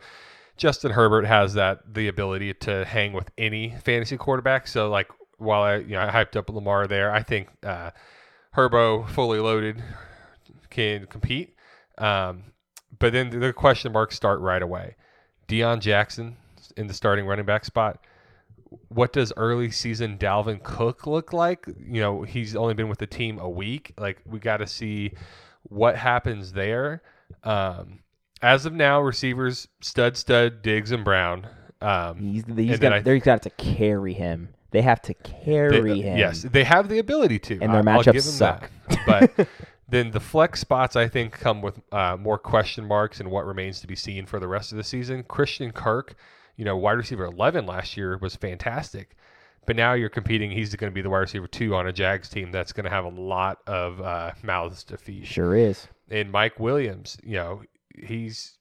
Justin 0.57 0.91
Herbert 0.91 1.25
has 1.25 1.53
that 1.55 1.93
the 1.93 2.07
ability 2.07 2.53
to 2.55 2.85
hang 2.85 3.13
with 3.13 3.31
any 3.37 3.75
fantasy 3.83 4.15
quarterback. 4.17 4.67
So 4.67 4.89
like 4.89 5.07
while 5.37 5.61
I 5.63 5.75
you 5.77 5.89
know 5.89 6.01
I 6.01 6.09
hyped 6.09 6.35
up 6.35 6.49
Lamar 6.49 6.87
there, 6.87 7.11
I 7.11 7.23
think 7.23 7.49
uh, 7.63 7.91
Herbo 8.55 9.09
fully 9.09 9.39
loaded 9.39 9.81
can 10.69 11.05
compete. 11.07 11.55
Um, 11.97 12.43
but 12.99 13.13
then 13.13 13.29
the 13.39 13.53
question 13.53 13.91
marks 13.91 14.15
start 14.15 14.39
right 14.39 14.61
away. 14.61 14.95
Deion 15.47 15.79
Jackson 15.79 16.37
in 16.77 16.87
the 16.87 16.93
starting 16.93 17.25
running 17.25 17.45
back 17.45 17.65
spot. 17.65 17.99
What 18.87 19.13
does 19.13 19.31
early 19.37 19.69
season 19.69 20.17
Dalvin 20.17 20.63
Cook 20.63 21.05
look 21.05 21.31
like? 21.33 21.67
You 21.67 22.01
know, 22.01 22.23
he's 22.23 22.55
only 22.55 22.73
been 22.73 22.89
with 22.89 22.97
the 22.99 23.05
team 23.07 23.37
a 23.39 23.49
week. 23.49 23.93
Like 23.99 24.19
we 24.25 24.39
got 24.39 24.57
to 24.57 24.67
see 24.67 25.11
what 25.63 25.95
happens 25.95 26.53
there. 26.53 27.03
Um, 27.43 27.99
as 28.41 28.65
of 28.65 28.73
now, 28.73 28.99
receivers 29.01 29.67
stud, 29.81 30.17
stud, 30.17 30.61
Diggs, 30.63 30.91
and 30.91 31.03
Brown. 31.05 31.47
Um, 31.81 32.17
He's, 32.17 32.43
he's 32.55 32.79
gonna, 32.79 32.97
I- 32.97 33.01
they're 33.01 33.19
have 33.19 33.41
to 33.41 33.49
carry 33.51 34.13
him. 34.13 34.49
They 34.73 34.81
have 34.81 35.01
to 35.03 35.13
they- 35.23 35.29
carry 35.45 36.01
him. 36.01 36.17
Yes, 36.17 36.41
they 36.41 36.65
have 36.65 36.89
the 36.89 36.99
ability 36.99 37.39
to, 37.39 37.53
And 37.61 37.73
their 37.73 37.87
I- 37.87 37.93
I'll 37.93 38.03
matchups 38.03 38.11
give 38.13 38.23
them 38.25 38.33
suck. 38.33 38.69
that. 38.89 39.29
But 39.37 39.47
then 39.87 40.11
the 40.11 40.19
flex 40.19 40.59
spots, 40.59 40.95
I 40.95 41.07
think, 41.07 41.33
come 41.33 41.61
with 41.61 41.79
uh, 41.91 42.17
more 42.19 42.37
question 42.37 42.85
marks 42.87 43.19
and 43.19 43.29
what 43.31 43.45
remains 43.45 43.79
to 43.81 43.87
be 43.87 43.95
seen 43.95 44.25
for 44.25 44.39
the 44.39 44.47
rest 44.47 44.71
of 44.71 44.77
the 44.77 44.83
season. 44.83 45.23
Christian 45.23 45.71
Kirk, 45.71 46.15
you 46.57 46.65
know, 46.65 46.75
wide 46.75 46.93
receiver 46.97 47.25
eleven 47.25 47.65
last 47.65 47.95
year 47.95 48.17
was 48.21 48.35
fantastic, 48.35 49.15
but 49.67 49.75
now 49.75 49.93
you're 49.93 50.09
competing. 50.09 50.51
He's 50.51 50.75
going 50.75 50.91
to 50.91 50.95
be 50.95 51.01
the 51.01 51.09
wide 51.09 51.19
receiver 51.19 51.47
two 51.47 51.75
on 51.75 51.87
a 51.87 51.93
Jags 51.93 52.27
team 52.29 52.51
that's 52.51 52.73
going 52.73 52.85
to 52.85 52.89
have 52.89 53.05
a 53.05 53.09
lot 53.09 53.59
of 53.67 54.01
uh, 54.01 54.31
mouths 54.41 54.83
to 54.85 54.97
feed. 54.97 55.27
Sure 55.27 55.55
is. 55.55 55.87
And 56.09 56.31
Mike 56.31 56.59
Williams, 56.59 57.17
you 57.23 57.35
know, 57.35 57.61
he's. 57.95 58.57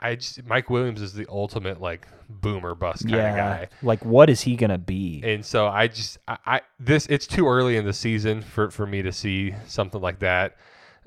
I 0.00 0.16
just 0.16 0.44
Mike 0.44 0.70
Williams 0.70 1.02
is 1.02 1.12
the 1.12 1.26
ultimate 1.28 1.80
like 1.80 2.06
boomer 2.28 2.74
bust 2.74 3.02
kind 3.02 3.16
yeah. 3.16 3.30
of 3.30 3.36
guy. 3.36 3.68
Like, 3.82 4.04
what 4.04 4.30
is 4.30 4.40
he 4.40 4.56
gonna 4.56 4.78
be? 4.78 5.22
And 5.24 5.44
so 5.44 5.66
I 5.66 5.88
just 5.88 6.18
I, 6.26 6.38
I 6.46 6.60
this 6.80 7.06
it's 7.06 7.26
too 7.26 7.46
early 7.46 7.76
in 7.76 7.84
the 7.84 7.92
season 7.92 8.42
for 8.42 8.70
for 8.70 8.86
me 8.86 9.02
to 9.02 9.12
see 9.12 9.54
something 9.66 10.00
like 10.00 10.20
that. 10.20 10.56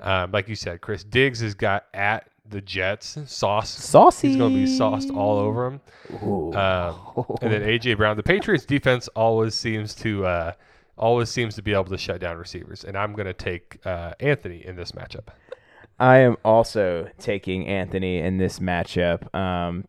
Um, 0.00 0.32
like 0.32 0.48
you 0.48 0.54
said, 0.54 0.80
Chris 0.80 1.04
Diggs 1.04 1.40
has 1.40 1.54
got 1.54 1.86
at 1.92 2.30
the 2.48 2.60
Jets 2.60 3.18
sauce. 3.26 3.70
Saucy. 3.70 4.28
He's 4.28 4.36
going 4.36 4.52
to 4.52 4.58
be 4.58 4.66
sauced 4.66 5.10
all 5.10 5.38
over 5.38 5.66
him. 5.66 5.80
Um, 6.10 6.96
and 7.42 7.52
then 7.52 7.62
AJ 7.62 7.96
Brown, 7.96 8.16
the 8.16 8.22
Patriots 8.22 8.64
defense 8.64 9.08
always 9.08 9.54
seems 9.54 9.94
to 9.96 10.26
uh, 10.26 10.52
always 10.98 11.30
seems 11.30 11.54
to 11.56 11.62
be 11.62 11.72
able 11.72 11.84
to 11.84 11.98
shut 11.98 12.20
down 12.20 12.36
receivers. 12.36 12.84
And 12.84 12.96
I'm 12.96 13.14
going 13.14 13.26
to 13.26 13.32
take 13.32 13.78
uh, 13.84 14.14
Anthony 14.20 14.64
in 14.64 14.76
this 14.76 14.92
matchup. 14.92 15.28
I 16.00 16.18
am 16.18 16.38
also 16.44 17.08
taking 17.18 17.66
Anthony 17.66 18.18
in 18.18 18.38
this 18.38 18.58
matchup. 18.58 19.32
Um, 19.34 19.84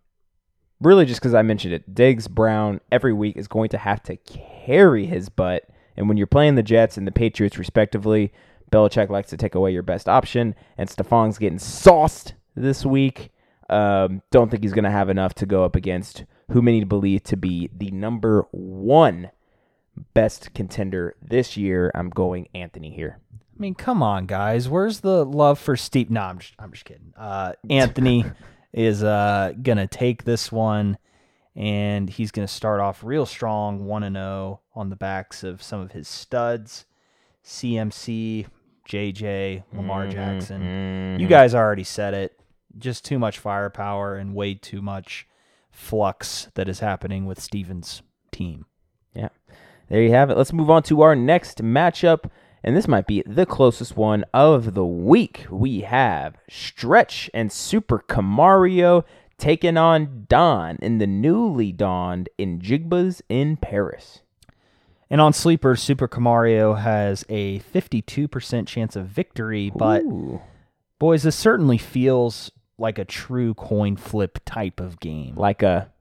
really, 0.82 1.06
just 1.06 1.22
because 1.22 1.34
I 1.34 1.42
mentioned 1.42 1.74
it, 1.74 1.96
Diggs 1.96 2.28
Brown 2.28 2.82
every 2.92 3.14
week 3.14 3.38
is 3.38 3.48
going 3.48 3.70
to 3.70 3.78
have 3.78 4.04
to 4.04 4.18
carry 4.18 5.06
his 5.06 5.30
butt, 5.30 5.64
and 5.96 6.10
when 6.10 6.18
you're 6.18 6.28
playing 6.28 6.56
the 6.56 6.64
Jets 6.64 6.98
and 6.98 7.08
the 7.08 7.12
Patriots 7.14 7.58
respectively, 7.58 8.34
Belichick 8.72 9.10
likes 9.10 9.30
to 9.30 9.38
take 9.38 9.56
away 9.56 9.72
your 9.72 9.84
best 9.84 10.10
option, 10.10 10.54
and 10.78 10.90
Stefon's 10.90 11.38
getting 11.38 11.60
sauced 11.60 12.34
this 12.56 12.86
week. 12.86 13.32
Um, 13.70 14.22
don't 14.32 14.52
think 14.52 14.64
he's 14.64 14.74
going 14.74 14.84
to 14.84 14.92
have 14.92 15.10
enough 15.10 15.34
to 15.36 15.46
go 15.46 15.64
up 15.64 15.78
against 15.78 16.26
who 16.52 16.62
many 16.62 16.84
believe 16.84 17.24
to 17.24 17.38
be 17.38 17.70
the 17.74 17.90
number 17.92 18.46
one 18.52 19.32
best 20.14 20.54
contender 20.54 21.16
this 21.22 21.56
year. 21.56 21.90
I'm 21.96 22.10
going 22.10 22.50
Anthony 22.54 22.92
here. 22.92 23.20
I 23.62 23.64
mean, 23.64 23.76
come 23.76 24.02
on, 24.02 24.26
guys. 24.26 24.68
Where's 24.68 25.02
the 25.02 25.24
love 25.24 25.60
for 25.60 25.78
Steve? 25.78 26.10
No, 26.10 26.22
I'm 26.22 26.40
just, 26.40 26.56
I'm 26.58 26.72
just 26.72 26.84
kidding. 26.84 27.14
Uh, 27.16 27.54
Anthony 27.70 28.26
is 28.74 29.04
uh, 29.04 29.54
gonna 29.62 29.86
take 29.86 30.24
this 30.24 30.52
one, 30.52 30.98
and 31.56 32.10
he's 32.10 32.32
gonna 32.32 32.48
start 32.48 32.80
off 32.80 33.04
real 33.04 33.28
strong, 33.28 33.86
one 33.86 34.02
and 34.02 34.16
zero 34.16 34.62
on 34.74 34.90
the 34.90 34.96
backs 34.96 35.44
of 35.44 35.62
some 35.62 35.80
of 35.80 35.92
his 35.92 36.08
studs, 36.08 36.88
CMC, 37.46 38.48
JJ, 38.90 39.64
Lamar 39.74 40.08
Jackson. 40.08 41.20
You 41.20 41.28
guys 41.28 41.54
already 41.54 41.84
said 41.84 42.16
it. 42.16 42.40
Just 42.80 43.06
too 43.06 43.20
much 43.20 43.38
firepower 43.38 44.16
and 44.16 44.34
way 44.34 44.56
too 44.56 44.82
much 44.82 45.28
flux 45.70 46.48
that 46.56 46.68
is 46.68 46.80
happening 46.80 47.28
with 47.28 47.40
Steven's 47.40 48.02
team. 48.32 48.66
Yeah. 49.14 49.30
There 49.88 50.02
you 50.02 50.14
have 50.14 50.32
it. 50.32 50.38
Let's 50.38 50.52
move 50.52 50.72
on 50.72 50.82
to 50.84 51.02
our 51.02 51.16
next 51.16 51.62
matchup. 51.62 52.32
And 52.64 52.76
this 52.76 52.88
might 52.88 53.08
be 53.08 53.24
the 53.26 53.46
closest 53.46 53.98
one 53.98 54.24
of 54.34 54.74
the 54.74 54.86
week. 54.86 55.46
We 55.50 55.82
have 55.82 56.36
Stretch 56.50 57.30
and 57.34 57.52
Super 57.52 58.00
Camario 58.00 59.04
taking 59.38 59.78
on 59.78 60.26
Don 60.30 60.78
in 60.82 61.00
the 61.00 61.08
newly 61.08 61.72
dawned 61.72 62.30
in 62.38 62.60
Jigbas 62.60 63.22
in 63.28 63.58
Paris. 63.58 64.22
And 65.10 65.20
on 65.20 65.34
sleeper, 65.34 65.76
Super 65.76 66.08
Camario 66.08 66.80
has 66.80 67.26
a 67.28 67.60
52% 67.60 68.68
chance 68.68 68.96
of 68.96 69.08
victory, 69.08 69.72
but 69.76 70.04
Ooh. 70.04 70.42
boys, 71.00 71.24
this 71.24 71.36
certainly 71.36 71.78
feels 71.78 72.52
like 72.78 72.98
a 72.98 73.04
true 73.04 73.54
coin 73.56 73.98
flip 73.98 74.40
type 74.46 74.80
of 74.80 75.00
game. 75.00 75.36
like 75.36 75.64
a 75.64 75.92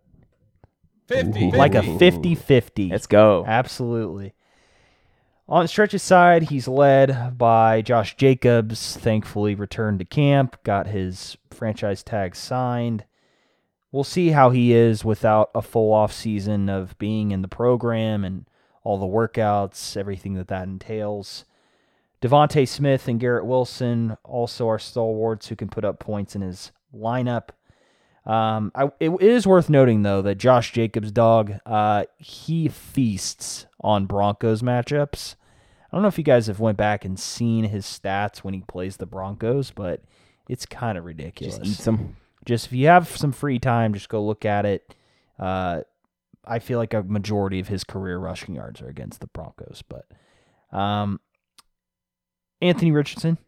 50. 1.08 1.50
like 1.52 1.74
a 1.74 1.82
50. 1.82 2.36
50-50. 2.36 2.90
let's 2.92 3.06
go. 3.06 3.44
Absolutely. 3.46 4.34
On 5.50 5.66
Stretch's 5.66 6.04
side, 6.04 6.44
he's 6.44 6.68
led 6.68 7.36
by 7.36 7.82
Josh 7.82 8.16
Jacobs, 8.16 8.96
thankfully 8.96 9.56
returned 9.56 9.98
to 9.98 10.04
camp, 10.04 10.62
got 10.62 10.86
his 10.86 11.36
franchise 11.50 12.04
tag 12.04 12.36
signed. 12.36 13.04
We'll 13.90 14.04
see 14.04 14.28
how 14.28 14.50
he 14.50 14.72
is 14.72 15.04
without 15.04 15.50
a 15.52 15.60
full 15.60 15.92
off 15.92 16.12
season 16.12 16.68
of 16.68 16.96
being 16.98 17.32
in 17.32 17.42
the 17.42 17.48
program 17.48 18.24
and 18.24 18.46
all 18.84 18.96
the 18.96 19.06
workouts, 19.06 19.96
everything 19.96 20.34
that 20.34 20.46
that 20.46 20.68
entails. 20.68 21.44
DeVonta 22.22 22.68
Smith 22.68 23.08
and 23.08 23.18
Garrett 23.18 23.44
Wilson 23.44 24.16
also 24.22 24.68
are 24.68 24.78
stalwarts 24.78 25.48
who 25.48 25.56
can 25.56 25.68
put 25.68 25.84
up 25.84 25.98
points 25.98 26.36
in 26.36 26.42
his 26.42 26.70
lineup. 26.94 27.48
Um, 28.24 28.70
I, 28.72 28.92
it 29.00 29.20
is 29.20 29.48
worth 29.48 29.68
noting 29.68 30.02
though 30.02 30.22
that 30.22 30.38
Josh 30.38 30.70
Jacobs' 30.70 31.10
dog, 31.10 31.54
uh, 31.66 32.04
he 32.18 32.68
feasts 32.68 33.66
on 33.80 34.06
Broncos 34.06 34.62
matchups. 34.62 35.34
I 35.92 35.96
don't 35.96 36.02
know 36.02 36.08
if 36.08 36.18
you 36.18 36.24
guys 36.24 36.46
have 36.46 36.60
went 36.60 36.76
back 36.78 37.04
and 37.04 37.18
seen 37.18 37.64
his 37.64 37.84
stats 37.84 38.38
when 38.38 38.54
he 38.54 38.60
plays 38.60 38.96
the 38.96 39.06
Broncos, 39.06 39.70
but 39.72 40.02
it's 40.48 40.64
kind 40.66 40.96
of 40.96 41.04
ridiculous. 41.04 41.58
Just 41.58 41.66
eat 41.70 41.82
some. 41.82 42.16
Just 42.44 42.66
if 42.66 42.72
you 42.72 42.86
have 42.86 43.08
some 43.16 43.32
free 43.32 43.58
time, 43.58 43.92
just 43.92 44.08
go 44.08 44.24
look 44.24 44.44
at 44.44 44.64
it. 44.64 44.94
Uh, 45.38 45.82
I 46.44 46.58
feel 46.58 46.78
like 46.78 46.94
a 46.94 47.02
majority 47.02 47.60
of 47.60 47.68
his 47.68 47.84
career 47.84 48.18
rushing 48.18 48.54
yards 48.54 48.80
are 48.80 48.88
against 48.88 49.20
the 49.20 49.26
Broncos, 49.28 49.82
but 49.88 50.06
um, 50.76 51.20
Anthony 52.62 52.92
Richardson, 52.92 53.38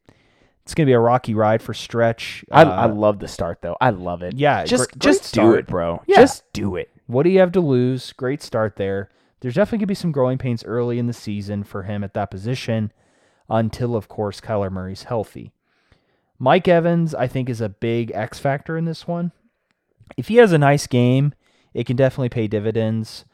it's 0.63 0.75
gonna 0.75 0.87
be 0.87 0.93
a 0.93 0.99
rocky 1.01 1.35
ride 1.35 1.63
for 1.63 1.75
Stretch. 1.75 2.45
I, 2.51 2.63
Uh, 2.63 2.71
I 2.71 2.87
love 2.87 3.19
the 3.19 3.29
start 3.29 3.63
though. 3.63 3.77
I 3.81 3.91
love 3.91 4.23
it. 4.23 4.35
yeah, 4.37 4.65
Just 4.65 4.91
gr- 4.93 4.99
great 4.99 5.03
just 5.03 5.23
do 5.35 5.41
start. 5.41 5.59
it, 5.61 5.67
bro. 5.67 6.03
Yeah. 6.07 6.17
Just 6.21 6.45
do 6.53 6.77
it. 6.77 6.91
What 7.07 7.23
do 7.25 7.31
you 7.31 7.41
have 7.41 7.53
to 7.53 7.61
lose? 7.61 8.13
Great 8.13 8.43
start 8.43 8.77
there. 8.77 9.11
There's 9.43 9.57
definitely 9.57 9.79
going 9.79 9.87
to 9.87 9.87
be 9.89 9.95
some 9.97 10.13
growing 10.13 10.39
pains 10.39 10.65
early 10.65 11.01
in 11.01 11.09
the 11.09 11.13
season 11.13 11.65
for 11.65 11.83
him 11.83 12.05
at 12.05 12.15
that 12.15 12.31
position 12.31 12.93
until, 13.51 13.97
of 13.97 14.07
course, 14.07 14.41
Kyler 14.41 14.71
Murray's 14.71 15.03
healthy. 15.03 15.53
Mike 16.39 16.69
Evans, 16.69 17.13
I 17.13 17.27
think, 17.27 17.51
is 17.51 17.61
a 17.61 17.69
big 17.69 18.13
X 18.15 18.39
factor 18.39 18.77
in 18.77 18.85
this 18.85 19.07
one. 19.07 19.33
If 20.17 20.29
he 20.29 20.37
has 20.37 20.53
a 20.53 20.59
nice 20.59 20.87
game, 20.87 21.35
it 21.75 21.87
can 21.87 21.97
definitely 21.97 22.29
pay 22.29 22.47
dividends 22.47 23.25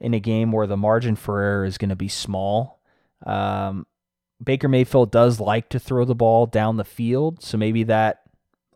in 0.00 0.14
a 0.14 0.20
game 0.20 0.50
where 0.50 0.66
the 0.66 0.76
margin 0.76 1.14
for 1.14 1.40
error 1.40 1.64
is 1.64 1.78
going 1.78 1.90
to 1.90 1.96
be 1.96 2.08
small. 2.08 2.80
Um, 3.24 3.86
Baker 4.42 4.68
Mayfield 4.68 5.12
does 5.12 5.38
like 5.38 5.68
to 5.68 5.78
throw 5.78 6.04
the 6.04 6.16
ball 6.16 6.46
down 6.46 6.76
the 6.76 6.84
field, 6.84 7.40
so 7.40 7.56
maybe 7.56 7.84
that 7.84 8.22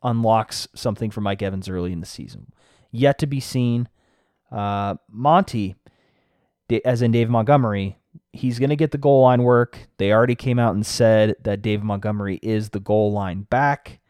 unlocks 0.04 0.68
something 0.76 1.10
for 1.10 1.20
Mike 1.20 1.42
Evans 1.42 1.68
early 1.68 1.92
in 1.92 1.98
the 1.98 2.06
season. 2.06 2.52
Yet 2.92 3.18
to 3.18 3.26
be 3.26 3.40
seen. 3.40 3.88
Uh, 4.52 4.94
Monty, 5.10 5.74
as 6.84 7.02
in 7.02 7.12
Dave 7.12 7.28
Montgomery, 7.30 7.98
he's 8.32 8.58
going 8.58 8.70
to 8.70 8.76
get 8.76 8.90
the 8.90 8.98
goal 8.98 9.22
line 9.22 9.42
work. 9.42 9.78
They 9.98 10.12
already 10.12 10.34
came 10.34 10.58
out 10.58 10.74
and 10.74 10.84
said 10.84 11.36
that 11.42 11.62
Dave 11.62 11.82
Montgomery 11.82 12.38
is 12.42 12.70
the 12.70 12.80
goal 12.80 13.12
line 13.12 13.42
back. 13.42 14.00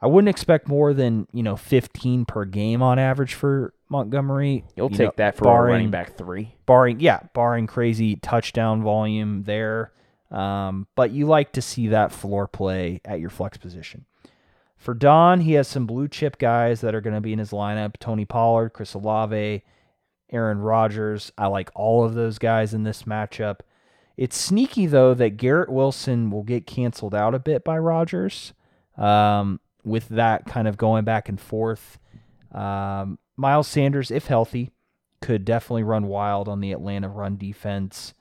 I 0.00 0.06
wouldn't 0.08 0.28
expect 0.28 0.68
more 0.68 0.92
than 0.92 1.26
you 1.32 1.42
know 1.42 1.56
15 1.56 2.26
per 2.26 2.44
game 2.44 2.82
on 2.82 2.98
average 2.98 3.34
for 3.34 3.72
Montgomery. 3.88 4.64
You'll 4.76 4.90
You 4.90 4.96
take 4.96 5.06
know, 5.08 5.12
that 5.16 5.36
for 5.36 5.44
barring, 5.44 5.70
a 5.70 5.72
running 5.74 5.90
back 5.90 6.16
three. 6.16 6.54
barring 6.66 7.00
yeah, 7.00 7.20
barring 7.34 7.66
crazy 7.66 8.16
touchdown 8.16 8.82
volume 8.82 9.44
there. 9.44 9.92
Um, 10.30 10.86
but 10.96 11.12
you 11.12 11.26
like 11.26 11.52
to 11.52 11.62
see 11.62 11.88
that 11.88 12.12
floor 12.12 12.46
play 12.48 13.00
at 13.04 13.20
your 13.20 13.30
flex 13.30 13.56
position. 13.58 14.04
For 14.76 14.92
Don, 14.92 15.40
he 15.40 15.52
has 15.52 15.66
some 15.68 15.86
blue 15.86 16.08
chip 16.08 16.36
guys 16.38 16.82
that 16.82 16.94
are 16.94 17.00
going 17.00 17.14
to 17.14 17.20
be 17.22 17.32
in 17.32 17.38
his 17.38 17.50
lineup: 17.52 17.94
Tony 17.98 18.24
Pollard, 18.26 18.70
Chris 18.74 18.92
Olave, 18.92 19.62
Aaron 20.30 20.58
Rodgers. 20.58 21.32
I 21.38 21.46
like 21.46 21.70
all 21.74 22.04
of 22.04 22.14
those 22.14 22.38
guys 22.38 22.74
in 22.74 22.82
this 22.82 23.04
matchup. 23.04 23.60
It's 24.16 24.36
sneaky 24.36 24.86
though 24.86 25.14
that 25.14 25.36
Garrett 25.36 25.70
Wilson 25.70 26.30
will 26.30 26.42
get 26.42 26.66
canceled 26.66 27.14
out 27.14 27.34
a 27.34 27.38
bit 27.38 27.64
by 27.64 27.78
Rodgers. 27.78 28.52
Um, 28.96 29.60
with 29.84 30.08
that 30.08 30.46
kind 30.46 30.66
of 30.66 30.76
going 30.76 31.04
back 31.04 31.28
and 31.28 31.40
forth, 31.40 31.98
um, 32.52 33.18
Miles 33.36 33.68
Sanders, 33.68 34.10
if 34.10 34.26
healthy, 34.26 34.72
could 35.20 35.44
definitely 35.44 35.82
run 35.82 36.06
wild 36.06 36.48
on 36.48 36.60
the 36.60 36.72
Atlanta 36.72 37.08
run 37.08 37.36
defense. 37.36 38.14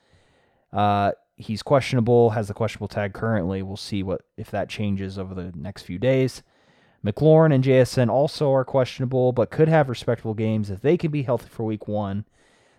Uh, 0.71 1.11
he's 1.37 1.63
questionable, 1.63 2.31
has 2.31 2.47
the 2.47 2.53
questionable 2.53 2.87
tag 2.87 3.13
currently. 3.13 3.63
We'll 3.63 3.77
see 3.77 4.03
what 4.03 4.21
if 4.37 4.51
that 4.51 4.69
changes 4.69 5.17
over 5.17 5.33
the 5.33 5.51
next 5.55 5.83
few 5.83 5.97
days. 5.97 6.43
McLaurin 7.05 7.53
and 7.53 7.63
JSN 7.63 8.09
also 8.09 8.51
are 8.51 8.65
questionable, 8.65 9.31
but 9.31 9.51
could 9.51 9.67
have 9.67 9.89
respectable 9.89 10.33
games 10.33 10.69
if 10.71 10.81
they 10.81 10.97
can 10.97 11.11
be 11.11 11.23
healthy 11.23 11.49
for 11.49 11.63
week 11.63 11.87
one. 11.87 12.25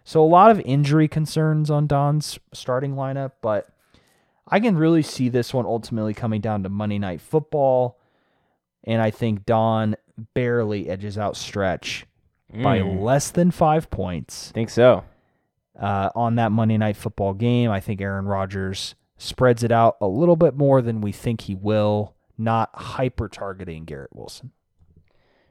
So 0.04 0.22
a 0.22 0.26
lot 0.26 0.50
of 0.50 0.60
injury 0.60 1.08
concerns 1.08 1.70
on 1.70 1.86
Don's 1.86 2.38
starting 2.52 2.94
lineup, 2.94 3.32
but 3.40 3.68
I 4.48 4.60
can 4.60 4.76
really 4.76 5.02
see 5.02 5.28
this 5.28 5.52
one 5.54 5.66
ultimately 5.66 6.14
coming 6.14 6.40
down 6.40 6.62
to 6.62 6.68
Monday 6.68 6.98
Night 6.98 7.20
Football, 7.20 7.98
and 8.84 9.00
I 9.02 9.10
think 9.10 9.44
Don 9.46 9.96
barely 10.34 10.88
edges 10.88 11.18
out 11.18 11.36
Stretch 11.36 12.06
by 12.62 12.78
Mm. 12.80 13.02
less 13.02 13.30
than 13.30 13.50
five 13.50 13.90
points 13.90 14.50
Think 14.52 14.70
so. 14.70 15.02
uh, 15.78 16.10
on 16.14 16.36
that 16.36 16.52
Monday 16.52 16.78
Night 16.78 16.96
Football 16.96 17.34
game. 17.34 17.70
I 17.70 17.80
think 17.80 18.00
Aaron 18.00 18.26
Rodgers 18.26 18.94
spreads 19.18 19.62
it 19.64 19.72
out 19.72 19.96
a 20.00 20.06
little 20.06 20.36
bit 20.36 20.56
more 20.56 20.80
than 20.80 21.00
we 21.00 21.10
think 21.12 21.42
he 21.42 21.54
will, 21.54 22.14
not 22.38 22.70
hyper 22.74 23.28
targeting 23.28 23.84
Garrett 23.84 24.14
Wilson. 24.14 24.52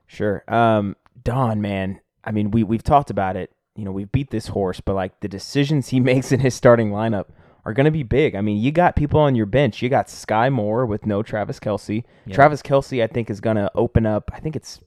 Sure. 0.08 0.44
Um, 0.48 0.96
Don, 1.24 1.62
man. 1.62 2.00
I 2.24 2.32
mean, 2.32 2.52
we 2.52 2.64
we've 2.64 2.84
talked 2.84 3.10
about 3.10 3.36
it. 3.36 3.52
You 3.76 3.86
know, 3.86 3.92
we've 3.92 4.12
beat 4.12 4.32
this 4.32 4.48
horse, 4.48 4.80
but 4.80 4.94
like 4.94 5.20
the 5.20 5.28
decisions 5.28 5.90
he 5.90 6.00
makes 6.12 6.32
in 6.32 6.40
his 6.40 6.54
starting 6.54 6.92
lineup 6.92 7.26
are 7.66 7.74
going 7.74 7.86
to 7.86 7.92
be 7.92 8.04
big. 8.04 8.36
I 8.36 8.42
mean, 8.42 8.62
you 8.62 8.72
got 8.72 8.96
people 8.96 9.20
on 9.20 9.36
your 9.36 9.48
bench. 9.48 9.82
You 9.82 9.90
got 9.90 10.08
Skyy 10.08 10.52
Moore 10.52 10.86
with 10.86 11.06
no 11.06 11.24
Travis 11.24 11.60
Kelce. 11.60 12.04
Yeah. 12.26 12.36
Travis 12.36 12.62
Kelce, 12.62 13.04
I 13.04 13.08
think, 13.08 13.30
is 13.30 13.42
going 13.42 13.56
to 13.56 13.72
open 13.74 14.06
up. 14.06 14.32
I 14.34 14.40
think 14.40 14.56
it's 14.56 14.80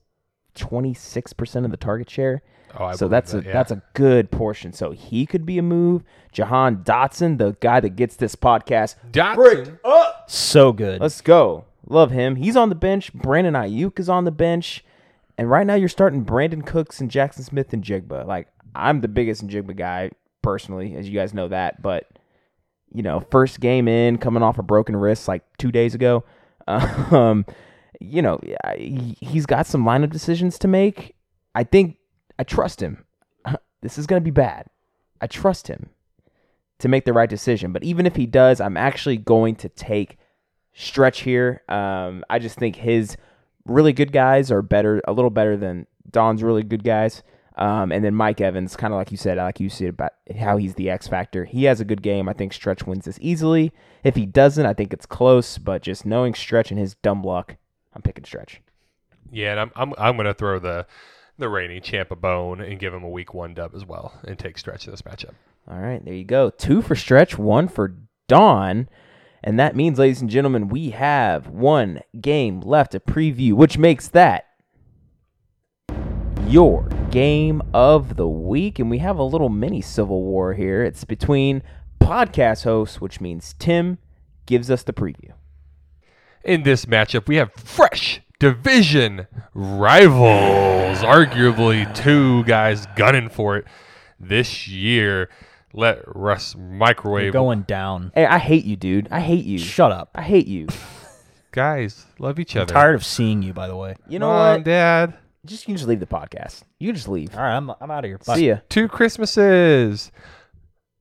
twenty 0.55 0.95
six 0.95 1.33
percent 1.33 1.65
of 1.65 1.71
the 1.71 1.77
target 1.77 2.09
share. 2.09 2.43
Oh, 2.79 2.85
I 2.85 2.95
so 2.95 3.09
that's 3.09 3.33
that, 3.33 3.45
a 3.45 3.47
yeah. 3.47 3.53
that's 3.53 3.71
a 3.71 3.83
good 3.95 4.31
portion. 4.31 4.73
So 4.73 4.93
he 4.93 5.27
could 5.27 5.47
be 5.47 5.59
a 5.59 5.63
move. 5.63 6.03
Jahan 6.33 6.85
Dotson, 6.85 7.39
the 7.39 7.57
guy 7.61 7.81
that 7.81 7.97
gets 7.97 8.17
this 8.17 8.37
podcast 8.37 8.97
Dotson. 9.11 9.37
So 10.29 10.73
good. 10.73 11.01
Let's 11.01 11.21
go. 11.21 11.65
Love 11.89 12.11
him. 12.11 12.37
He's 12.37 12.57
on 12.57 12.69
the 12.69 12.75
bench. 12.75 13.13
Brandon 13.15 13.55
Aiyuk 13.55 13.99
is 13.99 14.09
on 14.09 14.25
the 14.25 14.31
bench. 14.31 14.85
And 15.39 15.51
right 15.51 15.67
now 15.67 15.75
you're 15.75 15.89
starting 15.89 16.25
Brandin 16.25 16.67
Cooks 16.67 17.01
and 17.01 17.11
Jaxon 17.11 17.45
Smith-Njigba. 17.45 18.27
Like, 18.27 18.49
I'm 18.75 19.01
the 19.01 19.09
biggest 19.09 19.47
Jigba 19.47 19.77
guy 19.77 20.11
personally, 20.43 20.95
as 20.97 21.09
you 21.09 21.15
guys 21.19 21.33
know 21.33 21.49
that. 21.49 21.81
But, 21.81 22.07
you 22.93 23.03
know, 23.03 23.21
first 23.31 23.61
game 23.61 23.89
in, 23.89 24.19
coming 24.19 24.43
off 24.43 24.59
a 24.59 24.63
broken 24.63 24.97
wrist 24.97 25.29
like 25.29 25.43
two 25.59 25.73
days 25.73 25.95
ago. 25.95 26.25
Um, 26.69 27.47
you 27.99 28.21
know, 28.21 28.39
he's 28.77 29.47
got 29.47 29.67
some 29.67 29.85
lineup 29.85 30.11
decisions 30.11 30.59
to 30.59 30.69
make. 30.69 31.17
I 31.55 31.65
think 31.65 31.97
I 32.39 32.45
trust 32.45 32.83
him. 32.83 33.05
This 33.81 33.97
is 33.97 34.07
going 34.07 34.21
to 34.21 34.25
be 34.25 34.31
bad. 34.33 34.67
I 35.21 35.29
trust 35.29 35.69
him 35.69 35.89
to 36.81 36.89
make 36.89 37.05
the 37.05 37.13
right 37.13 37.31
decision. 37.31 37.73
But 37.73 37.85
even 37.85 38.07
if 38.07 38.17
he 38.17 38.27
does, 38.27 38.61
I'm 38.61 38.77
actually 38.77 39.17
going 39.17 39.55
to 39.57 39.69
take 39.69 40.19
stretch 40.79 41.21
here. 41.21 41.63
Um, 41.69 42.25
I 42.31 42.39
just 42.39 42.57
think 42.57 42.77
his 42.77 43.17
really 43.67 43.93
good 43.93 44.13
guys 44.13 44.51
are 44.51 44.63
better, 44.63 45.03
a 45.07 45.13
little 45.13 45.31
better 45.31 45.57
than 45.57 45.87
Don's 46.11 46.43
really 46.43 46.63
good 46.63 46.85
guys. 46.85 47.23
Um, 47.57 47.91
and 47.91 48.05
then 48.05 48.15
Mike 48.15 48.41
Evans, 48.41 48.77
kind 48.77 48.95
of 48.95 48.99
like 48.99 49.11
you 49.11 49.17
said, 49.17 49.37
like 49.37 49.59
you 49.59 49.69
said 49.69 49.89
about 49.89 50.13
how 50.39 50.57
he's 50.57 50.75
the 50.75 50.89
X 50.89 51.09
factor. 51.09 51.45
He 51.45 51.65
has 51.65 51.81
a 51.81 51.85
good 51.85 52.03
game. 52.03 52.29
I 52.29 52.33
think 52.33 52.53
Stretch 52.53 52.87
wins 52.87 53.05
this 53.05 53.19
easily. 53.21 53.73
If 54.05 54.15
he 54.15 54.27
doesn't, 54.27 54.65
I 54.65 54.75
think 54.75 54.93
it's 54.93 55.07
close. 55.07 55.59
But 55.59 55.83
just 55.83 56.07
knowing 56.07 56.35
Stretch 56.35 56.71
and 56.71 56.79
his 56.79 56.95
dumb 56.95 57.25
luck, 57.25 57.57
I'm 57.95 58.03
picking 58.03 58.25
Stretch. 58.25 58.61
Yeah, 59.33 59.51
and 59.51 59.61
I'm 59.61 59.73
I'm 59.75 59.95
I'm 59.99 60.17
gonna 60.17 60.35
throw 60.35 60.61
the 60.61 60.87
the 61.37 61.49
reigning 61.49 61.83
champ 61.83 62.13
a 62.13 62.17
bone 62.17 62.61
and 62.61 62.79
give 62.79 62.95
him 62.95 63.03
a 63.03 63.09
week 63.09 63.35
one 63.35 63.55
dub 63.55 63.75
as 63.75 63.85
well 63.85 64.15
and 64.25 64.39
take 64.39 64.59
stretch 64.59 64.87
in 64.87 64.93
this 64.93 65.03
matchup. 65.03 65.35
All 65.71 65.79
right, 65.79 66.05
there 66.05 66.15
you 66.15 66.25
go. 66.25 66.51
Two 66.51 66.81
for 66.81 66.97
Stretch, 66.97 67.37
one 67.37 67.69
for 67.69 67.95
Dawn. 68.27 68.89
And 69.43 69.59
that 69.59 69.77
means, 69.77 69.99
ladies 69.99 70.21
and 70.21 70.31
gentlemen, 70.31 70.69
we 70.69 70.91
have 70.91 71.49
one 71.49 72.01
game 72.21 72.61
left 72.61 72.93
to 72.93 73.01
preview, 73.01 73.53
which 73.53 73.79
makes 73.79 74.09
that 74.09 74.47
your 76.47 76.89
game 77.11 77.63
of 77.73 78.17
the 78.17 78.29
week. 78.29 78.79
And 78.79 78.91
we 78.91 78.99
have 78.99 79.19
a 79.19 79.23
little 79.23 79.49
mini 79.49 79.81
civil 79.81 80.23
war 80.23 80.55
here. 80.55 80.83
It's 80.83 81.05
between 81.05 81.63
podcast 82.01 82.65
hosts, 82.65 83.01
which 83.01 83.21
means 83.21 83.55
Tim 83.59 83.99
gives 84.47 84.71
us 84.71 84.83
the 84.83 84.93
preview. 84.93 85.33
In 86.45 86.63
this 86.63 86.87
matchup, 86.87 87.29
we 87.29 87.37
have 87.37 87.53
fresh 87.53 88.23
division 88.39 89.27
rivals, 89.53 90.99
arguably 90.99 91.93
two 91.95 92.45
guys 92.45 92.87
gunning 92.97 93.29
for 93.29 93.57
it 93.59 93.67
this 94.19 94.67
year. 94.67 95.29
Let 95.79 96.03
Russ 96.07 96.57
You're 96.57 96.65
microwave 96.65 97.33
going 97.33 97.63
down. 97.63 98.11
Hey, 98.13 98.27
I 98.27 98.39
hate 98.39 98.65
you, 98.65 98.75
dude. 98.75 99.07
I 99.13 99.21
hate 99.21 99.45
you. 99.45 99.59
Shut 99.61 99.93
up. 99.93 100.11
I 100.17 100.23
hate 100.23 100.49
you. 100.49 100.67
guys 101.53 102.05
love 102.19 102.41
each 102.41 102.57
I'm 102.57 102.63
other. 102.63 102.75
tired 102.75 102.95
of 102.97 103.05
seeing 103.05 103.43
you, 103.43 103.53
by 103.53 103.69
the 103.69 103.77
way. 103.77 103.95
You 104.09 104.19
know 104.19 104.27
Mom, 104.27 104.57
what? 104.57 104.65
Dad? 104.65 105.15
Just 105.47 105.63
you 105.69 105.73
can 105.73 105.77
just 105.77 105.89
leave 105.89 106.01
the 106.01 106.07
podcast. 106.07 106.63
You 106.81 106.89
can 106.89 106.97
just 106.97 107.07
leave. 107.07 107.33
All 107.33 107.43
right, 107.43 107.57
I'm, 107.57 107.71
I'm 107.81 107.93
out 107.93 108.05
of 108.05 108.09
here. 108.09 108.19
Bye. 108.27 108.35
See 108.37 108.49
ya. 108.49 108.57
Two 108.69 108.89
Christmases. 108.89 110.11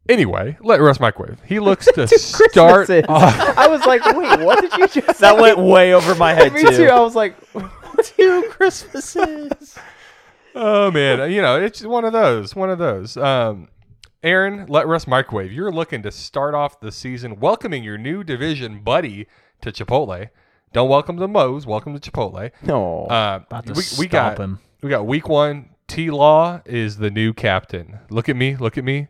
Anyway, 0.07 0.55
let 0.61 0.79
Russ 0.79 0.99
microwave. 0.99 1.39
He 1.43 1.59
looks 1.59 1.85
to 1.93 2.07
start. 2.07 2.85
Christmases. 2.85 3.05
off- 3.09 3.57
I 3.57 3.67
was 3.67 3.83
like, 3.87 4.05
wait, 4.05 4.39
what 4.45 4.61
did 4.61 4.73
you 4.73 4.87
just 4.87 5.19
That 5.21 5.35
say? 5.35 5.41
went 5.41 5.57
way 5.57 5.95
over 5.95 6.13
my 6.13 6.35
head, 6.35 6.53
Me 6.53 6.61
too. 6.61 6.77
too. 6.77 6.85
I 6.85 6.99
was 6.99 7.15
like, 7.15 7.35
Two 8.03 8.43
Christmases. 8.51 9.75
Oh 10.53 10.91
man, 10.91 11.31
you 11.31 11.41
know 11.41 11.59
it's 11.59 11.81
one 11.83 12.05
of 12.05 12.13
those, 12.13 12.55
one 12.55 12.69
of 12.69 12.77
those. 12.77 13.17
Um, 13.17 13.69
Aaron, 14.27 14.65
let 14.67 14.87
Russ 14.87 15.07
microwave. 15.07 15.53
You're 15.53 15.71
looking 15.71 16.03
to 16.03 16.11
start 16.11 16.53
off 16.53 16.81
the 16.81 16.91
season 16.91 17.39
welcoming 17.39 17.81
your 17.81 17.97
new 17.97 18.25
division 18.25 18.83
buddy 18.83 19.25
to 19.61 19.71
Chipotle. 19.71 20.29
Don't 20.73 20.89
welcome 20.89 21.15
to 21.17 21.29
Moe's. 21.29 21.65
Welcome 21.65 21.97
to 21.97 22.11
Chipotle. 22.11 22.51
no. 22.61 23.05
Uh, 23.05 23.39
About 23.47 23.65
to 23.67 23.73
we, 23.73 23.83
we 23.97 24.07
got 24.07 24.37
him. 24.37 24.59
we 24.83 24.89
got 24.89 25.05
week 25.07 25.29
one. 25.29 25.69
T 25.87 26.11
Law 26.11 26.59
is 26.65 26.97
the 26.97 27.09
new 27.09 27.31
captain. 27.33 27.99
Look 28.09 28.27
at 28.27 28.35
me. 28.35 28.57
Look 28.57 28.77
at 28.77 28.83
me. 28.83 29.07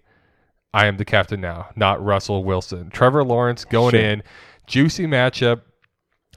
I 0.72 0.86
am 0.86 0.97
the 0.97 1.05
captain 1.05 1.41
now, 1.41 1.70
not 1.76 2.03
Russell 2.03 2.43
Wilson. 2.43 2.91
Trevor 2.91 3.24
Lawrence 3.24 3.65
going 3.65 3.93
Sure. 3.95 3.99
in. 3.99 4.22
Juicy 4.68 5.07
matchup 5.07 5.61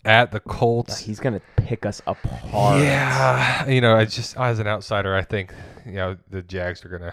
at 0.06 0.32
the 0.32 0.40
Colts. 0.40 1.00
He's 1.00 1.20
gonna 1.20 1.42
pick 1.56 1.84
us 1.84 2.00
apart. 2.06 2.80
Yeah, 2.80 3.68
you 3.68 3.82
know, 3.82 3.94
I 3.94 4.06
just 4.06 4.38
as 4.38 4.58
an 4.58 4.66
outsider, 4.66 5.14
I 5.14 5.20
think 5.20 5.52
you 5.84 5.92
know 5.96 6.16
the 6.30 6.40
Jags 6.40 6.82
are 6.82 6.88
gonna 6.88 7.12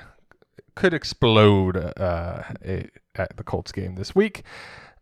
could 0.78 0.94
explode 0.94 1.76
uh, 1.78 2.44
a- 2.66 2.90
at 3.16 3.36
the 3.38 3.44
Colts 3.44 3.72
game 3.72 3.96
this 3.96 4.16
week. 4.16 4.44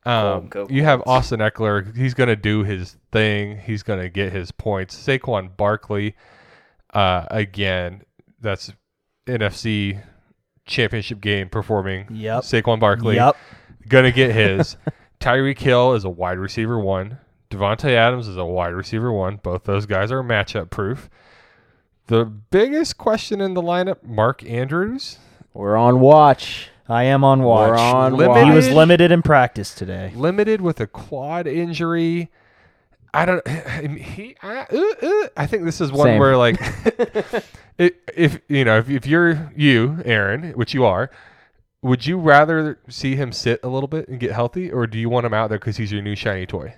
Um, 0.06 0.50
you 0.70 0.84
have 0.84 1.02
Austin 1.08 1.40
Ekeler. 1.40 1.96
He's 1.96 2.14
gonna 2.14 2.36
do 2.36 2.64
his 2.64 2.96
thing. 3.12 3.58
He's 3.58 3.82
gonna 3.84 4.10
get 4.10 4.32
his 4.32 4.52
points. 4.52 4.96
Saquon 4.96 5.56
Barkley, 5.58 6.16
uh, 6.94 7.26
again, 7.32 8.04
that's 8.40 8.72
NFC 9.26 10.02
championship 10.66 11.22
game 11.22 11.50
performing. 11.50 12.08
Yep. 12.12 12.44
Saquon 12.44 12.80
Barkley. 12.80 13.16
Yep. 13.16 13.36
Gonna 13.88 14.12
get 14.12 14.32
his. 14.34 14.78
Tyreek 15.20 15.58
Hill 15.60 15.94
is 15.94 16.04
a 16.04 16.10
wide 16.10 16.38
receiver 16.38 16.78
one. 16.80 17.18
Davante 17.50 17.90
Adams 17.92 18.28
is 18.28 18.38
a 18.38 18.46
wide 18.46 18.74
receiver 18.74 19.12
one. 19.12 19.38
Both 19.38 19.64
those 19.64 19.86
guys 19.88 20.12
are 20.12 20.22
matchup 20.22 20.70
proof. 20.70 21.10
The 22.08 22.26
biggest 22.26 22.98
question 23.00 23.42
in 23.42 23.56
the 23.56 23.62
lineup, 23.64 24.04
Mark 24.04 24.44
Andrews. 24.44 25.18
We're 25.56 25.78
on 25.78 26.02
watch. 26.02 26.70
I 26.90 27.06
am 27.06 27.24
on 27.24 27.42
watch. 27.42 27.70
We're 27.70 27.78
on 27.78 28.14
Limited- 28.16 28.46
He 28.48 28.52
was 28.52 28.70
limited 28.70 29.12
in 29.12 29.22
practice 29.22 29.74
today. 29.74 30.12
limited 30.16 30.60
with 30.62 30.80
a 30.82 30.86
quad 30.88 31.48
injury. 31.48 32.30
I 33.14 33.26
don't. 33.26 33.48
He. 33.98 34.36
I, 34.44 34.58
uh, 34.60 34.66
uh, 35.02 35.28
I 35.38 35.46
think 35.48 35.64
this 35.64 35.80
is 35.80 35.92
one 35.92 36.08
Same. 36.08 36.20
where 36.20 36.36
like, 36.36 36.60
it, 37.78 37.96
if 38.16 38.40
you 38.50 38.66
know, 38.66 38.78
if, 38.80 38.90
if 38.90 39.08
you're 39.08 39.52
you, 39.56 40.02
Aaron, 40.04 40.52
which 40.52 40.74
you 40.74 40.84
are, 40.84 41.10
would 41.82 42.06
you 42.06 42.18
rather 42.20 42.78
see 42.90 43.16
him 43.16 43.32
sit 43.32 43.62
a 43.64 43.70
little 43.70 43.88
bit 43.88 44.10
and 44.10 44.20
get 44.20 44.34
healthy, 44.34 44.70
or 44.72 44.86
do 44.88 45.00
you 45.00 45.08
want 45.10 45.26
him 45.26 45.34
out 45.34 45.48
there 45.48 45.58
because 45.58 45.78
he's 45.78 45.92
your 45.94 46.02
new 46.02 46.16
shiny 46.16 46.46
toy? 46.46 46.74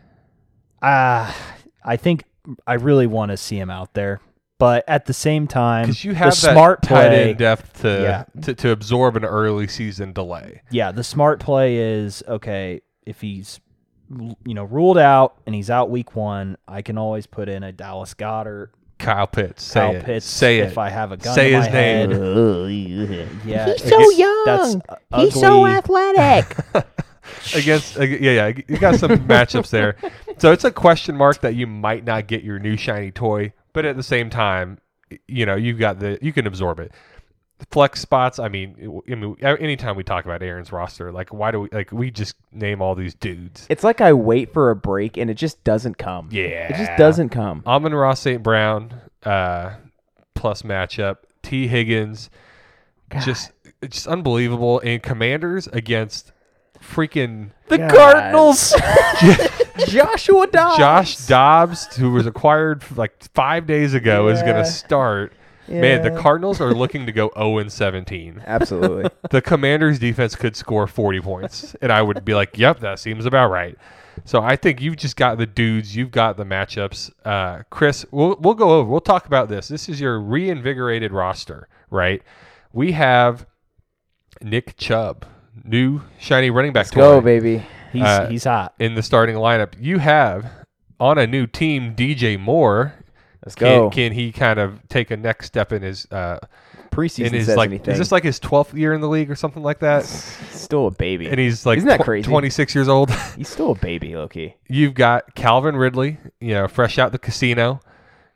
Ah, 0.83 1.35
I 1.83 1.97
think 1.97 2.25
I 2.67 2.75
really 2.75 3.07
want 3.07 3.31
to 3.31 3.37
see 3.37 3.57
him 3.57 3.71
out 3.71 3.95
there, 3.95 4.21
but 4.59 4.83
at 4.87 5.05
the 5.05 5.13
same 5.13 5.47
time, 5.47 5.83
Because 5.85 6.03
you 6.03 6.11
the 6.13 6.17
have 6.19 6.29
that 6.31 6.51
smart 6.53 6.81
tight 6.81 7.09
play. 7.09 7.29
end 7.29 7.37
depth 7.39 7.81
to, 7.81 8.01
Yeah. 8.01 8.41
to 8.41 8.53
to 8.55 8.71
absorb 8.71 9.15
an 9.15 9.25
early 9.25 9.67
season 9.67 10.13
delay. 10.13 10.61
Yeah, 10.71 10.91
the 10.91 11.03
smart 11.03 11.39
play 11.39 11.77
is 11.77 12.23
okay 12.27 12.81
if 13.05 13.21
he's 13.21 13.59
you 14.45 14.53
know 14.53 14.63
ruled 14.63 14.97
out 14.97 15.35
and 15.45 15.53
he's 15.53 15.69
out 15.69 15.89
week 15.89 16.15
one. 16.15 16.57
I 16.67 16.81
can 16.81 16.97
always 16.97 17.27
put 17.27 17.49
in 17.49 17.61
a 17.63 17.71
Dallas 17.71 18.13
Goedert, 18.13 18.69
Kyle 18.99 19.27
Pitts, 19.27 19.63
say 19.63 19.79
Kyle 19.81 19.95
it. 19.95 20.03
Pitts. 20.05 20.25
say 20.25 20.59
if 20.59 20.71
it. 20.73 20.77
I 20.77 20.89
have 20.89 21.11
a 21.11 21.17
gun 21.17 21.35
Say 21.35 21.51
to 21.51 21.57
his 21.57 21.65
my 21.67 21.71
name. 21.73 22.11
head. 22.11 23.27
Yeah, 23.45 23.65
He's 23.73 23.83
so 23.83 24.09
young. 24.11 24.43
That's 24.45 24.75
He's 25.15 25.33
so 25.39 25.65
athletic. 25.67 26.57
against 27.55 27.97
uh, 27.99 28.03
yeah 28.03 28.31
yeah 28.31 28.61
you 28.69 28.77
got 28.77 28.95
some 28.95 29.11
matchups 29.27 29.69
there 29.69 29.97
so 30.37 30.53
it's 30.53 30.63
a 30.63 30.71
question 30.71 31.15
mark 31.17 31.41
that 31.41 31.55
you 31.55 31.67
might 31.67 32.05
not 32.05 32.25
get 32.25 32.41
your 32.41 32.57
new 32.57 32.77
shiny 32.77 33.11
toy 33.11 33.51
but 33.77 33.85
at 33.85 33.95
the 33.95 34.01
same 34.01 34.27
time 34.31 34.79
you 35.27 35.45
know 35.45 35.55
you've 35.55 35.77
got 35.77 35.99
the 35.99 36.17
you 36.19 36.33
can 36.33 36.47
absorb 36.47 36.79
it 36.79 36.91
flex 37.69 38.01
spots 38.01 38.39
i 38.39 38.47
mean 38.47 38.75
I 39.07 39.13
mean 39.15 39.35
anytime 39.43 39.95
we 39.95 40.03
talk 40.03 40.25
about 40.25 40.41
aaron's 40.41 40.71
roster 40.71 41.11
like 41.11 41.31
why 41.31 41.51
do 41.51 41.59
we 41.61 41.69
like 41.71 41.91
we 41.91 42.09
just 42.09 42.35
name 42.51 42.81
all 42.81 42.95
these 42.95 43.13
dudes 43.13 43.67
it's 43.69 43.83
like 43.83 44.01
I 44.01 44.13
wait 44.13 44.51
for 44.51 44.71
a 44.71 44.75
break 44.75 45.15
and 45.17 45.29
it 45.29 45.35
just 45.35 45.63
doesn't 45.63 45.99
come. 45.99 46.29
yeah 46.31 46.69
It 46.69 46.75
just 46.75 46.97
doesn't 46.97 47.29
come. 47.29 47.61
amon-ra 47.67 48.15
st 48.15 48.41
brown 48.41 48.93
uh 49.23 49.75
plus 50.33 50.63
matchup 50.63 51.17
tee 51.43 51.67
higgins 51.67 52.29
just 53.23 53.51
just 53.89 54.07
unbelievable 54.07 54.79
and 54.83 55.01
commanders 55.03 55.67
against 55.67 56.31
freaking 56.79 57.51
The 57.69 57.77
God. 57.77 57.91
Cardinals. 57.91 58.73
Joshua 59.87 60.47
Dobbs. 60.47 60.77
Josh 60.77 61.17
Dobbs, 61.27 61.95
who 61.95 62.11
was 62.11 62.25
acquired 62.25 62.83
like 62.97 63.23
five 63.33 63.67
days 63.67 63.93
ago, 63.93 64.27
is 64.29 64.41
going 64.41 64.55
to 64.55 64.65
start. 64.65 65.33
Man, 65.67 66.01
the 66.01 66.19
Cardinals 66.21 66.61
are 66.61 66.73
looking 66.73 67.05
to 67.05 67.11
go 67.11 67.29
0 67.37 67.57
and 67.59 67.71
17. 67.71 68.43
Absolutely. 68.45 69.09
The 69.29 69.41
Commanders' 69.41 69.99
defense 69.99 70.37
could 70.37 70.55
score 70.55 70.87
40 70.87 71.19
points, 71.19 71.75
and 71.81 71.91
I 71.91 72.01
would 72.01 72.23
be 72.23 72.33
like, 72.33 72.57
"Yep, 72.57 72.79
that 72.79 72.97
seems 72.97 73.25
about 73.25 73.49
right." 73.49 73.77
So 74.23 74.41
I 74.41 74.55
think 74.55 74.79
you've 74.81 74.95
just 74.95 75.17
got 75.17 75.37
the 75.37 75.45
dudes, 75.45 75.95
you've 75.95 76.11
got 76.11 76.37
the 76.37 76.45
matchups. 76.45 77.11
Uh, 77.25 77.63
Chris, 77.69 78.05
we'll 78.11 78.37
we'll 78.39 78.53
go 78.53 78.71
over. 78.71 78.89
We'll 78.89 79.01
talk 79.01 79.25
about 79.25 79.49
this. 79.49 79.67
This 79.67 79.89
is 79.89 79.99
your 79.99 80.17
reinvigorated 80.19 81.11
roster, 81.11 81.67
right? 81.89 82.21
We 82.71 82.93
have 82.93 83.45
Nick 84.41 84.77
Chubb, 84.77 85.25
new 85.65 86.01
shiny 86.19 86.49
running 86.49 86.71
back. 86.71 86.85
Let's 86.85 86.95
go, 86.95 87.19
toy 87.19 87.25
baby. 87.25 87.65
He's 87.91 88.03
Uh, 88.03 88.27
he's 88.29 88.43
hot. 88.43 88.73
in 88.79 88.95
the 88.95 89.03
starting 89.03 89.35
lineup. 89.35 89.73
You 89.79 89.99
have 89.99 90.45
on 90.99 91.17
a 91.17 91.27
new 91.27 91.47
team 91.47 91.95
DJ 91.95 92.39
Moore. 92.39 92.93
Let's 93.45 93.55
Can, 93.55 93.67
go. 93.67 93.89
can 93.89 94.11
he 94.11 94.31
kind 94.31 94.59
of 94.59 94.79
take 94.89 95.09
a 95.11 95.17
next 95.17 95.45
step 95.45 95.71
in 95.71 95.81
his 95.81 96.05
uh, 96.11 96.39
Preseason 96.91 97.27
in 97.27 97.33
his 97.33 97.45
says 97.45 97.55
like? 97.57 97.69
anything. 97.69 97.93
Is 97.93 97.99
this 97.99 98.11
like 98.11 98.23
his 98.23 98.39
twelfth 98.39 98.73
year 98.73 98.93
in 98.93 98.99
the 99.01 99.07
league 99.07 99.29
or 99.31 99.35
something 99.35 99.63
like 99.63 99.79
that? 99.79 100.01
He's 100.01 100.37
still 100.61 100.87
a 100.87 100.91
baby. 100.91 101.27
And 101.27 101.39
he's 101.39 101.65
like 101.65 101.77
Isn't 101.77 101.87
that 101.89 102.01
tw- 102.01 102.05
crazy? 102.05 102.27
26 102.29 102.75
years 102.75 102.87
old. 102.89 103.11
He's 103.37 103.47
still 103.47 103.71
a 103.71 103.75
baby, 103.75 104.15
Loki. 104.15 104.55
You've 104.67 104.95
got 104.95 105.35
Calvin 105.35 105.77
Ridley, 105.77 106.17
you 106.41 106.53
know, 106.55 106.67
fresh 106.67 106.97
out 106.97 107.11
the 107.13 107.19
casino. 107.19 107.79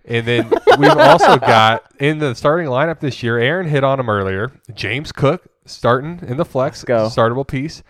And 0.05 0.25
then 0.25 0.49
we've 0.79 0.95
also 0.97 1.37
got 1.39 1.83
in 1.99 2.19
the 2.19 2.33
starting 2.35 2.67
lineup 2.67 2.99
this 3.01 3.21
year, 3.21 3.37
Aaron 3.37 3.67
hit 3.67 3.83
on 3.83 3.99
him 3.99 4.09
earlier. 4.09 4.51
James 4.73 5.11
Cook 5.11 5.43
starting 5.65 6.21
in 6.27 6.37
the 6.37 6.45
flex, 6.45 6.83
go. 6.83 7.07
startable 7.07 7.45
piece. 7.47 7.83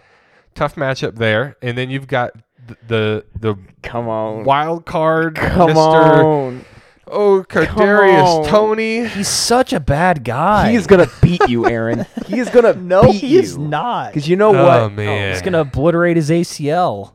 Tough 0.55 0.75
matchup 0.75 1.15
there. 1.15 1.55
And 1.61 1.77
then 1.77 1.89
you've 1.89 2.07
got 2.07 2.33
th- 2.67 2.79
the 2.87 3.25
the 3.39 3.55
Come 3.83 4.07
on. 4.07 4.43
wild 4.43 4.85
card 4.85 5.35
Come 5.35 5.69
Mr. 5.71 5.75
on. 6.23 6.65
Oh, 7.13 7.39
on. 7.39 7.43
Kadarius 7.45 8.47
Toney. 8.47 9.07
He's 9.07 9.27
such 9.27 9.73
a 9.73 9.79
bad 9.79 10.23
guy. 10.23 10.69
He 10.71 10.75
is 10.77 10.87
gonna 10.87 11.07
beat 11.21 11.47
you, 11.49 11.65
Aaron. 11.67 12.05
He 12.27 12.39
is 12.39 12.49
gonna 12.49 12.73
no, 12.75 13.03
beat 13.11 13.15
he 13.21 13.27
you. 13.33 13.39
is 13.41 13.57
not. 13.57 14.13
Because 14.13 14.29
you 14.29 14.35
know 14.37 14.55
Oh 14.55 14.83
what? 14.83 14.93
man, 14.93 15.33
He's 15.33 15.41
gonna 15.41 15.61
obliterate 15.61 16.15
his 16.15 16.29
ACL. 16.29 17.13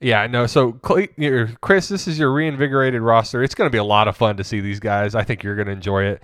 Yeah, 0.00 0.28
no. 0.28 0.46
So, 0.46 0.74
Chris, 0.74 1.88
this 1.88 2.06
is 2.06 2.20
your 2.20 2.32
reinvigorated 2.32 3.02
roster. 3.02 3.42
It's 3.42 3.56
going 3.56 3.66
to 3.66 3.72
be 3.72 3.78
a 3.78 3.82
lot 3.84 4.06
of 4.06 4.16
fun 4.16 4.36
to 4.36 4.44
see 4.44 4.60
these 4.60 4.78
guys. 4.78 5.16
I 5.16 5.24
think 5.24 5.42
you're 5.42 5.56
going 5.56 5.66
to 5.66 5.72
enjoy 5.72 6.04
it. 6.04 6.22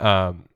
Um, 0.00 0.46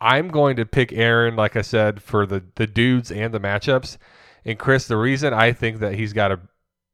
I'm 0.00 0.26
going 0.26 0.56
to 0.56 0.66
pick 0.66 0.92
Aaron, 0.92 1.36
like 1.36 1.54
I 1.54 1.62
said, 1.62 2.02
for 2.02 2.26
the 2.26 2.42
the 2.56 2.66
dudes 2.66 3.12
and 3.12 3.32
the 3.32 3.38
matchups. 3.38 3.98
And 4.44 4.58
Chris, 4.58 4.86
the 4.88 4.96
reason 4.96 5.32
I 5.32 5.52
think 5.52 5.78
that 5.80 5.94
he's 5.94 6.12
got 6.12 6.32
a 6.32 6.40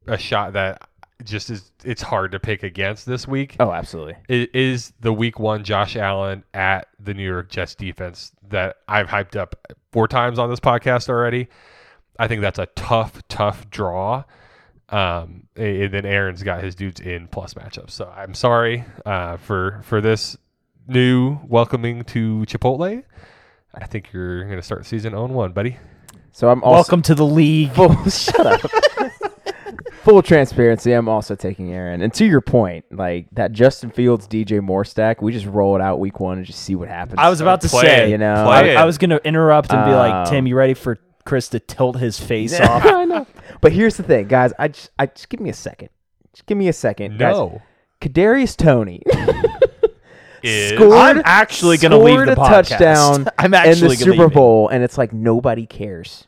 a 0.07 0.16
shot 0.16 0.55
that 0.55 0.88
just 1.24 1.51
is 1.51 1.70
it's 1.84 2.01
hard 2.01 2.32
to 2.32 2.40
pick 2.40 2.62
against 2.62 3.05
this 3.05 3.26
week 3.28 3.57
Oh, 3.61 3.72
absolutely. 3.72 4.14
i- 4.30 4.49
is 4.55 4.92
the 5.01 5.12
week 5.12 5.38
one 5.38 5.64
Josh 5.64 5.96
Allen 5.96 6.44
at 6.55 6.86
the 6.99 7.12
New 7.12 7.24
York 7.28 7.51
Jets 7.51 7.74
defense 7.74 8.32
that 8.49 8.76
I've 8.86 9.09
hyped 9.09 9.36
up 9.36 9.55
four 9.92 10.07
times 10.09 10.38
on 10.38 10.49
this 10.49 10.61
podcast 10.61 11.09
already. 11.09 11.49
I 12.18 12.26
think 12.28 12.40
that's 12.40 12.59
a 12.59 12.66
tough, 12.76 13.20
tough 13.28 13.68
draw. 13.68 14.24
Um, 14.90 15.42
and 15.57 15.92
then 15.92 16.07
Aaron's 16.07 16.42
got 16.42 16.62
his 16.64 16.74
dudes 16.74 17.01
in 17.01 17.26
plus 17.28 17.53
matchups. 17.55 17.90
So 17.90 18.09
I'm 18.16 18.32
sorry 18.32 18.84
uh, 19.05 19.36
for 19.36 19.80
for 19.82 20.01
this 20.01 20.36
new 20.86 21.38
welcoming 21.46 22.05
to 22.05 22.44
Chipotle. 22.47 23.02
I 23.74 23.86
think 23.86 24.12
you're 24.14 24.44
going 24.44 24.56
to 24.56 24.62
start 24.62 24.86
season 24.86 25.12
on 25.14 25.35
one, 25.35 25.52
buddy. 25.52 25.77
So 26.32 26.48
I'm 26.48 26.62
also 26.62 26.74
Welcome 26.76 27.02
to 27.02 27.14
the 27.14 27.26
league. 27.26 27.72
full. 27.72 27.94
shut 28.10 28.46
up. 28.46 28.60
Full 30.05 30.22
transparency. 30.22 30.92
I'm 30.92 31.09
also 31.09 31.34
taking 31.34 31.72
Aaron. 31.72 32.00
And 32.00 32.14
to 32.14 32.24
your 32.24 32.40
point, 32.40 32.84
like 32.90 33.26
that 33.32 33.52
Justin 33.52 33.90
Fields 33.90 34.26
DJ 34.28 34.62
Moore 34.62 34.84
stack, 34.84 35.20
we 35.20 35.32
just 35.32 35.46
roll 35.46 35.74
it 35.76 35.82
out 35.82 35.98
week 36.00 36.20
one 36.20 36.38
and 36.38 36.46
just 36.46 36.60
see 36.62 36.74
what 36.74 36.88
happens. 36.88 37.16
I 37.18 37.28
was 37.28 37.40
about 37.40 37.60
to 37.62 37.68
Play 37.68 37.82
say, 37.82 38.05
it. 38.05 38.10
you 38.10 38.18
know, 38.18 38.44
Play 38.46 38.74
I, 38.76 38.80
I 38.80 38.82
it. 38.82 38.86
was 38.86 38.96
gonna 38.98 39.20
interrupt 39.24 39.72
and 39.72 39.84
be 39.84 39.92
like, 39.92 40.12
Um, 40.12 40.26
Tim, 40.26 40.46
you 40.46 40.56
ready 40.56 40.74
for 40.74 40.98
Chris 41.26 41.48
to 41.50 41.60
tilt 41.60 41.98
his 41.98 42.18
face 42.18 42.59
off? 42.60 42.84
I 42.86 43.05
know. 43.05 43.26
But 43.60 43.72
here's 43.72 43.96
the 43.96 44.02
thing, 44.02 44.28
guys. 44.28 44.52
I 44.59 44.68
just, 44.68 44.90
I 44.98 45.06
just 45.06 45.28
give 45.28 45.40
me 45.40 45.50
a 45.50 45.55
second. 45.55 45.90
Just 46.32 46.46
give 46.46 46.56
me 46.56 46.68
a 46.68 46.72
second. 46.72 47.18
Guys, 47.18 47.34
No. 47.34 47.60
Kadarius 48.00 48.56
Toney 48.56 49.02
Is- 50.43 50.70
scored. 50.74 50.93
I'm 50.93 51.23
actually 51.24 51.78
gonna 51.78 51.98
leave 51.98 52.15
scored 52.15 52.28
the 52.28 52.32
a 52.32 52.36
podcast. 52.36 52.69
touchdown 52.69 53.28
I'm 53.39 53.55
in 53.55 53.60
actually 53.60 53.97
the 53.97 54.05
gonna 54.05 54.12
Super 54.12 54.23
leave 54.24 54.32
it. 54.32 54.35
Bowl, 54.35 54.69
and 54.69 54.82
it's 54.82 54.98
like 54.98 55.12
nobody 55.12 55.66
cares. 55.66 56.27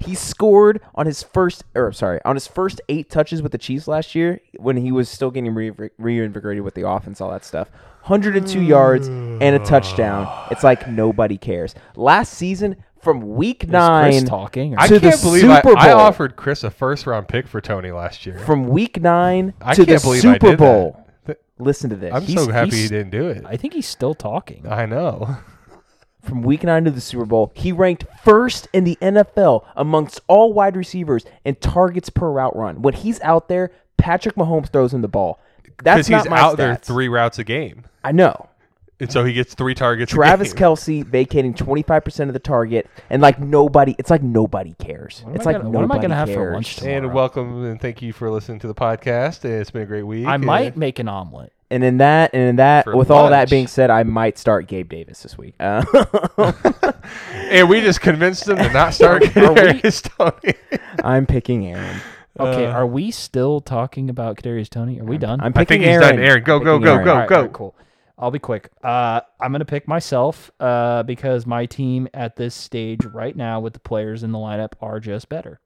He 0.00 0.16
scored 0.16 0.80
on 0.96 1.06
his 1.06 1.22
first, 1.22 1.62
or 1.76 1.92
sorry, 1.92 2.20
on 2.24 2.34
his 2.34 2.48
first 2.48 2.80
eight 2.88 3.08
touches 3.08 3.40
with 3.40 3.52
the 3.52 3.58
Chiefs 3.58 3.86
last 3.86 4.16
year 4.16 4.40
when 4.56 4.76
he 4.76 4.90
was 4.90 5.08
still 5.08 5.30
getting 5.30 5.54
re- 5.54 5.90
reinvigorated 5.96 6.64
with 6.64 6.74
the 6.74 6.88
offense, 6.88 7.20
all 7.20 7.30
that 7.30 7.44
stuff. 7.44 7.70
102 8.06 8.58
mm. 8.58 8.66
yards 8.66 9.06
and 9.06 9.42
a 9.42 9.60
touchdown. 9.60 10.28
It's 10.50 10.64
like 10.64 10.88
nobody 10.88 11.38
cares. 11.38 11.76
Last 11.94 12.34
season, 12.34 12.76
from 13.00 13.36
week 13.36 13.68
nine, 13.68 14.12
Chris 14.12 14.24
talking? 14.24 14.76
I 14.76 14.86
to 14.86 14.94
the 14.98 15.10
can't 15.10 15.22
believe 15.22 15.50
I, 15.50 15.60
Super 15.60 15.76
I 15.76 15.92
Bowl. 15.92 16.00
offered 16.00 16.36
Chris 16.36 16.64
a 16.64 16.70
first 16.70 17.06
round 17.06 17.28
pick 17.28 17.46
for 17.46 17.60
Toney 17.60 17.90
last 17.92 18.26
year. 18.26 18.38
from 18.38 18.68
week 18.68 19.00
nine 19.00 19.54
I 19.60 19.74
to 19.74 19.84
can't 19.84 20.00
the 20.00 20.04
believe 20.04 20.24
I 20.24 20.34
Super 20.34 20.50
did 20.50 20.58
Bowl. 20.58 21.01
Listen 21.58 21.90
to 21.90 21.96
this. 21.96 22.12
I'm 22.12 22.22
He's- 22.22 22.44
so 22.44 22.50
happy 22.50 22.70
he's- 22.70 22.82
he 22.82 22.88
didn't 22.88 23.10
do 23.10 23.28
it. 23.28 23.44
I 23.46 23.56
think 23.56 23.72
he's 23.74 23.86
still 23.86 24.14
talking. 24.14 24.66
I 24.68 24.84
know. 24.86 25.36
from 26.22 26.42
week 26.42 26.62
nine 26.64 26.84
to 26.84 26.90
the 26.90 27.00
Super 27.00 27.24
Bowl, 27.24 27.52
he 27.54 27.70
ranked 27.72 28.04
first 28.24 28.68
in 28.72 28.84
the 28.84 28.96
NFL 29.00 29.64
amongst 29.76 30.20
all 30.28 30.52
wide 30.52 30.76
receivers 30.76 31.24
in 31.44 31.54
targets 31.56 32.10
per 32.10 32.30
route 32.30 32.56
run. 32.56 32.82
When 32.82 32.94
he's 32.94 33.20
out 33.22 33.48
there, 33.48 33.70
Patrick 33.96 34.34
Mahomes 34.36 34.68
throws 34.72 34.92
him 34.94 35.02
the 35.02 35.08
ball. 35.08 35.38
That's 35.84 36.08
Because 36.08 36.10
not 36.10 36.22
he's 36.22 36.30
my 36.30 36.38
out 36.40 36.54
stats. 36.54 36.56
there 36.58 36.76
three 36.76 37.08
routes 37.08 37.38
a 37.38 37.44
game. 37.44 37.84
I 38.04 38.12
know. 38.12 38.48
And 39.02 39.10
so 39.12 39.24
he 39.24 39.32
gets 39.32 39.54
three 39.54 39.74
targets. 39.74 40.12
a 40.12 40.14
Travis 40.14 40.52
game. 40.52 40.62
Kelce 40.62 41.04
vacating 41.04 41.54
25% 41.54 42.28
of 42.28 42.32
the 42.34 42.38
target, 42.38 42.88
and 43.10 43.20
like 43.20 43.40
nobody, 43.40 43.96
it's 43.98 44.10
like 44.10 44.22
nobody 44.22 44.74
cares. 44.78 45.22
What 45.26 45.34
it's 45.34 45.44
like 45.44 45.56
gonna- 45.56 45.70
what 45.70 45.82
am 45.82 45.90
I 45.90 45.96
nobody 45.96 46.02
gonna 46.02 46.14
have 46.14 46.28
for 46.28 46.34
cares. 46.34 46.52
lunch 46.54 46.76
tomorrow? 46.76 46.96
And 46.98 47.12
welcome 47.12 47.64
and 47.64 47.80
thank 47.80 48.00
you 48.00 48.12
for 48.12 48.30
listening 48.30 48.60
to 48.60 48.68
the 48.68 48.74
podcast. 48.74 49.44
It's 49.44 49.72
been 49.72 49.82
a 49.82 49.86
great 49.86 50.04
week. 50.04 50.26
I 50.26 50.36
might 50.36 50.76
make 50.76 51.00
an 51.00 51.08
omelet. 51.08 51.52
and 51.70 51.82
in 51.82 51.96
that, 51.98 52.30
and 52.32 52.42
in 52.50 52.56
that, 52.56 52.84
For 52.84 52.94
with 52.96 53.10
all 53.10 53.28
that 53.30 53.50
being 53.50 53.66
said, 53.66 53.90
I 53.90 54.04
might 54.04 54.38
start 54.38 54.68
Gabe 54.68 54.88
Davis 54.88 55.22
this 55.24 55.36
week. 55.36 55.54
Uh, 55.58 55.82
And 57.50 57.68
we 57.68 57.80
just 57.80 58.00
convinced 58.00 58.48
him 58.48 58.56
to 58.56 58.72
not 58.72 58.94
start 58.94 59.22
Are 59.22 59.26
we- 59.26 59.32
Kadarius 59.80 60.02
Toney. 60.16 60.54
I'm 61.04 61.26
picking 61.26 61.66
Aaron. 61.66 61.96
Okay, 62.38 62.66
Uh, 62.66 62.70
are 62.72 62.86
we 62.86 63.10
still 63.10 63.60
talking 63.60 64.08
about 64.08 64.36
Kadarius 64.36 64.70
Toney? 64.70 65.00
Are 65.00 65.04
we 65.04 65.18
done? 65.18 65.40
I'm 65.40 65.48
I 65.56 65.64
picking 65.64 65.66
think 65.66 65.82
he's 65.82 65.90
Aaron. 66.02 66.16
done. 66.16 66.24
Aaron, 66.24 66.42
go, 66.44 66.58
go, 66.60 66.78
Picking 66.78 66.84
go, 66.84 66.92
Aaron. 66.94 67.04
go, 67.04 67.10
All 67.12 67.18
right, 67.18 67.28
go. 67.28 67.34
all 67.36 67.42
right, 67.42 67.52
cool. 67.52 67.74
I'll 68.22 68.30
be 68.30 68.38
quick. 68.38 68.70
Uh, 68.84 69.20
I'm 69.40 69.50
gonna 69.50 69.64
pick 69.64 69.88
myself 69.88 70.50
uh, 70.60 71.02
because 71.02 71.44
my 71.44 71.66
team 71.66 72.06
at 72.14 72.36
this 72.36 72.54
stage 72.54 73.04
right 73.04 73.34
now 73.34 73.58
with 73.58 73.72
the 73.72 73.80
players 73.80 74.22
in 74.22 74.30
the 74.30 74.38
lineup 74.38 74.74
are 74.80 75.00
just 75.00 75.28
better. 75.28 75.60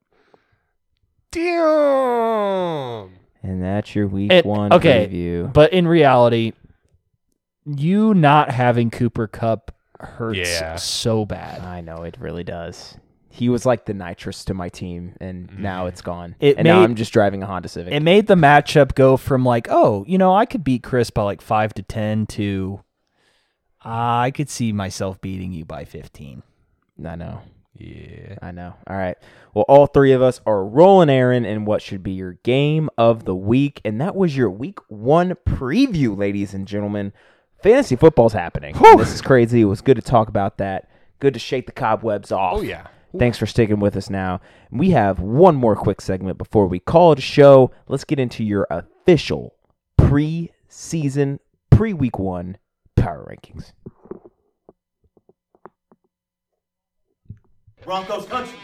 Damn. 1.31 3.11
And 3.43 3.61
that's 3.63 3.95
your 3.95 4.07
week 4.07 4.31
It- 4.31 4.45
one 4.45 4.73
okay, 4.73 5.07
preview. 5.07 5.53
But 5.53 5.71
in 5.71 5.87
reality, 5.87 6.53
you 7.65 8.13
not 8.15 8.49
having 8.51 8.89
Cooper 8.89 9.27
Kupp 9.27 9.71
hurts 9.99 10.37
Yeah. 10.39 10.75
so 10.77 11.25
bad. 11.25 11.61
I 11.61 11.81
know 11.81 12.03
it 12.03 12.17
really 12.19 12.43
does. 12.43 12.97
He 13.37 13.49
was 13.49 13.65
like 13.65 13.85
the 13.85 13.93
nitrous 13.93 14.45
to 14.45 14.53
my 14.53 14.69
team, 14.69 15.15
and 15.21 15.47
mm-hmm. 15.47 15.61
now 15.61 15.85
it's 15.85 16.01
gone. 16.01 16.35
It 16.39 16.57
and 16.57 16.65
now 16.65 16.81
I'm 16.81 16.95
just 16.95 17.13
driving 17.13 17.43
a 17.43 17.45
Honda 17.45 17.69
Civic. 17.69 17.93
It 17.93 18.01
made 18.01 18.27
the 18.27 18.35
matchup 18.35 18.95
go 18.95 19.15
from 19.15 19.45
like, 19.45 19.67
oh, 19.69 20.03
you 20.07 20.17
know, 20.17 20.35
I 20.35 20.45
could 20.45 20.63
beat 20.63 20.83
Chris 20.83 21.09
by 21.09 21.23
like 21.23 21.41
five 21.41 21.73
to 21.75 21.83
ten 21.83 22.25
to 22.27 22.81
ah, 23.83 24.21
I 24.21 24.31
could 24.31 24.49
see 24.49 24.73
myself 24.73 25.21
beating 25.21 25.53
you 25.53 25.65
by 25.65 25.85
fifteen. 25.85 26.43
I 27.05 27.15
know. 27.15 27.41
Yeah. 27.75 28.37
I 28.41 28.51
know. 28.51 28.73
All 28.87 28.97
right. 28.97 29.17
Well, 29.53 29.65
all 29.67 29.85
three 29.85 30.11
of 30.11 30.21
us 30.21 30.41
are 30.45 30.65
rolling 30.65 31.09
Aaron 31.09 31.45
in 31.45 31.65
what 31.65 31.81
should 31.81 32.01
be 32.01 32.11
your 32.11 32.33
game 32.43 32.89
of 32.97 33.25
the 33.25 33.35
week. 33.35 33.81
And 33.85 34.01
that 34.01 34.15
was 34.15 34.35
your 34.35 34.49
week 34.49 34.79
one 34.87 35.35
preview, 35.47 36.17
ladies 36.17 36.53
and 36.53 36.67
gentlemen. 36.67 37.13
Fantasy 37.61 37.95
football's 37.95 38.33
happening. 38.33 38.75
This 38.97 39.13
is 39.13 39.21
crazy. 39.21 39.61
It 39.61 39.65
was 39.65 39.81
good 39.81 39.95
to 39.95 40.01
talk 40.01 40.27
about 40.27 40.57
that. 40.57 40.89
Good 41.19 41.33
to 41.33 41.39
shake 41.39 41.65
the 41.65 41.71
cobwebs 41.71 42.31
off. 42.31 42.57
Oh, 42.57 42.61
yeah. 42.61 42.87
Thanks 43.19 43.37
for 43.37 43.45
sticking 43.45 43.79
with 43.79 43.95
us 43.95 44.09
now. 44.09 44.41
We 44.71 44.91
have 44.91 45.19
one 45.19 45.55
more 45.55 45.75
quick 45.75 46.01
segment 46.01 46.37
before 46.37 46.67
we 46.67 46.79
call 46.79 47.13
it 47.13 47.19
a 47.19 47.21
show. 47.21 47.71
Let's 47.87 48.03
get 48.03 48.19
into 48.19 48.43
your 48.43 48.67
official 48.69 49.55
pre-season, 49.97 51.39
pre-week 51.71 52.19
one 52.19 52.57
power 52.95 53.27
rankings. 53.29 53.73
Broncos 57.83 58.25
country. 58.25 58.59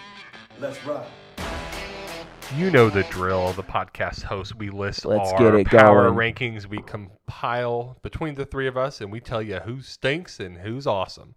Let's 0.60 0.84
ride. 0.86 1.08
You 2.58 2.70
know 2.70 2.90
the 2.90 3.04
drill. 3.04 3.54
The 3.54 3.64
podcast 3.64 4.22
host. 4.24 4.56
We 4.56 4.70
list 4.70 5.06
Let's 5.06 5.32
our 5.32 5.40
get 5.40 5.56
it 5.56 5.68
power 5.68 6.12
going. 6.12 6.34
rankings. 6.34 6.68
We 6.68 6.82
compile 6.84 7.98
between 8.04 8.36
the 8.36 8.46
three 8.46 8.68
of 8.68 8.78
us, 8.78 9.02
and 9.02 9.12
we 9.12 9.20
tell 9.20 9.42
you 9.42 9.60
who 9.60 9.82
stinks 9.82 10.40
and 10.40 10.58
who's 10.58 10.86
awesome. 10.86 11.36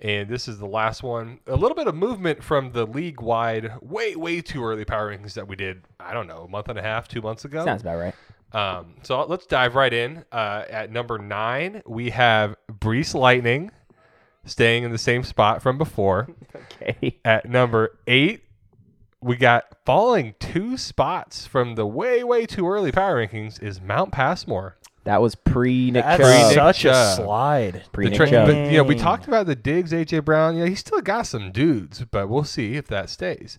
And 0.00 0.28
this 0.28 0.48
is 0.48 0.58
the 0.58 0.66
last 0.66 1.02
one. 1.02 1.38
A 1.46 1.56
little 1.56 1.76
bit 1.76 1.86
of 1.86 1.94
movement 1.94 2.42
from 2.42 2.72
the 2.72 2.84
league 2.86 3.20
wide, 3.20 3.72
way 3.80 4.16
way 4.16 4.40
too 4.40 4.64
early 4.64 4.84
power 4.84 5.16
rankings 5.16 5.34
that 5.34 5.46
we 5.46 5.56
did. 5.56 5.82
I 6.00 6.12
don't 6.12 6.26
know, 6.26 6.42
a 6.42 6.48
month 6.48 6.68
and 6.68 6.78
a 6.78 6.82
half, 6.82 7.08
two 7.08 7.22
months 7.22 7.44
ago. 7.44 7.64
Sounds 7.64 7.82
about 7.82 7.98
right. 7.98 8.14
Um, 8.52 8.94
so 9.02 9.24
let's 9.24 9.46
dive 9.46 9.74
right 9.74 9.92
in. 9.92 10.24
Uh, 10.30 10.64
at 10.68 10.90
number 10.90 11.18
nine, 11.18 11.82
we 11.86 12.10
have 12.10 12.54
Breece 12.70 13.14
Lightning 13.14 13.70
staying 14.44 14.84
in 14.84 14.92
the 14.92 14.98
same 14.98 15.22
spot 15.24 15.62
from 15.62 15.78
before. 15.78 16.28
Okay. 16.80 17.18
At 17.24 17.48
number 17.48 17.98
eight, 18.06 18.44
we 19.20 19.36
got 19.36 19.64
falling 19.86 20.34
two 20.38 20.76
spots 20.76 21.46
from 21.46 21.76
the 21.76 21.86
way, 21.86 22.22
way 22.24 22.46
too 22.46 22.68
early 22.68 22.90
power 22.92 23.24
rankings 23.26 23.62
is 23.62 23.80
Mount 23.80 24.12
Passmore. 24.12 24.76
That 25.04 25.20
was 25.20 25.34
pre-Nick 25.34 26.02
That's 26.02 26.20
Chubb. 26.22 26.46
Nick 26.48 26.54
such 26.54 26.84
a 26.86 26.88
Chubb. 26.88 27.16
slide. 27.16 27.74
The 27.84 27.90
Pre-Nick 27.90 28.16
tra- 28.16 28.30
Chubb. 28.30 28.46
but 28.48 28.56
you 28.70 28.78
know, 28.78 28.84
we 28.84 28.94
Dang. 28.94 29.04
talked 29.04 29.28
about 29.28 29.46
the 29.46 29.54
Diggs, 29.54 29.92
AJ 29.92 30.24
Brown. 30.24 30.56
Yeah, 30.56 30.66
he's 30.66 30.80
still 30.80 31.00
got 31.02 31.26
some 31.26 31.52
dudes, 31.52 32.04
but 32.10 32.28
we'll 32.28 32.44
see 32.44 32.74
if 32.76 32.86
that 32.88 33.10
stays. 33.10 33.58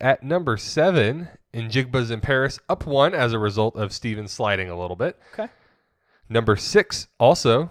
At 0.00 0.22
number 0.22 0.56
seven, 0.56 1.28
in 1.52 1.68
Jigba's 1.68 2.10
in 2.10 2.20
Paris, 2.20 2.60
up 2.68 2.86
one 2.86 3.14
as 3.14 3.32
a 3.32 3.38
result 3.38 3.76
of 3.76 3.92
Steven 3.92 4.28
sliding 4.28 4.70
a 4.70 4.78
little 4.78 4.96
bit. 4.96 5.18
Okay. 5.34 5.48
Number 6.28 6.54
six, 6.56 7.08
also 7.18 7.70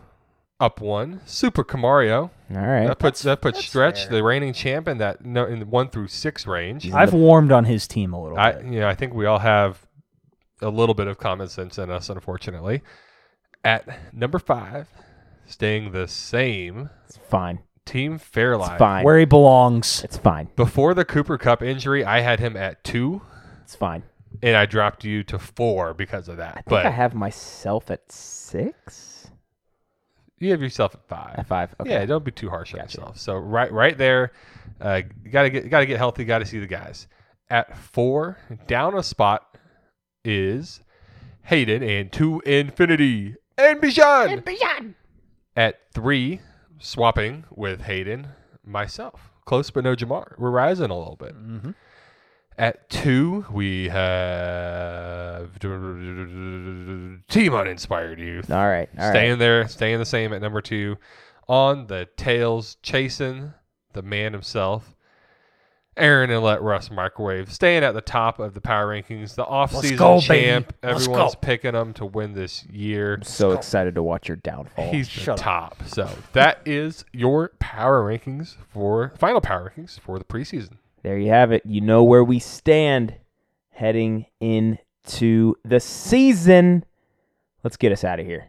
up 0.59 0.81
one, 0.81 1.21
Super 1.25 1.63
Camario. 1.63 2.31
All 2.53 2.57
right. 2.57 2.87
That 2.87 2.99
puts 2.99 3.21
that 3.23 3.41
puts 3.41 3.63
Stretch, 3.63 4.03
fair. 4.03 4.11
the 4.17 4.23
reigning 4.23 4.53
champ, 4.53 4.87
in 4.87 4.97
that 4.99 5.23
no, 5.25 5.45
in 5.45 5.59
the 5.59 5.65
one 5.65 5.89
through 5.89 6.07
six 6.09 6.45
range. 6.47 6.91
I've 6.91 7.13
warmed 7.13 7.51
on 7.51 7.63
his 7.65 7.87
team 7.87 8.13
a 8.13 8.21
little 8.21 8.37
I 8.37 8.51
bit. 8.53 8.65
you 8.65 8.79
know 8.81 8.87
I 8.89 8.95
think 8.95 9.13
we 9.13 9.25
all 9.25 9.39
have 9.39 9.85
a 10.61 10.69
little 10.69 10.95
bit 10.95 11.07
of 11.07 11.17
common 11.17 11.47
sense 11.49 11.77
in 11.77 11.89
us, 11.89 12.09
unfortunately. 12.09 12.81
At 13.65 14.13
number 14.13 14.39
five, 14.39 14.87
staying 15.47 15.91
the 15.91 16.07
same, 16.07 16.89
It's 17.07 17.17
fine. 17.29 17.59
Team 17.85 18.17
Fairline. 18.17 18.71
It's 18.73 18.79
fine. 18.79 19.03
Where 19.03 19.19
he 19.19 19.25
belongs. 19.25 20.03
It's 20.03 20.17
fine. 20.17 20.49
Before 20.55 20.93
the 20.93 21.03
Cooper 21.05 21.37
Kupp 21.37 21.61
injury, 21.61 22.03
I 22.05 22.19
had 22.21 22.39
him 22.39 22.55
at 22.55 22.83
two, 22.83 23.21
It's 23.63 23.75
fine. 23.75 24.03
and 24.41 24.55
I 24.55 24.65
dropped 24.65 25.03
you 25.03 25.23
to 25.23 25.37
four 25.39 25.93
because 25.93 26.27
of 26.29 26.37
that. 26.37 26.51
I 26.51 26.53
think 26.53 26.65
but 26.69 26.85
I 26.85 26.89
have 26.91 27.13
myself 27.15 27.89
at 27.91 28.11
six. 28.11 29.27
you 30.39 30.51
have 30.51 30.61
yourself 30.61 30.93
at 30.95 31.07
five. 31.07 31.35
At 31.39 31.47
five. 31.47 31.75
Okay. 31.79 31.89
Yeah, 31.91 32.05
don't 32.05 32.23
be 32.25 32.31
too 32.31 32.49
harsh 32.49 32.73
on 32.73 32.81
yourself. 32.81 33.17
So 33.17 33.35
right, 33.35 33.71
right 33.71 33.97
there, 33.97 34.31
uh, 34.81 35.01
you 35.23 35.31
gotta 35.31 35.49
get, 35.49 35.69
gotta 35.69 35.85
get 35.85 35.97
healthy. 35.97 36.23
Got 36.25 36.39
to 36.39 36.45
see 36.45 36.59
the 36.59 36.67
guys. 36.67 37.07
At 37.49 37.77
four, 37.77 38.37
down 38.67 38.97
a 38.97 39.03
spot 39.03 39.57
is 40.23 40.81
Hayden 41.43 41.83
and 41.83 42.11
to 42.13 42.41
infinity 42.45 43.35
and 43.57 43.81
beyond. 43.81 44.95
At 45.55 45.79
three, 45.93 46.41
swapping 46.79 47.45
with 47.49 47.81
Hayden, 47.81 48.27
myself, 48.65 49.31
close 49.45 49.69
but 49.71 49.83
no 49.83 49.95
Ja'Marr. 49.95 50.37
We're 50.37 50.51
rising 50.51 50.91
a 50.91 50.97
little 50.97 51.15
bit. 51.15 51.35
Mm-hmm. 51.35 51.71
At 52.57 52.89
two, 52.89 53.45
we 53.51 53.89
have 53.89 55.59
Team 55.59 57.53
Uninspired 57.53 58.19
Youth. 58.19 58.49
All 58.49 58.65
right. 58.67 58.87
All 58.97 59.03
right. 59.05 59.11
staying 59.11 59.39
there, 59.39 59.67
staying 59.67 59.99
the 59.99 60.05
same 60.05 60.31
at 60.31 60.41
number 60.41 60.61
two. 60.61 60.97
On 61.47 61.87
the 61.87 62.07
tails, 62.17 62.77
chasing 62.81 63.53
the 63.93 64.01
man 64.01 64.31
himself, 64.33 64.95
Aaron 65.97 66.29
and 66.29 66.43
let 66.43 66.61
Russ 66.61 66.91
microwave, 66.91 67.51
staying 67.51 67.83
at 67.83 67.93
the 67.93 68.01
top 68.01 68.39
of 68.39 68.53
the 68.53 68.61
power 68.61 68.87
rankings. 68.87 69.35
The 69.35 69.45
offseason 69.45 69.97
go, 69.97 70.19
champ, 70.19 70.75
baby. 70.81 70.93
Everyone's 70.93 71.35
picking 71.35 71.73
him 71.73 71.93
to 71.93 72.05
win 72.05 72.33
this 72.33 72.65
year. 72.65 73.19
So 73.23 73.51
excited 73.51 73.95
to 73.95 74.03
watch 74.03 74.27
your 74.27 74.37
downfall. 74.37 74.91
He's 74.91 75.07
the 75.07 75.19
Shut 75.21 75.39
up. 75.39 75.43
top. 75.43 75.83
So 75.87 76.09
that 76.33 76.59
is 76.65 77.05
your 77.13 77.51
power 77.59 78.03
rankings 78.03 78.55
for 78.69 79.13
final 79.17 79.39
power 79.41 79.71
rankings 79.75 79.99
for 79.99 80.19
the 80.19 80.25
preseason. 80.25 80.73
there 81.03 81.17
you 81.17 81.29
have 81.29 81.51
it. 81.51 81.65
You 81.65 81.81
know 81.81 82.03
where 82.03 82.23
we 82.23 82.39
stand 82.39 83.15
heading 83.69 84.25
into 84.39 85.55
the 85.63 85.79
season. 85.79 86.83
Let's 87.63 87.77
get 87.77 87.91
us 87.91 88.03
out 88.03 88.19
of 88.19 88.25
here. 88.25 88.47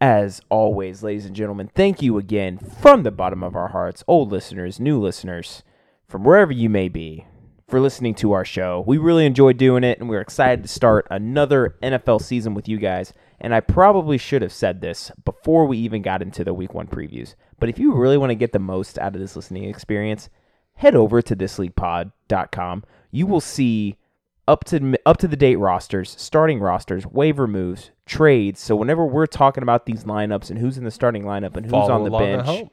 As 0.00 0.40
always, 0.48 1.02
ladies 1.02 1.26
and 1.26 1.36
gentlemen, 1.36 1.70
thank 1.74 2.00
you 2.00 2.16
again 2.16 2.56
from 2.56 3.02
the 3.02 3.10
bottom 3.10 3.42
of 3.42 3.54
our 3.54 3.68
hearts, 3.68 4.02
old 4.08 4.32
listeners, 4.32 4.80
new 4.80 4.98
listeners, 4.98 5.62
from 6.08 6.24
wherever 6.24 6.52
you 6.52 6.70
may 6.70 6.88
be, 6.88 7.26
for 7.68 7.80
listening 7.80 8.14
to 8.14 8.32
our 8.32 8.44
show. 8.44 8.82
We 8.86 8.96
really 8.96 9.26
enjoy 9.26 9.52
doing 9.52 9.84
it, 9.84 10.00
and 10.00 10.08
we're 10.08 10.22
excited 10.22 10.62
to 10.62 10.68
start 10.70 11.06
another 11.10 11.76
NFL 11.82 12.22
season 12.22 12.54
with 12.54 12.66
you 12.66 12.78
guys. 12.78 13.12
And 13.42 13.54
I 13.54 13.60
probably 13.60 14.16
should 14.16 14.40
have 14.40 14.54
said 14.54 14.80
this 14.80 15.12
before 15.22 15.66
we 15.66 15.76
even 15.76 16.00
got 16.00 16.22
into 16.22 16.44
the 16.44 16.54
week 16.54 16.72
one 16.72 16.86
previews. 16.86 17.34
But 17.58 17.68
if 17.68 17.78
you 17.78 17.92
really 17.92 18.16
want 18.16 18.30
to 18.30 18.36
get 18.36 18.52
the 18.52 18.58
most 18.58 18.98
out 18.98 19.14
of 19.14 19.20
this 19.20 19.36
listening 19.36 19.64
experience, 19.64 20.30
head 20.76 20.94
over 20.94 21.20
to 21.20 21.36
thisleaguepod.com. 21.36 22.84
You 23.10 23.26
will 23.26 23.42
see 23.42 23.98
up 24.48 24.64
to 24.64 24.98
up 25.06 25.16
to 25.18 25.28
the 25.28 25.36
date 25.36 25.56
rosters, 25.56 26.14
starting 26.18 26.60
rosters, 26.60 27.06
waiver 27.06 27.46
moves, 27.46 27.90
trades. 28.06 28.60
So 28.60 28.74
whenever 28.76 29.06
we're 29.06 29.26
talking 29.26 29.62
about 29.62 29.86
these 29.86 30.04
lineups 30.04 30.50
and 30.50 30.58
who's 30.58 30.78
in 30.78 30.84
the 30.84 30.90
starting 30.90 31.22
lineup 31.22 31.56
and 31.56 31.64
who's 31.66 31.72
Follow 31.72 31.92
on 31.92 32.04
the 32.04 32.10
bench, 32.10 32.70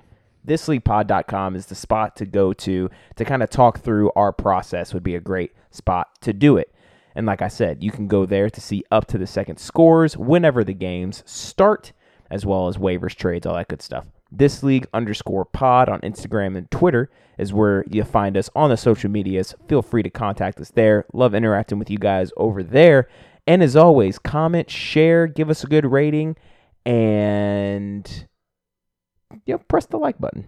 thisleaguepod.com 0.48 1.56
is 1.56 1.68
the 1.68 1.76
spot 1.76 2.16
to 2.16 2.26
go 2.26 2.54
to 2.54 2.90
to 3.16 3.26
kind 3.26 3.44
of 3.44 3.50
talk 3.50 3.80
through 3.82 4.12
our 4.16 4.32
process 4.32 4.94
would 4.94 5.04
be 5.04 5.16
a 5.16 5.20
great 5.20 5.52
spot 5.72 6.10
to 6.22 6.34
do 6.34 6.58
it. 6.58 6.74
And 7.16 7.26
like 7.26 7.42
I 7.42 7.48
said, 7.48 7.84
you 7.84 7.92
can 7.92 8.08
go 8.08 8.26
there 8.26 8.50
to 8.50 8.62
see 8.62 8.84
up 8.92 9.08
to 9.08 9.18
the 9.18 9.28
second 9.28 9.58
scores 9.58 10.16
whenever 10.16 10.64
the 10.64 10.74
games 10.74 11.24
start, 11.26 11.92
as 12.30 12.46
well 12.46 12.68
as 12.68 12.78
waivers, 12.78 13.16
trades, 13.16 13.46
all 13.46 13.56
that 13.56 13.68
good 13.68 13.82
stuff. 13.82 14.06
This 14.32 14.62
league 14.64 14.88
underscore 14.94 15.46
pod 15.46 15.88
on 15.90 16.02
Instagram 16.02 16.58
and 16.58 16.70
Twitter 16.70 17.10
is 17.38 17.54
where 17.54 17.84
you'll 17.90 18.06
find 18.06 18.36
us 18.36 18.50
on 18.56 18.70
the 18.70 18.78
social 18.78 19.10
medias. 19.10 19.56
Feel 19.68 19.82
free 19.82 20.04
to 20.04 20.10
contact 20.10 20.60
us 20.60 20.72
there. 20.72 21.06
Love 21.14 21.34
interacting 21.36 21.80
with 21.80 21.90
you 21.90 21.98
guys 21.98 22.32
over 22.38 22.62
there. 22.64 23.08
And 23.46 23.64
as 23.64 23.76
always, 23.76 24.20
comment, 24.20 24.70
share, 24.70 25.28
give 25.28 25.50
us 25.50 25.64
a 25.64 25.68
good 25.68 25.86
rating, 25.86 26.36
and 26.86 28.28
yeah, 29.46 29.56
press 29.70 29.86
the 29.86 29.98
like 29.98 30.20
button. 30.20 30.48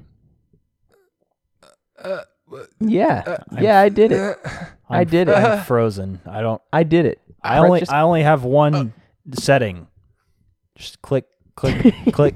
Uh, 2.03 2.22
uh, 2.53 2.65
yeah, 2.80 3.23
uh, 3.26 3.38
yeah, 3.61 3.80
I 3.80 3.89
did 3.89 4.11
it. 4.11 4.38
I 4.89 4.99
I'm- 4.99 5.07
did 5.07 5.30
it. 5.30 5.35
I'm 5.35 5.64
frozen. 5.65 6.19
I 6.26 6.41
don't. 6.41 6.61
I 6.73 6.84
did 6.84 7.06
it. 7.06 7.22
I 7.41 7.60
Press- 7.60 7.64
only 7.65 7.80
just- 7.80 7.91
I 7.93 8.01
only 8.01 8.23
have 8.23 8.43
one 8.43 8.93
setting. 9.34 9.88
Just 10.76 11.01
click, 11.01 11.26
click, 11.56 11.93
click, 12.14 12.35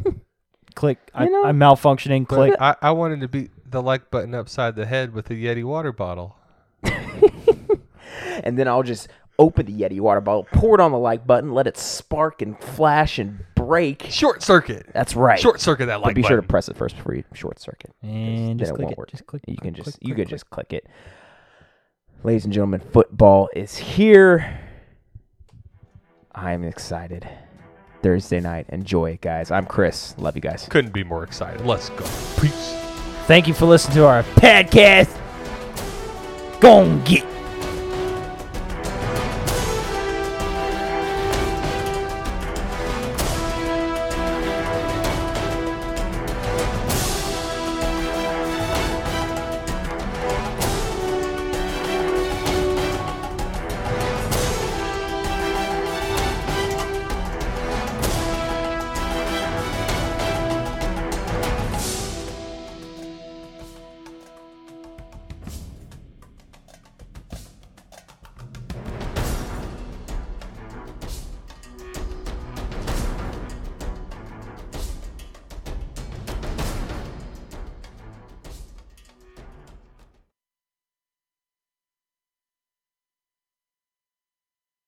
click. 0.75 0.97
I, 1.13 1.25
You 1.25 1.31
know- 1.31 1.45
I'm 1.45 1.57
malfunctioning. 1.59 2.27
Click. 2.27 2.53
I, 2.59 2.75
I 2.81 2.91
wanted 2.91 3.21
to 3.21 3.27
beat 3.27 3.51
the 3.69 3.81
like 3.81 4.11
button 4.11 4.35
upside 4.35 4.75
the 4.75 4.85
head 4.85 5.13
with 5.13 5.29
a 5.29 5.33
Yeti 5.33 5.63
water 5.63 5.91
bottle. 5.91 6.35
and 6.83 8.57
then 8.57 8.67
I'll 8.67 8.83
just 8.83 9.07
open 9.39 9.65
the 9.65 9.73
Yeti 9.73 9.99
water 9.99 10.21
bottle, 10.21 10.47
pour 10.53 10.75
it 10.75 10.81
on 10.81 10.91
the 10.91 10.97
like 10.97 11.25
button, 11.25 11.53
let 11.53 11.65
it 11.67 11.77
spark 11.77 12.41
and 12.41 12.59
flash 12.61 13.17
and 13.19 13.39
break. 13.55 14.03
Short 14.09 14.43
circuit. 14.43 14.87
That's 14.93 15.15
right. 15.15 15.39
Short 15.39 15.59
circuit 15.59 15.87
that 15.87 15.97
But 15.97 16.07
like 16.07 16.15
be 16.15 16.21
sure 16.21 16.31
to 16.35 16.41
button. 16.43 16.47
press 16.49 16.69
it 16.69 16.77
first 16.77 16.95
before 16.97 17.15
you 17.15 17.23
short 17.33 17.59
circuit. 17.59 17.91
'cause 18.01 18.09
And 18.11 18.59
just 18.59 18.71
it 18.71 18.75
click 18.75 18.85
won't 18.97 19.09
it. 19.09 19.11
Just 19.11 19.25
click. 19.25 19.41
You 19.47 19.57
can 19.57 19.73
click, 19.73 19.85
just 19.85 19.97
click, 19.99 20.07
you 20.07 20.15
could 20.15 20.27
click. 20.27 20.29
just 20.29 20.49
click 20.51 20.73
it. 20.73 20.87
Ladies 22.23 22.45
and 22.45 22.53
gentlemen, 22.53 22.79
football 22.79 23.49
is 23.55 23.75
here. 23.75 24.59
I'm 26.35 26.63
excited. 26.63 27.27
Thursday 28.03 28.39
night. 28.39 28.67
Enjoy 28.69 29.11
it, 29.11 29.21
guys. 29.21 29.49
I'm 29.49 29.65
Chris. 29.65 30.13
Love 30.19 30.35
you 30.35 30.41
guys. 30.41 30.67
Couldn't 30.69 30.93
be 30.93 31.03
more 31.03 31.23
excited. 31.23 31.65
Let's 31.65 31.89
go. 31.89 32.03
Peace. 32.39 32.75
Thank 33.25 33.47
you 33.47 33.53
for 33.53 33.65
listening 33.65 33.95
to 33.95 34.05
our 34.05 34.23
podcast. 34.23 35.09
Go 36.59 36.83
and 36.83 37.03
get. 37.05 37.32